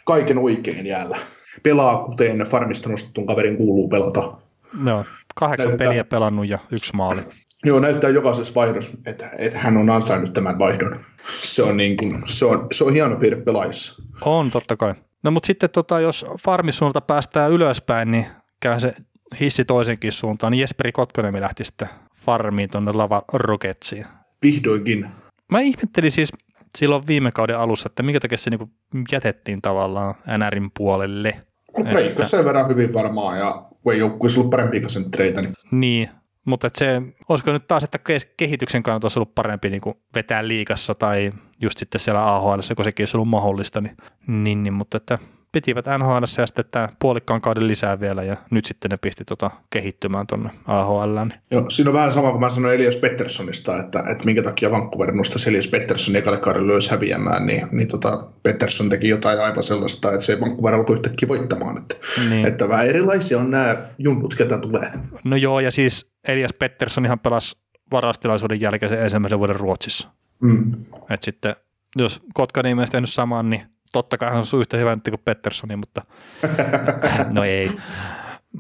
kaiken 0.06 0.38
oikein 0.38 0.86
jäällä. 0.86 1.18
Pelaa, 1.64 2.04
kuten 2.04 2.40
farmista 2.40 2.90
nostetun 2.90 3.28
kaverin 3.28 3.58
kuuluu 3.58 3.88
pelata 3.90 4.38
Joo, 4.86 5.06
kahdeksan 5.36 5.68
Näyttää- 5.70 5.88
peliä 5.88 6.04
pelannut 6.04 6.50
ja 6.50 6.60
yksi 6.72 6.96
maali. 6.96 7.22
Joo, 7.64 7.80
näyttää 7.80 8.10
jokaisessa 8.10 8.56
vaihdossa, 8.56 8.92
että, 9.06 9.30
että 9.38 9.60
hän 9.60 9.78
on 9.78 9.90
ansainnut 9.90 10.34
tämän 10.34 10.60
vaihdon. 10.60 11.00
Se 11.24 11.64
on, 11.64 11.78
niin 11.78 11.98
kuin, 11.98 12.24
se 12.26 12.46
on, 12.46 12.68
se 12.72 12.84
on 12.84 12.94
hieno 12.94 13.16
piirre 13.16 13.42
pelaajissa. 13.42 14.04
On, 14.22 14.52
totta 14.52 14.78
kai. 14.78 14.94
No 15.24 15.32
mutta 15.32 15.48
sitten 15.48 15.70
tota, 15.70 16.00
jos 16.00 16.26
farmisuunnalta 16.40 17.02
päästään 17.02 17.52
ylöspäin, 17.52 18.12
niin 18.12 18.26
käy 18.60 18.80
se 18.80 18.94
hissi 19.40 19.66
toisenkin 19.66 20.12
suuntaan, 20.12 20.52
niin 20.52 20.62
Jesperi 20.62 20.92
Kotkoniemi 20.92 21.42
lähti 21.42 21.66
sitten 21.66 21.90
farmiin 22.16 22.70
tuonne 22.70 22.92
Lava 22.92 23.24
Rocketsiin. 23.34 24.06
Vihdoinkin. 24.44 25.10
Mä 25.52 25.60
ihmettelin 25.60 26.12
siis 26.12 26.32
silloin 26.78 27.08
viime 27.08 27.32
kauden 27.32 27.58
alussa, 27.58 27.88
että 27.88 28.04
minkä 28.04 28.20
takia 28.20 28.38
se 28.38 28.50
niinku 28.50 28.70
jätettiin 29.12 29.62
tavallaan 29.62 30.16
NRin 30.38 30.72
puolelle. 30.78 31.42
Mutta 31.78 31.92
Breikka 31.92 32.24
sen 32.24 32.46
verran 32.46 32.70
hyvin 32.70 32.94
varmaan, 32.94 33.40
ja 33.40 33.66
kun 33.84 33.94
ei 33.94 34.00
joukkueessa 34.00 34.40
ollut 34.40 34.52
parempia 34.52 34.90
senttereitä, 34.90 35.42
niin 35.42 35.54
Niin, 35.72 36.10
mutta 36.46 36.70
se, 36.76 37.02
olisiko 37.30 37.52
nyt 37.52 37.68
taas, 37.68 37.84
että 37.84 38.00
kehityksen 38.38 38.84
kannalta 38.84 39.06
olisi 39.06 39.20
ollut 39.20 39.36
parempi 39.36 39.70
niin 39.70 39.82
kuin 39.82 39.96
vetää 40.16 40.48
liikassa 40.48 40.96
tai 40.96 41.32
just 41.62 41.78
sitten 41.78 42.02
siellä 42.02 42.36
AHL, 42.36 42.60
kun 42.76 42.86
sekin 42.86 43.04
olisi 43.04 43.18
ollut 43.18 43.30
mahdollista, 43.30 43.82
niin, 43.82 43.96
niin, 44.28 44.64
niin 44.64 44.74
mutta 44.74 44.98
että 44.98 45.18
pitivät 45.54 45.86
NHL 45.98 46.24
ja 46.38 46.48
sitten 46.48 46.66
tämä 46.72 46.90
puolikkaan 47.00 47.42
kauden 47.42 47.68
lisää 47.68 48.00
vielä 48.00 48.24
ja 48.24 48.38
nyt 48.52 48.66
sitten 48.66 48.92
ne 48.92 48.98
pisti 48.98 49.26
tota 49.26 49.52
kehittymään 49.70 50.28
tuonne 50.28 50.50
AHL. 50.66 51.16
Niin. 51.16 51.40
Joo, 51.52 51.70
siinä 51.70 51.90
on 51.90 51.94
vähän 51.94 52.12
sama 52.12 52.32
kuin 52.32 52.40
mä 52.40 52.50
sanoin 52.50 52.76
Elias 52.76 52.96
Petterssonista, 52.96 53.80
että, 53.80 54.04
että 54.12 54.26
minkä 54.26 54.44
takia 54.44 54.72
Vancouver 54.72 55.12
nostasi 55.16 55.50
Elias 55.50 55.68
Pettersson 55.68 56.16
ekalle 56.16 56.38
kaudelle 56.38 56.72
ylös 56.72 56.90
häviämään, 56.90 57.46
niin, 57.46 57.68
niin 57.72 57.88
tota, 57.88 58.28
Pettersson 58.44 58.90
teki 58.90 59.10
jotain 59.10 59.40
aivan 59.40 59.64
sellaista, 59.64 60.12
että 60.14 60.26
se 60.26 60.40
Vancouver 60.40 60.74
alkoi 60.74 60.96
yhtäkkiä 60.96 61.28
voittamaan. 61.28 61.78
Että, 61.78 61.96
Niin. 62.30 62.48
että 62.48 62.70
vähän 62.70 62.88
erilaisia 62.88 63.40
on 63.40 63.52
nämä 63.52 63.78
junnut, 63.98 64.36
ketä 64.36 64.58
tulee. 64.58 64.92
No 65.24 65.36
joo, 65.36 65.60
ja 65.60 65.72
siis 65.72 66.13
Elias 66.28 66.54
Pettersson 66.54 67.06
ihan 67.06 67.20
pelasi 67.20 67.58
varastilaisuuden 67.92 68.62
jälkeen 68.62 68.90
sen 68.90 69.04
ensimmäisen 69.04 69.40
vuoden 69.40 69.56
Ruotsissa. 69.56 70.10
Mm. 70.40 70.74
Et 71.10 71.24
sitten 71.24 71.56
jos 71.96 72.22
Kotkaniemi 72.34 72.82
olisi 72.82 72.92
tehnyt 72.92 73.10
saman, 73.10 73.50
niin 73.50 73.62
totta 73.92 74.18
kai 74.18 74.30
hän 74.30 74.40
on 74.40 74.60
yhtä 74.60 74.78
hyvä 74.78 74.96
nyt 74.96 75.04
kuin 75.10 75.22
Petterssoni, 75.26 75.76
mutta 75.76 76.02
no 77.36 77.44
ei. 77.44 77.72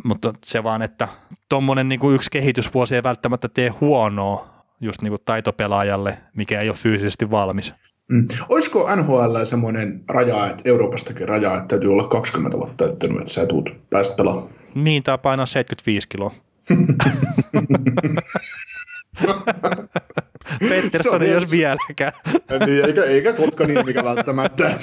Mutta 0.03 0.33
se 0.45 0.63
vaan, 0.63 0.81
että 0.81 1.07
tuommoinen 1.49 1.89
niin 1.89 2.13
yksi 2.13 2.31
kehitysvuosi 2.31 2.95
ei 2.95 3.03
välttämättä 3.03 3.49
tee 3.49 3.69
huonoa 3.69 4.53
just 4.81 5.01
niin 5.01 5.11
kuin 5.11 5.21
taitopelaajalle, 5.25 6.17
mikä 6.35 6.61
ei 6.61 6.69
ole 6.69 6.77
fyysisesti 6.77 7.31
valmis. 7.31 7.73
Mm. 8.09 8.27
Olisiko 8.49 8.95
NHL 8.95 9.43
semmoinen 9.43 10.01
raja, 10.09 10.47
että 10.47 10.63
Euroopastakin 10.65 11.29
raja, 11.29 11.55
että 11.55 11.67
täytyy 11.67 11.91
olla 11.91 12.07
20 12.07 12.57
vuotta 12.57 12.85
täyttänyt, 12.85 13.19
että 13.19 13.31
sä 13.31 13.45
tuut 13.45 13.69
päästä 13.89 14.15
pelaamaan? 14.15 14.47
Niin, 14.75 15.03
tämä 15.03 15.17
painaa 15.17 15.45
75 15.45 16.07
kiloa. 16.07 16.31
Pettersson 20.69 21.21
ei 21.21 21.31
jos 21.31 21.51
vieläkään. 21.51 22.13
niin, 22.65 22.85
eikä, 22.85 23.03
eikä 23.03 23.33
Kotka 23.33 23.65
niin 23.65 23.85
mikä 23.85 24.03
välttämättä. 24.03 24.79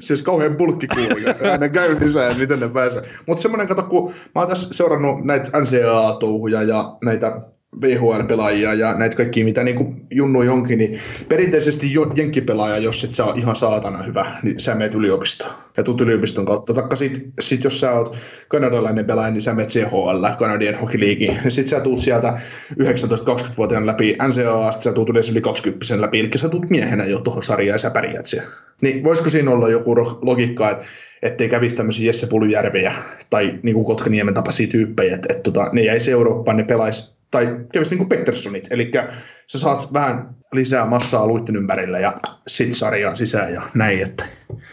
siis 0.00 0.22
kauhean 0.22 0.56
bulkkikuulu 0.56 1.16
ja 1.16 1.34
aina 1.52 1.68
käynnissä 1.68 2.22
ja 2.22 2.34
miten 2.34 2.60
ne 2.60 2.68
pääsee. 2.68 3.02
Mutta 3.26 3.42
semmoinen, 3.42 3.68
kato, 3.68 3.82
kun 3.82 4.12
mä 4.34 4.40
oon 4.40 4.48
tässä 4.48 4.74
seurannut 4.74 5.24
näitä 5.24 5.60
NCAA-touhuja 5.60 6.62
ja 6.62 6.96
näitä 7.04 7.40
VHL-pelaajia 7.80 8.74
ja 8.74 8.94
näitä 8.94 9.16
kaikkia, 9.16 9.44
mitä 9.44 9.64
niin 9.64 10.06
junnu 10.10 10.42
jonkin, 10.42 10.78
niin 10.78 10.98
perinteisesti 11.28 11.92
jenkkipelaaja, 12.14 12.78
jos 12.78 13.04
et 13.04 13.14
sä 13.14 13.24
ihan 13.34 13.56
saatana 13.56 14.02
hyvä, 14.02 14.38
niin 14.42 14.60
sä 14.60 14.74
meet 14.74 14.94
yliopistoon. 14.94 15.52
Ja 15.76 15.82
tuut 15.82 16.00
yliopiston 16.00 16.46
kautta. 16.46 16.74
Taikka 16.74 16.96
sit, 16.96 17.26
sit 17.40 17.64
jos 17.64 17.80
sä 17.80 17.92
oot 17.92 18.16
kanadalainen 18.48 19.04
pelaaja, 19.04 19.30
niin 19.30 19.42
sä 19.42 19.54
meet 19.54 19.68
CHL, 19.68 20.26
Canadian 20.38 20.74
Hockey 20.74 21.00
League. 21.00 21.40
Ja 21.44 21.50
sit 21.50 21.68
sä 21.68 21.80
tuut 21.80 22.00
sieltä 22.00 22.38
19-20-vuotiaan 22.72 23.86
läpi 23.86 24.16
NCAA, 24.28 24.72
sit 24.72 24.82
sä 24.82 24.92
tuut 24.92 25.10
yleensä 25.10 25.32
yli 25.32 25.40
20 25.40 26.00
läpi, 26.00 26.20
eli 26.20 26.30
sä 26.36 26.48
tuut 26.48 26.70
miehenä 26.70 27.04
jo 27.04 27.18
tuohon 27.18 27.42
sarjaan 27.42 27.74
ja 27.74 27.78
sä 27.78 27.90
pärjäät 27.90 28.26
siellä. 28.26 28.48
Niin 28.80 29.04
voisiko 29.04 29.30
siinä 29.30 29.50
olla 29.50 29.68
joku 29.68 29.94
logiikka, 30.22 30.70
että 30.70 30.84
ettei 31.24 31.48
kävisi 31.48 31.76
tämmöisiä 31.76 32.06
Jesse 32.06 32.26
Pulyjärvejä 32.26 32.94
tai 33.30 33.58
niin 33.62 33.74
kuin 33.74 33.84
Kotkaniemen 33.84 34.34
tapaisia 34.34 34.66
tyyppejä, 34.66 35.14
että, 35.14 35.28
että 35.30 35.42
tota, 35.42 35.70
ne 35.72 35.82
jäisi 35.82 36.10
Eurooppaan, 36.10 36.56
ne 36.56 36.64
pelaisi, 36.64 37.13
tai 37.30 37.60
kävisi 37.72 37.90
niin 37.90 37.98
kuin 37.98 38.08
Petterssonit, 38.08 38.66
eli 38.70 38.90
sä 39.46 39.58
saat 39.58 39.92
vähän 39.92 40.34
lisää 40.52 40.86
massaa 40.86 41.26
luitten 41.26 41.56
ympärillä 41.56 41.98
ja 41.98 42.20
sit 42.46 42.74
sarjaan 42.74 43.16
sisään 43.16 43.54
ja 43.54 43.62
näin, 43.74 44.02
että 44.02 44.24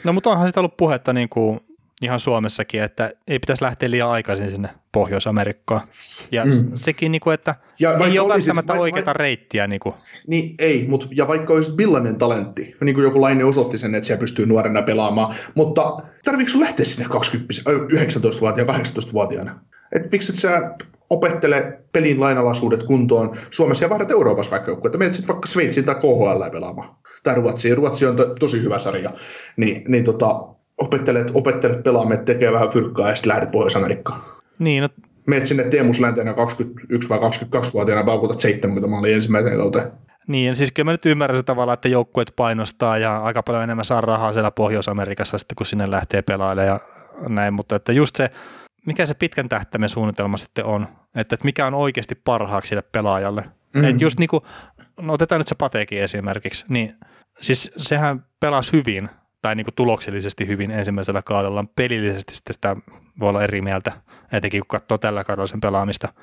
No 0.03 0.13
mutta 0.13 0.29
onhan 0.29 0.47
sitä 0.47 0.59
ollut 0.59 0.77
puhetta 0.77 1.13
niin 1.13 1.29
kuin 1.29 1.59
ihan 2.01 2.19
Suomessakin, 2.19 2.83
että 2.83 3.11
ei 3.27 3.39
pitäisi 3.39 3.63
lähteä 3.63 3.91
liian 3.91 4.09
aikaisin 4.09 4.51
sinne 4.51 4.69
Pohjois-Amerikkaan. 4.91 5.81
Ja 6.31 6.45
mm. 6.45 6.71
sekin, 6.75 7.11
niin 7.11 7.19
kuin, 7.19 7.33
että 7.33 7.55
Ja 7.79 7.97
ei 7.97 8.19
ole 8.19 8.33
välttämättä 8.33 8.73
vai- 8.73 8.77
vai- 8.77 8.81
oikeata 8.81 9.13
reittiä. 9.13 9.67
Niin 9.67 9.79
kuin. 9.79 9.95
Niin 10.27 10.55
ei, 10.59 10.85
mutta 10.87 11.07
ja 11.11 11.27
vaikka 11.27 11.53
olisi 11.53 11.75
billainen 11.75 12.15
talentti, 12.15 12.75
niin 12.83 12.95
kuin 12.95 13.03
joku 13.03 13.21
lainen 13.21 13.45
osoitti 13.45 13.77
sen, 13.77 13.95
että 13.95 14.07
siellä 14.07 14.19
pystyy 14.19 14.45
nuorena 14.45 14.81
pelaamaan, 14.81 15.35
mutta 15.55 15.97
tarviiko 16.23 16.49
sun 16.49 16.61
lähteä 16.61 16.85
sinne 16.85 17.09
20, 17.09 17.53
ö, 17.67 17.77
19-vuotiaana, 17.77 18.73
18-vuotiaana? 18.73 19.59
Et 19.95 20.11
miksi 20.11 20.33
et 20.33 20.39
sä 20.39 20.75
opettele 21.09 21.79
pelin 21.91 22.19
lainalaisuudet 22.19 22.83
kuntoon 22.83 23.35
Suomessa 23.49 23.85
ja 23.85 23.89
vaihdat 23.89 24.11
Euroopassa 24.11 24.51
vaikka 24.51 24.71
joku, 24.71 24.87
että 24.87 24.97
menet 24.97 25.13
sitten 25.13 25.27
vaikka 25.27 25.47
Sveitsiin 25.47 25.85
tai 25.85 25.95
KHL 25.95 26.49
pelaamaan. 26.51 26.95
Tai 27.23 27.35
Ruotsiin. 27.35 27.77
Ruotsi 27.77 28.05
on 28.05 28.15
to, 28.15 28.35
tosi 28.39 28.63
hyvä 28.63 28.79
sarja. 28.79 29.11
Niin, 29.57 29.83
niin 29.87 30.03
tota, 30.03 30.47
opettelet, 30.77 31.31
opettelet 31.33 31.83
pelaamaan, 31.83 32.25
tekee 32.25 32.51
vähän 32.51 32.69
fyrkkaa 32.69 33.09
ja 33.09 33.15
sitten 33.15 33.29
lähdet 33.29 33.51
Pohjois-Amerikkaan. 33.51 34.19
Niin, 34.59 34.81
no, 34.81 34.89
Meet 35.27 35.45
sinne 35.45 35.63
Teemus 35.63 35.99
Läntenä 35.99 36.33
21 36.33 37.09
vai 37.09 37.19
22-vuotiaana, 37.19 38.03
paukutat 38.03 38.39
70 38.39 38.89
maalia 38.89 39.15
ensimmäisen 39.15 39.57
kauteen. 39.57 39.91
niin, 40.27 40.55
siis 40.55 40.71
kyllä 40.71 40.85
mä 40.85 40.91
nyt 40.91 41.05
ymmärrän 41.05 41.39
se 41.39 41.43
tavalla, 41.43 41.73
että 41.73 41.87
joukkueet 41.87 42.33
painostaa 42.35 42.97
ja 42.97 43.17
aika 43.17 43.43
paljon 43.43 43.63
enemmän 43.63 43.85
saa 43.85 44.01
rahaa 44.01 44.33
siellä 44.33 44.51
Pohjois-Amerikassa 44.51 45.37
sitten, 45.37 45.55
kun 45.55 45.65
sinne 45.65 45.91
lähtee 45.91 46.21
pelailemaan 46.21 46.67
ja 46.67 46.79
näin, 47.29 47.53
mutta 47.53 47.75
että 47.75 47.91
just 47.91 48.15
se, 48.15 48.31
mikä 48.85 49.05
se 49.05 49.13
pitkän 49.13 49.49
tähtäimen 49.49 49.89
suunnitelma 49.89 50.37
sitten 50.37 50.65
on, 50.65 50.87
että, 51.15 51.35
että 51.35 51.45
mikä 51.45 51.65
on 51.65 51.73
oikeasti 51.73 52.15
parhaaksi 52.15 52.69
sille 52.69 52.81
pelaajalle. 52.81 53.45
Mm. 53.75 53.83
Että 53.83 54.03
just 54.03 54.19
niin 54.19 54.29
kuin, 54.29 54.43
no 55.01 55.13
otetaan 55.13 55.39
nyt 55.39 55.47
se 55.47 55.55
Patekin 55.55 56.01
esimerkiksi, 56.03 56.65
niin 56.69 56.95
siis 57.41 57.71
sehän 57.77 58.25
pelasi 58.39 58.73
hyvin 58.73 59.09
tai 59.41 59.55
niin 59.55 59.65
kuin 59.65 59.75
tuloksellisesti 59.75 60.47
hyvin 60.47 60.71
ensimmäisellä 60.71 61.21
kaudella. 61.21 61.65
Pelillisesti 61.75 62.35
sitten 62.35 62.53
sitä 62.53 62.75
voi 63.19 63.29
olla 63.29 63.43
eri 63.43 63.61
mieltä, 63.61 63.91
etenkin 64.31 64.61
kun 64.61 64.67
katsoo 64.67 64.97
tällä 64.97 65.23
kaudella 65.23 65.47
sen 65.47 65.61
pelaamista. 65.61 66.13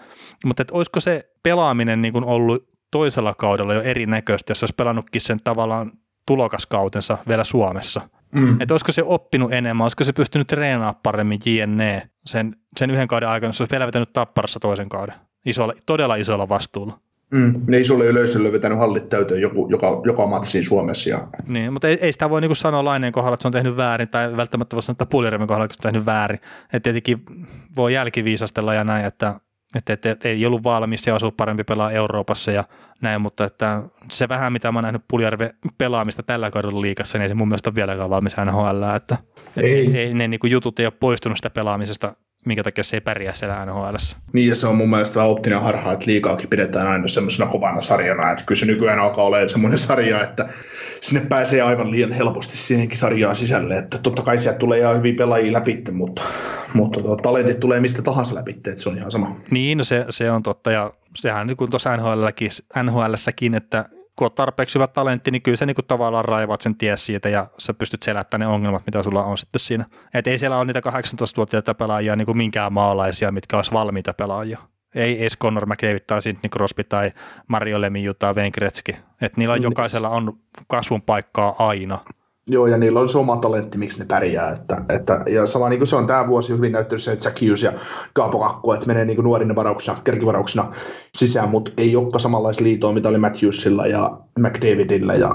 Mutta 0.44 0.62
että 0.62 0.74
olisiko 0.74 1.00
se 1.00 1.30
pelaaminen 1.42 2.02
niin 2.02 2.12
kuin 2.12 2.24
ollut 2.24 2.68
toisella 2.90 3.34
kaudella 3.34 3.74
jo 3.74 3.82
erinäköistä, 3.82 4.50
jos 4.50 4.62
olisi 4.62 4.74
pelannutkin 4.74 5.20
sen 5.20 5.40
tavallaan 5.44 5.92
tulokaskautensa 6.26 7.18
vielä 7.28 7.44
Suomessa. 7.44 8.00
Mm. 8.34 8.60
Että 8.60 8.74
olisiko 8.74 8.92
se 8.92 9.02
oppinut 9.02 9.52
enemmän, 9.52 9.84
olisiko 9.84 10.04
se 10.04 10.12
pystynyt 10.12 10.46
treenaamaan 10.46 10.94
paremmin 11.02 11.40
JNE 11.44 12.02
sen, 12.26 12.56
sen 12.76 12.90
yhden 12.90 13.08
kauden 13.08 13.28
aikana, 13.28 13.48
jos 13.48 13.60
olisi 13.60 13.70
vielä 13.70 13.86
vetänyt 13.86 14.12
tapparassa 14.12 14.60
toisen 14.60 14.88
kauden. 14.88 15.14
Isolla, 15.46 15.72
todella 15.86 16.14
isolla 16.14 16.48
vastuulla. 16.48 16.98
Mm. 17.30 17.62
Ne 17.66 17.78
isolle 17.78 18.06
yleisölle 18.06 18.52
vetänyt 18.52 18.78
hallit 18.78 19.08
täyteen 19.08 19.40
joku, 19.40 19.68
joka, 19.70 20.02
joka 20.04 20.26
matsiin 20.26 20.64
Suomessa. 20.64 21.10
Ja... 21.10 21.18
Niin, 21.46 21.72
mutta 21.72 21.88
ei, 21.88 21.98
ei 22.00 22.12
sitä 22.12 22.30
voi 22.30 22.40
niinku 22.40 22.54
sanoa 22.54 22.84
Laineen 22.84 23.12
kohdalla, 23.12 23.34
että 23.34 23.42
se 23.42 23.48
on 23.48 23.52
tehnyt 23.52 23.76
väärin, 23.76 24.08
tai 24.08 24.36
välttämättä 24.36 24.76
voi 24.76 24.82
sanoa, 24.82 24.94
että 24.94 25.06
Puljärven 25.06 25.46
kohdalla, 25.46 25.64
että 25.64 25.76
se 25.82 25.88
on 25.88 25.92
tehnyt 25.92 26.06
väärin. 26.06 26.40
Että 26.64 26.80
tietenkin 26.80 27.24
voi 27.76 27.94
jälkiviisastella 27.94 28.74
ja 28.74 28.84
näin, 28.84 29.06
että, 29.06 29.40
että, 29.74 29.92
että, 29.92 30.10
että 30.10 30.28
ei 30.28 30.46
ollut 30.46 30.64
valmis 30.64 31.06
ja 31.06 31.14
olisi 31.14 31.24
ollut 31.24 31.36
parempi 31.36 31.64
pelaa 31.64 31.90
Euroopassa 31.90 32.50
ja 32.50 32.64
näin, 33.00 33.20
mutta 33.20 33.44
että 33.44 33.82
se 34.10 34.28
vähän, 34.28 34.52
mitä 34.52 34.72
mä 34.72 34.78
oon 34.78 34.82
nähnyt 34.82 35.02
Puljärven 35.08 35.50
pelaamista 35.78 36.22
tällä 36.22 36.50
kaudella 36.50 36.80
liikassa, 36.80 37.18
niin 37.18 37.22
ei 37.22 37.28
se 37.28 37.34
mun 37.34 37.48
mielestä 37.48 37.70
ole 37.70 37.74
vieläkään 37.74 38.10
valmis 38.10 38.36
NHL, 38.36 38.82
että 38.96 39.16
Ei. 39.56 39.74
ei, 39.74 39.98
ei 39.98 40.14
ne 40.14 40.28
niinku 40.28 40.46
jutut 40.46 40.80
ei 40.80 40.86
ole 40.86 40.92
poistunut 41.00 41.38
sitä 41.38 41.50
pelaamisesta, 41.50 42.14
minkä 42.44 42.62
takia 42.62 42.84
se 42.84 42.96
ei 42.96 43.00
pärjää 43.00 43.32
siellä 43.32 43.66
NHL. 43.66 43.96
Niin, 44.32 44.48
ja 44.48 44.56
se 44.56 44.66
on 44.66 44.76
mun 44.76 44.90
mielestä 44.90 45.22
optinen 45.22 45.60
harha, 45.60 45.92
että 45.92 46.06
liikaakin 46.06 46.48
pidetään 46.48 46.86
aina 46.86 47.08
semmoisena 47.08 47.50
kovana 47.50 47.80
sarjana. 47.80 48.30
Että 48.30 48.44
kyllä 48.46 48.58
se 48.58 48.66
nykyään 48.66 48.98
alkaa 48.98 49.24
olemaan 49.24 49.48
semmoinen 49.48 49.78
sarja, 49.78 50.22
että 50.22 50.48
sinne 51.00 51.26
pääsee 51.26 51.62
aivan 51.62 51.90
liian 51.90 52.12
helposti 52.12 52.56
siihenkin 52.56 52.98
sarjaan 52.98 53.36
sisälle. 53.36 53.78
Että 53.78 53.98
totta 53.98 54.22
kai 54.22 54.38
sieltä 54.38 54.58
tulee 54.58 54.78
ihan 54.78 54.96
hyviä 54.96 55.14
pelaajia 55.18 55.52
läpi, 55.52 55.84
mutta, 55.92 56.22
mutta 56.74 57.00
tuo, 57.00 57.16
talentit 57.16 57.60
tulee 57.60 57.80
mistä 57.80 58.02
tahansa 58.02 58.34
läpi, 58.34 58.50
että 58.50 58.72
se 58.76 58.88
on 58.88 58.96
ihan 58.96 59.10
sama. 59.10 59.36
Niin, 59.50 59.78
no 59.78 59.84
se, 59.84 60.04
se 60.10 60.30
on 60.30 60.42
totta, 60.42 60.70
ja 60.72 60.92
sehän 61.14 61.46
niin 61.46 61.56
kuin 61.56 61.70
tuossa 61.70 61.90
NHLssäkin, 62.82 63.54
että 63.54 63.84
kun 64.18 64.26
on 64.26 64.32
tarpeeksi 64.32 64.74
hyvä 64.74 64.86
talentti, 64.86 65.30
niin 65.30 65.42
kyllä 65.42 65.56
sä 65.56 65.66
niin 65.66 65.76
tavallaan 65.88 66.24
raivaat 66.24 66.60
sen 66.60 66.74
ties 66.74 67.06
siitä 67.06 67.28
ja 67.28 67.46
sä 67.58 67.74
pystyt 67.74 68.02
selättämään 68.02 68.48
ne 68.48 68.54
ongelmat, 68.54 68.82
mitä 68.86 69.02
sulla 69.02 69.24
on 69.24 69.38
sitten 69.38 69.60
siinä. 69.60 69.84
Et 70.14 70.26
ei 70.26 70.38
siellä 70.38 70.58
ole 70.58 70.64
niitä 70.64 70.80
18-vuotiaita 70.80 71.74
pelaajia 71.74 72.16
niin 72.16 72.26
kuin 72.26 72.36
minkään 72.36 72.72
maalaisia, 72.72 73.32
mitkä 73.32 73.56
olisi 73.56 73.72
valmiita 73.72 74.14
pelaajia. 74.14 74.58
Ei 74.94 75.20
edes 75.20 75.38
Connor 75.38 75.66
McDavid 75.66 76.00
tai 76.06 76.22
Sidney 76.22 76.48
Crosby 76.50 76.84
tai 76.84 77.12
Mario 77.48 77.80
Lemieux 77.80 78.16
tai 78.18 78.34
Wayne 78.34 78.50
Gretzky. 78.50 78.94
Et 79.20 79.36
niillä 79.36 79.54
on 79.54 79.62
jokaisella 79.62 80.08
on 80.08 80.38
kasvun 80.66 81.02
paikkaa 81.06 81.54
aina. 81.58 81.98
Joo, 82.48 82.66
ja 82.66 82.78
niillä 82.78 83.00
on 83.00 83.08
se 83.08 83.18
oma 83.18 83.36
talentti, 83.36 83.78
miksi 83.78 83.98
ne 83.98 84.04
pärjää. 84.04 84.50
Että, 84.50 84.76
että, 84.88 85.24
ja 85.30 85.46
sama 85.46 85.68
niin 85.68 85.78
kuin 85.78 85.86
se 85.86 85.96
on 85.96 86.06
tämä 86.06 86.26
vuosi 86.26 86.52
hyvin 86.52 86.72
näyttänyt 86.72 87.02
se, 87.02 87.12
että 87.12 87.28
Jack 87.28 87.42
Hughes 87.42 87.62
ja 87.62 87.72
Kaapo 88.12 88.38
Kakko, 88.38 88.74
että 88.74 88.86
menee 88.86 89.04
niin 89.04 89.24
nuorina 89.24 89.54
varauksina, 89.54 89.96
kerkivarauksina 90.04 90.72
sisään, 91.16 91.48
mutta 91.48 91.70
ei 91.76 91.96
olekaan 91.96 92.20
samanlaista 92.20 92.64
liitoa, 92.64 92.92
mitä 92.92 93.08
oli 93.08 93.18
Matthewsilla 93.18 93.86
ja 93.86 94.20
McDavidillä 94.38 95.14
ja 95.14 95.30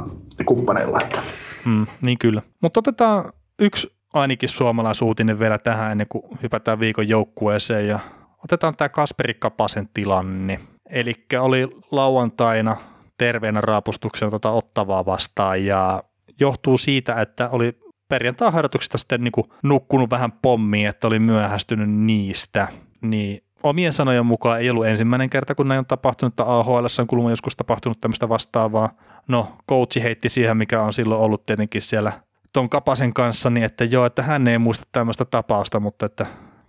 kumppaneilla. 0.46 1.00
Että. 1.02 1.22
Mm, 1.66 1.86
niin 2.02 2.18
kyllä. 2.18 2.42
Mutta 2.62 2.80
otetaan 2.80 3.26
yksi 3.60 3.94
ainakin 4.14 4.50
suomalaisuutinen 4.50 5.40
vielä 5.40 5.58
tähän 5.58 5.92
ennen 5.92 6.08
kuin 6.10 6.24
hypätään 6.44 6.80
viikon 6.80 7.10
joukkueeseen 7.10 7.88
ja 7.88 8.00
otetaan 8.44 8.76
tämä 8.76 8.90
Kasperi 8.90 9.34
Kapasen 9.34 9.90
tilanne. 9.94 10.60
Eli 10.90 11.14
oli 11.40 11.68
lauantaina 11.92 12.78
terveenä 13.18 13.62
raapustuksen 13.62 14.30
tota 14.30 14.52
ottavaa 14.52 15.06
vastaan 15.06 15.66
ja 15.66 16.04
johtuu 16.40 16.78
siitä, 16.78 17.22
että 17.22 17.50
oli 17.50 17.78
perjantai-harjoituksista 18.10 18.98
sitten 18.98 19.24
niin 19.24 19.32
kuin 19.32 19.48
nukkunut 19.64 20.10
vähän 20.10 20.32
pommiin, 20.32 20.88
että 20.88 21.08
oli 21.08 21.20
myöhästynyt 21.20 21.90
niistä, 21.90 22.68
niin 23.02 23.44
omien 23.64 23.94
sanojen 23.94 24.26
mukaan 24.26 24.60
ei 24.60 24.70
ollut 24.70 24.86
ensimmäinen 24.86 25.30
kerta, 25.30 25.56
kun 25.56 25.68
näin 25.68 25.80
on 25.80 25.86
tapahtunut, 25.86 26.34
että 26.34 26.44
AHL 26.44 26.86
on 27.00 27.08
kulma 27.08 27.30
joskus 27.30 27.56
tapahtunut 27.56 28.02
tämmöistä 28.02 28.30
vastaavaa. 28.30 28.90
No, 29.28 29.58
coachi 29.70 30.04
heitti 30.04 30.30
siihen, 30.30 30.58
mikä 30.58 30.82
on 30.82 30.94
silloin 30.94 31.22
ollut 31.22 31.46
tietenkin 31.46 31.82
siellä 31.82 32.12
ton 32.54 32.70
Kapasen 32.70 33.14
kanssa, 33.14 33.50
niin 33.50 33.64
että 33.64 33.84
joo, 33.84 34.06
että 34.06 34.24
hän 34.24 34.48
ei 34.48 34.58
muista 34.58 34.86
tämmöistä 34.92 35.26
tapausta, 35.26 35.80
mutta 35.80 36.06
että 36.06 36.26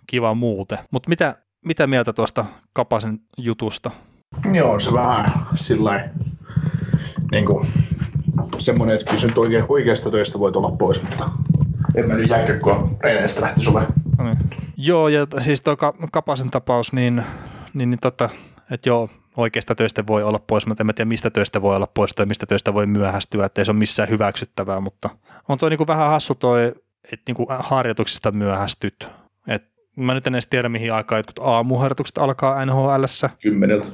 kiva 0.07 0.33
muuten. 0.33 0.77
Mutta 0.91 1.09
mitä, 1.09 1.35
mitä 1.65 1.87
mieltä 1.87 2.13
tuosta 2.13 2.45
Kapasen 2.73 3.19
jutusta? 3.37 3.91
Joo, 4.53 4.79
se 4.79 4.93
vähän 4.93 5.31
sillä 5.53 6.09
niin 7.31 7.45
kuin, 7.45 7.67
semmoinen, 8.59 8.95
että 8.95 9.05
kyllä 9.05 9.33
se 9.33 9.39
oikein, 9.39 9.65
oikeasta 9.69 10.11
töistä 10.11 10.39
voi 10.39 10.51
olla 10.55 10.71
pois, 10.71 11.01
mutta 11.01 11.29
en 11.95 12.07
mä 12.07 12.13
nyt 12.13 12.29
jääkäkkoa 12.29 12.89
reineistä 13.03 13.41
lähtisi 13.41 13.69
ole. 13.69 13.87
No 14.17 14.23
niin. 14.23 14.37
Joo, 14.77 15.07
ja 15.07 15.27
siis 15.39 15.61
tuo 15.61 15.77
Kapasen 16.11 16.51
tapaus, 16.51 16.93
niin, 16.93 17.23
niin, 17.73 17.89
niin 17.89 17.99
tota, 17.99 18.29
että 18.71 18.89
joo, 18.89 19.09
oikeasta 19.37 19.75
töistä 19.75 20.07
voi 20.07 20.23
olla 20.23 20.39
pois, 20.39 20.65
mutta 20.65 20.83
en 20.83 20.95
tiedä 20.95 21.09
mistä 21.09 21.29
töistä 21.29 21.61
voi 21.61 21.75
olla 21.75 21.87
pois 21.87 22.13
tai 22.13 22.25
mistä 22.25 22.45
töistä 22.45 22.73
voi 22.73 22.85
myöhästyä, 22.85 23.45
että 23.45 23.61
ei 23.61 23.65
se 23.65 23.71
ole 23.71 23.79
missään 23.79 24.09
hyväksyttävää, 24.09 24.79
mutta 24.79 25.09
on 25.49 25.57
tuo 25.57 25.69
niin 25.69 25.87
vähän 25.87 26.09
hassu 26.09 26.35
toi, 26.35 26.73
että 27.11 27.33
niin 27.33 27.47
harjoituksista 27.59 28.31
myöhästyt. 28.31 29.07
Et 29.47 29.63
mä 29.95 30.13
nyt 30.13 30.27
en 30.27 30.35
edes 30.35 30.47
tiedä, 30.47 30.69
mihin 30.69 30.93
aikaan 30.93 31.19
jotkut 31.19 31.39
aamuharjoitukset 31.39 32.17
alkaa 32.17 32.65
NHLssä. 32.65 33.29
Kymmeneltä. 33.41 33.87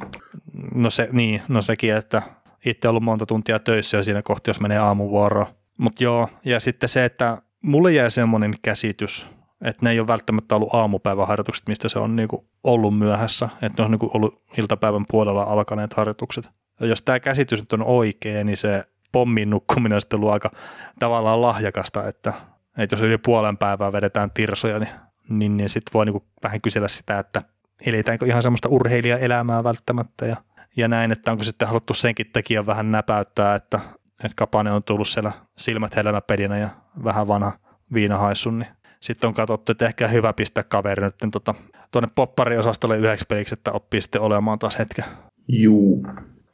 No 0.76 0.90
se, 0.90 1.10
niin, 1.12 1.42
no 1.48 1.62
sekin, 1.62 1.96
että 1.96 2.22
itse 2.66 2.88
ollut 2.88 3.04
monta 3.04 3.26
tuntia 3.26 3.60
töissä 3.60 3.98
jo 3.98 4.04
siinä 4.04 4.22
kohti, 4.22 4.50
jos 4.50 4.60
menee 4.60 4.78
aamuvuoroon. 4.78 5.46
Mutta 5.78 6.04
joo, 6.04 6.30
ja 6.46 6.60
sitten 6.60 6.90
se, 6.90 7.06
että 7.06 7.38
mulle 7.62 7.92
jäi 7.92 8.12
semmoinen 8.12 8.56
käsitys, 8.62 9.28
että 9.62 9.86
ne 9.86 9.92
ei 9.92 10.00
ole 10.00 10.08
välttämättä 10.08 10.56
ollut 10.56 10.74
aamupäiväharjoitukset, 10.74 11.68
mistä 11.68 11.90
se 11.90 12.00
on 12.00 12.16
niinku 12.16 12.48
ollut 12.64 12.98
myöhässä, 12.98 13.50
että 13.62 13.82
ne 13.82 13.86
on 13.86 13.92
niinku 13.92 14.12
ollut 14.14 14.44
iltapäivän 14.58 15.06
puolella 15.10 15.44
alkaneet 15.44 15.94
harjoitukset. 15.94 16.50
Ja 16.80 16.88
jos 16.88 17.02
tämä 17.02 17.20
käsitys 17.20 17.60
nyt 17.60 17.74
on 17.74 17.84
oikein, 17.84 18.46
niin 18.46 18.58
se 18.58 18.84
pommin 19.12 19.50
nukkuminen 19.50 19.96
on 19.96 20.02
sitten 20.02 20.18
ollut 20.20 20.34
aika 20.34 20.52
tavallaan 21.00 21.42
lahjakasta, 21.42 22.08
että, 22.08 22.34
että 22.78 22.96
jos 22.96 23.02
yli 23.04 23.18
puolen 23.18 23.58
päivää 23.58 23.92
vedetään 23.92 24.32
tirsoja, 24.32 24.80
niin, 24.80 24.92
niin, 25.30 25.58
niin 25.58 25.70
sitten 25.70 25.94
voi 25.94 26.06
niinku 26.06 26.26
vähän 26.44 26.62
kysellä 26.62 26.88
sitä, 26.88 27.20
että 27.20 27.42
eletäänkö 27.86 28.26
ihan 28.26 28.44
semmoista 28.44 28.70
urheilijaelämää 28.70 29.64
välttämättä 29.64 30.26
ja, 30.26 30.36
ja 30.78 30.88
näin, 30.88 31.12
että 31.12 31.32
onko 31.32 31.44
sitten 31.44 31.68
haluttu 31.68 31.94
senkin 31.94 32.32
tekijän 32.34 32.66
vähän 32.66 32.92
näpäyttää, 32.92 33.56
että, 33.56 33.80
että 34.24 34.36
Kapane 34.36 34.72
on 34.72 34.84
tullut 34.84 35.08
siellä 35.08 35.32
silmät 35.58 35.96
helmäpedinä 35.96 36.58
ja 36.58 36.70
vähän 37.04 37.28
vanha 37.28 37.52
viinahaissun, 37.94 38.60
niin 38.60 38.70
sitten 39.00 39.28
on 39.28 39.34
katsottu, 39.34 39.72
että 39.72 39.86
ehkä 39.86 40.08
hyvä 40.08 40.34
pistää 40.34 40.64
kaveri 40.64 41.04
nyt 41.04 41.16
tota, 41.32 41.56
tuonne 41.92 42.10
poppariosastolle 42.16 42.98
yhdeksi 42.98 43.26
peliksi, 43.30 43.54
että 43.54 43.72
oppii 43.72 44.02
sitten 44.02 44.22
olemaan 44.22 44.60
taas 44.60 44.80
hetken. 44.80 45.06
Juu, 45.48 46.08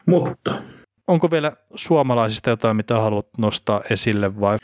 mutta 0.06 0.56
Onko 1.08 1.32
vielä 1.32 1.52
suomalaisista 1.76 2.50
jotain, 2.50 2.78
mitä 2.78 3.00
haluat 3.00 3.28
nostaa 3.38 3.82
esille 3.90 4.40
vai? 4.40 4.58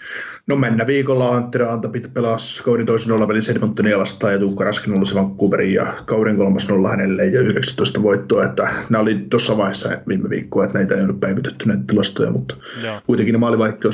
No 0.48 0.56
mennä 0.56 0.88
viikolla 0.88 1.36
Antti 1.36 1.62
Antapit 1.62 2.14
pelasi 2.14 2.64
kauden 2.64 2.86
toisen 2.86 3.10
nollavälin 3.10 3.52
Edmontonia 3.52 4.00
vastaan 4.00 4.34
ja 4.34 4.40
Tuukka 4.40 4.64
Raskin 4.64 4.98
olisi 4.98 5.16
Vancouverin 5.16 5.74
ja 5.74 5.94
kauden 6.06 6.38
kolmas 6.38 6.70
nolla 6.70 6.90
hänelle 6.90 7.26
ja 7.26 7.42
19 7.42 8.04
voittoa. 8.04 8.46
Että 8.46 8.64
nämä 8.90 9.02
oli 9.02 9.16
tuossa 9.30 9.58
vaiheessa 9.58 9.90
viime 10.08 10.30
viikkoa, 10.30 10.66
että 10.66 10.78
näitä 10.78 10.96
ei 10.96 11.06
ole 11.06 11.14
päivitetty 11.14 11.68
näitä 11.68 11.84
tilastoja, 11.88 12.32
mutta 12.32 12.56
Joo. 12.84 13.02
kuitenkin 13.06 13.36
ne 13.40 13.46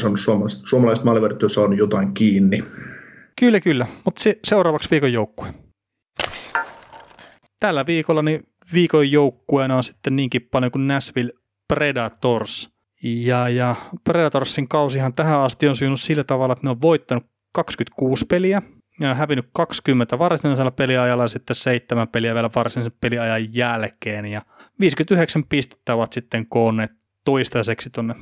on 0.06 0.18
suomalaiset, 0.18 0.62
suomalaiset 0.66 1.06
maalivartti 1.06 1.46
on 1.46 1.50
saanut 1.50 1.78
jotain 1.78 2.14
kiinni. 2.14 2.64
Kyllä, 3.40 3.60
kyllä. 3.60 3.88
Mutta 4.06 4.22
se, 4.22 4.40
seuraavaksi 4.44 4.92
viikon 4.92 5.14
joukkue. 5.14 5.54
Tällä 7.60 7.86
viikolla 7.86 8.22
niin 8.22 8.48
viikon 8.74 9.12
joukkueena 9.12 9.78
on 9.78 9.84
sitten 9.84 10.16
niinkin 10.16 10.42
paljon 10.52 10.72
kuin 10.72 10.88
Nashville 10.88 11.34
Predators. 11.74 12.70
Ja, 13.04 13.50
ja 13.50 13.76
Predatorsin 14.04 14.68
kausihan 14.68 15.14
tähän 15.14 15.40
asti 15.40 15.68
on 15.68 15.76
syynyt 15.76 16.02
sillä 16.02 16.24
tavalla, 16.24 16.54
että 16.54 16.66
ne 16.66 16.70
on 16.70 16.82
voittanut 16.82 17.24
26 17.54 18.26
peliä 18.26 18.62
ja 19.00 19.16
hävinnyt 19.16 19.50
20 19.54 20.20
varsinaisella 20.20 20.72
peliajalla 20.72 21.24
ja 21.24 21.28
sitten 21.28 21.56
seitsemän 21.56 22.08
peliä 22.08 22.34
vielä 22.34 22.50
varsinaisen 22.56 22.98
peliajan 23.02 23.56
jälkeen. 23.56 24.26
Ja 24.26 24.42
59 24.80 25.44
pistettä 25.44 25.96
ovat 25.96 26.14
sitten 26.14 26.46
koonneet 26.50 26.92
toistaiseksi 27.26 27.90
tuonne 27.90 28.16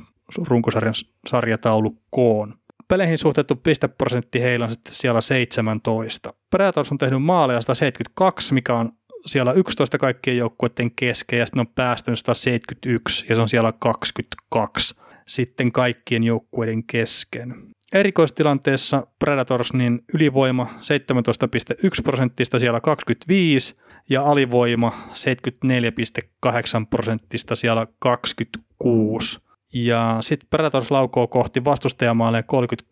runkosarjan 0.48 0.94
sarjataulukkoon. 1.28 2.54
Peleihin 2.88 3.18
suhteutettu 3.18 3.56
pisteprosentti 3.56 4.42
heillä 4.42 4.64
on 4.64 4.70
sitten 4.70 4.94
siellä 4.94 5.20
17. 5.20 6.34
Predators 6.50 6.92
on 6.92 6.98
tehnyt 6.98 7.22
maaleja 7.22 7.60
172, 7.60 8.54
mikä 8.54 8.74
on 8.74 8.92
siellä 9.28 9.52
11 9.52 9.98
kaikkien 9.98 10.36
joukkueiden 10.36 10.90
kesken 10.90 11.38
ja 11.38 11.46
sitten 11.46 11.60
on 11.60 11.74
päästynyt 11.74 12.18
171 12.18 13.26
ja 13.28 13.34
se 13.34 13.40
on 13.40 13.48
siellä 13.48 13.72
22 13.78 14.94
sitten 15.26 15.72
kaikkien 15.72 16.24
joukkueiden 16.24 16.84
kesken. 16.84 17.54
Erikoistilanteessa 17.92 19.06
Predators 19.18 19.72
niin 19.72 20.00
ylivoima 20.14 20.66
17,1 20.66 22.02
prosenttista 22.04 22.58
siellä 22.58 22.80
25 22.80 23.76
ja 24.10 24.22
alivoima 24.22 24.92
74,8 25.08 26.86
prosenttista 26.90 27.56
siellä 27.56 27.86
26. 27.98 29.47
Ja 29.74 30.16
sitten 30.20 30.48
Predators 30.50 30.90
laukoo 30.90 31.26
kohti 31.26 31.64
vastustajamaalle 31.64 32.44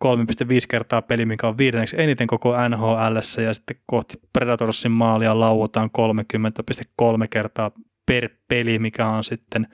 33,5 0.05 0.53
kertaa 0.69 1.01
peli, 1.01 1.25
mikä 1.25 1.47
on 1.47 1.57
viidenneksi 1.57 2.01
eniten 2.01 2.27
koko 2.27 2.69
NHL, 2.69 3.15
ja 3.43 3.53
sitten 3.53 3.77
kohti 3.85 4.17
Predatorsin 4.33 4.91
maalia 4.91 5.39
lauotaan 5.39 5.89
30,3 7.01 7.27
kertaa 7.29 7.71
per 8.05 8.29
peli, 8.47 8.79
mikä 8.79 9.07
on 9.07 9.23
sitten 9.23 9.67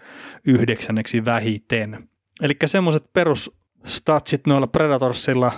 yhdeksänneksi 0.45 1.25
vähiten. 1.25 2.07
Eli 2.41 2.53
semmoiset 2.65 3.13
perusstatsit 3.13 4.47
noilla 4.47 4.67
Predatorsilla 4.67 5.51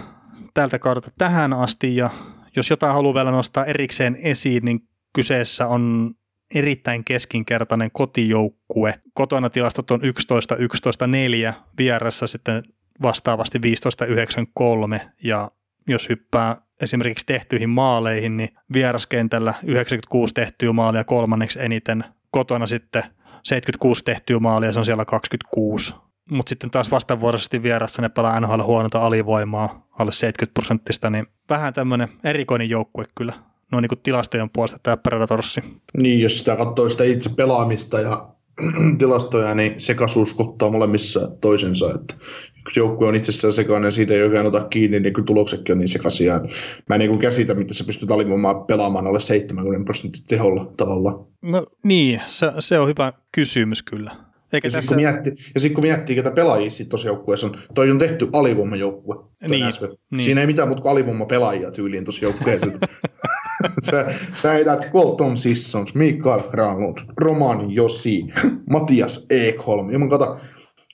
tältä 0.54 0.80
kaudelta 0.80 1.12
tähän 1.18 1.54
asti, 1.54 1.96
ja 1.96 2.10
jos 2.56 2.70
jotain 2.70 2.94
haluaa 2.94 3.14
vielä 3.14 3.32
nostaa 3.32 3.66
erikseen 3.66 4.18
esiin, 4.22 4.66
niin 4.66 4.80
kyseessä 5.14 5.68
on 5.68 6.14
erittäin 6.56 7.04
keskinkertainen 7.04 7.92
kotijoukkue. 7.92 8.94
Kotona 9.14 9.50
tilastot 9.50 9.92
on 9.92 10.06
11, 10.06 10.56
11, 10.56 11.08
4, 11.08 11.54
vieressä 11.78 12.28
sitten 12.28 12.64
vastaavasti 13.02 13.62
15, 13.62 14.06
9, 14.06 14.48
3 14.54 15.02
ja 15.24 15.52
jos 15.88 16.10
hyppää 16.10 16.58
esimerkiksi 16.82 17.26
tehtyihin 17.26 17.70
maaleihin, 17.70 18.38
niin 18.38 18.50
vieraskentällä 18.74 19.54
96 19.64 20.34
tehtyä 20.34 20.74
maalia 20.74 21.04
kolmanneksi 21.04 21.60
eniten, 21.62 22.04
kotona 22.32 22.68
sitten 22.68 23.04
76 23.44 24.04
tehtyä 24.04 24.40
maalia, 24.40 24.72
se 24.72 24.80
on 24.80 24.86
siellä 24.86 25.06
26. 25.06 25.96
Mutta 26.32 26.50
sitten 26.50 26.72
taas 26.72 26.92
vastavuoroisesti 26.92 27.64
vierassa 27.64 28.02
ne 28.02 28.10
pelaa 28.10 28.40
NHL 28.40 28.62
huonota 28.62 29.00
alivoimaa, 29.02 29.88
alle 30.00 30.12
70 30.12 30.54
prosenttista, 30.54 31.10
niin 31.10 31.28
vähän 31.50 31.74
tämmöinen 31.74 32.08
erikoinen 32.24 32.70
joukkue 32.70 33.06
kyllä 33.16 33.34
noin 33.72 33.82
niin 33.82 34.00
tilastojen 34.04 34.50
puolesta 34.50 34.80
tämä 34.84 34.98
Predatorssi. 34.98 35.62
Niin, 35.98 36.22
jos 36.22 36.40
sitä 36.40 36.56
katsoo 36.56 36.90
sitä 36.90 37.04
itse 37.04 37.30
pelaamista 37.36 38.00
ja 38.00 38.36
tilastoja, 39.00 39.56
niin 39.56 39.82
sekaisuus 39.82 40.34
kohtaa 40.34 40.72
molemmissa 40.72 41.32
toisensa. 41.42 41.86
Että 41.96 42.16
yksi 42.60 42.80
joukkue 42.80 43.08
on 43.08 43.16
itsessään 43.16 43.54
sekainen 43.54 43.88
ja 43.88 43.92
siitä 43.92 44.14
ei 44.14 44.24
oikein 44.24 44.46
ota 44.46 44.68
kiinni, 44.70 45.00
niin 45.00 45.14
kyllä 45.14 45.26
tuloksetkin 45.26 45.74
on 45.74 45.80
niin 45.80 45.90
sekaisia. 45.90 46.42
Mä 46.90 46.96
en 46.96 47.00
niin 47.00 47.20
käsitä, 47.20 47.54
miten 47.54 47.74
sä 47.74 47.84
pystyt 47.84 48.12
alivoimaan 48.12 48.66
pelaamaan 48.66 49.08
alle 49.08 49.20
70 49.20 49.86
prosentin 49.86 50.24
teholla 50.28 50.74
tavalla. 50.78 51.28
No 51.42 51.66
niin, 51.84 52.22
se, 52.28 52.52
se 52.60 52.80
on 52.80 52.88
hyvä 52.88 53.14
kysymys 53.32 53.84
kyllä. 53.84 54.12
Eikä 54.54 54.68
ja 54.68 54.72
tässä... 54.72 54.82
sitten 54.82 55.14
kun, 55.14 55.24
miettii, 55.24 55.46
ja 55.56 55.62
sit 55.62 55.74
kun 55.74 55.84
miettii, 55.84 56.16
ketä 56.16 56.32
pelaajia 56.32 56.70
sitten 56.70 56.90
tuossa 56.90 57.08
joukkueessa 57.08 57.48
on, 57.48 57.58
toi 57.74 57.92
on 57.92 58.00
tehty 58.00 58.30
alivoimajoukkue. 58.34 59.16
Niin, 59.48 59.66
niin. 60.12 60.24
Siinä 60.24 60.42
ei 60.42 60.48
mitään 60.48 60.68
muuta 60.68 60.82
kuin 60.82 60.92
alivoimapelaajia 60.92 61.72
tyyliin 61.72 62.04
tuossa 62.04 62.26
joukkueessa. 62.26 62.68
sä, 63.92 64.06
sä 64.34 64.52
heität 64.52 64.92
Colton 64.92 65.38
Sissons, 65.38 65.96
Mikael 65.96 66.42
Granlund, 66.42 66.98
Roman 67.18 67.72
Josi, 67.72 68.26
Matias 68.70 69.26
Ekholm. 69.30 69.90
Ja 69.90 70.00
mä 70.00 70.08
kato, 70.08 70.40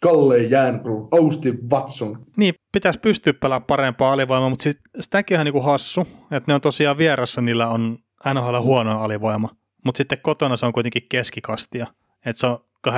Kalle 0.01 0.37
Jäänru, 0.37 1.07
Austin 1.11 1.69
Watson. 1.71 2.25
Niin, 2.37 2.53
pitäisi 2.71 2.99
pystyä 2.99 3.33
pelaamaan 3.33 3.67
parempaa 3.67 4.11
alivoimaa, 4.11 4.49
mutta 4.49 4.63
sit, 4.63 4.79
sitäkin 4.99 5.39
on 5.39 5.45
niinku 5.45 5.61
hassu, 5.61 6.07
että 6.31 6.51
ne 6.51 6.53
on 6.53 6.61
tosiaan 6.61 6.97
vieressä, 6.97 7.41
niillä 7.41 7.67
on 7.67 7.97
NHL 8.33 8.59
huono 8.59 9.01
alivoima, 9.01 9.49
mutta 9.85 9.97
sitten 9.97 10.17
kotona 10.21 10.57
se 10.57 10.65
on 10.65 10.73
kuitenkin 10.73 11.05
keskikastia, 11.09 11.87
että 12.25 12.39
se 12.39 12.47
on 12.47 12.59
81,9 12.87 12.93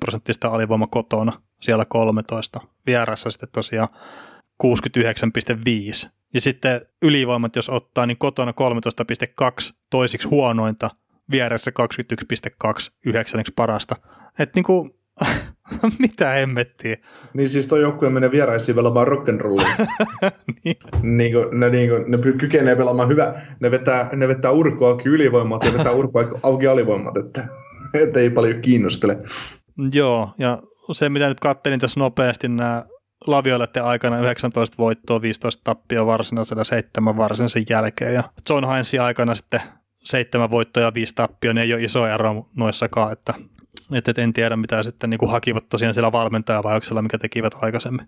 prosenttista 0.00 0.48
alivoima 0.48 0.86
kotona, 0.86 1.32
siellä 1.60 1.84
13, 1.84 2.60
vieressä 2.86 3.30
sitten 3.30 3.48
tosiaan 3.52 3.88
69,5. 4.64 6.10
Ja 6.34 6.40
sitten 6.40 6.80
ylivoimat, 7.02 7.56
jos 7.56 7.68
ottaa, 7.68 8.06
niin 8.06 8.18
kotona 8.18 8.52
13,2 8.52 9.74
toisiksi 9.90 10.28
huonointa, 10.28 10.90
vieressä 11.30 11.72
21,2 12.64 12.92
yhdeksänneksi 13.06 13.52
parasta. 13.56 13.96
Että 14.38 14.56
niinku, 14.56 14.90
mitä 15.98 16.28
hemmettiä. 16.30 16.96
Niin 17.34 17.48
siis 17.48 17.66
toi 17.66 17.80
joukkue 17.80 18.10
menee 18.10 18.30
vieraisiin 18.30 18.76
pelaamaan 18.76 19.06
rock'n'rollia. 19.06 19.86
niin. 20.64 20.76
niin 21.02 21.32
kuin, 21.32 21.60
ne, 21.60 21.70
niin 21.70 21.90
kuin, 21.90 22.10
ne 22.10 22.18
kykenee 22.38 22.76
pelaamaan 22.76 23.08
hyvä. 23.08 23.34
Ne 23.60 23.70
vetää, 23.70 24.10
ne 24.16 24.28
vetää 24.28 24.50
urkoa 24.50 24.88
auki 24.88 25.08
ylivoimat 25.08 25.64
ja 25.64 25.72
vetää 25.72 25.92
urkoa 25.92 26.28
auki 26.42 26.66
alivoimat, 26.66 27.16
että, 27.16 27.48
että 27.94 28.20
ei 28.20 28.30
paljon 28.30 28.60
kiinnostele. 28.60 29.18
Joo, 29.92 30.30
ja 30.38 30.62
se 30.92 31.08
mitä 31.08 31.28
nyt 31.28 31.40
kattelin 31.40 31.80
tässä 31.80 32.00
nopeasti, 32.00 32.48
nämä 32.48 32.84
Lavioletten 33.26 33.84
aikana 33.84 34.20
19 34.20 34.76
voittoa, 34.78 35.22
15 35.22 35.60
tappia 35.64 36.06
varsinaisella, 36.06 36.64
seitsemän 36.64 37.16
varsinaisen 37.16 37.64
jälkeen. 37.70 38.14
Ja 38.14 38.22
John 38.50 38.68
Heinzin 38.68 39.02
aikana 39.02 39.34
sitten 39.34 39.60
seitsemän 40.04 40.50
voittoa 40.50 40.82
ja 40.82 40.94
viisi 40.94 41.14
tappia, 41.14 41.54
niin 41.54 41.62
ei 41.62 41.74
ole 41.74 41.82
iso 41.82 42.06
ero 42.06 42.46
noissakaan, 42.56 43.12
että, 43.12 43.34
että 43.92 44.22
en 44.22 44.32
tiedä 44.32 44.56
mitä 44.56 44.82
sitten 44.82 45.10
niin 45.10 45.18
kuin 45.18 45.30
hakivat 45.30 45.68
tosiaan 45.68 45.94
siellä 45.94 46.12
valmentajavaihoksella, 46.12 47.02
mikä 47.02 47.18
tekivät 47.18 47.54
aikaisemmin. 47.60 48.06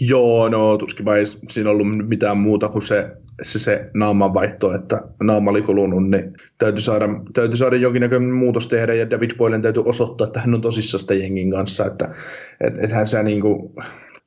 Joo, 0.00 0.48
no 0.48 0.76
tuskin 0.76 1.08
ei 1.08 1.26
siinä 1.26 1.70
ollut 1.70 2.08
mitään 2.08 2.38
muuta 2.38 2.68
kuin 2.68 2.82
se, 2.82 3.16
se, 3.42 3.58
se 3.58 3.90
naamanvaihto, 3.94 4.74
että 4.74 5.02
naama 5.22 5.50
oli 5.50 5.62
kulunut, 5.62 6.10
niin 6.10 6.32
täytyy 6.58 6.80
saada, 6.80 7.08
täytyy 7.32 7.56
saada 7.56 7.76
jonkinnäköinen 7.76 8.30
muutos 8.30 8.68
tehdä, 8.68 8.94
ja 8.94 9.10
David 9.10 9.30
Boylen 9.36 9.62
täytyy 9.62 9.82
osoittaa, 9.86 10.26
että 10.26 10.40
hän 10.40 10.54
on 10.54 10.60
tosissaan 10.60 11.00
sitä 11.00 11.14
jengin 11.14 11.50
kanssa, 11.50 11.86
että 11.86 12.08
et, 12.60 12.78
et 12.78 12.92
hän 12.92 13.06
sä 13.06 13.22
niin 13.22 13.40
kuin, 13.40 13.72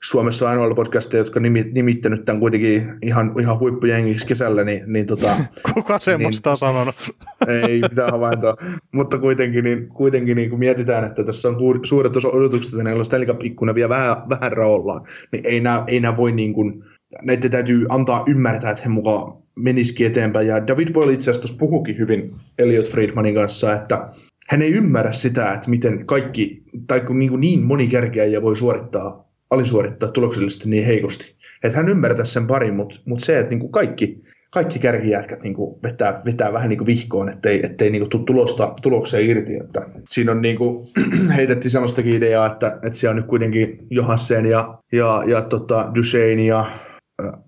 Suomessa 0.04 0.46
on 0.46 0.52
ainoa 0.52 0.76
podcasteja, 0.76 1.22
jotka 1.22 1.40
on 1.40 1.54
nimittänyt 1.74 2.26
tämän 2.26 2.40
kuitenkin 2.40 2.94
ihan, 3.02 3.34
ihan 3.42 3.60
huippujengiksi 3.60 4.28
kesällä, 4.28 4.64
niin, 4.64 4.84
niin 4.88 5.08
tota, 5.08 5.38
Kuka 5.74 6.00
semmoista 6.00 6.50
niin, 6.50 6.52
on 6.52 6.58
sanonut? 6.58 6.96
ei 7.70 7.82
mitään 7.82 8.12
havaintoa, 8.12 8.56
mutta 8.92 9.18
kuitenkin, 9.18 9.64
niin, 9.64 9.88
kuitenkin 9.88 10.36
niin 10.36 10.50
kun 10.50 10.60
mietitään, 10.60 11.04
että 11.04 11.24
tässä 11.24 11.50
on 11.50 11.58
suuret 11.84 12.16
osa 12.16 12.28
odotukset, 12.28 12.74
että 12.74 12.84
näillä 12.84 13.00
on 13.00 13.06
Stanley 13.06 13.28
Cup-ikkuna 13.28 13.76
vielä 13.76 13.90
vähän, 13.90 14.18
vähän 14.30 14.54
raollaan, 14.54 15.02
niin 15.32 15.46
ei 15.46 15.60
nämä, 15.60 15.84
ei 15.88 16.00
nämä 16.00 16.18
voi 16.18 16.32
niin 16.32 16.54
kuin, 16.54 16.84
näiden 17.22 17.52
täytyy 17.52 17.86
antaa 17.90 18.24
ymmärtää, 18.28 18.72
että 18.72 18.84
he 18.84 18.90
mukaan 18.90 19.42
menisikin 19.56 20.08
eteenpäin. 20.08 20.48
Ja 20.48 20.68
David 20.68 20.94
Boyle 20.94 21.14
itse 21.14 21.32
asiassa 21.32 21.56
puhukin 21.60 21.98
hyvin 21.98 22.36
Elliot 22.60 22.90
Friedmanin 22.90 23.36
kanssa, 23.36 23.74
että 23.74 24.08
hän 24.50 24.62
ei 24.62 24.72
ymmärrä 24.72 25.12
sitä, 25.12 25.54
että 25.54 25.70
miten 25.70 26.06
kaikki, 26.06 26.64
tai 26.88 27.00
kun 27.02 27.20
niin, 27.20 27.40
niin 27.40 27.64
moni 27.64 27.88
kärkeäjä 27.88 28.42
voi 28.42 28.58
suorittaa 28.58 29.31
alisuorittaa 29.52 30.10
tuloksellisesti 30.10 30.70
niin 30.70 30.86
heikosti. 30.86 31.36
Että 31.64 31.78
hän 31.78 31.90
ymmärtää 31.90 32.26
sen 32.26 32.48
parin, 32.48 32.76
mutta 32.76 33.00
mut 33.08 33.20
se, 33.20 33.40
että 33.40 33.50
niinku 33.50 33.70
kaikki, 33.70 34.22
kaikki 34.52 34.80
kärkijätkät 34.80 35.44
niinku 35.44 35.80
vetää, 35.84 36.22
vetää 36.26 36.54
vähän 36.54 36.70
niinku 36.70 36.86
vihkoon, 36.86 37.30
ettei, 37.30 37.60
ettei 37.64 37.90
niinku 37.90 38.08
tule 38.08 38.24
tulosta, 38.26 38.74
tulokseen 38.82 39.30
irti. 39.30 39.56
Että 39.56 39.82
siinä 40.10 40.32
on 40.32 40.42
niinku, 40.42 40.90
heitettiin 41.38 41.72
semmoistakin 41.72 42.14
ideaa, 42.14 42.48
että, 42.48 42.80
että 42.84 43.00
siellä 43.00 43.12
on 43.12 43.16
nyt 43.16 43.28
kuitenkin 43.28 43.78
Johansen 43.90 44.46
ja, 44.46 44.78
ja, 44.92 45.24
ja 45.28 45.42
tota 45.42 45.92
Duchesne 45.96 46.44
ja 46.44 46.66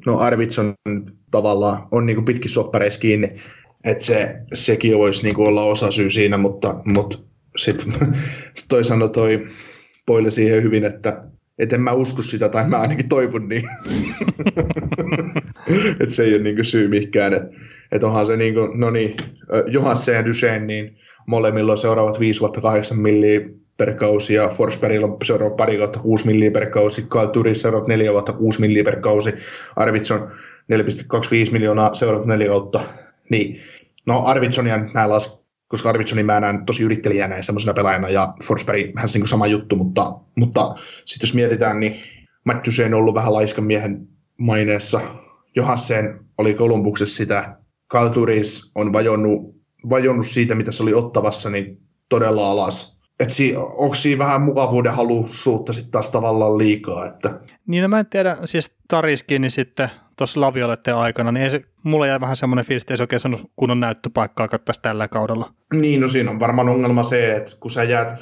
no 0.05 0.17
Arvidsson 0.17 0.73
tavallaan 1.31 1.87
on 1.91 2.05
niinku 2.05 2.21
pitkin 2.21 2.51
soppareissa 2.51 2.99
kiinni. 2.99 3.35
Että 3.85 4.03
se, 4.03 4.35
sekin 4.53 4.97
voisi 4.97 5.23
niinku 5.23 5.43
olla 5.43 5.63
osa 5.63 5.91
syy 5.91 6.09
siinä, 6.09 6.37
mutta, 6.37 6.75
mutta 6.85 7.17
sitten 7.57 7.93
toi 8.69 8.83
sanoi 8.83 9.09
toi 9.09 9.47
Poille 10.05 10.31
siihen 10.31 10.63
hyvin, 10.63 10.83
että 10.83 11.23
et 11.59 11.73
en 11.73 11.81
mä 11.81 11.91
usko 11.91 12.21
sitä, 12.21 12.49
tai 12.49 12.69
mä 12.69 12.77
ainakin 12.77 13.09
toivon 13.09 13.49
niin. 13.49 13.69
että 15.99 16.15
se 16.15 16.23
ei 16.23 16.33
ole 16.33 16.43
niinku 16.43 16.63
syy 16.63 16.87
mihinkään. 16.87 17.33
Että 17.33 17.49
et 17.91 18.03
onhan 18.03 18.25
se 18.25 18.37
niinku, 18.37 18.69
no 18.75 18.89
niin, 18.89 19.17
Johansen 19.67 20.15
ja 20.15 20.25
Duchesne, 20.25 20.59
niin 20.59 20.97
molemmilla 21.27 21.71
on 21.71 21.77
seuraavat 21.77 22.19
5 22.19 22.39
vuotta 22.39 22.61
8 22.61 22.99
milliä 22.99 23.41
per 23.77 23.93
kausi, 23.93 24.33
ja 24.33 24.49
Forsbergilla 24.49 25.07
on 25.07 25.17
seuraava 25.23 25.55
pari 25.55 25.77
kautta 25.77 25.99
6 25.99 26.25
milliä 26.25 26.51
per 26.51 26.69
kausi, 26.69 27.01
Kyle 27.01 27.27
Turis 27.27 27.61
seuraavat 27.61 27.87
4 27.87 28.11
vuotta 28.11 28.33
6 28.33 28.61
milliä 28.61 28.83
per 28.83 28.99
kausi, 28.99 29.33
Arvidsson 29.75 30.31
4,25 31.47 31.51
miljoonaa 31.51 31.93
seuraavat 31.93 32.27
4 32.27 32.47
kautta. 32.47 32.81
Niin, 33.29 33.57
no 34.05 34.25
Arvidssonia 34.25 34.79
mä 34.93 35.09
las, 35.09 35.42
koska 35.73 35.89
Arvidssonin 35.89 36.25
mä 36.25 36.39
näen 36.39 36.65
tosi 36.65 36.83
yrittelijänä 36.83 37.35
ja 37.35 37.43
semmoisena 37.43 37.73
pelaajana, 37.73 38.09
ja 38.09 38.33
Forsberg 38.43 38.95
vähän 38.95 39.09
niin 39.13 39.27
sama 39.27 39.47
juttu, 39.47 39.75
mutta, 39.75 40.19
mutta 40.37 40.75
sitten 41.05 41.27
jos 41.27 41.33
mietitään, 41.33 41.79
niin 41.79 41.99
Matt 42.45 42.65
Duchesne 42.65 42.95
on 42.95 43.01
ollut 43.01 43.15
vähän 43.15 43.33
laiskan 43.33 43.63
miehen 43.63 44.07
maineessa. 44.39 45.01
Johansen 45.55 46.19
oli 46.37 46.53
Kolumbuksessa 46.53 47.15
sitä, 47.15 47.57
Kalturis 47.87 48.71
on 48.75 48.93
vajonnut, 48.93 49.55
vajonnut 49.89 50.27
siitä, 50.27 50.55
mitä 50.55 50.71
se 50.71 50.83
oli 50.83 50.93
ottavassa, 50.93 51.49
niin 51.49 51.77
todella 52.09 52.49
alas. 52.49 53.01
Et 53.19 53.29
si, 53.29 53.55
onko 53.57 53.95
siinä 53.95 54.19
vähän 54.25 54.41
mukavuuden 54.41 54.93
halusuutta 54.93 55.73
sitten 55.73 55.91
taas 55.91 56.09
tavallaan 56.09 56.57
liikaa? 56.57 57.05
Että... 57.05 57.39
Niin 57.67 57.81
no 57.81 57.87
mä 57.87 57.99
en 57.99 58.05
tiedä, 58.05 58.37
siis 58.45 58.71
Tariskin 58.87 59.41
niin 59.41 59.51
sitten 59.51 59.89
tuossa 60.17 60.41
Lavioletteen 60.41 60.97
aikana, 60.97 61.31
niin 61.31 61.43
ei 61.43 61.51
se, 61.51 61.61
mulla 61.83 62.07
jäi 62.07 62.19
vähän 62.19 62.37
semmoinen 62.37 62.65
fiilis, 62.65 62.83
että 62.83 62.93
ei 62.93 62.97
se 62.97 63.03
oikein 63.03 63.19
saanut 63.19 63.51
kunnon 63.55 63.79
näyttöpaikkaa 63.79 64.47
katsoa 64.47 64.75
tällä 64.81 65.07
kaudella. 65.07 65.49
Niin, 65.73 66.01
no 66.01 66.07
siinä 66.07 66.31
on 66.31 66.39
varmaan 66.39 66.69
ongelma 66.69 67.03
se, 67.03 67.35
että 67.35 67.51
kun 67.59 67.71
sä 67.71 67.83
jäät 67.83 68.19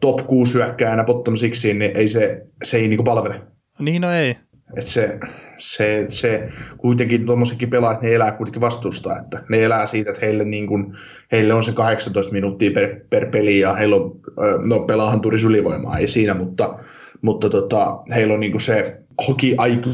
top 0.00 0.26
6 0.26 0.54
hyökkäänä 0.54 1.04
bottom 1.04 1.36
sixiin, 1.36 1.78
niin 1.78 1.96
ei 1.96 2.08
se, 2.08 2.46
se 2.64 2.76
ei 2.76 2.88
niinku 2.88 3.04
palvele. 3.04 3.42
Niin, 3.78 4.02
no 4.02 4.12
ei. 4.12 4.36
Et 4.76 4.86
se, 4.86 5.18
se, 5.58 6.06
se 6.08 6.48
kuitenkin 6.78 7.26
tuommoisetkin 7.26 7.70
pelaajat, 7.70 8.02
ne 8.02 8.14
elää 8.14 8.32
kuitenkin 8.32 8.60
vastuusta, 8.60 9.18
että 9.18 9.42
ne 9.50 9.64
elää 9.64 9.86
siitä, 9.86 10.10
että 10.10 10.26
heille, 10.26 10.44
niin 10.44 10.66
kun, 10.66 10.96
heille 11.32 11.54
on 11.54 11.64
se 11.64 11.72
18 11.72 12.32
minuuttia 12.32 12.70
per, 12.70 13.00
per 13.10 13.30
peli 13.30 13.60
ja 13.60 13.74
heillä 13.74 13.96
on, 13.96 14.20
no 14.68 14.80
pelaahan 14.80 15.20
turis 15.20 15.44
ylivoimaa, 15.44 15.98
ei 15.98 16.08
siinä, 16.08 16.34
mutta, 16.34 16.78
mutta 17.22 17.50
tota, 17.50 18.02
heillä 18.14 18.34
on 18.34 18.40
niin 18.40 18.60
se 18.60 19.00
hoki 19.28 19.54
aika 19.58 19.90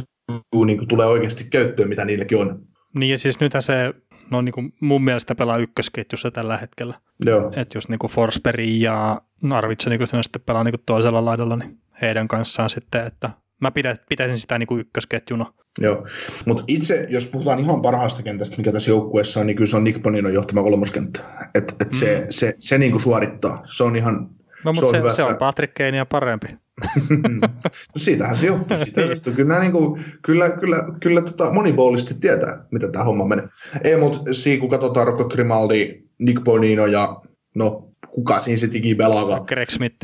niin 0.66 0.88
tulee 0.88 1.06
oikeasti 1.06 1.44
käyttöön, 1.44 1.88
mitä 1.88 2.04
niilläkin 2.04 2.38
on. 2.38 2.60
Niin 2.94 3.10
ja 3.10 3.18
siis 3.18 3.40
nythän 3.40 3.62
se 3.62 3.94
no 4.30 4.42
niin 4.42 4.52
kuin 4.52 4.72
mun 4.80 5.04
mielestä 5.04 5.34
pelaa 5.34 5.56
ykkösketjussa 5.56 6.30
tällä 6.30 6.56
hetkellä. 6.56 6.94
Joo. 7.24 7.52
Että 7.56 7.78
just 7.78 7.88
niin 7.88 7.98
kuin 7.98 8.10
Forsperi 8.10 8.80
ja 8.80 9.20
Narvitsa 9.42 9.90
niin 9.90 9.98
kuin 9.98 10.24
sitten 10.24 10.42
pelaa 10.46 10.64
niin 10.64 10.72
kuin 10.72 10.82
toisella 10.86 11.24
laidalla, 11.24 11.56
niin 11.56 11.78
heidän 12.02 12.28
kanssaan 12.28 12.70
sitten, 12.70 13.06
että 13.06 13.30
mä 13.60 13.72
pitäisin 14.08 14.38
sitä 14.38 14.58
niin 14.58 14.66
kuin 14.66 14.80
ykkösketjuna. 14.80 15.46
Joo, 15.78 16.06
mutta 16.46 16.64
itse, 16.66 17.06
jos 17.10 17.26
puhutaan 17.26 17.60
ihan 17.60 17.82
parhaasta 17.82 18.22
kentästä, 18.22 18.56
mikä 18.56 18.72
tässä 18.72 18.90
joukkueessa 18.90 19.40
on, 19.40 19.46
niin 19.46 19.56
kyllä 19.56 19.70
se 19.70 19.76
on 19.76 19.84
Nick 19.84 20.02
Boninon 20.02 20.34
johtama 20.34 20.62
kolmoskenttä. 20.62 21.20
Et, 21.54 21.76
et 21.80 21.90
mm. 21.90 21.96
se, 21.96 22.26
se, 22.30 22.54
se 22.58 22.78
niin 22.78 22.90
kuin 22.90 23.00
suorittaa. 23.00 23.62
Se 23.76 23.84
on 23.84 23.96
ihan 23.96 24.30
No, 24.64 24.72
mutta 24.72 24.90
se, 24.90 25.10
se, 25.10 25.16
se 25.16 25.22
on 25.22 25.36
Patrick 25.36 25.74
Keinia 25.74 26.06
parempi. 26.06 26.48
no 27.42 27.48
siitähän 27.96 28.36
se 28.36 28.46
johtuu. 28.46 28.78
Siitä 28.84 29.00
johtuu. 29.00 29.32
Kyllä, 29.32 29.48
nämä, 29.48 29.60
niin 29.60 29.72
kuin, 29.72 30.00
kyllä, 30.22 30.50
kyllä, 30.50 30.84
kyllä 31.00 31.22
tota, 31.22 31.52
monipuolisesti 31.52 32.14
tietää, 32.14 32.64
mitä 32.72 32.88
tämä 32.88 33.04
homma 33.04 33.24
menee. 33.24 33.46
Ei, 33.84 33.96
mutta 33.96 34.20
siinä 34.32 34.60
kun 34.60 34.70
katsotaan 34.70 35.06
Rocco 35.06 35.24
Grimaldi, 35.24 36.02
Nick 36.22 36.44
Bonino 36.44 36.86
ja 36.86 37.22
no 37.54 37.90
kuka 38.10 38.40
siinä 38.40 38.58
sitten 38.58 38.78
ikinä 38.78 38.98
pelaa. 38.98 39.40
Greg 39.40 39.70
Smith. 39.70 39.96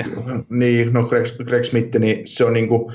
Niin, 0.51 0.93
no 0.93 1.03
Greg, 1.03 1.27
Greg 1.45 1.65
Smith, 1.65 1.99
niin 1.99 2.29
se 2.29 2.45
on 2.45 2.53
niin 2.53 2.69
kuin, 2.69 2.93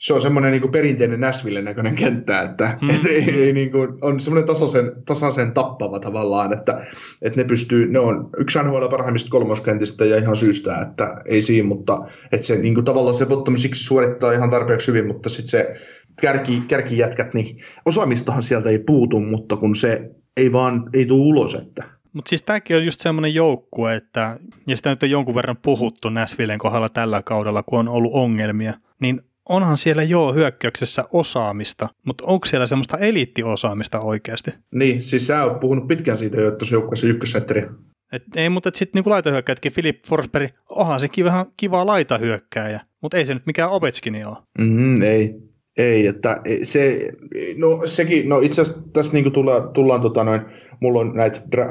se 0.00 0.14
on 0.14 0.20
semmoinen 0.20 0.52
niin 0.52 0.70
perinteinen 0.70 1.20
Nashvillen 1.20 1.64
näköinen 1.64 1.94
kenttä, 1.94 2.40
että 2.40 2.78
mm. 2.82 2.90
et 2.90 3.06
ei, 3.06 3.42
ei 3.42 3.52
niin 3.52 3.70
kuin, 3.70 3.88
on 4.00 4.20
semmoinen 4.20 4.46
tasaisen, 4.46 4.92
tasaisen 5.06 5.52
tappava 5.52 5.98
tavallaan, 5.98 6.52
että, 6.52 6.80
että 7.22 7.40
ne 7.40 7.44
pystyy, 7.44 7.92
ne 7.92 7.98
on 7.98 8.30
yksi 8.38 8.58
NHL 8.58 8.86
parhaimmista 8.86 9.30
kolmoskentistä 9.30 10.04
ja 10.04 10.18
ihan 10.18 10.36
syystä, 10.36 10.78
että 10.82 11.14
ei 11.26 11.40
siinä, 11.40 11.68
mutta 11.68 11.98
että 12.32 12.46
se 12.46 12.56
niin 12.56 12.74
kuin, 12.74 12.84
tavallaan 12.84 13.14
se 13.14 13.26
bottom 13.26 13.56
siksi 13.56 13.84
suorittaa 13.84 14.32
ihan 14.32 14.50
tarpeeksi 14.50 14.88
hyvin, 14.88 15.06
mutta 15.06 15.28
sitten 15.28 15.50
se 15.50 15.80
kärki, 16.20 16.62
kärkijätkät, 16.68 17.34
niin 17.34 17.56
osaamistahan 17.86 18.42
sieltä 18.42 18.68
ei 18.68 18.78
puutu, 18.78 19.20
mutta 19.20 19.56
kun 19.56 19.76
se 19.76 20.10
ei 20.36 20.52
vaan, 20.52 20.90
ei 20.94 21.06
tule 21.06 21.20
ulos, 21.20 21.54
että 21.54 22.00
mutta 22.12 22.28
siis 22.28 22.42
tämäkin 22.42 22.76
on 22.76 22.84
just 22.84 23.00
semmoinen 23.00 23.34
joukkue, 23.34 23.94
että, 23.94 24.38
ja 24.66 24.76
sitä 24.76 24.90
nyt 24.90 25.02
on 25.02 25.10
jonkun 25.10 25.34
verran 25.34 25.56
puhuttu 25.56 26.08
Näsvillen 26.08 26.58
kohdalla 26.58 26.88
tällä 26.88 27.22
kaudella, 27.22 27.62
kun 27.62 27.78
on 27.78 27.88
ollut 27.88 28.12
ongelmia, 28.14 28.74
niin 29.00 29.22
onhan 29.50 29.78
siellä 29.78 30.02
jo 30.02 30.32
hyökkäyksessä 30.32 31.04
osaamista, 31.12 31.88
mutta 32.06 32.24
onko 32.26 32.46
siellä 32.46 32.66
semmoista 32.66 32.98
eliittiosaamista 32.98 34.00
oikeasti? 34.00 34.50
Niin, 34.74 35.02
siis 35.02 35.26
sä 35.26 35.44
oot 35.44 35.60
puhunut 35.60 35.88
pitkään 35.88 36.18
siitä 36.18 36.40
jo, 36.40 36.48
että 36.48 36.64
se 36.64 36.74
joukkueessa 36.74 37.06
ykkössetteri. 37.06 37.66
Et 38.12 38.22
ei, 38.36 38.48
mutta 38.48 38.70
sitten 38.74 38.98
niinku 38.98 39.10
laitahyökkäjätkin, 39.10 39.72
Philip 39.72 40.04
Forsberg, 40.08 40.50
onhan 40.68 41.00
sekin 41.00 41.24
vähän 41.24 41.46
kiva 41.56 41.86
laitahyökkääjä, 41.86 42.80
mutta 43.02 43.16
ei 43.16 43.26
se 43.26 43.34
nyt 43.34 43.46
mikään 43.46 43.70
Ovechkin 43.70 44.26
ole. 44.26 44.36
Mm, 44.58 45.02
ei, 45.02 45.34
ei, 45.78 46.06
että 46.06 46.40
se, 46.62 47.10
no 47.56 47.82
sekin, 47.86 48.28
no 48.28 48.38
itse 48.38 48.60
asiassa 48.60 48.82
tässä 48.92 49.12
niin 49.12 49.32
tulla, 49.32 49.60
tullaan, 49.60 50.00
tota 50.00 50.24
noin, 50.24 50.40
mulla 50.80 51.00
on 51.00 51.12
näitä, 51.14 51.36
äh, 51.58 51.66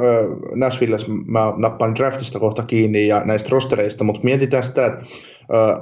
Nashvillessä 0.56 1.08
mä 1.28 1.54
nappaan 1.58 1.96
draftista 1.96 2.40
kohta 2.40 2.64
kiinni 2.64 3.08
ja 3.08 3.22
näistä 3.26 3.50
rostereista, 3.52 4.04
mutta 4.04 4.22
mietitään 4.24 4.64
sitä, 4.64 4.86
että 4.86 5.06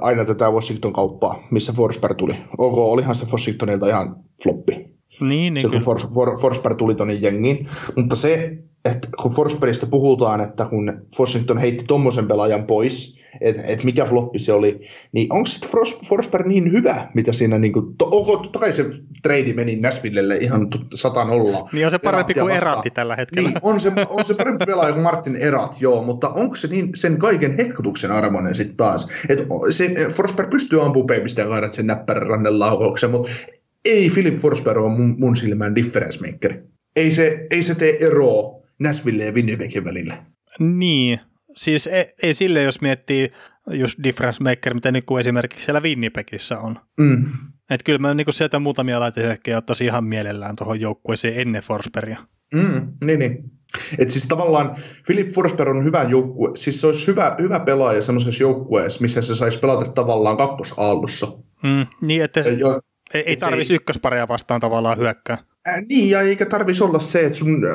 aina 0.00 0.24
tätä 0.24 0.50
Washington-kauppaa, 0.50 1.42
missä 1.50 1.72
Forsberg 1.72 2.16
tuli. 2.16 2.34
Ok, 2.58 2.78
olihan 2.78 3.16
se 3.16 3.26
Washingtonilta 3.32 3.88
ihan 3.88 4.16
floppi. 4.42 4.72
Niin, 5.20 5.54
niin 5.54 5.62
se, 5.62 5.68
kun 5.68 5.80
For, 5.80 6.00
For, 6.14 6.40
Forsberg 6.40 6.76
tuli 6.76 6.94
tuonne 6.94 7.14
jengiin. 7.14 7.68
Mutta 7.96 8.16
se, 8.16 8.58
että 8.84 9.08
kun 9.22 9.32
Forsbergista 9.32 9.86
puhutaan, 9.86 10.40
että 10.40 10.64
kun 10.64 10.92
Washington 11.20 11.58
heitti 11.58 11.84
tuommoisen 11.84 12.28
pelaajan 12.28 12.64
pois, 12.64 13.17
että 13.40 13.62
et 13.66 13.84
mikä 13.84 14.04
floppi 14.04 14.38
se 14.38 14.52
oli, 14.52 14.80
niin 15.12 15.32
onko 15.32 15.46
sitten 15.46 15.70
Forsberg 16.08 16.46
niin 16.46 16.72
hyvä, 16.72 17.10
mitä 17.14 17.32
siinä, 17.32 17.58
niin 17.58 17.72
kuin, 17.72 17.96
to, 17.96 18.04
onko, 18.04 18.36
totta 18.36 18.58
kai 18.58 18.72
se 18.72 18.84
trade 19.22 19.52
meni 19.52 19.76
Nashvillelle 19.76 20.36
ihan 20.36 20.66
sata 20.94 21.24
nolla. 21.24 21.68
Niin 21.72 21.86
on 21.86 21.90
se 21.90 21.98
parempi 21.98 22.34
kuin 22.34 22.54
Eratti 22.54 22.90
tällä 22.90 23.16
hetkellä. 23.16 23.48
Niin, 23.48 23.58
on 23.62 23.80
se, 23.80 23.92
on 24.08 24.24
se 24.24 24.34
parempi 24.34 24.64
pelaaja 24.66 24.92
kuin 24.92 25.02
Martin 25.02 25.36
Erat, 25.36 25.76
joo, 25.80 26.02
mutta 26.02 26.28
onko 26.28 26.54
se 26.54 26.68
niin 26.68 26.90
sen 26.94 27.18
kaiken 27.18 27.56
hehkutuksen 27.56 28.10
arvoinen 28.10 28.54
sitten 28.54 28.76
taas? 28.76 29.08
Et 29.28 29.38
se, 29.70 29.94
Forsberg 30.14 30.50
pystyy 30.50 30.82
ampumaan 30.82 31.20
ja 31.36 31.46
kaadat 31.46 31.74
sen 31.74 31.86
näppärän 31.86 32.26
rannen 32.26 32.58
laukauksen, 32.58 33.10
mutta 33.10 33.30
ei 33.84 34.10
Philip 34.10 34.34
Forsberg 34.34 34.78
ole 34.78 34.96
mun, 34.96 35.14
mun 35.18 35.36
silmään 35.36 35.74
difference 35.74 36.26
maker. 36.26 36.54
Ei 36.96 37.10
se, 37.10 37.46
ei 37.50 37.62
se 37.62 37.74
tee 37.74 38.06
eroa 38.06 38.62
Nashville 38.78 39.24
ja 39.24 39.32
Winnipegin 39.32 39.84
välillä. 39.84 40.24
Niin, 40.58 41.20
siis 41.58 41.86
ei, 41.86 42.14
ei 42.22 42.34
sille, 42.34 42.62
jos 42.62 42.80
miettii 42.80 43.32
just 43.70 43.98
difference 44.02 44.42
maker, 44.42 44.74
mitä 44.74 44.92
nyt 44.92 45.04
kuin 45.04 45.20
esimerkiksi 45.20 45.64
siellä 45.64 45.80
Winnipegissä 45.80 46.58
on. 46.58 46.78
Mm. 47.00 47.24
Että 47.70 47.84
kyllä 47.84 47.98
mä 47.98 48.14
niin 48.14 48.32
sieltä 48.32 48.58
muutamia 48.58 49.00
laitehyökkejä 49.00 49.58
ottaisin 49.58 49.86
ihan 49.86 50.04
mielellään 50.04 50.56
tuohon 50.56 50.80
joukkueeseen 50.80 51.40
ennen 51.40 51.62
Forsbergia. 51.62 52.18
Mm, 52.54 52.92
niin, 53.04 53.18
niin. 53.18 53.50
Et 53.98 54.10
siis 54.10 54.26
tavallaan 54.26 54.76
Philip 55.06 55.32
Forsberg 55.32 55.76
on 55.76 55.84
hyvä 55.84 56.02
joukkue, 56.02 56.50
siis 56.54 56.80
se 56.80 56.86
olisi 56.86 57.06
hyvä, 57.06 57.36
hyvä 57.38 57.60
pelaaja 57.60 58.02
semmoisessa 58.02 58.42
joukkueessa, 58.42 59.00
missä 59.00 59.22
se 59.22 59.36
saisi 59.36 59.58
pelata 59.58 59.90
tavallaan 59.90 60.36
kakkosaallossa. 60.36 61.26
Mm, 61.62 61.86
niin, 62.00 62.24
että 62.24 62.42
se, 62.42 62.50
jo, 62.50 62.80
ei, 63.14 63.22
ei 63.26 63.36
tarvitsisi 63.36 63.74
ykköspareja 63.74 64.28
vastaan 64.28 64.60
tavallaan 64.60 64.98
hyökkää. 64.98 65.38
Ää, 65.68 65.80
niin, 65.88 66.10
ja 66.10 66.20
eikä 66.20 66.46
tarvitsisi 66.46 66.84
olla 66.84 66.98
se, 66.98 67.20
että 67.20 67.38
sun 67.38 67.64
äh, 67.64 67.72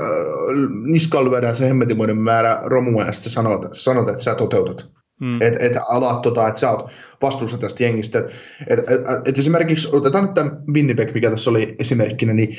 niskalla 0.85 1.31
lyödään 1.31 1.55
se 1.55 1.69
hemmetimoinen 1.69 2.17
määrä 2.17 2.59
romua, 2.65 3.05
ja 3.05 3.11
sitten 3.11 3.31
sanot, 3.31 3.69
sanot, 3.71 4.09
että 4.09 4.23
sä 4.23 4.35
toteutat. 4.35 4.93
Mm. 5.21 5.41
Että 5.41 5.65
et 5.65 5.73
alat 5.89 6.21
tota, 6.21 6.47
että 6.47 6.59
sä 6.59 6.71
oot 6.71 6.91
vastuussa 7.21 7.57
tästä 7.57 7.83
jengistä. 7.83 8.19
Että 8.19 8.31
et, 8.67 8.79
et, 8.79 9.27
et 9.27 9.37
esimerkiksi, 9.37 9.89
otetaan 9.91 10.23
nyt 10.23 10.33
tämän 10.33 10.63
Winnipeg, 10.73 11.13
mikä 11.13 11.29
tässä 11.29 11.49
oli 11.49 11.75
esimerkkinä, 11.79 12.33
niin 12.33 12.57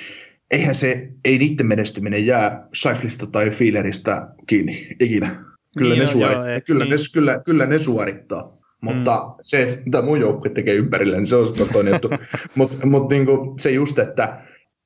eihän 0.51 0.74
se, 0.74 1.09
ei 1.24 1.39
niiden 1.39 1.66
menestyminen 1.66 2.27
jää 2.27 2.66
Scheiflista 2.74 3.27
tai 3.27 3.51
Feeleristä 3.51 4.28
kiinni 4.47 4.89
ikinä. 5.01 5.44
Kyllä, 5.78 5.94
niin 5.94 6.01
ne, 6.01 6.06
suorit, 6.06 6.36
joo, 6.36 6.47
et, 6.47 6.65
kyllä, 6.66 6.85
niin. 6.85 6.90
ne, 6.90 6.97
kyllä, 7.12 7.43
kyllä 7.47 7.66
ne 7.66 7.78
suorittaa. 7.78 8.59
Mutta 8.81 9.15
mm. 9.15 9.35
se, 9.43 9.82
mitä 9.85 10.02
mun 10.02 10.20
joukkue 10.20 10.51
tekee 10.51 10.74
ympärillä, 10.74 11.16
niin 11.16 11.27
se 11.27 11.36
on 11.36 11.47
sitten 11.47 11.69
toinen 11.73 11.93
juttu. 11.93 12.09
Mutta 12.55 12.86
mut 12.86 13.11
niinku, 13.11 13.55
se 13.59 13.70
just, 13.70 13.98
että 13.98 14.39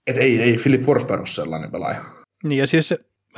et 0.09 0.17
ei, 0.17 0.43
ei 0.43 0.57
Philip 0.63 0.81
Forsberg 0.81 1.21
ole 1.21 1.27
sellainen 1.27 1.71
pelaaja. 1.71 2.05
Niin 2.45 2.59
ja 2.59 2.67
siis 2.67 2.95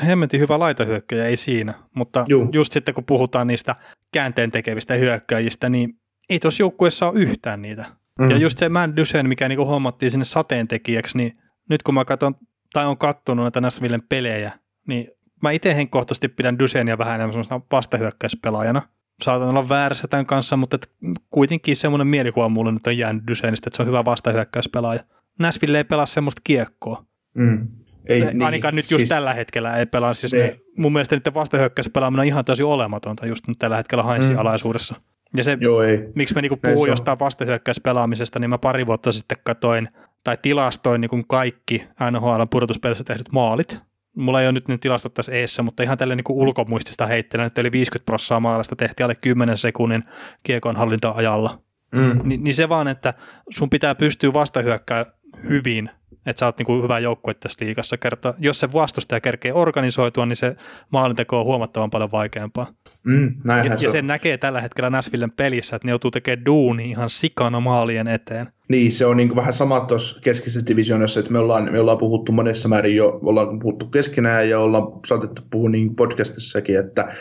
hemmetin 0.06 0.40
hyvä 0.40 0.58
laitahyökkäjä, 0.58 1.26
ei 1.26 1.36
siinä. 1.36 1.74
Mutta 1.94 2.24
Juh. 2.28 2.48
just 2.52 2.72
sitten 2.72 2.94
kun 2.94 3.04
puhutaan 3.04 3.46
niistä 3.46 3.76
käänteen 4.12 4.50
tekevistä 4.50 4.94
hyökkäjistä, 4.94 5.68
niin 5.68 5.96
ei 6.28 6.38
tuossa 6.38 6.62
joukkueessa 6.62 7.08
ole 7.08 7.20
yhtään 7.20 7.62
niitä. 7.62 7.84
Mm. 8.20 8.30
Ja 8.30 8.36
just 8.36 8.58
se 8.58 8.68
Matt 8.68 8.96
Dusen, 8.96 9.28
mikä 9.28 9.48
niinku 9.48 9.64
hommattiin 9.64 10.10
sinne 10.10 10.24
sateentekijäksi, 10.24 11.16
niin 11.16 11.32
nyt 11.70 11.82
kun 11.82 11.94
mä 11.94 12.04
katson, 12.04 12.34
tai 12.72 12.86
on 12.86 12.98
kattonut 12.98 13.44
näitä 13.44 13.60
Nashvillen 13.60 14.02
pelejä, 14.08 14.52
niin 14.88 15.10
mä 15.42 15.50
itse 15.50 15.74
henkkohtaisesti 15.74 16.28
pidän 16.28 16.58
Dusenia 16.58 16.98
vähän 16.98 17.20
enemmän 17.20 17.44
vastahyökkäyspelaajana 17.72 18.82
saatan 19.22 19.48
olla 19.48 19.68
väärässä 19.68 20.08
tämän 20.08 20.26
kanssa, 20.26 20.56
mutta 20.56 20.74
et 20.74 20.90
kuitenkin 21.30 21.76
semmoinen 21.76 22.06
mielikuva 22.06 22.48
mulle 22.48 22.72
nyt 22.72 22.86
on 22.86 22.98
jäänyt 22.98 23.26
Dysenistä, 23.26 23.68
että 23.68 23.76
se 23.76 23.82
on 23.82 23.88
hyvä 23.88 24.04
vastahyökkäyspelaaja. 24.04 25.02
Nashville 25.40 25.78
ei 25.78 25.84
pelaa 25.84 26.06
semmoista 26.06 26.40
kiekkoa. 26.44 27.04
Mm. 27.38 27.68
Ei, 28.08 28.22
Ainakaan 28.22 28.52
niin, 28.52 28.74
nyt 28.74 28.90
just 28.90 28.98
siis, 28.98 29.08
tällä 29.08 29.34
hetkellä 29.34 29.76
ei 29.76 29.86
pelaa. 29.86 30.14
Siis 30.14 30.32
ne, 30.32 30.60
mun 30.78 30.92
mielestä 30.92 31.16
niiden 31.16 31.34
vastahyökkäyspelaaminen 31.34 32.20
on 32.20 32.26
ihan 32.26 32.44
tosi 32.44 32.62
olematonta 32.62 33.26
just 33.26 33.48
nyt 33.48 33.58
tällä 33.58 33.76
hetkellä 33.76 34.04
Heinzin 34.04 34.32
mm. 34.32 34.38
alaisuudessa. 34.38 34.94
Ja 35.36 35.44
se, 35.44 35.58
Joo, 35.60 35.82
ei. 35.82 35.98
miksi 36.14 36.34
me 36.34 36.42
niinku 36.42 36.56
puhuu 36.56 36.86
jostain 36.86 37.18
vastahyökkäyspelaamisesta, 37.18 38.38
niin 38.38 38.50
mä 38.50 38.58
pari 38.58 38.86
vuotta 38.86 39.12
sitten 39.12 39.38
katoin 39.44 39.88
tai 40.24 40.38
tilastoin 40.42 41.00
niin 41.00 41.26
kaikki 41.28 41.86
NHL 42.10 42.42
pudotuspelissä 42.50 43.04
tehdyt 43.04 43.32
maalit 43.32 43.80
mulla 44.16 44.40
ei 44.40 44.46
ole 44.46 44.52
nyt 44.52 44.68
ne 44.68 44.78
tilastot 44.78 45.14
tässä 45.14 45.32
eessä, 45.32 45.62
mutta 45.62 45.82
ihan 45.82 45.98
tälle 45.98 46.16
niin 46.16 46.24
ulkomuistista 46.28 47.06
heittelen, 47.06 47.46
että 47.46 47.60
yli 47.60 47.72
50 47.72 48.06
prosenttia 48.06 48.40
maalasta 48.40 48.76
tehtiin 48.76 49.04
alle 49.04 49.14
10 49.14 49.56
sekunnin 49.56 50.02
kiekon 50.42 50.76
hallinta-ajalla. 50.76 51.58
Mm. 51.94 52.20
Ni, 52.24 52.36
niin 52.36 52.54
se 52.54 52.68
vaan, 52.68 52.88
että 52.88 53.14
sun 53.50 53.70
pitää 53.70 53.94
pystyä 53.94 54.32
vastahyökkää 54.32 55.06
hyvin, 55.48 55.90
että 56.26 56.40
sä 56.40 56.46
oot 56.46 56.58
niin 56.58 56.82
hyvä 56.82 56.98
joukkue 56.98 57.34
tässä 57.34 57.64
liigassa. 57.64 57.96
Kerta, 57.96 58.34
jos 58.38 58.60
se 58.60 58.72
vastustaja 58.72 59.20
kerkee 59.20 59.52
organisoitua, 59.52 60.26
niin 60.26 60.36
se 60.36 60.56
maalinteko 60.90 61.38
on 61.38 61.44
huomattavan 61.44 61.90
paljon 61.90 62.12
vaikeampaa. 62.12 62.66
Mm, 63.04 63.34
ja, 63.64 63.78
se 63.78 63.86
ja 63.86 63.90
sen 63.90 64.06
näkee 64.06 64.38
tällä 64.38 64.60
hetkellä 64.60 64.90
Näsvillen 64.90 65.30
pelissä, 65.30 65.76
että 65.76 65.88
ne 65.88 65.92
joutuu 65.92 66.10
tekemään 66.10 66.44
duuni 66.44 66.90
ihan 66.90 67.10
sikana 67.10 67.60
maalien 67.60 68.08
eteen. 68.08 68.46
Niin, 68.70 68.92
se 68.92 69.06
on 69.06 69.16
niin 69.16 69.36
vähän 69.36 69.52
sama 69.52 69.80
tuossa 69.80 70.20
keskisessä 70.20 70.66
divisioonassa, 70.66 71.20
että 71.20 71.32
me 71.32 71.38
ollaan, 71.38 71.72
me 71.72 71.80
ollaan 71.80 71.98
puhuttu 71.98 72.32
monessa 72.32 72.68
määrin 72.68 72.96
jo, 72.96 73.20
ollaan 73.24 73.58
puhuttu 73.58 73.86
keskenään 73.86 74.48
ja 74.48 74.58
ollaan 74.58 74.84
saatettu 75.06 75.42
puhua 75.50 75.70
niin 75.70 75.96
podcastissakin, 75.96 76.78
että 76.78 77.12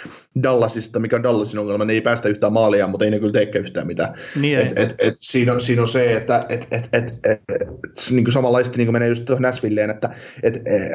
Dallasista, 0.44 1.00
mikä 1.00 1.16
on 1.16 1.24
Dallasin 1.24 1.60
ongelma, 1.60 1.86
ne 1.86 1.94
ei 1.94 2.02
päästä 2.02 2.30
yhtään 2.30 2.54
maalia, 2.54 2.88
mutta 2.88 3.06
ei 3.06 3.12
ne 3.12 3.20
kyllä 3.20 3.34
teekään 3.34 3.66
yhtään 3.66 3.88
mitään. 3.88 4.14
Niin 4.42 4.60
et, 4.60 4.80
et, 4.80 4.96
et, 5.00 5.14
siinä, 5.18 5.54
on, 5.54 5.62
siinä 5.62 5.82
on 5.82 5.88
se, 5.88 6.14
että 6.14 6.46
et, 6.50 6.68
et, 6.72 6.90
et, 6.94 7.14
et, 7.26 7.42
niin 8.12 8.24
kuin 8.24 8.34
samanlaista 8.34 8.78
niin 8.78 8.88
kuin 8.88 8.96
menee 8.96 9.08
just 9.08 9.26
tuohon 9.26 9.42
Nashvilleen, 9.42 9.90
että 9.90 10.10
et, 10.44 10.56
et, 10.56 10.92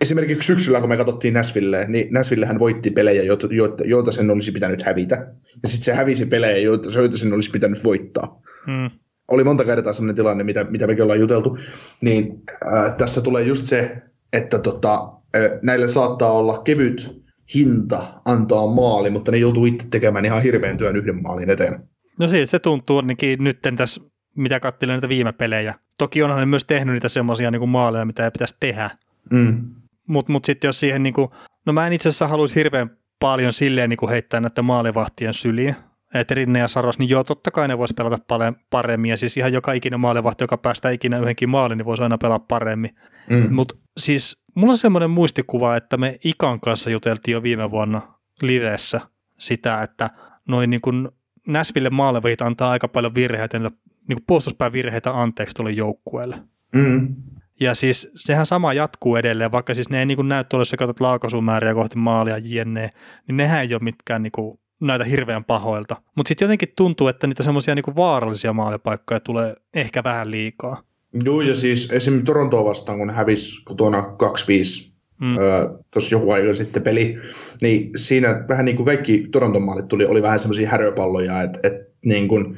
esimerkiksi 0.00 0.46
syksyllä, 0.46 0.80
kun 0.80 0.88
me 0.88 0.96
katsottiin 0.96 1.34
Nashvilleen, 1.34 1.92
niin 1.92 2.08
Nashvillehän 2.10 2.58
voitti 2.58 2.90
pelejä, 2.90 3.22
joita, 3.22 3.48
joita, 3.50 3.84
joita 3.86 4.12
sen 4.12 4.30
olisi 4.30 4.52
pitänyt 4.52 4.82
hävitä. 4.82 5.14
Ja 5.62 5.68
sitten 5.68 5.84
se 5.84 5.92
hävisi 5.92 6.26
pelejä, 6.26 6.58
joita, 6.58 6.90
joita 6.98 7.16
sen 7.16 7.32
olisi 7.32 7.50
pitänyt 7.50 7.84
voittaa. 7.84 8.40
Hmm 8.66 8.90
oli 9.28 9.44
monta 9.44 9.64
kertaa 9.64 9.92
sellainen 9.92 10.16
tilanne, 10.16 10.44
mitä, 10.44 10.64
mitä 10.64 10.86
mekin 10.86 11.02
ollaan 11.02 11.20
juteltu, 11.20 11.58
niin 12.00 12.42
äh, 12.66 12.96
tässä 12.96 13.20
tulee 13.20 13.42
just 13.42 13.66
se, 13.66 14.02
että 14.32 14.58
tota, 14.58 14.94
äh, 15.36 15.50
näille 15.62 15.88
saattaa 15.88 16.32
olla 16.32 16.58
kevyt 16.58 17.24
hinta 17.54 18.20
antaa 18.24 18.66
maali, 18.66 19.10
mutta 19.10 19.32
ne 19.32 19.38
joutuu 19.38 19.66
itse 19.66 19.88
tekemään 19.90 20.24
ihan 20.24 20.42
hirveän 20.42 20.76
työn 20.76 20.96
yhden 20.96 21.22
maalin 21.22 21.50
eteen. 21.50 21.88
No 22.18 22.28
siis 22.28 22.50
se 22.50 22.58
tuntuu 22.58 22.96
ainakin 22.96 23.44
nyt 23.44 23.58
tässä, 23.76 24.00
mitä 24.36 24.60
katselin 24.60 24.92
näitä 24.92 25.08
viime 25.08 25.32
pelejä. 25.32 25.74
Toki 25.98 26.22
onhan 26.22 26.40
ne 26.40 26.46
myös 26.46 26.64
tehnyt 26.64 26.92
niitä 26.92 27.08
semmoisia 27.08 27.50
niin 27.50 27.68
maaleja, 27.68 28.04
mitä 28.04 28.24
ei 28.24 28.30
pitäisi 28.30 28.56
tehdä. 28.60 28.90
Mm. 29.32 29.62
Mutta 30.08 30.32
mut 30.32 30.44
sitten 30.44 30.68
jos 30.68 30.80
siihen, 30.80 31.02
niin 31.02 31.14
kuin, 31.14 31.28
no 31.66 31.72
mä 31.72 31.86
en 31.86 31.92
itse 31.92 32.08
asiassa 32.08 32.28
haluaisi 32.28 32.54
hirveän 32.54 32.90
paljon 33.20 33.52
silleen 33.52 33.90
niin 33.90 33.96
kuin 33.96 34.10
heittää 34.10 34.40
näiden 34.40 34.64
maalivahtien 34.64 35.34
syliin, 35.34 35.76
että 36.14 36.34
Rinne 36.34 36.58
ja 36.58 36.68
Saros, 36.68 36.98
niin 36.98 37.10
joo, 37.10 37.24
totta 37.24 37.50
kai 37.50 37.68
ne 37.68 37.78
voisi 37.78 37.94
pelata 37.94 38.18
paljon 38.28 38.56
paremmin, 38.70 39.10
ja 39.10 39.16
siis 39.16 39.36
ihan 39.36 39.52
joka 39.52 39.72
ikinen 39.72 40.00
maalivahti, 40.00 40.44
joka 40.44 40.58
päästää 40.58 40.90
ikinä 40.90 41.18
yhdenkin 41.18 41.48
maalin, 41.48 41.78
niin 41.78 41.86
voisi 41.86 42.02
aina 42.02 42.18
pelata 42.18 42.44
paremmin. 42.48 42.90
Mm. 43.30 43.54
Mutta 43.54 43.74
siis 43.98 44.42
mulla 44.54 44.70
on 44.70 44.78
semmoinen 44.78 45.10
muistikuva, 45.10 45.76
että 45.76 45.96
me 45.96 46.18
Ikan 46.24 46.60
kanssa 46.60 46.90
juteltiin 46.90 47.32
jo 47.32 47.42
viime 47.42 47.70
vuonna 47.70 48.00
livessä 48.42 49.00
sitä, 49.38 49.82
että 49.82 50.10
noin 50.48 50.70
niin 50.70 50.80
kuin 50.80 51.08
Näsville 51.46 51.90
maalivahit 51.90 52.42
antaa 52.42 52.70
aika 52.70 52.88
paljon 52.88 53.14
virheitä, 53.14 53.58
niitä 53.58 53.76
niin 54.08 54.16
kuin 54.16 54.24
puolustuspään 54.26 54.72
virheitä 54.72 55.20
anteeksi 55.20 55.54
tuolle 55.54 55.70
joukkueelle. 55.70 56.36
Mm. 56.74 57.14
Ja 57.60 57.74
siis 57.74 58.10
sehän 58.14 58.46
sama 58.46 58.72
jatkuu 58.72 59.16
edelleen, 59.16 59.52
vaikka 59.52 59.74
siis 59.74 59.90
ne 59.90 59.98
ei 59.98 60.06
niin 60.06 60.28
näy 60.28 60.44
tuolla, 60.44 60.60
jos 60.60 60.70
sä 60.70 60.76
katsot 60.76 61.00
laukaisumääriä 61.00 61.74
kohti 61.74 61.98
maalia 61.98 62.38
jne, 62.38 62.90
niin 63.28 63.36
nehän 63.36 63.62
ei 63.62 63.74
ole 63.74 63.82
mitkään 63.82 64.22
niin 64.22 64.32
kuin 64.32 64.58
näitä 64.80 65.04
hirveän 65.04 65.44
pahoilta. 65.44 65.96
Mutta 66.16 66.28
sitten 66.28 66.46
jotenkin 66.46 66.72
tuntuu, 66.76 67.08
että 67.08 67.26
niitä 67.26 67.42
semmoisia 67.42 67.74
niinku 67.74 67.96
vaarallisia 67.96 68.52
maalipaikkoja 68.52 69.20
tulee 69.20 69.54
ehkä 69.74 70.04
vähän 70.04 70.30
liikaa. 70.30 70.82
Joo, 71.24 71.40
ja 71.40 71.54
siis 71.54 71.90
esimerkiksi 71.90 72.26
Torontoa 72.26 72.64
vastaan, 72.64 72.98
kun 72.98 73.10
hävisi 73.10 73.64
kotona 73.64 74.00
2-5 74.00 74.94
mm. 75.20 75.38
öö, 75.38 75.68
tuossa 75.90 76.14
joku 76.14 76.30
aika 76.30 76.54
sitten 76.54 76.82
peli, 76.82 77.14
niin 77.62 77.90
siinä 77.96 78.44
vähän 78.48 78.64
niin 78.64 78.76
kuin 78.76 78.86
kaikki 78.86 79.24
Toronton 79.32 79.62
maalit 79.62 79.88
tuli, 79.88 80.04
oli 80.04 80.22
vähän 80.22 80.38
semmoisia 80.38 80.68
häröpalloja, 80.68 81.42
että 81.42 81.58
et, 81.62 81.72
niin 82.04 82.28
kuin, 82.28 82.56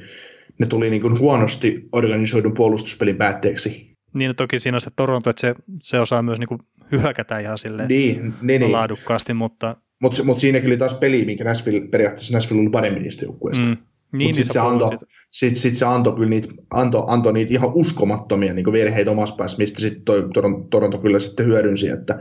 ne 0.59 0.67
tuli 0.67 0.91
niin 0.91 1.03
kuin 1.03 1.19
huonosti 1.19 1.89
organisoidun 1.93 2.55
puolustuspelin 2.55 3.17
päätteeksi. 3.17 3.97
Niin, 4.15 4.37
toki 4.37 4.59
siinä 4.59 4.77
on 4.77 4.81
se 4.81 4.91
Toronto, 4.97 5.31
että 5.31 5.41
se, 5.41 5.55
se 5.81 6.01
osaa 6.01 6.23
myös 6.23 6.39
niin 6.39 6.49
kuin 6.49 6.61
hyökätä 6.93 7.39
ihan 7.39 7.59
silleen 7.59 7.89
niin, 7.89 8.35
niin, 8.43 8.61
niin. 8.61 8.73
laadukkaasti, 8.73 9.35
mutta 9.35 9.77
Mutta 10.03 10.25
mut 10.25 10.39
siinäkin 10.39 10.71
oli 10.71 10.77
taas 10.77 10.95
peli, 10.95 11.25
minkä 11.25 11.45
Nashville, 11.45 11.89
periaatteessa 11.89 12.35
Nashville 12.35 12.63
oli 12.63 12.71
paremmin 12.71 13.03
niistä 13.03 13.25
joukkueista. 13.25 13.65
Mm. 13.65 13.77
Niin, 14.13 14.35
sitten 14.35 14.53
se, 14.53 14.61
antoi, 14.61 14.91
sit, 15.31 15.57
sit 15.57 15.77
se 15.77 15.87
antoi 15.87 16.13
kyllä 16.13 16.29
niitä, 16.29 16.49
antoi, 16.71 17.05
antoi 17.07 17.33
niitä 17.33 17.53
ihan 17.53 17.71
uskomattomia 17.75 18.55
niin 18.55 18.73
virheitä 18.73 19.11
omassa 19.11 19.35
päässä, 19.35 19.59
mistä 19.59 19.81
sitten 19.81 20.05
Toronto, 20.35 20.67
Toronto 20.71 20.99
kyllä 20.99 21.19
sitten 21.19 21.47
hyödynsi, 21.47 21.89
että 21.89 22.19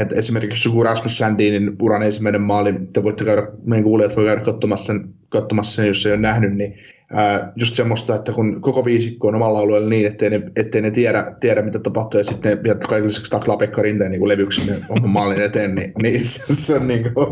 et 0.00 0.12
esimerkiksi 0.12 0.68
joku 0.68 0.82
Rasmus 0.82 1.18
Sandinin 1.18 1.76
uran 1.82 2.02
ensimmäinen 2.02 2.40
maali, 2.40 2.74
te 2.92 3.02
voitte 3.02 3.24
käydä, 3.24 3.48
meidän 3.66 3.84
kuulijat 3.84 4.16
voi 4.16 4.24
käydä 4.24 4.40
katsomassa 4.40 4.84
sen, 4.84 5.14
katsomassa 5.40 5.74
sen, 5.74 5.86
jos 5.86 6.06
ei 6.06 6.12
ole 6.12 6.20
nähnyt, 6.20 6.54
niin 6.54 6.74
ää, 7.12 7.52
just 7.56 7.74
semmoista, 7.74 8.14
että 8.14 8.32
kun 8.32 8.60
koko 8.60 8.84
viisikko 8.84 9.28
on 9.28 9.34
omalla 9.34 9.58
alueella 9.58 9.88
niin, 9.88 10.06
ettei 10.06 10.30
ne, 10.30 10.42
ettei 10.56 10.82
ne 10.82 10.90
tiedä, 10.90 11.36
tiedä, 11.40 11.62
mitä 11.62 11.78
tapahtuu, 11.78 12.20
ja 12.20 12.24
sitten 12.24 12.56
ne 12.56 12.62
vielä 12.62 12.78
kaikille 12.78 13.08
lisäksi 13.08 13.30
taklaa 13.30 13.56
Pekka 13.56 13.82
Rinteen 13.82 14.10
niin 14.10 14.28
levyksi 14.28 14.66
niin 14.66 14.84
oman 14.88 15.10
maalin 15.10 15.40
eteen, 15.40 15.74
niin, 15.74 15.92
niin 16.02 16.20
se, 16.20 16.54
se 16.54 16.74
on 16.74 16.86
niin 16.86 17.14
kuin, 17.14 17.26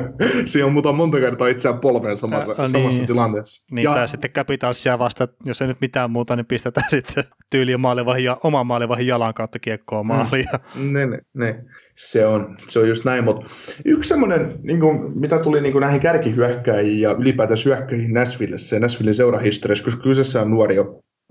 siinä 0.46 0.66
on 0.66 0.72
muuta 0.72 0.92
monta 0.92 1.20
kertaa 1.20 1.48
itseään 1.48 1.78
polveen 1.78 2.16
samassa, 2.16 2.54
ja, 2.58 2.66
samassa 2.66 2.98
niin, 2.98 3.06
tilanteessa. 3.06 3.66
Niin, 3.70 3.84
ja, 3.84 3.94
tai 3.94 4.08
sitten 4.08 4.30
Capitalsia 4.30 4.98
vasta, 4.98 5.28
jos 5.44 5.62
ei 5.62 5.68
nyt 5.68 5.80
mitään 5.80 6.10
muuta, 6.10 6.36
niin 6.36 6.46
pistetään 6.46 6.90
sitten 6.96 7.24
tyyliin 7.50 7.80
maalivahin 7.80 8.24
ja 8.24 8.36
oman 8.44 8.66
maalivahin 8.66 9.06
jalan 9.06 9.34
kautta 9.34 9.58
kiekkoa 9.58 10.02
maaliin. 10.02 10.48
Mm, 10.74 10.92
ne, 10.92 11.06
ne, 11.06 11.18
ne. 11.34 11.64
Se, 11.94 12.26
on, 12.26 12.56
se 12.68 12.78
on 12.78 12.88
just 12.88 13.04
näin, 13.04 13.24
mutta 13.24 13.46
yksi 13.84 14.08
semmoinen, 14.08 14.52
niin 14.62 14.80
kuin, 14.80 15.20
mitä 15.20 15.38
tuli 15.38 15.60
niin 15.60 15.72
kuin 15.72 15.80
näihin 15.80 16.00
kärkihyökkäjiin 16.00 17.00
ja 17.00 17.10
ylipäätään 17.10 17.47
syökkäjiin 17.56 18.14
Nashvillessä 18.14 18.76
ja 18.76 18.80
Nashvillein 18.80 19.14
seurahistoriassa, 19.14 19.84
koska 19.84 20.02
kyseessä 20.02 20.42
on 20.42 20.50
nuori, 20.50 20.76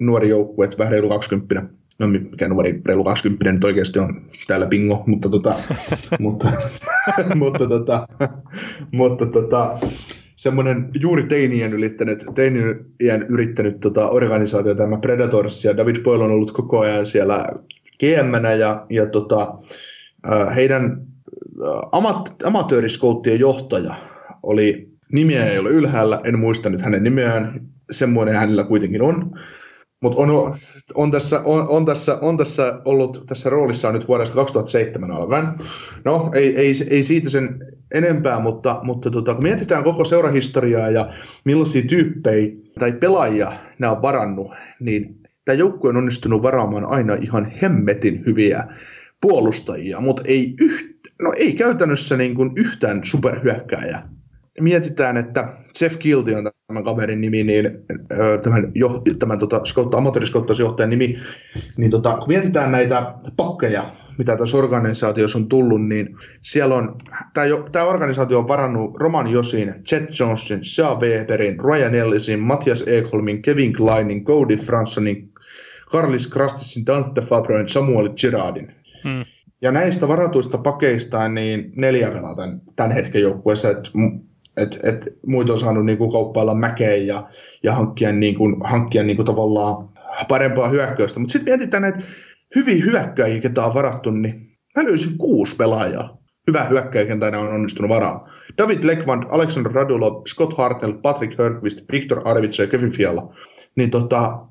nuori 0.02 0.30
joukkue, 0.30 0.66
että 0.66 0.78
vähän 0.78 0.92
reilu 0.92 1.10
20 1.10 1.78
no 2.00 2.08
mikä 2.08 2.48
nuori, 2.48 2.82
reilu 2.86 3.04
20 3.04 3.52
nyt 3.52 3.64
oikeasti 3.64 4.00
on 4.00 4.22
täällä 4.48 4.66
bingo, 4.66 5.04
mutta 5.08 5.30
tota, 5.30 5.60
mutta, 6.20 6.52
mutta 7.36 7.68
tota, 7.68 8.08
mutta 8.94 9.26
tota, 9.26 9.74
semmoinen 10.36 10.90
juuri 11.00 11.24
teinien 11.24 11.74
ylittänyt, 11.74 12.26
teinien 12.36 13.26
yrittänyt 13.30 13.80
tota, 13.80 14.10
organisaatio, 14.10 14.76
tämä 14.76 14.98
Predators, 14.98 15.66
ja 15.66 15.78
David 15.78 16.04
Boyle 16.04 16.24
on 16.24 16.32
ollut 16.32 16.52
koko 16.52 16.80
ajan 16.80 17.06
siellä 17.06 17.48
gm 18.00 18.60
ja, 18.60 18.86
ja 18.90 19.06
tota, 19.06 19.56
heidän 20.56 21.08
amat, 21.92 22.36
amatööriskouttien 22.44 23.40
johtaja 23.40 23.96
oli, 24.44 24.97
nimiä 25.14 25.46
ei 25.46 25.58
ole 25.58 25.70
ylhäällä, 25.70 26.22
en 26.24 26.40
muista 26.40 26.70
nyt 26.70 26.82
hänen 26.82 27.04
nimeään, 27.04 27.62
semmoinen 27.92 28.36
hänellä 28.36 28.64
kuitenkin 28.64 29.02
on, 29.02 29.32
mutta 30.02 30.22
on, 30.22 30.56
on, 30.96 31.12
tässä, 31.12 31.42
on, 31.46 31.68
on, 31.68 31.86
tässä, 31.86 32.18
on 32.22 32.38
tässä 32.38 32.82
ollut 32.86 33.24
tässä 33.28 33.50
roolissa 33.50 33.92
nyt 33.92 34.08
vuodesta 34.08 34.36
2007 34.36 35.12
alkaen. 35.12 35.46
No, 36.06 36.32
ei, 36.34 36.56
ei, 36.56 36.74
ei 36.90 37.04
siitä 37.04 37.30
sen 37.30 37.60
enempää, 37.94 38.40
mutta, 38.40 38.80
mutta 38.84 39.12
tota, 39.12 39.34
kun 39.34 39.44
mietitään 39.44 39.84
koko 39.84 40.06
seurahistoriaa 40.06 40.90
ja 40.90 41.10
millaisia 41.46 41.82
tyyppejä 41.82 42.48
tai 42.80 42.92
pelaajia 42.92 43.52
nämä 43.80 43.92
on 43.92 44.02
varannut, 44.02 44.52
niin 44.80 45.20
tämä 45.46 45.56
joukkue 45.56 45.90
on 45.90 45.98
onnistunut 45.98 46.44
varaamaan 46.44 46.86
aina 46.86 47.14
ihan 47.14 47.52
hemmetin 47.62 48.24
hyviä 48.26 48.64
puolustajia, 49.22 50.02
mutta 50.02 50.22
ei, 50.26 50.54
yht, 50.62 50.98
no 51.22 51.34
ei 51.38 51.54
käytännössä 51.54 52.18
niin 52.18 52.36
kuin 52.36 52.52
yhtään 52.56 53.02
superhyökkääjää 53.04 54.17
mietitään, 54.62 55.18
että 55.18 55.48
Jeff 55.82 55.98
Kilty 55.98 56.34
on 56.34 56.52
tämän 56.68 56.84
kaverin 56.84 57.22
nimi, 57.22 57.44
niin 57.44 57.66
tämän, 58.44 58.72
jo, 58.76 59.02
tämän 59.20 59.40
tota, 59.40 59.62
amatööriskouttausjohtajan 59.98 60.90
nimi, 60.90 61.18
niin 61.78 61.92
tota, 61.92 62.18
kun 62.18 62.28
mietitään 62.28 62.72
näitä 62.72 63.14
pakkeja, 63.38 63.86
mitä 64.18 64.38
tässä 64.38 64.58
organisaatiossa 64.58 65.38
on 65.38 65.50
tullut, 65.50 65.88
niin 65.88 66.16
siellä 66.42 66.76
on, 66.76 66.96
tämä, 67.34 67.46
tämä 67.72 67.86
organisaatio 67.86 68.40
on 68.40 68.48
varannut 68.48 68.98
Roman 69.00 69.28
Josin, 69.28 69.74
Chet 69.88 70.20
Johnson, 70.20 70.60
Sean 70.62 71.00
Weberin, 71.02 71.60
Ryan 71.60 71.96
Ellisin, 71.96 72.40
Matthias 72.40 72.84
Ekholmin, 72.88 73.42
Kevin 73.42 73.74
Kleinin, 73.74 74.24
Cody 74.24 74.56
Fransonin, 74.56 75.30
Carlis 75.92 76.28
Krastisin, 76.28 76.86
Dante 76.86 77.22
Fabroin, 77.22 77.70
Samuel 77.70 78.10
Girardin. 78.10 78.72
Hmm. 79.04 79.26
Ja 79.62 79.72
näistä 79.72 80.08
varatuista 80.08 80.58
pakeista 80.58 81.28
niin 81.28 81.72
neljä 81.76 82.12
pelataan 82.12 82.62
tämän 82.76 82.92
hetken 82.92 83.22
joukkueessa. 83.22 83.68
Et, 84.58 84.80
et 84.84 85.18
muut 85.28 85.50
on 85.50 85.60
saanut 85.60 85.86
niinku 85.86 86.12
kauppailla 86.12 86.56
mäkeen 86.56 87.08
ja, 87.08 87.28
ja 87.64 87.74
hankkia, 87.74 88.12
niinku, 88.12 88.44
hankkia 88.64 89.04
niinku 89.04 89.24
tavallaan 89.24 89.90
parempaa 90.28 90.70
hyökkäystä. 90.70 91.20
Mutta 91.20 91.32
sitten 91.32 91.54
mietitään 91.54 91.82
näitä 91.84 92.00
hyviä 92.56 92.84
hyökkäjiä, 92.86 93.42
ketä 93.42 93.66
on 93.66 93.74
varattu, 93.74 94.12
niin 94.12 94.42
mä 94.76 94.84
löysin 94.84 95.18
kuusi 95.18 95.56
pelaajaa. 95.56 96.18
Hyvä 96.48 96.64
hyökkäjä, 96.64 97.18
on 97.40 97.54
onnistunut 97.54 97.90
varaa. 97.90 98.28
David 98.58 98.84
Lekvand, 98.84 99.24
Alexander 99.30 99.72
Radulov, 99.72 100.22
Scott 100.28 100.58
Hartnell, 100.58 100.94
Patrick 100.94 101.40
Hörqvist, 101.40 101.92
Victor 101.92 102.22
Arvidsson 102.26 102.66
ja 102.66 102.70
Kevin 102.70 102.92
Fiala. 102.92 103.34
Niin 103.76 103.92
tota, 103.92 104.48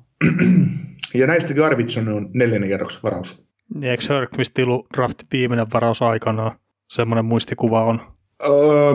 ja 1.13 1.27
näistäkin 1.27 1.63
Arvidsson 1.63 2.09
on 2.09 2.29
neljännen 2.33 2.69
kerroksen 2.69 3.03
varaus. 3.03 3.47
Niin 3.75 3.91
eikö 3.91 4.03
Hörqvist 4.09 4.53
draft 4.97 5.23
viimeinen 5.31 5.67
varaus 5.73 6.01
aikanaan? 6.01 6.51
Semmoinen 6.89 7.25
muistikuva 7.25 7.83
on. 7.83 8.01
Öö, 8.43 8.93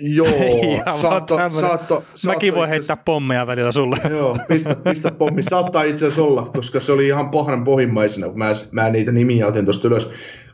Joo, 0.00 0.26
saatto, 1.02 1.36
saatto, 1.36 1.60
saatto, 1.60 2.04
Mäkin 2.26 2.54
voi 2.54 2.68
heittää 2.68 2.96
pommeja 2.96 3.46
välillä 3.46 3.72
sulle. 3.72 3.96
Joo, 4.10 4.38
pistä, 4.48 4.76
pistä 4.84 5.10
pommi. 5.10 5.42
Saattaa 5.42 5.82
itse 5.82 6.06
asiassa 6.06 6.22
olla, 6.22 6.50
koska 6.54 6.80
se 6.80 6.92
oli 6.92 7.06
ihan 7.06 7.30
pahan 7.30 7.64
pohjimmaisena, 7.64 8.28
kun 8.28 8.38
mä, 8.38 8.52
mä 8.72 8.90
niitä 8.90 9.12
nimiä 9.12 9.46
otin 9.46 9.64
tuosta 9.64 9.88
ylös. 9.88 10.08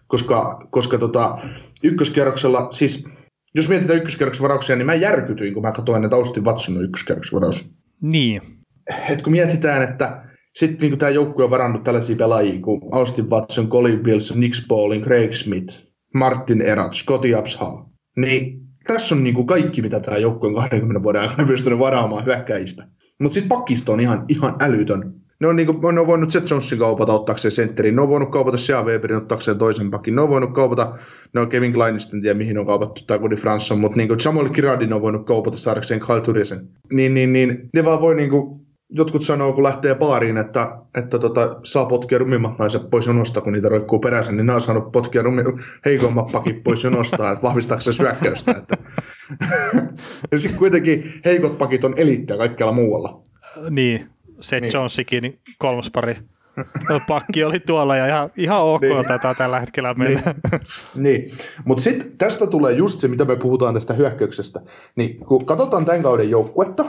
Koska, 0.07 0.67
koska 0.71 0.99
tota, 0.99 1.39
ykköskerroksella, 1.83 2.69
siis 2.71 3.09
jos 3.55 3.69
mietitään 3.69 3.97
ykköskerroksen 3.97 4.43
varauksia, 4.43 4.77
niin 4.77 4.87
mä 4.87 4.95
järkytyin, 4.95 5.55
kun 5.55 5.63
mä 5.63 5.73
katsoin, 5.73 6.05
että 6.05 6.17
Austin 6.17 6.45
Watson 6.45 6.77
on 6.77 6.85
ykköskerroksen 6.85 7.35
varaus. 7.35 7.75
Niin. 8.03 8.43
Et 9.11 9.23
kun 9.23 9.33
mietitään, 9.33 9.83
että 9.83 10.23
sitten 10.55 10.89
niin 10.91 10.99
tämä 10.99 11.11
joukkue 11.11 11.45
on 11.45 11.51
varannut 11.51 11.85
tällaisia 11.85 12.17
pelaajia 12.17 12.61
kuin 12.61 12.81
Austin 12.93 13.31
Watson, 13.31 13.69
Colin 13.69 14.05
Wilson, 14.05 14.41
Nick 14.41 14.55
Spaulding, 14.55 15.05
Craig 15.05 15.33
Smith, 15.33 15.75
Martin 16.15 16.63
Erat, 16.63 16.95
Scotty 16.95 17.35
Upshall, 17.35 17.79
niin 18.17 18.62
tässä 18.87 19.15
on 19.15 19.25
niin 19.25 19.35
kuin 19.35 19.47
kaikki, 19.47 19.83
mitä 19.83 20.01
tämä 20.01 20.17
joukkue 20.17 20.49
on 20.49 20.55
20 20.55 21.03
vuoden 21.03 21.23
aikana 21.23 21.49
pystynyt 21.49 21.79
varaamaan 21.79 22.25
hyökkäistä. 22.25 22.87
Mutta 23.21 23.35
sitten 23.35 23.49
pakkisto 23.49 23.93
on 23.93 24.01
ihan, 24.01 24.25
ihan 24.29 24.55
älytön. 24.61 25.15
Ne 25.41 25.49
on, 25.49 25.57
niinku, 25.57 25.91
ne 25.91 26.01
on 26.01 26.07
voinut 26.07 26.31
Seth 26.31 26.51
Jonesin 26.51 26.79
kaupata 26.79 27.13
ottaakseen 27.13 27.53
sentterin, 27.53 27.97
ne 27.97 28.03
on 28.03 28.09
voinut 28.09 28.31
kaupata 28.31 28.57
Shea 28.57 28.83
Weberin 28.83 29.17
ottaakseen 29.17 29.59
toisen 29.59 29.91
pakin, 29.91 30.15
ne 30.15 30.21
on 30.21 30.29
voinut 30.29 30.55
kaupata, 30.55 30.95
ne 31.35 31.41
on 31.41 31.49
Kevin 31.49 31.73
Kleinisten, 31.73 32.23
tiedä 32.23 32.39
mihin 32.39 32.59
on 32.59 32.67
kaupattu, 32.67 33.01
tai 33.07 33.19
Cody 33.19 33.37
Franson, 33.37 33.81
mutta 33.81 33.97
niinku 33.97 34.15
Samuel 34.21 34.49
Kiradin 34.49 34.93
on 34.93 35.03
voinut 35.03 35.27
kaupata 35.27 35.57
saadakseen 35.57 36.01
Kyle 36.01 36.21
Turisen. 36.21 36.69
Niin, 36.93 37.15
niin, 37.15 37.33
niin, 37.33 37.69
ne 37.75 37.85
vaan 37.85 38.01
voi 38.01 38.15
niinku 38.15 38.67
jotkut 38.93 39.23
sanoo, 39.23 39.53
kun 39.53 39.63
lähtee 39.63 39.95
baariin, 39.95 40.39
että, 40.39 40.77
että 40.95 41.19
tota, 41.19 41.57
saa 41.63 41.87
potkia 41.87 42.19
rumimmat 42.19 42.59
naiset 42.59 42.91
pois 42.91 43.07
jonosta, 43.07 43.41
kun 43.41 43.53
niitä 43.53 43.69
roikkuu 43.69 43.99
perässä, 43.99 44.33
niin 44.33 44.47
ne 44.47 44.55
on 44.55 44.61
saanut 44.61 44.93
potkia 44.93 45.23
rumi, 45.23 45.43
heikommat 45.85 46.33
pakit 46.33 46.65
pois 46.65 46.85
jonosta, 46.85 47.31
että 47.31 47.43
vahvistaako 47.43 47.81
se 47.81 47.93
syökkäystä. 47.93 48.53
Että. 48.53 48.77
ja 50.33 50.39
sitten 50.39 50.59
kuitenkin 50.59 51.13
heikot 51.25 51.59
pakit 51.59 51.85
on 51.85 51.95
eliittiä 51.97 52.37
kaikkialla 52.37 52.75
muualla. 52.75 53.23
Niin, 53.71 54.11
se 54.41 54.61
niin. 54.61 54.71
Jonesikin 54.75 55.23
niin 55.23 55.39
kolmas 55.59 55.91
pari 55.91 56.17
pakki 57.09 57.45
oli 57.45 57.61
tuolla 57.61 57.97
ja 57.97 58.07
ihan, 58.07 58.31
ihan 58.37 58.63
ok 58.63 58.81
niin. 58.81 59.07
tätä 59.09 59.35
tällä 59.35 59.61
hetkellä 59.61 59.95
mennä. 59.95 60.35
Niin, 60.53 60.63
niin. 60.95 61.25
mutta 61.65 61.83
sitten 61.83 62.19
tästä 62.19 62.47
tulee 62.47 62.73
just 62.73 63.01
se, 63.01 63.09
mitä 63.09 63.25
me 63.25 63.37
puhutaan 63.37 63.75
tästä 63.75 63.95
hyökkäyksestä. 63.95 64.61
Niin 64.97 65.17
kun 65.17 65.47
katsotaan 65.47 65.85
tämän 65.85 66.03
kauden 66.03 66.31
joukkuetta, 66.31 66.85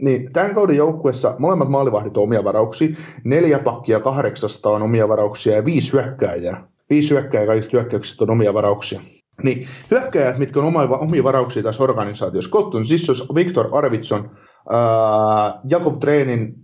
niin 0.00 0.32
tämän 0.32 0.54
kauden 0.54 0.76
joukkuessa 0.76 1.34
molemmat 1.38 1.68
maalivahdit 1.68 2.16
on 2.16 2.22
omia 2.22 2.44
varauksia, 2.44 2.88
neljä 3.24 3.58
pakkia 3.58 4.00
kahdeksasta 4.00 4.70
on 4.70 4.82
omia 4.82 5.08
varauksia 5.08 5.56
ja 5.56 5.64
viisi 5.64 5.92
hyökkääjää. 5.92 6.68
Viisi 6.90 7.10
hyökkääjää 7.10 7.46
kaikista 7.46 7.76
hyökkäyksistä 7.76 8.24
on 8.24 8.30
omia 8.30 8.54
varauksia. 8.54 9.00
Niin 9.42 9.68
hyökkääjät, 9.90 10.38
mitkä 10.38 10.60
on 10.60 10.66
omia, 10.66 10.98
omia 10.98 11.24
varauksia 11.24 11.62
tässä 11.62 11.82
organisaatiossa, 11.82 12.50
Cotton 12.50 12.86
Sissos, 12.86 13.34
Victor 13.34 13.68
Arvidsson, 13.72 14.30
äh, 14.72 15.60
Jakob 15.64 16.00
Treenin, 16.00 16.54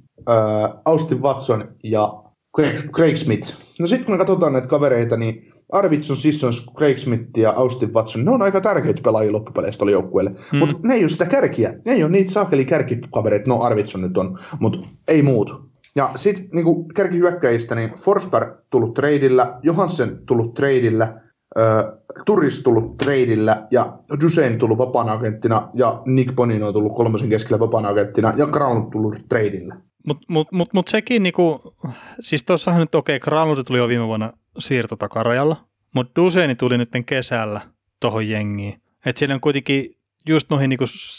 Austin 0.85 1.23
Watson 1.23 1.69
ja 1.85 2.23
Craig, 2.57 2.91
Craig 2.91 3.17
Smith. 3.17 3.66
No 3.79 3.87
sitten 3.87 4.07
kun 4.07 4.15
me 4.15 4.19
katsotaan 4.19 4.53
näitä 4.53 4.69
kavereita, 4.69 5.17
niin 5.17 5.51
Arvidsson, 5.73 6.17
Sissons, 6.17 6.67
Craig 6.77 6.99
Smith 6.99 7.39
ja 7.39 7.53
Austin 7.57 7.95
Watson, 7.95 8.25
ne 8.25 8.31
on 8.31 8.43
aika 8.43 8.61
tärkeitä 8.61 9.03
pelaajia 9.03 9.33
loppupeleistä 9.33 9.85
oli 9.85 9.93
joukkueelle. 9.93 10.33
Hmm. 10.51 10.59
Mutta 10.59 10.75
ne 10.85 10.95
ei 10.95 11.03
ole 11.03 11.09
sitä 11.09 11.27
kärkiä. 11.27 11.75
Ne 11.87 11.93
ei 11.93 12.03
ole 12.03 12.13
niitä 12.13 12.33
saakeli 12.33 12.65
kärkikavereita. 12.65 13.51
No 13.51 13.63
Arvidsson 13.63 14.01
nyt 14.01 14.19
on, 14.19 14.39
mutta 14.61 14.79
ei 15.09 15.23
muut. 15.23 15.67
Ja 15.97 16.11
sitten 16.15 16.49
niinku 16.53 16.85
kärkihyökkäjistä, 16.95 17.75
niin 17.75 17.91
Forsberg 18.05 18.49
tullut 18.71 18.95
treidillä, 18.95 19.59
Johansen 19.63 20.19
tullut 20.27 20.55
treidillä, 20.55 21.21
äh, 21.59 21.85
Turis 22.27 22.63
tullut 22.63 22.97
treidillä 22.97 23.67
ja 23.71 23.99
Dusein 24.23 24.59
tullut 24.59 24.79
vapaana 24.79 25.13
agenttina 25.13 25.69
ja 25.75 26.03
Nick 26.07 26.35
Bonino 26.35 26.67
on 26.67 26.73
tullut 26.73 26.97
kolmosen 26.97 27.29
keskellä 27.29 27.59
vapaana 27.61 27.89
agenttina 27.89 28.33
ja 28.37 28.47
Crown 28.47 28.91
tullut 28.91 29.17
treidillä. 29.29 29.77
Mutta 30.07 30.27
mut, 30.29 30.53
mut, 30.53 30.73
mut 30.73 30.89
sekin, 30.89 31.23
niinku, 31.23 31.75
siis 32.21 32.43
tuossahan 32.43 32.81
nyt 32.81 32.95
okei, 32.95 33.17
okay, 33.17 33.65
tuli 33.67 33.79
jo 33.79 33.89
viime 33.89 34.07
vuonna 34.07 34.33
siirtotakarajalla, 34.59 35.57
mutta 35.95 36.23
Duseini 36.23 36.55
tuli 36.55 36.79
nyt 36.79 36.91
kesällä 37.07 37.61
tuohon 38.01 38.29
jengiin. 38.29 38.75
Että 39.07 39.19
siellä 39.19 39.35
on 39.35 39.41
kuitenkin 39.41 39.97
just 40.29 40.51
noihin 40.51 40.69
niin 40.69 40.79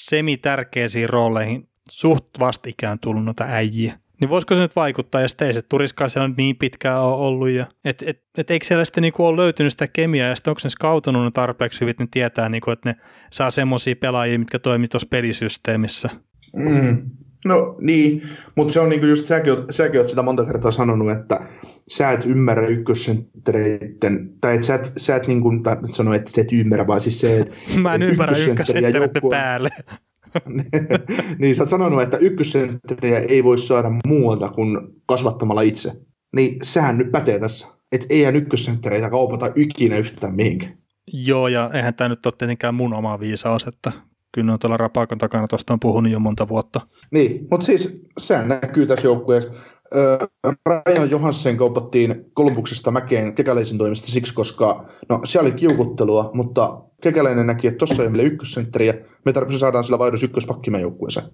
semitärkeisiin 0.10 1.10
rooleihin 1.10 1.70
suht 1.92 2.26
vastikään 2.40 3.00
tullut 3.00 3.26
noita 3.26 3.44
äijiä. 3.48 4.00
Niin 4.22 4.30
voisiko 4.30 4.56
se 4.56 4.62
nyt 4.62 4.76
vaikuttaa, 4.76 5.22
jos 5.22 5.36
ei 5.42 5.54
se 5.54 5.62
turiskaa 5.62 6.10
siellä 6.10 6.30
niin 6.38 6.56
pitkään 6.56 7.02
ole 7.02 7.16
ollut. 7.16 7.50
Ja, 7.50 7.66
et, 7.86 8.04
et, 8.08 8.24
et 8.38 8.52
eikö 8.52 8.66
siellä 8.66 8.86
sitten 8.86 9.02
niinku 9.02 9.26
ole 9.26 9.42
löytynyt 9.42 9.72
sitä 9.74 9.88
kemiaa 9.88 10.30
ja 10.30 10.36
sitten 10.36 10.52
onko 10.52 10.62
ne 10.64 10.70
skautunut 10.70 11.24
ne 11.24 11.32
tarpeeksi 11.32 11.82
hyvin, 11.82 11.92
että 11.92 12.04
ne 12.04 12.08
tietää, 12.12 12.50
niinku, 12.50 12.72
että 12.72 12.90
ne 12.90 12.96
saa 13.32 13.52
semmoisia 13.52 13.96
pelaajia, 13.96 14.40
mitkä 14.40 14.60
toimii 14.60 14.88
tuossa 14.88 15.08
pelisysteemissä. 15.12 16.10
Mm. 16.56 17.10
No 17.46 17.76
niin, 17.82 18.22
mutta 18.56 18.74
se 18.74 18.80
on 18.80 18.90
niinku 18.90 19.06
just, 19.06 19.26
säkin, 19.26 19.54
säkin 19.70 20.00
oot 20.00 20.10
sitä 20.10 20.22
monta 20.22 20.46
kertaa 20.46 20.72
sanonut, 20.72 21.12
että 21.12 21.40
sä 21.88 22.12
et 22.12 22.26
ymmärrä 22.26 22.68
ykkössenttereiden, 22.68 24.34
tai 24.42 24.56
et 24.56 24.64
sä 24.64 24.76
et, 24.76 24.94
sä 24.98 25.16
et 25.16 25.28
niin 25.28 25.42
kuin, 25.42 25.64
tai 25.64 25.78
sano, 25.92 26.14
että 26.14 26.32
sä 26.32 26.42
et 26.42 26.52
ymmärrä, 26.52 26.88
vaan 26.88 27.02
siis 27.02 27.22
se, 27.22 27.40
että 27.40 27.56
Mä 27.82 27.94
en 27.94 28.02
ymmärrä 28.02 28.38
ykkössenttereiden 28.38 29.02
joukkue... 29.02 29.30
päälle. 29.30 29.70
niin 31.40 31.56
sä 31.56 31.64
oot 31.64 31.70
sanonut, 31.70 32.02
että 32.02 32.18
ykkössentteriä 32.18 33.20
ei 33.20 33.44
voi 33.44 33.58
saada 33.58 33.92
muualta 34.08 34.50
kuin 34.50 34.78
kasvattamalla 35.06 35.62
itse. 35.62 35.92
Niin 36.36 36.58
sehän 36.64 36.98
nyt 36.98 37.12
pätee 37.12 37.40
tässä. 37.40 37.68
Että 37.92 38.08
eihän 38.10 38.36
ykkössenttereitä 38.36 39.10
kaupata 39.10 39.52
ikinä 39.56 39.98
yhtään 39.98 40.36
mihinkään. 40.36 40.78
Joo, 41.14 41.48
ja 41.48 41.70
eihän 41.74 41.94
tämä 41.94 42.10
nyt 42.10 42.26
ole 42.26 42.34
tietenkään 42.38 42.76
mun 42.76 42.94
oma 42.94 43.20
viisaus, 43.20 43.64
että 43.68 43.92
kyllä 44.38 44.54
on 44.54 44.60
tuolla 44.60 44.78
Rapakon 44.78 45.18
takana 45.18 45.48
tuosta 45.48 45.74
on 45.74 45.80
puhunut 45.80 46.12
jo 46.12 46.20
monta 46.20 46.48
vuotta. 46.48 46.82
Niin, 47.12 47.48
mutta 47.52 47.66
siis 47.66 48.02
sehän 48.18 48.48
näkyy 48.48 48.86
tässä 48.86 49.08
joukkueessa. 49.08 49.54
Rajan 50.66 51.10
Johansen 51.10 51.58
kaupattiin 51.58 52.26
Kolumbuksesta 52.34 52.92
mäkeen 52.92 53.36
Kekäläisen 53.36 53.78
toimesta 53.78 54.12
siksi, 54.12 54.34
koska 54.34 54.86
no, 55.10 55.22
siellä 55.24 55.48
oli 55.48 55.56
kiukuttelua, 55.56 56.32
mutta 56.34 56.82
Kekäläinen 57.02 57.48
näki, 57.48 57.68
että 57.68 57.78
tuossa 57.78 58.04
ei 58.04 58.10
meille 58.10 58.24
ykkössentteriä, 58.24 58.94
me 59.26 59.34
tarvitsemme 59.34 59.60
saadaan 59.60 59.84
sillä 59.84 60.00
vaihdos 60.00 60.24
ykköspakki 60.24 60.72
meidän 60.72 60.82
joukkueeseen. 60.82 61.26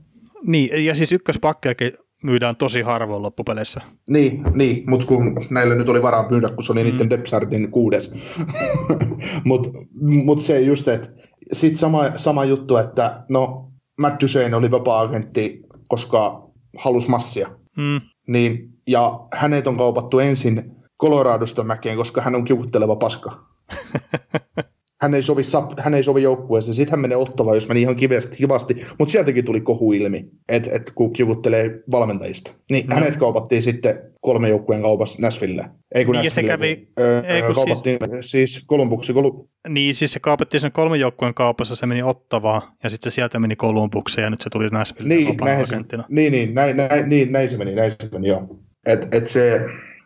Niin, 0.47 0.85
ja 0.85 0.95
siis 0.95 1.11
ykköspakkejakin 1.11 1.93
myydään 2.23 2.55
tosi 2.55 2.81
harvoin 2.81 3.23
loppupeleissä. 3.23 3.81
Niin, 4.09 4.43
niin 4.53 4.83
mutta 4.89 5.07
kun 5.07 5.35
näille 5.49 5.75
nyt 5.75 5.89
oli 5.89 6.01
varaa 6.01 6.29
myydä, 6.29 6.49
kun 6.49 6.63
se 6.63 6.71
oli 6.71 6.83
mm. 6.83 6.89
niiden 6.89 7.09
Depsartin 7.09 7.71
kuudes. 7.71 8.35
mutta 9.45 9.69
mut 10.01 10.39
se 10.39 10.61
just, 10.61 10.87
että 10.87 11.09
sitten 11.51 11.77
sama, 11.77 12.03
sama 12.15 12.45
juttu, 12.45 12.77
että 12.77 13.23
no 13.29 13.71
Matt 13.99 14.21
Duchesne 14.21 14.55
oli 14.55 14.71
vapaa-agentti, 14.71 15.61
koska 15.87 16.49
halusi 16.77 17.09
massia. 17.09 17.49
Mm. 17.77 18.01
Niin, 18.27 18.69
ja 18.87 19.19
hänet 19.33 19.67
on 19.67 19.77
kaupattu 19.77 20.19
ensin 20.19 20.71
Coloradosta 21.01 21.63
mäkeen, 21.63 21.97
koska 21.97 22.21
hän 22.21 22.35
on 22.35 22.45
kiukutteleva 22.45 22.95
paska. 22.95 23.31
hän 25.03 25.13
ei 25.13 25.23
sovi, 25.23 25.41
hän 25.79 25.93
ei 25.93 26.03
sovi 26.03 26.23
joukkueeseen. 26.23 26.75
Sitten 26.75 26.91
hän 26.91 26.99
menee 26.99 27.17
ottavaan, 27.17 27.57
jos 27.57 27.67
meni 27.67 27.81
ihan 27.81 27.95
kivasti, 27.95 28.37
kivasti. 28.37 28.85
mutta 28.99 29.11
sieltäkin 29.11 29.45
tuli 29.45 29.61
kohu 29.61 29.93
ilmi, 29.93 30.25
että 30.49 30.69
et, 30.73 30.91
kun 30.95 31.13
kiukuttelee 31.13 31.79
valmentajista. 31.91 32.51
Niin 32.71 32.87
no. 32.87 32.95
hänet 32.95 33.17
kaupattiin 33.17 33.63
sitten 33.63 33.99
kolme 34.21 34.49
joukkueen 34.49 34.81
kaupassa 34.81 35.21
Nashville. 35.21 35.65
Ei 35.95 36.05
kun 36.05 36.15
niin, 36.15 36.31
se 36.31 36.43
kävi, 36.43 36.87
öö, 36.99 37.21
ei, 37.21 37.41
kun 37.41 37.55
kaupattiin 37.55 37.99
siis, 38.21 38.53
siis 38.53 38.63
Kolumbuksi. 38.67 39.13
Kolu... 39.13 39.49
Niin, 39.67 39.95
siis 39.95 40.13
se 40.13 40.19
kaupattiin 40.19 40.61
sen 40.61 40.71
kolme 40.71 40.97
joukkueen 40.97 41.33
kaupassa, 41.33 41.75
se 41.75 41.85
meni 41.85 42.03
ottavaan, 42.03 42.61
ja 42.83 42.89
sitten 42.89 43.11
se 43.11 43.15
sieltä 43.15 43.39
meni 43.39 43.55
Kolumbukseen, 43.55 44.23
ja 44.23 44.29
nyt 44.29 44.41
se 44.41 44.49
tuli 44.49 44.67
Nashville 44.67 45.15
niin, 45.15 45.37
näin 45.37 45.67
se, 45.67 45.75
niin, 46.09 46.31
niin, 46.31 46.53
näin, 46.53 46.77
näin, 46.77 47.09
niin, 47.09 47.31
näin 47.31 47.49
se 47.49 47.57
meni, 47.57 47.75
näin 47.75 47.91
se 47.91 48.09
meni, 48.11 48.27
joo. 48.27 48.47
Et, 48.85 49.13
et 49.13 49.27
se, 49.27 49.61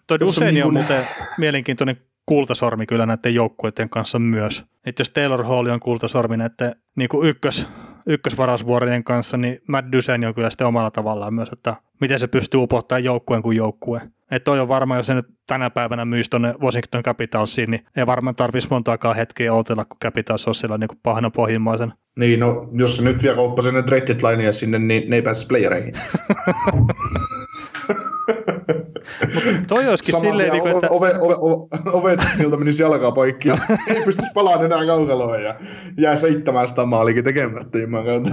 Toi 0.08 0.20
Duseini 0.20 0.48
on, 0.48 0.54
niin 0.54 0.66
on 0.66 0.74
muuten 0.74 1.08
mielenkiintoinen 1.38 1.98
kultasormi 2.28 2.86
kyllä 2.86 3.06
näiden 3.06 3.36
joukkueiden 3.36 3.90
kanssa 3.90 4.20
myös. 4.20 4.64
Että 4.86 5.02
jos 5.02 5.10
Taylor 5.10 5.44
Hall 5.44 5.66
on 5.66 5.80
kultasormi 5.80 6.38
näiden 6.38 6.76
niin 6.96 7.10
kuin 7.10 7.28
ykkös, 7.28 7.68
ykkösvarausvuorien 8.08 9.04
kanssa, 9.04 9.38
niin 9.38 9.62
Matt 9.68 9.92
Dusein 9.92 10.26
on 10.26 10.34
kyllä 10.34 10.50
sitten 10.50 10.68
omalla 10.68 10.92
tavallaan 10.92 11.34
myös, 11.34 11.50
että 11.50 11.76
miten 12.02 12.20
se 12.20 12.28
pystyy 12.28 12.60
upottamaan 12.60 13.04
joukkueen 13.04 13.44
kuin 13.44 13.58
joukkue. 13.58 14.02
Että 14.32 14.46
toi 14.46 14.60
on 14.60 14.68
varmaan, 14.68 14.98
jos 14.98 15.08
se 15.08 15.14
nyt 15.14 15.28
tänä 15.48 15.70
päivänä 15.70 16.06
myisi 16.06 16.30
tuonne 16.30 16.54
Washington 16.62 17.04
Capitalsiin, 17.04 17.72
niin 17.72 17.86
ei 17.96 18.06
varmaan 18.06 18.36
tarvitsisi 18.36 18.74
montaakaan 18.74 19.16
hetkeä 19.16 19.54
odotella, 19.54 19.86
kun 19.86 20.00
Capitals 20.04 20.48
on 20.48 20.56
siellä 20.56 20.78
niin 20.78 21.00
pahana 21.04 21.30
pohjimmaisen. 21.30 21.94
Niin, 22.20 22.40
no 22.40 22.70
jos 22.74 22.98
se 22.98 23.04
nyt 23.04 23.24
vielä 23.24 23.36
kauppasi 23.36 23.72
ne 23.72 23.84
trade 23.84 24.52
sinne, 24.52 24.80
niin 24.80 25.10
ne 25.10 25.16
ei 25.16 25.22
pääse 25.22 25.48
playereihin. 25.48 25.94
toi 29.68 29.88
olisikin 29.88 30.12
Sama 30.12 30.22
silleen, 30.22 30.52
niin 30.52 30.62
kuin, 30.62 30.76
että... 30.76 30.90
Ove, 30.90 31.14
ove, 31.20 31.36
ove, 31.38 32.18
ove 32.46 32.58
menisi 32.58 32.84
jalkaa 32.84 33.12
poikki 33.12 33.50
ja 33.50 33.58
ei 33.88 34.04
pystyisi 34.06 34.32
palaamaan 34.34 34.66
enää 34.66 34.86
kaukaloon 34.86 35.44
ja 35.44 35.56
jää 35.98 36.16
seitsemän 36.16 36.68
sitä 36.68 36.86
maalikin 36.86 37.24
tekemättä 37.24 37.78
kautta. 38.06 38.30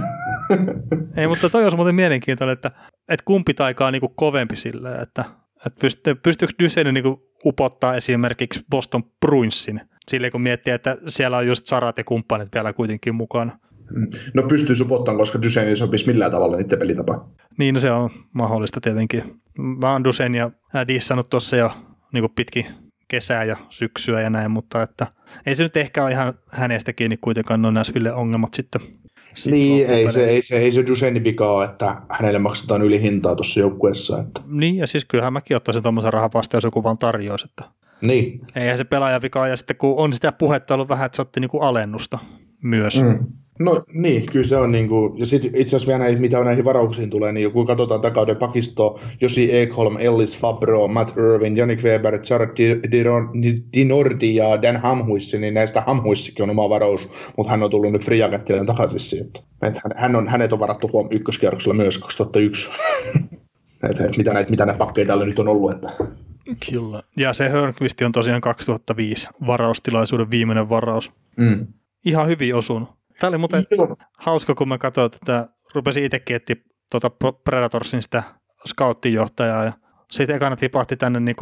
ei, 1.17 1.27
mutta 1.27 1.49
toi 1.49 1.63
olisi 1.63 1.75
muuten 1.75 1.95
mielenkiintoinen, 1.95 2.53
että, 2.53 2.71
että 3.09 3.23
kumpi 3.25 3.53
taikaa 3.53 3.91
niin 3.91 3.99
kuin 3.99 4.13
kovempi 4.15 4.55
silleen, 4.55 5.01
että, 5.01 5.25
että 5.65 5.79
pystyy, 5.79 6.15
pystyykö 6.15 6.53
Dyseinen 6.63 6.93
niin 6.93 7.17
upottaa 7.45 7.95
esimerkiksi 7.95 8.65
Boston 8.69 9.03
Bruinsin, 9.19 9.81
silleen 10.07 10.31
kun 10.31 10.41
miettii, 10.41 10.73
että 10.73 10.97
siellä 11.07 11.37
on 11.37 11.47
just 11.47 11.67
Sarat 11.67 11.97
ja 11.97 12.03
kumppanit 12.03 12.49
vielä 12.53 12.73
kuitenkin 12.73 13.15
mukana. 13.15 13.51
No 14.33 14.43
pystyy 14.43 14.75
supottamaan, 14.75 15.19
koska 15.19 15.41
Dysen 15.41 15.67
ei 15.67 15.75
sopisi 15.75 16.07
millään 16.07 16.31
tavalla 16.31 16.57
niiden 16.57 16.79
pelitapa. 16.79 17.29
Niin, 17.57 17.73
no 17.73 17.79
se 17.79 17.91
on 17.91 18.09
mahdollista 18.33 18.81
tietenkin. 18.81 19.23
Mä 19.57 19.91
oon 19.91 20.03
Dysen 20.03 20.35
ja 20.35 20.51
dissannut 20.87 21.29
tuossa 21.29 21.55
jo 21.55 21.71
niin 22.13 22.29
pitkin 22.35 22.65
kesää 23.07 23.43
ja 23.43 23.57
syksyä 23.69 24.21
ja 24.21 24.29
näin, 24.29 24.51
mutta 24.51 24.81
että 24.81 25.07
ei 25.45 25.55
se 25.55 25.63
nyt 25.63 25.77
ehkä 25.77 26.03
ole 26.03 26.11
ihan 26.11 26.33
hänestä 26.49 26.93
kiinni 26.93 27.17
kuitenkaan 27.17 27.61
noin 27.61 27.73
Nashville 27.73 28.13
ongelmat 28.13 28.53
sitten. 28.53 28.81
Niin, 29.45 29.89
ei 29.89 30.11
se, 30.11 30.25
ei 30.25 30.41
se, 30.41 30.57
ei 30.57 30.71
se 30.71 30.87
Dusenin 30.87 31.23
vika 31.23 31.51
ole, 31.51 31.65
että 31.65 32.01
hänelle 32.09 32.39
maksetaan 32.39 32.81
yli 32.81 33.01
hintaa 33.01 33.35
tuossa 33.35 33.59
joukkueessa. 33.59 34.19
Että. 34.19 34.41
Niin, 34.47 34.75
ja 34.75 34.87
siis 34.87 35.05
kyllähän 35.05 35.33
mäkin 35.33 35.57
ottaisin 35.57 35.83
tuommoisen 35.83 36.13
rahan 36.13 36.29
vastaan, 36.33 36.57
jos 36.57 36.63
joku 36.63 36.83
vaan 36.83 36.97
tarjoaisi. 36.97 37.45
Että 37.49 37.71
niin. 38.01 38.41
Eihän 38.55 38.77
se 38.77 38.83
pelaaja 38.83 39.21
vika, 39.21 39.47
ja 39.47 39.57
sitten 39.57 39.75
kun 39.75 39.97
on 39.97 40.13
sitä 40.13 40.31
puhetta 40.31 40.73
ollut 40.73 40.89
vähän, 40.89 41.05
että 41.05 41.15
se 41.15 41.21
otti 41.21 41.39
niinku 41.39 41.59
alennusta 41.59 42.19
myös. 42.63 43.03
Mm. 43.03 43.25
No 43.59 43.81
niin, 43.93 44.25
kyllä 44.31 44.47
se 44.47 44.57
on 44.57 44.71
niin 44.71 44.89
kuin, 44.89 45.19
ja 45.19 45.25
sitten 45.25 45.55
itse 45.55 45.75
asiassa 45.75 45.87
vielä 45.87 45.99
näihin, 45.99 46.21
mitä 46.21 46.43
näihin 46.43 46.65
varauksiin 46.65 47.09
tulee, 47.09 47.31
niin 47.31 47.51
kun 47.51 47.65
katsotaan 47.65 48.01
takauden 48.01 48.37
pakistoa, 48.37 48.99
Josi 49.21 49.55
Ekholm, 49.55 49.97
Ellis 49.99 50.37
Fabro, 50.37 50.87
Matt 50.87 51.17
Irvin, 51.17 51.57
Jannik 51.57 51.83
Weber, 51.83 52.19
Jared 52.29 52.49
Dinordi 53.73 54.35
ja 54.35 54.61
Dan 54.61 54.77
Hamhuissi, 54.77 55.39
niin 55.39 55.53
näistä 55.53 55.81
Hamhuissikin 55.81 56.43
on 56.43 56.49
oma 56.49 56.69
varaus, 56.69 57.09
mutta 57.37 57.51
hän 57.51 57.63
on 57.63 57.69
tullut 57.69 57.91
nyt 57.91 58.05
free 58.05 58.23
agentille 58.23 58.65
takaisin 58.65 58.99
siitä. 58.99 59.39
Että 59.63 59.81
hän 59.95 60.15
on, 60.15 60.27
hänet 60.27 60.53
on 60.53 60.59
varattu 60.59 60.89
huom 60.93 61.07
ykköskierroksella 61.11 61.75
myös 61.75 61.97
2001. 61.97 62.69
että, 63.89 64.03
mitä, 64.17 64.33
näitä, 64.33 64.49
mitä 64.49 64.65
näitä 64.65 64.77
pakkeja 64.77 65.07
täällä 65.07 65.25
nyt 65.25 65.39
on 65.39 65.47
ollut. 65.47 65.71
Että. 65.71 65.89
Kyllä. 66.71 67.03
Ja 67.17 67.33
se 67.33 67.49
Hörnqvist 67.49 68.01
on 68.01 68.11
tosiaan 68.11 68.41
2005 68.41 69.27
varaustilaisuuden 69.47 70.31
viimeinen 70.31 70.69
varaus. 70.69 71.11
Mm. 71.37 71.67
Ihan 72.05 72.27
hyvin 72.27 72.55
osunut. 72.55 72.89
Tämä 73.19 73.29
oli 73.29 73.37
muuten 73.37 73.67
Joo. 73.71 73.95
hauska, 74.19 74.55
kun 74.55 74.67
mä 74.67 74.77
katsoin, 74.77 75.11
että 75.15 75.47
rupesin 75.73 76.03
itsekin 76.03 76.35
etsiä 76.35 76.55
tuota 76.91 77.09
Predatorsin 77.43 78.01
sitä 78.01 78.23
scouttijohtajaa 78.67 79.63
ja 79.63 79.73
sitten 80.11 80.35
ekana 80.35 80.55
tipahti 80.55 80.97
tänne 80.97 81.19
niin 81.19 81.35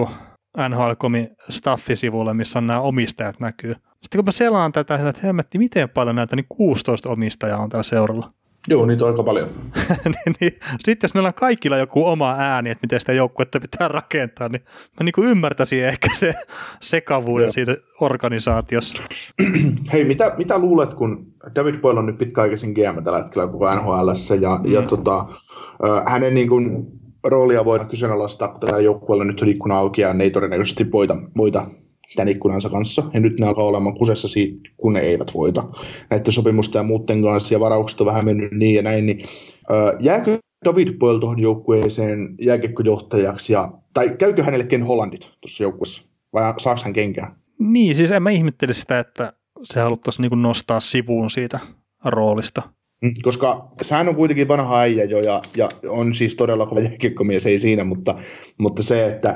NHL-komi 0.69 1.29
staffisivulle, 1.49 2.33
missä 2.33 2.61
nämä 2.61 2.79
omistajat 2.79 3.39
näkyy. 3.39 3.73
Sitten 3.73 4.17
kun 4.17 4.25
mä 4.25 4.31
selaan 4.31 4.71
tätä, 4.71 4.95
että 4.95 5.27
hemmetti, 5.27 5.57
miten 5.57 5.89
paljon 5.89 6.15
näitä, 6.15 6.35
niin 6.35 6.45
16 6.49 7.09
omistajaa 7.09 7.59
on 7.59 7.69
tällä 7.69 7.83
seuralla. 7.83 8.27
Joo, 8.67 8.85
niitä 8.85 9.05
on 9.05 9.11
aika 9.11 9.23
paljon. 9.23 9.49
niin, 10.05 10.35
niin, 10.39 10.53
sitten 10.83 11.07
jos 11.07 11.13
meillä 11.13 11.27
on 11.27 11.33
kaikilla 11.33 11.77
joku 11.77 12.05
oma 12.05 12.35
ääni, 12.37 12.69
että 12.69 12.83
miten 12.83 12.99
sitä 12.99 13.13
joukkuetta 13.13 13.59
pitää 13.59 13.87
rakentaa, 13.87 14.49
niin 14.49 14.61
mä 14.99 15.03
niin 15.03 15.13
kuin 15.13 15.27
ymmärtäisin 15.27 15.83
ehkä 15.83 16.07
se 16.15 16.33
sekavuuden 16.81 17.45
Joo. 17.45 17.51
siinä 17.51 17.75
organisaatiossa. 18.01 19.03
Hei, 19.93 20.03
mitä, 20.03 20.31
mitä 20.37 20.59
luulet, 20.59 20.93
kun 20.93 21.33
David 21.55 21.75
Boyle 21.79 21.99
on 21.99 22.05
nyt 22.05 22.17
pitkäaikaisin 22.17 22.73
GM 22.73 23.03
tällä 23.03 23.23
hetkellä 23.23 23.47
koko 23.47 23.75
NHL, 23.75 24.09
ja, 24.41 24.59
mm. 24.65 24.71
ja 24.71 24.81
tota, 24.81 25.25
hänen 26.07 26.33
niin 26.33 26.49
kuin, 26.49 26.87
roolia 27.23 27.65
voidaan 27.65 27.89
kyseenalaistaa, 27.89 28.47
kun 28.47 28.59
tällä 28.59 28.79
joukkueella 28.79 29.23
nyt 29.23 29.41
on 29.41 29.49
ikkuna 29.49 29.77
auki 29.77 30.01
ja 30.01 30.13
ne 30.13 30.23
ei 30.23 30.31
todennäköisesti 30.31 30.91
voita, 30.91 31.15
voita 31.37 31.65
tämän 32.15 32.29
ikkunansa 32.29 32.69
kanssa. 32.69 33.03
Ja 33.13 33.19
nyt 33.19 33.39
ne 33.39 33.47
alkaa 33.47 33.65
olemaan 33.65 33.95
kusessa 33.95 34.27
siitä, 34.27 34.69
kun 34.77 34.93
ne 34.93 34.99
eivät 34.99 35.33
voita 35.33 35.63
näiden 36.09 36.33
sopimusten 36.33 36.79
ja 36.79 36.83
muuten 36.83 37.21
kanssa, 37.21 37.53
ja 37.53 37.59
varaukset 37.59 38.01
on 38.01 38.07
vähän 38.07 38.25
mennyt 38.25 38.51
niin 38.51 38.75
ja 38.75 38.81
näin. 38.81 39.05
Niin, 39.05 39.19
äh, 39.71 39.99
jääkö 39.99 40.37
David 40.65 40.97
Boyle 40.97 41.19
tuohon 41.19 41.39
joukkueeseen 41.39 42.35
jääkiekkojohtajaksi, 42.41 43.53
ja, 43.53 43.71
tai 43.93 44.15
käykö 44.17 44.43
hänelle 44.43 44.65
Ken 44.65 44.83
Hollandit 44.83 45.31
tuossa 45.41 45.63
joukkueessa, 45.63 46.03
vai 46.33 46.53
saako 46.57 46.81
hän 46.83 46.93
kenkään? 46.93 47.35
Niin, 47.59 47.95
siis 47.95 48.11
en 48.11 48.23
mä 48.23 48.29
ihmettele 48.29 48.73
sitä, 48.73 48.99
että 48.99 49.33
se 49.63 49.79
haluttaisiin 49.79 50.29
niin 50.29 50.41
nostaa 50.41 50.79
sivuun 50.79 51.29
siitä 51.29 51.59
roolista. 52.05 52.61
Mm, 53.01 53.13
koska 53.23 53.71
sehän 53.81 54.07
on 54.07 54.15
kuitenkin 54.15 54.47
vanha 54.47 54.79
äijä 54.79 55.03
jo 55.03 55.19
ja, 55.19 55.41
ja 55.55 55.69
on 55.89 56.13
siis 56.13 56.35
todella 56.35 56.65
kova 56.65 56.81
jääkiekkomies, 56.81 57.45
ei 57.45 57.59
siinä, 57.59 57.83
mutta, 57.83 58.15
mutta 58.57 58.83
se, 58.83 59.05
että 59.05 59.35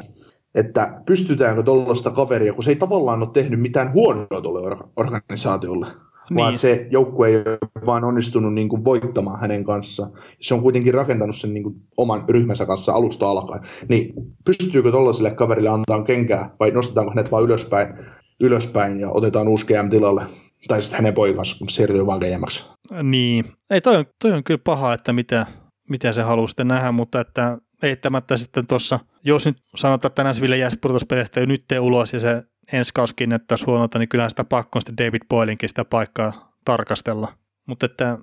että 0.57 1.01
pystytäänkö 1.05 1.63
tuollaista 1.63 2.11
kaveria, 2.11 2.53
kun 2.53 2.63
se 2.63 2.71
ei 2.71 2.75
tavallaan 2.75 3.21
ole 3.21 3.29
tehnyt 3.33 3.61
mitään 3.61 3.93
huonoa 3.93 4.41
tuolle 4.43 4.77
organisaatiolle. 4.97 5.87
niin. 6.29 6.37
vaan 6.37 6.57
se 6.57 6.87
joukkue 6.91 7.27
ei 7.27 7.35
ole 7.35 7.57
vaan 7.85 8.03
onnistunut 8.03 8.53
niin 8.53 8.69
kuin 8.69 8.85
voittamaan 8.85 9.39
hänen 9.41 9.63
kanssaan. 9.63 10.11
Se 10.41 10.53
on 10.53 10.61
kuitenkin 10.61 10.93
rakentanut 10.93 11.37
sen 11.37 11.53
niin 11.53 11.63
kuin 11.63 11.75
oman 11.97 12.23
ryhmänsä 12.29 12.65
kanssa 12.65 12.93
alusta 12.93 13.29
alkaen. 13.29 13.61
Niin 13.89 14.13
pystyykö 14.45 14.91
tuollaiselle 14.91 15.31
kaverille 15.31 15.69
antaa 15.69 16.01
kenkää 16.01 16.55
vai 16.59 16.71
nostetaanko 16.71 17.11
hänet 17.11 17.31
vaan 17.31 17.43
ylöspäin, 17.43 17.93
ylöspäin 18.41 18.99
ja 18.99 19.09
otetaan 19.09 19.47
uusi 19.47 19.65
GM 19.65 19.89
tilalle? 19.89 20.25
Tai 20.67 20.81
sitten 20.81 20.97
hänen 20.97 21.13
poikansa, 21.13 21.57
kun 21.59 21.69
siirtyy 21.69 22.05
vaan 22.05 22.19
GMksi. 22.19 22.65
Niin. 23.03 23.45
Ei, 23.69 23.81
toi 23.81 23.97
on, 23.97 24.05
toi 24.21 24.31
on 24.31 24.43
kyllä 24.43 24.61
paha, 24.63 24.93
että 24.93 25.13
mitä, 25.13 25.45
mitä 25.89 26.11
se 26.11 26.21
haluaa 26.21 26.47
sitten 26.47 26.67
nähdä, 26.67 26.91
mutta 26.91 27.21
että 27.21 27.57
eittämättä 27.83 28.37
sitten 28.37 28.67
tuossa, 28.67 28.99
jos 29.23 29.45
nyt 29.45 29.57
sanotaan, 29.75 30.09
että 30.09 30.23
Näsville 30.23 30.57
jäisi 30.57 30.77
pudotuspeleistä 30.81 31.39
jo 31.39 31.45
nyt 31.45 31.65
ulos 31.79 32.13
ja 32.13 32.19
se 32.19 32.43
ensi 32.73 32.91
kauskin 32.93 33.29
näyttäisi 33.29 33.65
huonolta, 33.65 33.99
niin 33.99 34.09
kyllähän 34.09 34.29
sitä 34.29 34.43
pakko 34.43 34.79
sitten 34.79 34.97
David 34.97 35.21
Boylinkin 35.29 35.69
sitä 35.69 35.85
paikkaa 35.85 36.53
tarkastella. 36.65 37.27
Mutta 37.65 37.85
että 37.85 38.17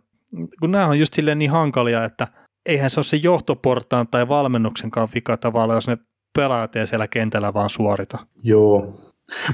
kun 0.61 0.71
nämä 0.71 0.87
on 0.87 0.99
just 0.99 1.15
silleen 1.15 1.39
niin 1.39 1.51
hankalia, 1.51 2.05
että 2.05 2.29
eihän 2.67 2.91
se 2.91 3.01
ole 3.01 3.05
se 3.05 3.17
johtoportaan 3.17 4.09
tai 4.09 4.29
valmennuksenkaan 4.29 5.09
vika 5.15 5.37
tavallaan, 5.37 5.77
jos 5.77 5.89
ne 5.89 5.99
pelaajat 6.37 6.77
ei 6.77 6.87
siellä 6.87 7.09
kentällä 7.09 7.55
vaan 7.55 7.71
suorita. 7.71 8.19
Joo. 8.43 8.95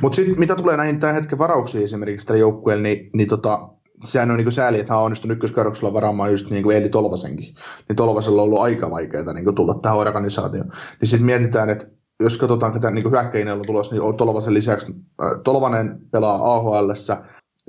Mutta 0.03 0.17
sitten 0.17 0.39
mitä 0.39 0.57
tulee 0.57 0.77
näihin 0.77 1.01
tämän 1.01 1.15
hetken 1.15 1.39
varauksiin 1.39 1.85
esimerkiksi 1.85 2.27
tällä 2.27 2.41
joukkueella, 2.41 2.83
niin, 2.83 3.11
niin 3.15 3.29
tota, 3.29 3.69
sehän 4.05 4.31
on 4.31 4.37
niin 4.37 4.53
sääli, 4.53 4.81
että 4.81 4.93
hän 4.93 4.99
on 4.99 5.05
onnistunut 5.05 5.37
ykköskerroksella 5.37 5.93
varaamaan 5.93 6.31
just 6.31 6.51
niin 6.51 6.63
kuin 6.63 6.77
Eli 6.77 6.89
Tolvasenkin. 6.89 7.55
Niin 7.89 7.97
Tolvasella 7.97 8.43
on 8.43 8.47
ollut 8.47 8.61
aika 8.61 8.91
vaikeaa 8.91 9.33
niin 9.33 9.55
tulla 9.55 9.75
tähän 9.75 9.99
organisaatioon. 9.99 10.69
Niin 11.01 11.09
sitten 11.09 11.27
mietitään, 11.27 11.71
että 11.71 11.87
jos 12.21 12.37
katsotaan, 12.37 12.73
ketä 12.73 12.91
niin 12.91 13.11
hyökkäinä 13.11 13.53
on 13.53 13.63
tulossa, 13.67 13.95
niin 13.95 14.17
Tolvasen 14.17 14.55
lisäksi 14.55 14.93
äh, 15.23 15.31
Tolvanen 15.45 15.99
pelaa 16.11 16.55
AHL 16.57 16.91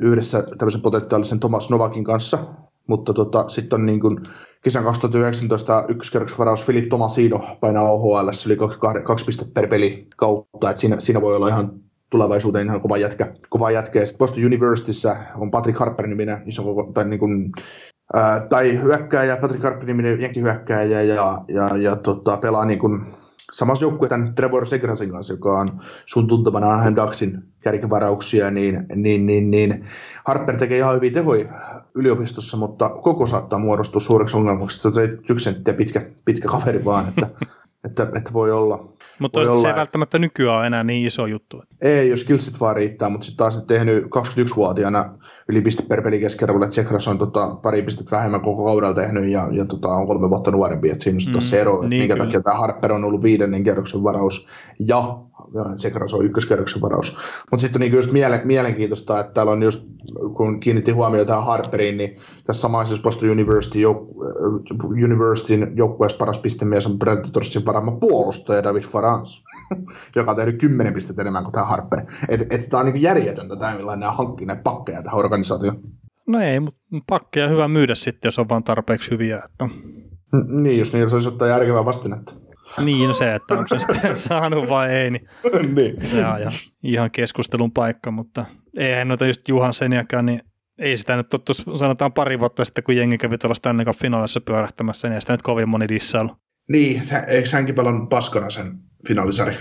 yhdessä 0.01 0.43
tämmöisen 0.57 0.81
potentiaalisen 0.81 1.39
Thomas 1.39 1.69
Novakin 1.69 2.03
kanssa, 2.03 2.37
mutta 2.87 3.13
tota, 3.13 3.49
sitten 3.49 3.79
on 3.79 3.85
niin 3.85 3.99
kuin 3.99 4.17
kesän 4.63 4.83
2019 4.83 5.85
ykköskerroksvaraus 5.87 6.65
Filip 6.65 6.89
Tomasino 6.89 7.57
painaa 7.59 7.85
AHL, 7.85 8.29
yli 8.45 8.55
kaksi, 8.55 8.79
kaksi 9.03 9.25
pistettä 9.25 9.53
per 9.53 9.67
peli 9.67 10.07
kautta, 10.17 10.69
että 10.69 10.79
siinä, 10.79 10.99
siinä 10.99 11.21
voi 11.21 11.35
olla 11.35 11.47
ihan 11.47 11.81
tulevaisuuteen 12.11 12.67
ihan 12.67 12.81
kova 12.81 12.97
jätkä. 12.97 13.33
Kova 13.49 13.71
jätkä. 13.71 13.99
Ja 13.99 14.05
sitten 14.05 14.17
Boston 14.17 14.45
Universityssä 14.45 15.15
on 15.37 15.51
Patrick 15.51 15.79
Harper 15.79 16.07
niminen 16.07 16.43
iso 16.45 16.63
koko, 16.63 16.91
tai, 16.93 17.05
niin 17.05 17.19
kuin, 17.19 17.51
ää, 18.13 18.39
tai 18.39 18.81
hyökkääjä, 18.81 19.37
Patrick 19.37 19.63
Harper 19.63 19.85
niminen 19.85 20.19
hyökkääjä 20.41 21.01
ja, 21.01 21.43
ja, 21.47 21.77
ja 21.77 21.95
tota, 21.95 22.37
pelaa 22.37 22.65
niin 22.65 22.79
kuin, 22.79 23.01
samassa 23.51 23.85
joukkueen 23.85 24.35
Trevor 24.35 24.65
Segrasin 24.65 25.11
kanssa, 25.11 25.33
joka 25.33 25.59
on 25.59 25.67
sun 26.05 26.27
tuntemana 26.27 26.67
Anaheim 26.67 26.95
Ducksin 26.95 27.43
kärkivarauksia, 27.63 28.51
niin, 28.51 28.85
niin, 28.95 29.25
niin, 29.25 29.51
niin 29.51 29.85
Harper 30.25 30.57
tekee 30.57 30.77
ihan 30.77 30.95
hyviä 30.95 31.11
tehoja 31.11 31.45
yliopistossa, 31.95 32.57
mutta 32.57 32.89
koko 32.89 33.27
saattaa 33.27 33.59
muodostua 33.59 34.01
suureksi 34.01 34.37
ongelmaksi. 34.37 34.79
Se 34.79 34.87
on 34.87 34.93
yksi 35.29 35.43
senttiä 35.43 35.73
pitkä, 35.73 36.09
pitkä 36.25 36.47
kaveri 36.47 36.85
vaan, 36.85 37.07
että, 37.07 37.29
että, 37.89 38.03
että 38.17 38.33
voi 38.33 38.51
olla, 38.51 38.90
mutta 39.21 39.61
se 39.61 39.67
ei 39.67 39.75
välttämättä 39.75 40.19
nykyään 40.19 40.57
ole 40.57 40.67
enää 40.67 40.83
niin 40.83 41.07
iso 41.07 41.25
juttu. 41.25 41.63
Ei, 41.81 42.09
jos 42.09 42.21
skillsit 42.21 42.59
vaan 42.59 42.75
riittää, 42.75 43.09
mutta 43.09 43.25
sitten 43.25 43.37
taas 43.37 43.65
tehnyt 43.65 44.03
21-vuotiaana 44.03 45.13
yli 45.49 45.61
piste 45.61 45.83
per 45.83 46.01
peli 46.01 46.19
keskiarvolla, 46.19 46.65
että 46.65 46.71
Tsekras 46.71 47.07
on 47.07 47.17
tota, 47.17 47.55
pari 47.55 47.81
pistettä 47.81 48.15
vähemmän 48.15 48.41
koko 48.41 48.65
kaudella 48.65 48.95
tehnyt 48.95 49.25
ja, 49.25 49.47
ja 49.51 49.65
tota, 49.65 49.87
on 49.87 50.07
kolme 50.07 50.29
vuotta 50.29 50.51
nuorempi, 50.51 50.89
että 50.89 51.03
siinä 51.03 51.19
on 51.27 51.33
mm, 51.33 51.39
se 51.39 51.61
ero, 51.61 51.75
että 51.75 51.87
niin 51.87 52.01
minkä 52.01 52.13
kyllä. 52.13 52.25
takia 52.25 52.41
tämä 52.41 52.59
Harper 52.59 52.93
on 52.93 53.03
ollut 53.03 53.23
viidennen 53.23 53.63
kerroksen 53.63 54.03
varaus 54.03 54.47
ja 54.87 55.17
Sekras 55.75 56.13
on 56.13 56.25
ykköskerroksen 56.25 56.81
varaus. 56.81 57.17
Mutta 57.51 57.61
sitten 57.61 57.79
niin 57.79 57.93
just 57.93 58.11
miele- 58.11 58.41
mielenkiintoista, 58.45 59.19
että 59.19 59.33
täällä 59.33 59.51
on 59.51 59.63
just, 59.63 59.85
kun 60.37 60.59
kiinnitti 60.59 60.91
huomioon 60.91 61.27
tähän 61.27 61.45
Harperiin, 61.45 61.97
niin 61.97 62.17
tässä 62.45 62.61
samaisessa 62.61 63.01
Boston 63.01 63.29
University 63.29 63.79
jouk- 63.79 64.25
äh, 64.73 65.03
Universityn 65.03 65.71
joukkueessa 65.75 66.17
paras 66.17 66.39
pistemies 66.39 66.87
on 66.87 66.99
Predatorsin 66.99 67.65
varama 67.65 67.91
puolustaja 67.91 68.63
David 68.63 68.83
Farans, 68.83 69.43
joka 70.15 70.31
on 70.31 70.37
tehnyt 70.37 70.59
kymmenen 70.59 70.93
pistettä 70.93 71.21
enemmän 71.21 71.43
kuin 71.43 71.53
tämä 71.53 71.65
Harper. 71.65 72.01
Että 72.29 72.45
et, 72.49 72.67
tämä 72.69 72.83
on 72.83 72.85
niin 72.85 73.01
järjetöntä 73.01 73.55
tämä, 73.55 73.75
millainen 73.75 73.99
nämä 73.99 74.11
hankkii 74.11 74.47
näitä 74.47 74.61
pakkeja 74.61 75.03
tähän 75.03 75.19
organisaatioon. 75.19 75.79
No 76.27 76.39
ei, 76.39 76.59
mutta 76.59 76.79
pakkeja 77.07 77.47
hyvä 77.47 77.67
myydä 77.67 77.95
sitten, 77.95 78.27
jos 78.27 78.39
on 78.39 78.49
vaan 78.49 78.63
tarpeeksi 78.63 79.11
hyviä. 79.11 79.41
Että... 79.45 79.69
Niin, 80.61 80.79
jos 80.79 80.93
niillä 80.93 81.09
saisi 81.09 81.27
ottaa 81.27 81.47
järkevää 81.47 81.85
vastinetta. 81.85 82.33
Niin, 82.77 83.07
no 83.07 83.13
se, 83.13 83.35
että 83.35 83.53
onko 83.53 83.67
se 83.67 83.79
sitten 83.79 84.17
saanut 84.27 84.69
vai 84.69 84.91
ei, 84.91 85.11
niin, 85.11 85.27
niin. 85.75 86.07
se 86.09 86.25
on 86.25 86.51
ihan 86.83 87.11
keskustelun 87.11 87.71
paikka, 87.71 88.11
mutta 88.11 88.45
eihän 88.77 89.07
noita 89.07 89.27
just 89.27 89.41
Seniakään, 89.71 90.25
niin 90.25 90.41
ei 90.79 90.97
sitä 90.97 91.15
nyt 91.15 91.29
tottu, 91.29 91.53
sanotaan 91.53 92.13
pari 92.13 92.39
vuotta 92.39 92.65
sitten, 92.65 92.83
kun 92.83 92.95
jengi 92.95 93.17
kävi 93.17 93.37
tuolla 93.37 93.55
Stanley 93.55 93.85
Cup 93.85 93.97
finaalissa 93.97 94.41
pyörähtämässä, 94.41 95.07
niin 95.07 95.15
ei 95.15 95.21
sitä 95.21 95.33
nyt 95.33 95.41
kovin 95.41 95.69
moni 95.69 95.87
dissailu. 95.87 96.29
Niin, 96.69 97.01
eikö 97.27 97.49
hänkin 97.53 97.75
pelannut 97.75 98.09
paskana 98.09 98.49
sen 98.49 98.65
finaalisari? 99.07 99.57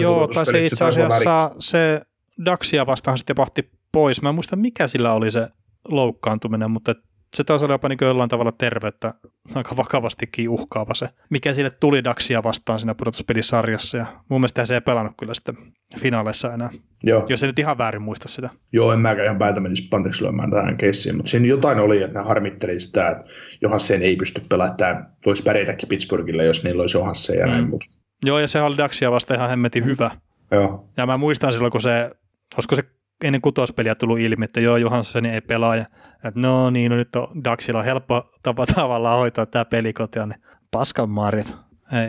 Joo, 0.00 0.28
tai 0.28 0.46
se 0.46 0.62
itse 0.62 0.84
asiassa 0.84 1.54
se 1.58 2.02
Daxia 2.44 2.86
vastaan 2.86 3.18
sitten 3.18 3.36
pahti 3.36 3.70
pois. 3.92 4.22
Mä 4.22 4.28
en 4.28 4.34
muista, 4.34 4.56
mikä 4.56 4.86
sillä 4.86 5.12
oli 5.12 5.30
se 5.30 5.48
loukkaantuminen, 5.88 6.70
mutta 6.70 6.94
se 7.34 7.44
taas 7.44 7.62
oli 7.62 7.72
jopa 7.72 7.88
niin 7.88 7.98
jollain 8.00 8.30
tavalla 8.30 8.52
terveyttä 8.52 9.14
aika 9.54 9.76
vakavastikin 9.76 10.48
uhkaava 10.48 10.94
se, 10.94 11.08
mikä 11.30 11.52
sille 11.52 11.70
tuli 11.70 12.04
Daxia 12.04 12.42
vastaan 12.42 12.78
siinä 12.78 12.94
pudotuspelisarjassa. 12.94 13.98
Ja 13.98 14.06
mun 14.28 14.40
mielestä 14.40 14.66
se 14.66 14.74
ei 14.74 14.80
pelannut 14.80 15.14
kyllä 15.18 15.34
sitten 15.34 15.56
finaaleissa 15.98 16.52
enää. 16.54 16.70
Joo. 17.02 17.24
Jos 17.28 17.42
ei 17.42 17.46
nyt 17.46 17.58
ihan 17.58 17.78
väärin 17.78 18.02
muista 18.02 18.28
sitä. 18.28 18.50
Joo, 18.72 18.92
en 18.92 19.00
mäkään 19.00 19.24
ihan 19.24 19.38
päätä 19.38 19.60
menisi 19.60 19.88
pantiksi 19.88 20.22
lyömään 20.22 20.50
tähän 20.50 20.76
keissiin, 20.76 21.16
mutta 21.16 21.30
siinä 21.30 21.46
jotain 21.46 21.78
oli, 21.78 22.02
että 22.02 22.18
ne 22.18 22.24
harmitteli 22.24 22.80
sitä, 22.80 23.08
että 23.08 23.24
Johansen 23.60 24.02
ei 24.02 24.16
pysty 24.16 24.42
pelaamaan, 24.48 24.72
että 24.72 25.04
voisi 25.26 25.42
pärjätäkin 25.42 25.88
Pittsburghille, 25.88 26.44
jos 26.44 26.64
niillä 26.64 26.80
olisi 26.80 26.96
Johansen 26.96 27.38
ja 27.38 27.46
mm. 27.46 27.52
näin. 27.52 27.70
Mutta... 27.70 27.86
Joo, 28.24 28.38
ja 28.38 28.48
se 28.48 28.62
oli 28.62 28.76
Daxia 28.76 29.10
vasta 29.10 29.34
ihan 29.34 29.50
hemmetin 29.50 29.84
hyvä. 29.84 30.10
Joo. 30.50 30.88
Ja 30.96 31.06
mä 31.06 31.16
muistan 31.16 31.52
silloin, 31.52 31.72
kun 31.72 31.80
se, 31.80 32.10
olisiko 32.54 32.76
se 32.76 32.84
ennen 33.24 33.40
kutospeliä 33.40 33.94
tullut 33.94 34.18
ilmi, 34.18 34.44
että 34.44 34.60
joo, 34.60 34.76
Johansson 34.76 35.26
ei 35.26 35.40
pelaa, 35.40 35.76
ja 35.76 35.84
että 36.24 36.40
no 36.40 36.70
niin, 36.70 36.90
no 36.90 36.96
nyt 36.96 37.16
on 37.16 37.44
Daxilla 37.44 37.78
on 37.78 37.84
helppo 37.84 38.30
tapa 38.42 38.66
tavallaan 38.74 39.18
hoitaa 39.18 39.46
tämä 39.46 39.64
pelikotia, 39.64 40.26
niin 40.26 40.42
paskan 40.70 41.10
marjat. 41.10 41.56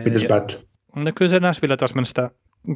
Miten 0.04 0.20
se 0.20 0.28
päättyy? 0.28 0.58
No 0.96 1.12
kyllä 1.14 1.28
se 1.28 1.40
Nashville 1.40 1.76
taas 1.76 1.94
mennä 1.94 2.06
sitä 2.06 2.30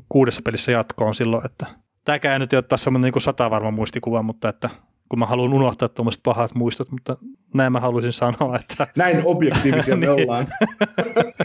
kuudessa 0.08 0.42
pelissä 0.44 0.72
jatkoon 0.72 1.14
silloin, 1.14 1.46
että 1.46 1.66
tämäkään 2.04 2.32
ei 2.32 2.38
nyt 2.38 2.52
ole 2.52 2.62
taas 2.62 2.84
semmoinen 2.84 3.12
niin 3.14 3.22
sata 3.22 3.50
varma 3.50 3.70
muistikuva, 3.70 4.22
mutta 4.22 4.48
että 4.48 4.70
kun 5.08 5.18
mä 5.18 5.26
haluan 5.26 5.52
unohtaa 5.52 5.88
tuommoiset 5.88 6.22
pahat 6.22 6.54
muistot, 6.54 6.90
mutta 6.90 7.16
näin 7.54 7.72
mä 7.72 7.80
haluaisin 7.80 8.12
sanoa, 8.12 8.56
että... 8.56 8.86
Näin 8.96 9.22
objektiivisia 9.24 9.96
me 9.96 10.06
niin. 10.06 10.22
ollaan. 10.22 10.46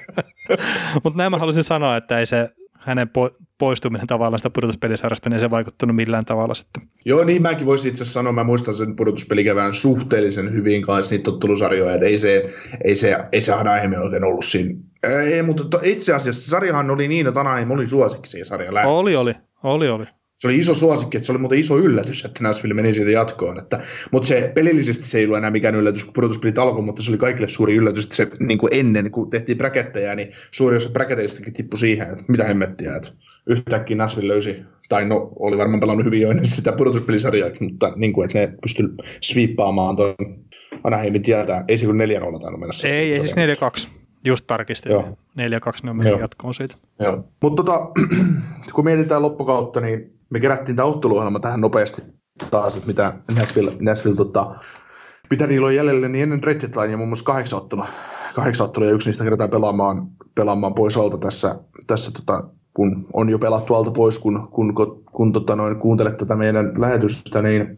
mutta 1.03 1.17
näin 1.17 1.31
mä 1.31 1.37
haluaisin 1.37 1.63
sanoa, 1.63 1.97
että 1.97 2.19
ei 2.19 2.25
se 2.25 2.49
hänen 2.85 3.07
po- 3.07 3.35
poistuminen 3.57 4.07
tavallaan 4.07 4.39
sitä 4.39 4.49
pudotuspelisarjasta, 4.49 5.29
niin 5.29 5.39
se 5.39 5.45
ei 5.45 5.49
vaikuttanut 5.49 5.95
millään 5.95 6.25
tavalla 6.25 6.53
sitten. 6.53 6.83
Joo, 7.05 7.23
niin 7.23 7.41
mäkin 7.41 7.65
voisin 7.65 7.89
itse 7.89 8.05
sanoa, 8.05 8.33
mä 8.33 8.43
muistan 8.43 8.75
sen 8.75 8.95
pudotuspelikevään 8.95 9.75
suhteellisen 9.75 10.53
hyvin 10.53 10.81
kanssa 10.81 11.15
niitä 11.15 11.23
tottelusarjoja, 11.23 11.93
että 11.93 12.05
ei 12.05 12.17
se, 12.17 12.49
ei 12.83 12.95
se, 12.95 13.17
ei 13.31 13.41
se 13.41 13.53
Anaheim 13.53 13.93
oikein 14.03 14.23
ollut 14.23 14.45
siinä. 14.45 14.79
Ei, 15.03 15.43
mutta 15.43 15.79
itse 15.83 16.13
asiassa 16.13 16.51
sarjahan 16.51 16.91
oli 16.91 17.07
niin, 17.07 17.27
että 17.27 17.39
Anaheim 17.39 17.71
oli 17.71 17.87
suosikki 17.87 18.29
siinä 18.29 18.45
sarjan 18.45 18.73
lähdössä. 18.73 18.93
Oli, 18.93 19.15
oli, 19.15 19.33
oli, 19.63 19.89
oli 19.89 20.05
se 20.43 20.47
oli 20.47 20.59
iso 20.59 20.73
suosikki, 20.73 21.17
että 21.17 21.25
se 21.25 21.31
oli 21.31 21.39
muuten 21.39 21.59
iso 21.59 21.77
yllätys, 21.77 22.25
että 22.25 22.43
Nashville 22.43 22.73
meni 22.73 22.93
siitä 22.93 23.11
jatkoon. 23.11 23.59
Että, 23.59 23.79
mutta 24.11 24.27
se 24.27 24.51
pelillisesti 24.55 25.05
se 25.05 25.17
ei 25.17 25.25
ollut 25.25 25.37
enää 25.37 25.51
mikään 25.51 25.75
yllätys, 25.75 26.03
kun 26.03 26.13
pudotuspelit 26.13 26.57
alkoi, 26.57 26.81
mutta 26.81 27.01
se 27.01 27.11
oli 27.11 27.17
kaikille 27.17 27.49
suuri 27.49 27.75
yllätys, 27.75 28.03
että 28.03 28.15
se 28.15 28.27
niin 28.39 28.57
kuin 28.57 28.73
ennen, 28.73 29.11
kun 29.11 29.29
tehtiin 29.29 29.57
bräkettejä, 29.57 30.15
niin 30.15 30.31
suuri 30.51 30.77
osa 30.77 30.89
bräketeistäkin 30.89 31.53
tippui 31.53 31.79
siihen, 31.79 32.09
että 32.09 32.23
mitä 32.27 32.43
hemmettiä, 32.43 32.95
että 32.95 33.09
yhtäkkiä 33.47 33.97
Nashville 33.97 34.33
löysi, 34.33 34.61
tai 34.89 35.05
no 35.05 35.31
oli 35.39 35.57
varmaan 35.57 35.79
pelannut 35.79 36.05
hyvin 36.05 36.21
jo 36.21 36.29
ennen 36.29 36.45
sitä 36.45 36.71
pudotuspelisarjaakin, 36.71 37.71
mutta 37.71 37.93
niin 37.95 38.13
kuin, 38.13 38.25
että 38.25 38.39
ne 38.39 38.57
pystyi 38.61 38.85
sweepaamaan 39.21 39.95
tuon 39.95 40.15
Anaheimin 40.83 41.21
tietää. 41.21 41.65
Ei 41.67 41.77
se 41.77 41.85
kuin 41.85 41.99
4-0 41.99 42.01
tainnut 42.01 42.59
mennä. 42.59 42.73
Ei, 42.83 43.13
ei 43.13 43.19
siis 43.19 43.35
4-2. 43.87 43.89
Just 44.25 44.47
tarkistin. 44.47 44.91
Joo. 44.91 45.01
4-2 45.01 45.05
ne 45.83 45.93
meni 45.93 46.19
jatkoon 46.19 46.53
siitä. 46.53 46.75
Joo. 46.99 47.27
Mutta 47.41 47.63
tota, 47.63 47.91
kun 48.73 48.85
mietitään 48.85 49.21
loppukautta, 49.21 49.81
niin 49.81 50.12
me 50.33 50.39
kerättiin 50.39 50.75
tämä 50.75 50.85
otteluohjelma 50.85 51.39
tähän 51.39 51.61
nopeasti 51.61 52.01
taas, 52.51 52.75
että 52.75 52.87
mitä 52.87 53.13
Nashville, 53.35 53.71
Nashville 53.81 54.15
tota, 54.17 54.53
mitä 55.29 55.47
niillä 55.47 55.67
on 55.67 55.75
jäljellä, 55.75 56.07
niin 56.07 56.23
ennen 56.23 56.41
trade 56.41 56.59
deadlinea 56.59 56.97
muun 56.97 57.09
muassa 57.09 57.25
kahdeksan 57.25 57.59
ottelua. 57.59 57.87
Kahdeksan 58.35 58.65
ottelua 58.65 58.87
ja 58.87 58.93
yksi 58.93 59.09
niistä 59.09 59.23
kerätään 59.23 59.49
pelaamaan, 59.49 60.07
pelaamaan 60.35 60.73
pois 60.73 60.97
alta 60.97 61.17
tässä, 61.17 61.59
tässä 61.87 62.11
tota, 62.11 62.49
kun 62.73 63.07
on 63.13 63.29
jo 63.29 63.39
pelattu 63.39 63.73
alta 63.73 63.91
pois, 63.91 64.19
kun, 64.19 64.47
kun, 64.51 64.75
kun, 64.75 65.03
kun 65.11 65.31
tota 65.31 65.55
noin, 65.55 65.79
kuuntelet 65.79 66.17
tätä 66.17 66.35
meidän 66.35 66.71
lähetystä, 66.77 67.41
niin 67.41 67.75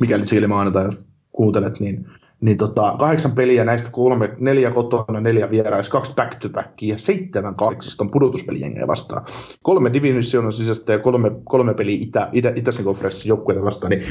mikäli 0.00 0.26
silmäänä 0.26 0.70
tai 0.70 0.88
kuuntelet, 1.32 1.80
niin 1.80 2.06
niin 2.40 2.56
tota, 2.56 2.94
kahdeksan 2.98 3.32
peliä 3.32 3.64
näistä 3.64 3.90
kolme, 3.90 4.30
neljä 4.40 4.70
kotona, 4.70 5.20
neljä 5.20 5.50
vierais, 5.50 5.88
kaksi 5.88 6.14
back 6.14 6.34
to 6.34 6.48
backia 6.48 6.94
ja 6.94 6.98
seitsemän 6.98 7.56
kahdeksista 7.56 8.04
on 8.04 8.10
pudotuspelijengejä 8.10 8.86
vastaan. 8.86 9.26
Kolme 9.62 9.92
divisionan 9.92 10.52
sisäistä 10.52 10.92
ja 10.92 10.98
kolme, 10.98 11.30
kolme 11.44 11.74
peliä 11.74 11.98
itä, 12.00 12.28
itä, 12.32 12.52
itäisen 12.56 12.84
konferenssin 12.84 13.28
joukkueita 13.28 13.64
vastaan, 13.64 13.90
niin 13.90 14.02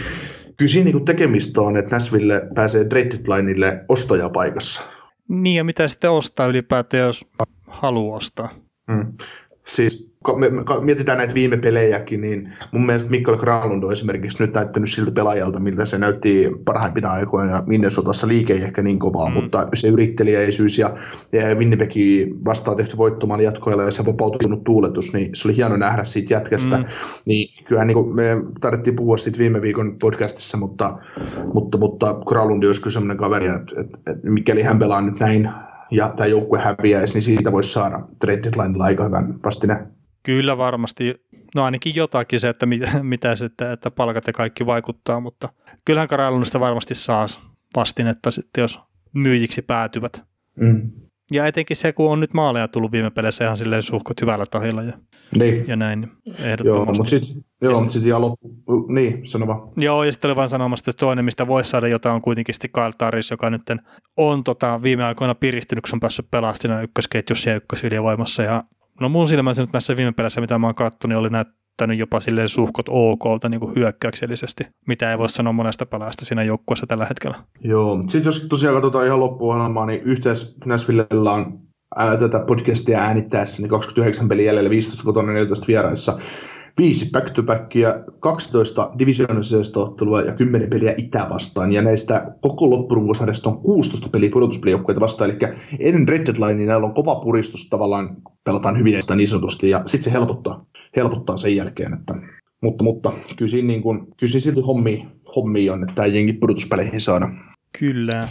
kyllä 0.57 0.71
siinä 0.71 0.91
niin 0.91 1.05
tekemistä 1.05 1.61
on, 1.61 1.77
että 1.77 1.95
Nashville 1.95 2.41
pääsee 2.55 2.85
trade 2.85 3.09
deadlineille 3.09 3.85
ostajapaikassa. 3.89 4.81
Niin 5.27 5.55
ja 5.55 5.63
mitä 5.63 5.87
sitten 5.87 6.11
ostaa 6.11 6.47
ylipäätään, 6.47 7.03
jos 7.03 7.25
haluaa 7.67 8.17
ostaa? 8.17 8.49
Mm. 8.87 9.13
Siis 9.67 10.06
me, 10.35 10.49
me 10.49 10.63
mietitään 10.81 11.17
näitä 11.17 11.33
viime 11.33 11.57
pelejäkin, 11.57 12.21
niin 12.21 12.53
mun 12.71 12.85
mielestä 12.85 13.09
Mikkel 13.09 13.37
Granlund 13.37 13.83
on 13.83 13.91
esimerkiksi 13.91 14.43
nyt 14.43 14.53
näyttänyt 14.53 14.91
siltä 14.91 15.11
pelaajalta, 15.11 15.59
miltä 15.59 15.85
se 15.85 15.97
näytti 15.97 16.51
parhaimpina 16.65 17.09
aikoina. 17.09 17.63
Minnesotassa 17.67 18.27
liike 18.27 18.53
ei 18.53 18.61
ehkä 18.61 18.81
niin 18.81 18.99
kovaa, 18.99 19.29
mm. 19.29 19.33
mutta 19.33 19.67
se 19.73 19.87
yrittelijäisyys 19.87 20.77
ja, 20.77 20.93
ja 21.31 21.55
Winnipegin 21.55 22.35
vastaan 22.45 22.77
tehty 22.77 22.97
voittomaan 22.97 23.41
jatkoilla 23.41 23.83
ja 23.83 23.91
se 23.91 24.05
vapautunut 24.05 24.63
tuuletus, 24.63 25.13
niin 25.13 25.29
se 25.33 25.47
oli 25.47 25.55
hieno 25.57 25.77
nähdä 25.77 26.03
siitä 26.03 26.33
jätkästä. 26.33 26.77
Mm. 26.77 26.85
Niin 27.25 27.49
kyllähän 27.65 27.87
niin 27.87 28.15
me 28.15 28.23
tarvittiin 28.61 28.95
puhua 28.95 29.17
siitä 29.17 29.39
viime 29.39 29.61
viikon 29.61 29.95
podcastissa, 30.01 30.57
mutta, 30.57 30.97
mutta, 31.53 31.77
mutta 31.77 32.13
Granlund 32.25 32.63
olisi 32.63 32.81
kyllä 32.81 32.93
sellainen 32.93 33.17
kaveri, 33.17 33.47
että, 33.47 33.81
että, 33.81 34.11
että 34.11 34.29
mikäli 34.29 34.61
hän 34.61 34.79
pelaa 34.79 35.01
nyt 35.01 35.19
näin 35.19 35.49
ja 35.91 36.13
tämä 36.17 36.27
joukkue 36.27 36.59
häviäisi, 36.59 37.13
niin 37.13 37.21
siitä 37.21 37.51
voisi 37.51 37.71
saada 37.71 38.01
trade 38.19 38.43
deadline 38.43 38.83
aika 38.83 39.03
hyvän 39.03 39.39
vastine. 39.45 39.96
Kyllä 40.27 40.57
varmasti, 40.57 41.13
no 41.55 41.63
ainakin 41.63 41.95
jotakin 41.95 42.39
se, 42.39 42.49
että 42.49 42.65
mitä, 42.71 43.03
mitä 43.03 43.35
sitten, 43.35 43.71
että 43.71 43.91
palkat 43.91 44.27
ja 44.27 44.33
kaikki 44.33 44.65
vaikuttaa, 44.65 45.19
mutta 45.19 45.49
kyllähän 45.85 46.07
Karalunista 46.07 46.59
varmasti 46.59 46.95
saa 46.95 47.27
vastinetta 47.75 48.31
sitten, 48.31 48.61
jos 48.61 48.79
myyjiksi 49.13 49.61
päätyvät. 49.61 50.23
Mm. 50.59 50.81
Ja 51.31 51.47
etenkin 51.47 51.77
se, 51.77 51.93
kun 51.93 52.11
on 52.11 52.19
nyt 52.19 52.33
maaleja 52.33 52.67
tullut 52.67 52.91
viime 52.91 53.09
peleissä 53.09 53.43
ihan 53.45 53.57
silleen 53.57 53.83
suhkot 53.83 54.21
hyvällä 54.21 54.45
tahilla 54.45 54.83
ja, 54.83 54.93
niin. 55.37 55.67
ja 55.67 55.75
näin, 55.75 56.01
niin 56.01 56.11
ehdottomasti. 56.43 56.67
Joo, 56.67 56.85
mutta 56.85 57.09
sitten 57.09 57.43
joo, 57.61 57.81
mut 57.81 57.89
sit 57.89 58.05
ihan 58.05 58.21
loppu, 58.21 58.49
niin, 58.89 59.27
sano 59.27 59.47
vaan. 59.47 59.69
Joo, 59.77 60.03
ja 60.03 60.11
sitten 60.11 60.29
oli 60.29 60.35
vain 60.35 60.49
sanomassa, 60.49 60.91
että 60.91 60.99
toinen, 60.99 61.25
mistä 61.25 61.47
voisi 61.47 61.69
saada 61.69 61.87
jotain, 61.87 62.15
on 62.15 62.21
kuitenkin 62.21 62.55
sitten 62.55 62.71
Kyle 62.71 62.91
Taris, 62.97 63.31
joka 63.31 63.49
nyt 63.49 63.61
on 64.17 64.43
tota, 64.43 64.83
viime 64.83 65.03
aikoina 65.03 65.35
pirihtynyt, 65.35 65.83
kun 65.83 65.95
on 65.95 65.99
päässyt 65.99 66.31
pelastina 66.31 66.81
ykkösketjussa 66.81 67.49
ja 67.49 67.55
ykkösylivoimassa, 67.55 68.43
ja 68.43 68.63
no 68.99 69.09
mun 69.09 69.27
silmässä 69.27 69.61
nyt 69.61 69.73
näissä 69.73 69.97
viime 69.97 70.11
peleissä, 70.11 70.41
mitä 70.41 70.57
mä 70.57 70.67
oon 70.67 70.75
katsonut, 70.75 71.09
niin 71.09 71.17
oli 71.17 71.29
näyttänyt 71.29 71.99
jopa 71.99 72.19
silleen 72.19 72.49
suhkot 72.49 72.85
okolta 72.89 73.49
niin 73.49 73.75
hyökkäyksellisesti, 73.75 74.63
mitä 74.87 75.11
ei 75.11 75.17
voi 75.17 75.29
sanoa 75.29 75.53
monesta 75.53 75.85
pelaajasta 75.85 76.25
siinä 76.25 76.43
joukkueessa 76.43 76.87
tällä 76.87 77.05
hetkellä. 77.05 77.37
Joo, 77.63 78.03
sitten 78.07 78.25
jos 78.25 78.47
tosiaan 78.49 78.75
katsotaan 78.75 79.05
ihan 79.05 79.19
loppuohjelmaa, 79.19 79.85
niin 79.85 80.01
yhteis 80.03 80.57
Näsvillellä 80.65 81.31
on 81.31 81.59
ää, 81.95 82.17
tätä 82.17 82.39
podcastia 82.39 82.99
äänittäessä, 82.99 83.61
niin 83.61 83.69
29 83.69 84.27
peliä 84.27 84.45
jäljellä, 84.45 84.69
15 84.69 85.03
kotona, 85.03 85.31
14 85.31 85.67
vieraissa 85.67 86.19
viisi 86.77 87.09
back-to-backia, 87.11 88.03
12 88.19 88.91
divisioonallisesta 88.99 89.79
ottelua 89.79 90.21
ja 90.21 90.33
10 90.33 90.69
peliä 90.69 90.93
Itä 90.97 91.27
vastaan. 91.29 91.71
Ja 91.71 91.81
näistä 91.81 92.31
koko 92.41 92.69
loppurunkosarjasta 92.69 93.49
on 93.49 93.61
16 93.61 94.09
peliä 94.09 94.29
pudotuspelijoukkueita 94.33 95.01
vastaan. 95.01 95.29
Eli 95.29 95.39
ennen 95.79 96.07
red 96.07 96.25
deadline 96.25 96.53
niin 96.53 96.67
näillä 96.67 96.87
on 96.87 96.93
kova 96.93 97.15
puristus 97.15 97.69
tavallaan, 97.69 98.17
pelataan 98.43 98.79
hyvin 98.79 99.01
sitä 99.01 99.15
niin 99.15 99.27
sanotusti, 99.27 99.69
ja 99.69 99.81
sitten 99.85 100.03
se 100.03 100.11
helpottaa, 100.11 100.65
helpottaa 100.95 101.37
sen 101.37 101.55
jälkeen. 101.55 101.93
Että, 101.93 102.15
mutta, 102.63 102.83
mutta 102.83 103.13
kyllä 103.37 103.49
siinä, 103.49 103.67
niin 103.67 103.81
kuin, 103.81 103.99
kyllä 104.17 104.31
siinä 104.31 104.43
silti 104.43 104.61
hommi, 104.61 105.07
hommi 105.35 105.69
on, 105.69 105.83
että 105.83 105.95
tämä 105.95 106.05
jengi 106.05 106.33
pudotuspeleihin 106.33 107.01
saada. 107.01 107.29
Kyllä. 107.79 108.27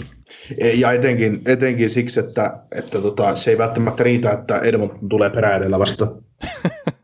Ja 0.74 0.93
etenkin, 0.93 1.40
etenkin 1.47 1.90
siksi, 1.90 2.20
että, 2.20 2.62
että 2.73 3.01
tota, 3.01 3.36
se 3.36 3.51
ei 3.51 3.59
välttämättä 3.59 4.02
riitä, 4.02 4.32
että 4.32 4.59
Edmonton 4.59 5.09
tulee 5.09 5.31
perä 5.31 5.56
edellä 5.56 5.78
vasta. 5.78 6.06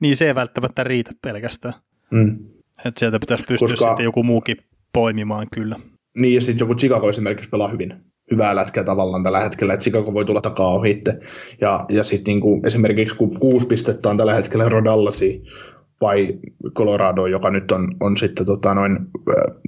niin 0.00 0.16
se 0.16 0.26
ei 0.26 0.34
välttämättä 0.34 0.84
riitä 0.84 1.12
pelkästään. 1.22 1.74
Mm. 2.10 2.36
Että 2.84 2.98
sieltä 2.98 3.18
pitäisi 3.18 3.44
pystyä 3.48 3.68
Koska... 3.68 3.88
sitten 3.88 4.04
joku 4.04 4.22
muukin 4.22 4.56
poimimaan 4.92 5.46
kyllä. 5.52 5.76
Niin, 6.16 6.34
ja 6.34 6.40
sitten 6.40 6.64
joku 6.64 6.74
Chicago 6.74 7.08
esimerkiksi 7.08 7.50
pelaa 7.50 7.68
hyvin. 7.68 7.94
Hyvää 8.30 8.56
lätkää 8.56 8.84
tavallaan 8.84 9.22
tällä 9.22 9.40
hetkellä, 9.40 9.74
että 9.74 9.82
Chicago 9.82 10.14
voi 10.14 10.24
tulla 10.24 10.40
takaa 10.40 10.68
ohi 10.68 11.02
Ja, 11.60 11.84
ja 11.88 12.04
sitten 12.04 12.32
niinku, 12.32 12.60
esimerkiksi 12.64 13.14
kun 13.14 13.40
kuusi 13.40 13.66
pistettä 13.66 14.08
on 14.08 14.16
tällä 14.16 14.34
hetkellä 14.34 14.68
Rodallasi 14.68 15.42
vai 16.00 16.38
Colorado, 16.74 17.26
joka 17.26 17.50
nyt 17.50 17.72
on, 17.72 17.88
on 18.00 18.16
sitten 18.16 18.46
tota, 18.46 18.74
noin 18.74 18.98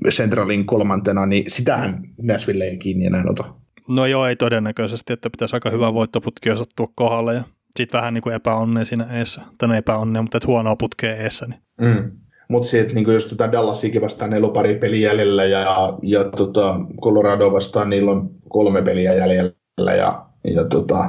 Centralin 0.09 0.67
kolmantena, 0.67 1.27
niin 1.27 1.51
sitähän 1.51 2.03
Nashville 2.23 2.65
ei 2.65 2.79
kiinni 2.79 3.07
enää 3.07 3.25
ota. 3.29 3.55
No 3.89 4.07
joo, 4.07 4.27
ei 4.27 4.37
todennäköisesti, 4.37 5.13
että 5.13 5.31
pitäisi 5.31 5.57
aika 5.57 5.71
hyvä 5.71 5.95
voittoputki 5.95 6.51
osattua 6.51 6.87
kohdalle 6.95 7.35
ja 7.35 7.43
sitten 7.77 7.99
vähän 7.99 8.15
niin 8.15 8.23
kuin 8.23 8.35
epäonnea 8.35 8.85
siinä 8.85 9.07
eessä, 9.19 9.41
tai 9.59 9.69
no 9.69 9.75
epäonnea, 9.75 10.23
mutta 10.23 10.37
et 10.37 10.47
huonoa 10.47 10.77
putkea 10.77 11.17
eessä. 11.17 11.47
Niin. 11.47 11.61
Mm. 11.81 12.11
Mutta 12.49 12.69
sitten 12.69 12.95
niin 12.95 13.13
jos 13.13 13.27
tota 13.27 13.53
Dallasikin 13.53 14.01
vastaan 14.01 14.31
niillä 14.31 14.47
on 14.47 14.53
pari 14.53 14.77
peliä 14.77 15.09
jäljellä 15.09 15.45
ja, 15.45 15.99
ja 16.03 16.25
tota 16.25 16.77
Colorado 17.03 17.53
vastaan 17.53 17.91
niillä 17.91 18.11
on 18.11 18.31
kolme 18.49 18.83
peliä 18.83 19.13
jäljellä 19.13 19.95
ja, 19.95 20.27
ja 20.55 20.65
tota, 20.65 21.05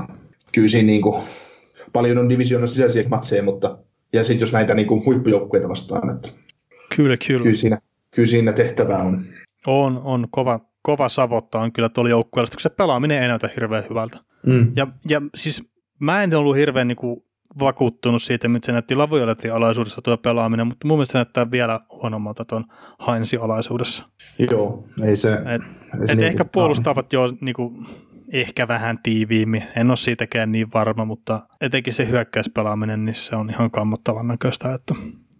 kyllä 0.51 0.67
siinä 0.67 0.87
niin 0.87 1.01
kuin, 1.01 1.21
paljon 1.93 2.17
on 2.17 2.29
divisioonan 2.29 2.69
sisäisiä 2.69 3.03
matseja, 3.09 3.43
mutta 3.43 3.77
ja 4.13 4.23
sitten 4.23 4.39
jos 4.39 4.53
näitä 4.53 4.73
niin 4.73 4.87
kuin 4.87 5.05
huippujoukkueita 5.05 5.69
vastaan, 5.69 6.15
että 6.15 6.29
kyllä, 6.95 7.17
kyllä. 7.27 7.43
Kyllä, 7.43 7.57
siinä, 7.57 7.77
kyllä 8.11 8.27
siinä 8.27 8.53
tehtävää 8.53 9.03
on. 9.03 9.21
On, 9.67 10.01
on 10.03 10.27
kova, 10.31 10.59
kova 10.81 11.09
savotta 11.09 11.59
on 11.59 11.71
kyllä 11.71 11.89
tuolla 11.89 12.09
joukkueella, 12.09 12.51
kun 12.51 12.61
se 12.61 12.69
pelaaminen 12.69 13.21
ei 13.21 13.27
näytä 13.27 13.49
hirveän 13.55 13.83
hyvältä. 13.89 14.17
Mm. 14.45 14.71
Ja, 14.75 14.87
ja 15.09 15.21
siis 15.35 15.63
mä 16.01 16.23
en 16.23 16.35
ollut 16.35 16.55
hirveän 16.55 16.87
niin 16.87 16.95
kuin, 16.95 17.23
vakuuttunut 17.59 18.21
siitä, 18.21 18.47
mitä 18.47 18.65
se 18.65 18.71
näytti 18.71 18.95
Lavioletin 18.95 19.53
alaisuudessa 19.53 20.01
tuo 20.01 20.17
pelaaminen, 20.17 20.67
mutta 20.67 20.87
mun 20.87 20.97
mielestä 20.97 21.11
se 21.11 21.17
näyttää 21.17 21.51
vielä 21.51 21.79
huonommalta 21.89 22.45
tuon 22.45 22.65
Heinzin 23.07 23.41
alaisuudessa. 23.41 24.05
Joo, 24.51 24.83
ei 25.03 25.17
se... 25.17 25.33
Et, 25.33 25.61
ei 26.01 26.07
se 26.07 26.13
et 26.13 26.17
niin 26.17 26.27
ehkä 26.27 26.45
puolustavat 26.45 27.13
jo 27.13 27.33
niin 27.41 27.55
kuin, 27.55 27.87
ehkä 28.33 28.67
vähän 28.67 28.99
tiiviimmin, 29.03 29.63
en 29.75 29.89
ole 29.89 29.97
siitäkään 29.97 30.51
niin 30.51 30.73
varma, 30.73 31.05
mutta 31.05 31.39
etenkin 31.61 31.93
se 31.93 32.07
hyökkäyspelaaminen, 32.07 33.05
niin 33.05 33.15
se 33.15 33.35
on 33.35 33.49
ihan 33.49 33.71
kammottavan 33.71 34.27
näköistä. 34.27 34.73
Että... 34.73 34.95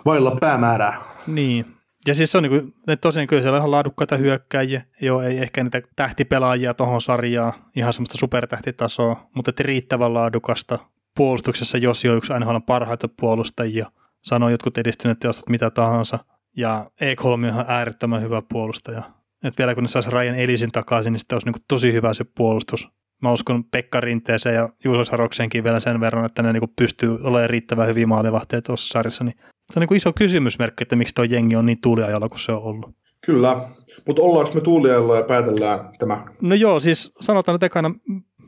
Vailla 0.06 0.36
päämäärää. 0.40 0.98
Niin, 1.28 1.66
ja 2.08 2.16
siis 2.16 2.32
se 2.32 2.38
on 2.38 2.44
niin 2.44 2.52
kuin, 2.62 2.74
tosiaan 3.02 3.28
kyllä 3.28 3.42
siellä 3.42 3.56
on 3.56 3.60
ihan 3.60 3.72
laadukkaita 3.72 4.18
hyökkäjiä, 4.18 4.84
joo, 5.02 5.22
ei 5.22 5.38
ehkä 5.38 5.64
niitä 5.64 5.82
tähtipelaajia 5.96 6.74
tuohon 6.74 7.02
sarjaan, 7.02 7.54
ihan 7.76 7.94
semmoista 7.94 8.18
supertähtitasoa, 8.18 9.30
mutta 9.36 9.52
riittävän 9.60 10.14
laadukasta 10.14 10.80
puolustuksessa 11.16 11.78
Josi 11.78 12.10
on 12.10 12.18
yksi 12.18 12.34
aina 12.34 12.60
parhaita 12.60 13.08
puolustajia, 13.20 13.92
sanoo 14.22 14.50
jotkut 14.50 14.78
edistyneet 14.78 15.20
teostot 15.20 15.50
mitä 15.50 15.70
tahansa, 15.70 16.20
ja 16.58 16.92
E3 17.04 17.26
on 17.26 17.46
ihan 17.46 17.66
äärettömän 17.68 18.22
hyvä 18.22 18.42
puolustaja. 18.50 19.04
Et 19.44 19.58
vielä 19.58 19.76
kun 19.76 19.84
ne 19.84 19.88
saisi 19.88 20.12
Ryan 20.12 20.36
Elisin 20.36 20.72
takaisin, 20.72 21.14
niin 21.14 21.20
sitten 21.20 21.36
olisi 21.36 21.52
niin 21.52 21.66
tosi 21.68 21.94
hyvä 21.94 22.14
se 22.14 22.24
puolustus. 22.24 22.90
Mä 23.22 23.32
uskon 23.32 23.64
Pekka 23.64 24.00
Rinteeseen 24.00 24.56
ja 24.56 24.70
Juuso 24.84 25.06
Sarokseenkin 25.06 25.64
vielä 25.64 25.80
sen 25.80 26.00
verran, 26.00 26.26
että 26.26 26.42
ne 26.42 26.54
niin 26.54 26.74
pystyy 26.76 27.18
olemaan 27.24 27.50
riittävän 27.50 27.88
hyviä 27.88 28.08
maalivahteja 28.08 28.62
tuossa 28.62 28.94
sarjassa, 28.94 29.24
niin 29.24 29.36
se 29.72 29.80
on 29.80 29.88
niin 29.90 29.98
iso 29.98 30.14
kysymysmerkki, 30.14 30.84
että 30.84 30.96
miksi 30.96 31.16
tuo 31.16 31.24
jengi 31.24 31.56
on 31.56 31.66
niin 31.66 31.82
tuuliajalla 31.82 32.30
kuin 32.30 32.40
se 32.40 32.52
on 32.52 32.64
ollut. 32.64 32.96
Kyllä, 33.26 33.60
mutta 34.08 34.22
ollaanko 34.22 34.54
me 34.54 34.62
tuuliajalla 34.62 35.18
ja 35.18 35.24
päätellään 35.24 35.80
tämä? 36.00 36.26
No 36.42 36.56
joo, 36.56 36.80
siis 36.80 37.12
sanotaan 37.20 37.56
nyt 37.56 37.64
ekana, 37.64 37.96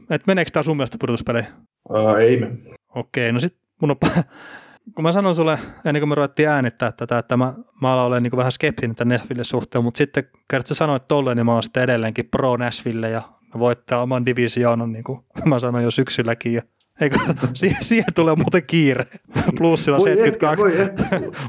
että 0.10 0.28
meneekö 0.28 0.52
tämä 0.52 0.64
sun 0.64 0.78
mielestä 0.78 0.98
pudotuspeleihin? 1.00 1.52
Uh, 1.90 2.16
ei 2.16 2.40
me. 2.40 2.52
Okei, 2.96 3.32
no 3.32 3.40
sitten 3.40 3.62
mun 3.82 3.92
on 3.92 3.98
kun 4.96 5.04
mä 5.04 5.12
sanoin 5.12 5.36
sulle, 5.36 5.60
ennen 5.86 6.02
kuin 6.02 6.10
me 6.10 6.16
ruvettiin 6.16 6.50
äänittää 6.50 6.92
tätä, 6.92 7.18
että 7.18 7.38
mä, 7.38 7.54
mä 7.82 7.94
aloin 7.94 8.06
olla 8.06 8.20
niin 8.20 8.38
vähän 8.38 8.52
skeptinen 8.52 8.96
tämän 8.96 9.14
Nashville 9.14 9.44
suhteen, 9.44 9.84
mutta 9.84 9.98
sitten 9.98 10.24
sä 10.66 10.76
sanoit 10.76 11.08
tolleen, 11.08 11.38
niin 11.38 11.46
mä 11.46 11.54
oon 11.54 11.64
sitten 11.64 11.84
edelleenkin 11.84 12.30
pro 12.30 12.58
Nashville 12.58 13.10
ja 13.10 13.22
voittaa 13.60 14.02
oman 14.02 14.26
divisioonan, 14.26 14.92
niin 14.92 15.04
kuin 15.04 15.20
mä 15.46 15.60
sanoin 15.60 15.84
jo 15.84 15.92
syksylläkin. 15.92 16.54
Ja 16.54 16.62
Eikö, 17.02 17.18
siihen, 17.54 17.84
siihen 17.84 18.14
tulee 18.16 18.36
muuten 18.36 18.64
kiire. 18.64 19.08
Plussilla 19.58 20.00
72, 20.00 20.64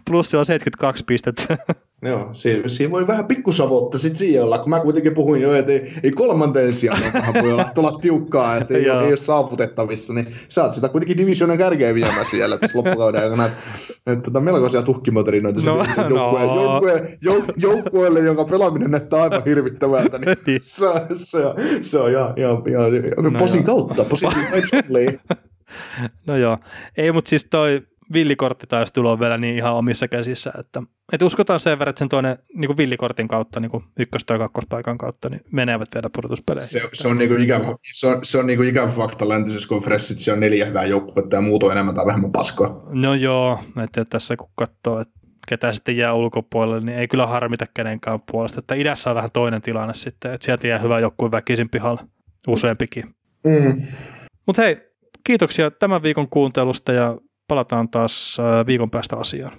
plussilla 0.06 0.44
72 0.44 1.05
pistettä. 1.05 1.59
Joo, 2.05 2.28
siinä, 2.32 2.68
siinä 2.68 2.90
voi 2.90 3.06
vähän 3.06 3.26
pikkusavotta 3.26 3.98
sitten 3.98 4.18
siihen 4.18 4.44
olla, 4.44 4.59
kun 4.59 4.70
mä 4.70 4.81
kuitenkin 4.81 5.14
puhuin 5.14 5.43
jo, 5.43 5.55
että 5.55 5.72
ei, 5.72 5.93
ei 6.02 6.10
kolmanteen 6.10 6.72
sijaan 6.72 7.02
voi 7.43 7.52
olla, 7.52 7.72
olla 7.76 7.98
tiukkaa, 8.01 8.56
että 8.56 8.74
ei, 8.74 8.85
ei 8.89 8.90
ole 8.90 9.16
saavutettavissa, 9.16 10.12
niin 10.12 10.26
sä 10.48 10.64
oot 10.64 10.72
sitä 10.72 10.89
kuitenkin 10.89 11.16
divisionen 11.16 11.59
kärkeä 11.59 11.94
viemään 11.94 12.26
siellä 12.31 12.59
tässä 12.59 12.78
loppukauden 12.78 13.22
aikana. 13.22 13.47
Että, 13.47 13.59
että 14.06 14.24
tota, 14.24 14.40
melkoisia 14.40 14.82
tuhkimotorinoita 14.82 15.60
no, 15.66 15.76
joukkueelle, 15.76 16.55
no. 16.55 16.62
joukkue, 16.62 17.18
jouk, 17.20 17.44
joukkueelle, 17.56 18.20
jonka 18.20 18.44
pelaaminen 18.44 18.90
näyttää 18.90 19.22
aivan 19.22 19.43
hirvittävältä, 19.47 20.18
niin, 20.18 20.36
niin 20.47 20.60
se, 20.62 20.86
se, 21.12 21.39
se 21.81 21.98
on 21.98 22.10
ihan, 22.10 22.32
ihan, 22.36 22.62
ihan, 22.68 22.94
ihan 22.94 23.32
no 23.32 23.39
posin 23.39 23.64
joo. 23.66 23.76
kautta, 23.76 24.05
posin 24.05 24.28
No 26.26 26.36
joo, 26.36 26.59
ei, 26.97 27.12
mutta 27.12 27.28
siis 27.28 27.47
toi 27.51 27.82
villikorttitaistelu 28.15 29.09
on 29.09 29.20
vielä 29.20 29.39
niin 29.39 29.57
ihan 29.57 29.74
omissa 29.74 30.09
käsissä, 30.09 30.53
että, 30.59 30.82
että 31.12 31.27
uskotaan 31.27 31.61
sen 31.61 31.78
verran, 31.78 31.91
että 31.91 31.99
sen 31.99 32.09
toinen 32.09 32.39
niin 32.55 32.66
kuin 32.66 32.77
villikortin 32.77 33.28
kautta, 33.28 33.61
niin 33.61 33.70
kuin 33.70 33.85
ykkös- 33.99 34.24
tai 34.24 34.39
kakkospaikan 34.39 34.99
kautta, 34.99 35.28
niin 35.28 35.41
menevät 35.53 35.89
vielä 35.95 36.11
pudotuspeleihin. 36.11 36.69
Se, 36.69 36.82
se, 36.93 37.09
on, 37.09 37.19
niin 37.19 37.31
kuin 37.31 37.43
ikävä, 37.43 37.65
se 37.95 38.07
on, 38.07 38.24
se 38.24 38.39
on 38.39 38.47
niin 38.47 38.57
kuin 38.57 38.69
ikävä 38.69 38.86
fakta 38.86 39.28
läntisessä 39.28 39.69
konferenssissa, 39.69 40.24
se 40.24 40.32
on 40.32 40.41
neljä 40.41 40.65
hyvää 40.65 40.85
joukkuetta 40.85 41.36
ja 41.36 41.43
muut 41.43 41.62
on 41.62 41.73
enemmän 41.73 41.95
tai 41.95 42.07
vähemmän 42.07 42.32
paskoa. 42.32 42.82
No 42.89 43.15
joo, 43.15 43.61
että 43.85 44.05
tässä 44.05 44.36
kun 44.36 44.51
katsoo, 44.55 45.01
että 45.01 45.15
ketä 45.49 45.73
sitten 45.73 45.97
jää 45.97 46.15
ulkopuolelle, 46.15 46.81
niin 46.81 46.99
ei 46.99 47.09
kyllä 47.09 47.27
harmita 47.27 47.66
kenenkään 47.74 48.20
puolesta. 48.32 48.59
Että 48.59 48.74
idässä 48.74 49.11
on 49.11 49.16
vähän 49.16 49.31
toinen 49.32 49.62
tilanne 49.62 49.95
sitten, 49.95 50.35
että 50.35 50.45
sieltä 50.45 50.66
jää 50.66 50.78
hyvä 50.78 51.01
joku 51.01 51.31
väkisin 51.31 51.70
pihalle 51.70 52.01
useampikin. 52.49 53.05
Mm. 53.47 53.82
Mutta 54.47 54.62
hei, 54.62 54.77
kiitoksia 55.24 55.70
tämän 55.70 56.03
viikon 56.03 56.28
kuuntelusta 56.28 56.93
ja 56.93 57.16
palataan 57.48 57.88
taas 57.88 58.36
äh, 58.40 58.66
viikon 58.66 58.90
päästä 58.90 59.16
asiaan. 59.16 59.52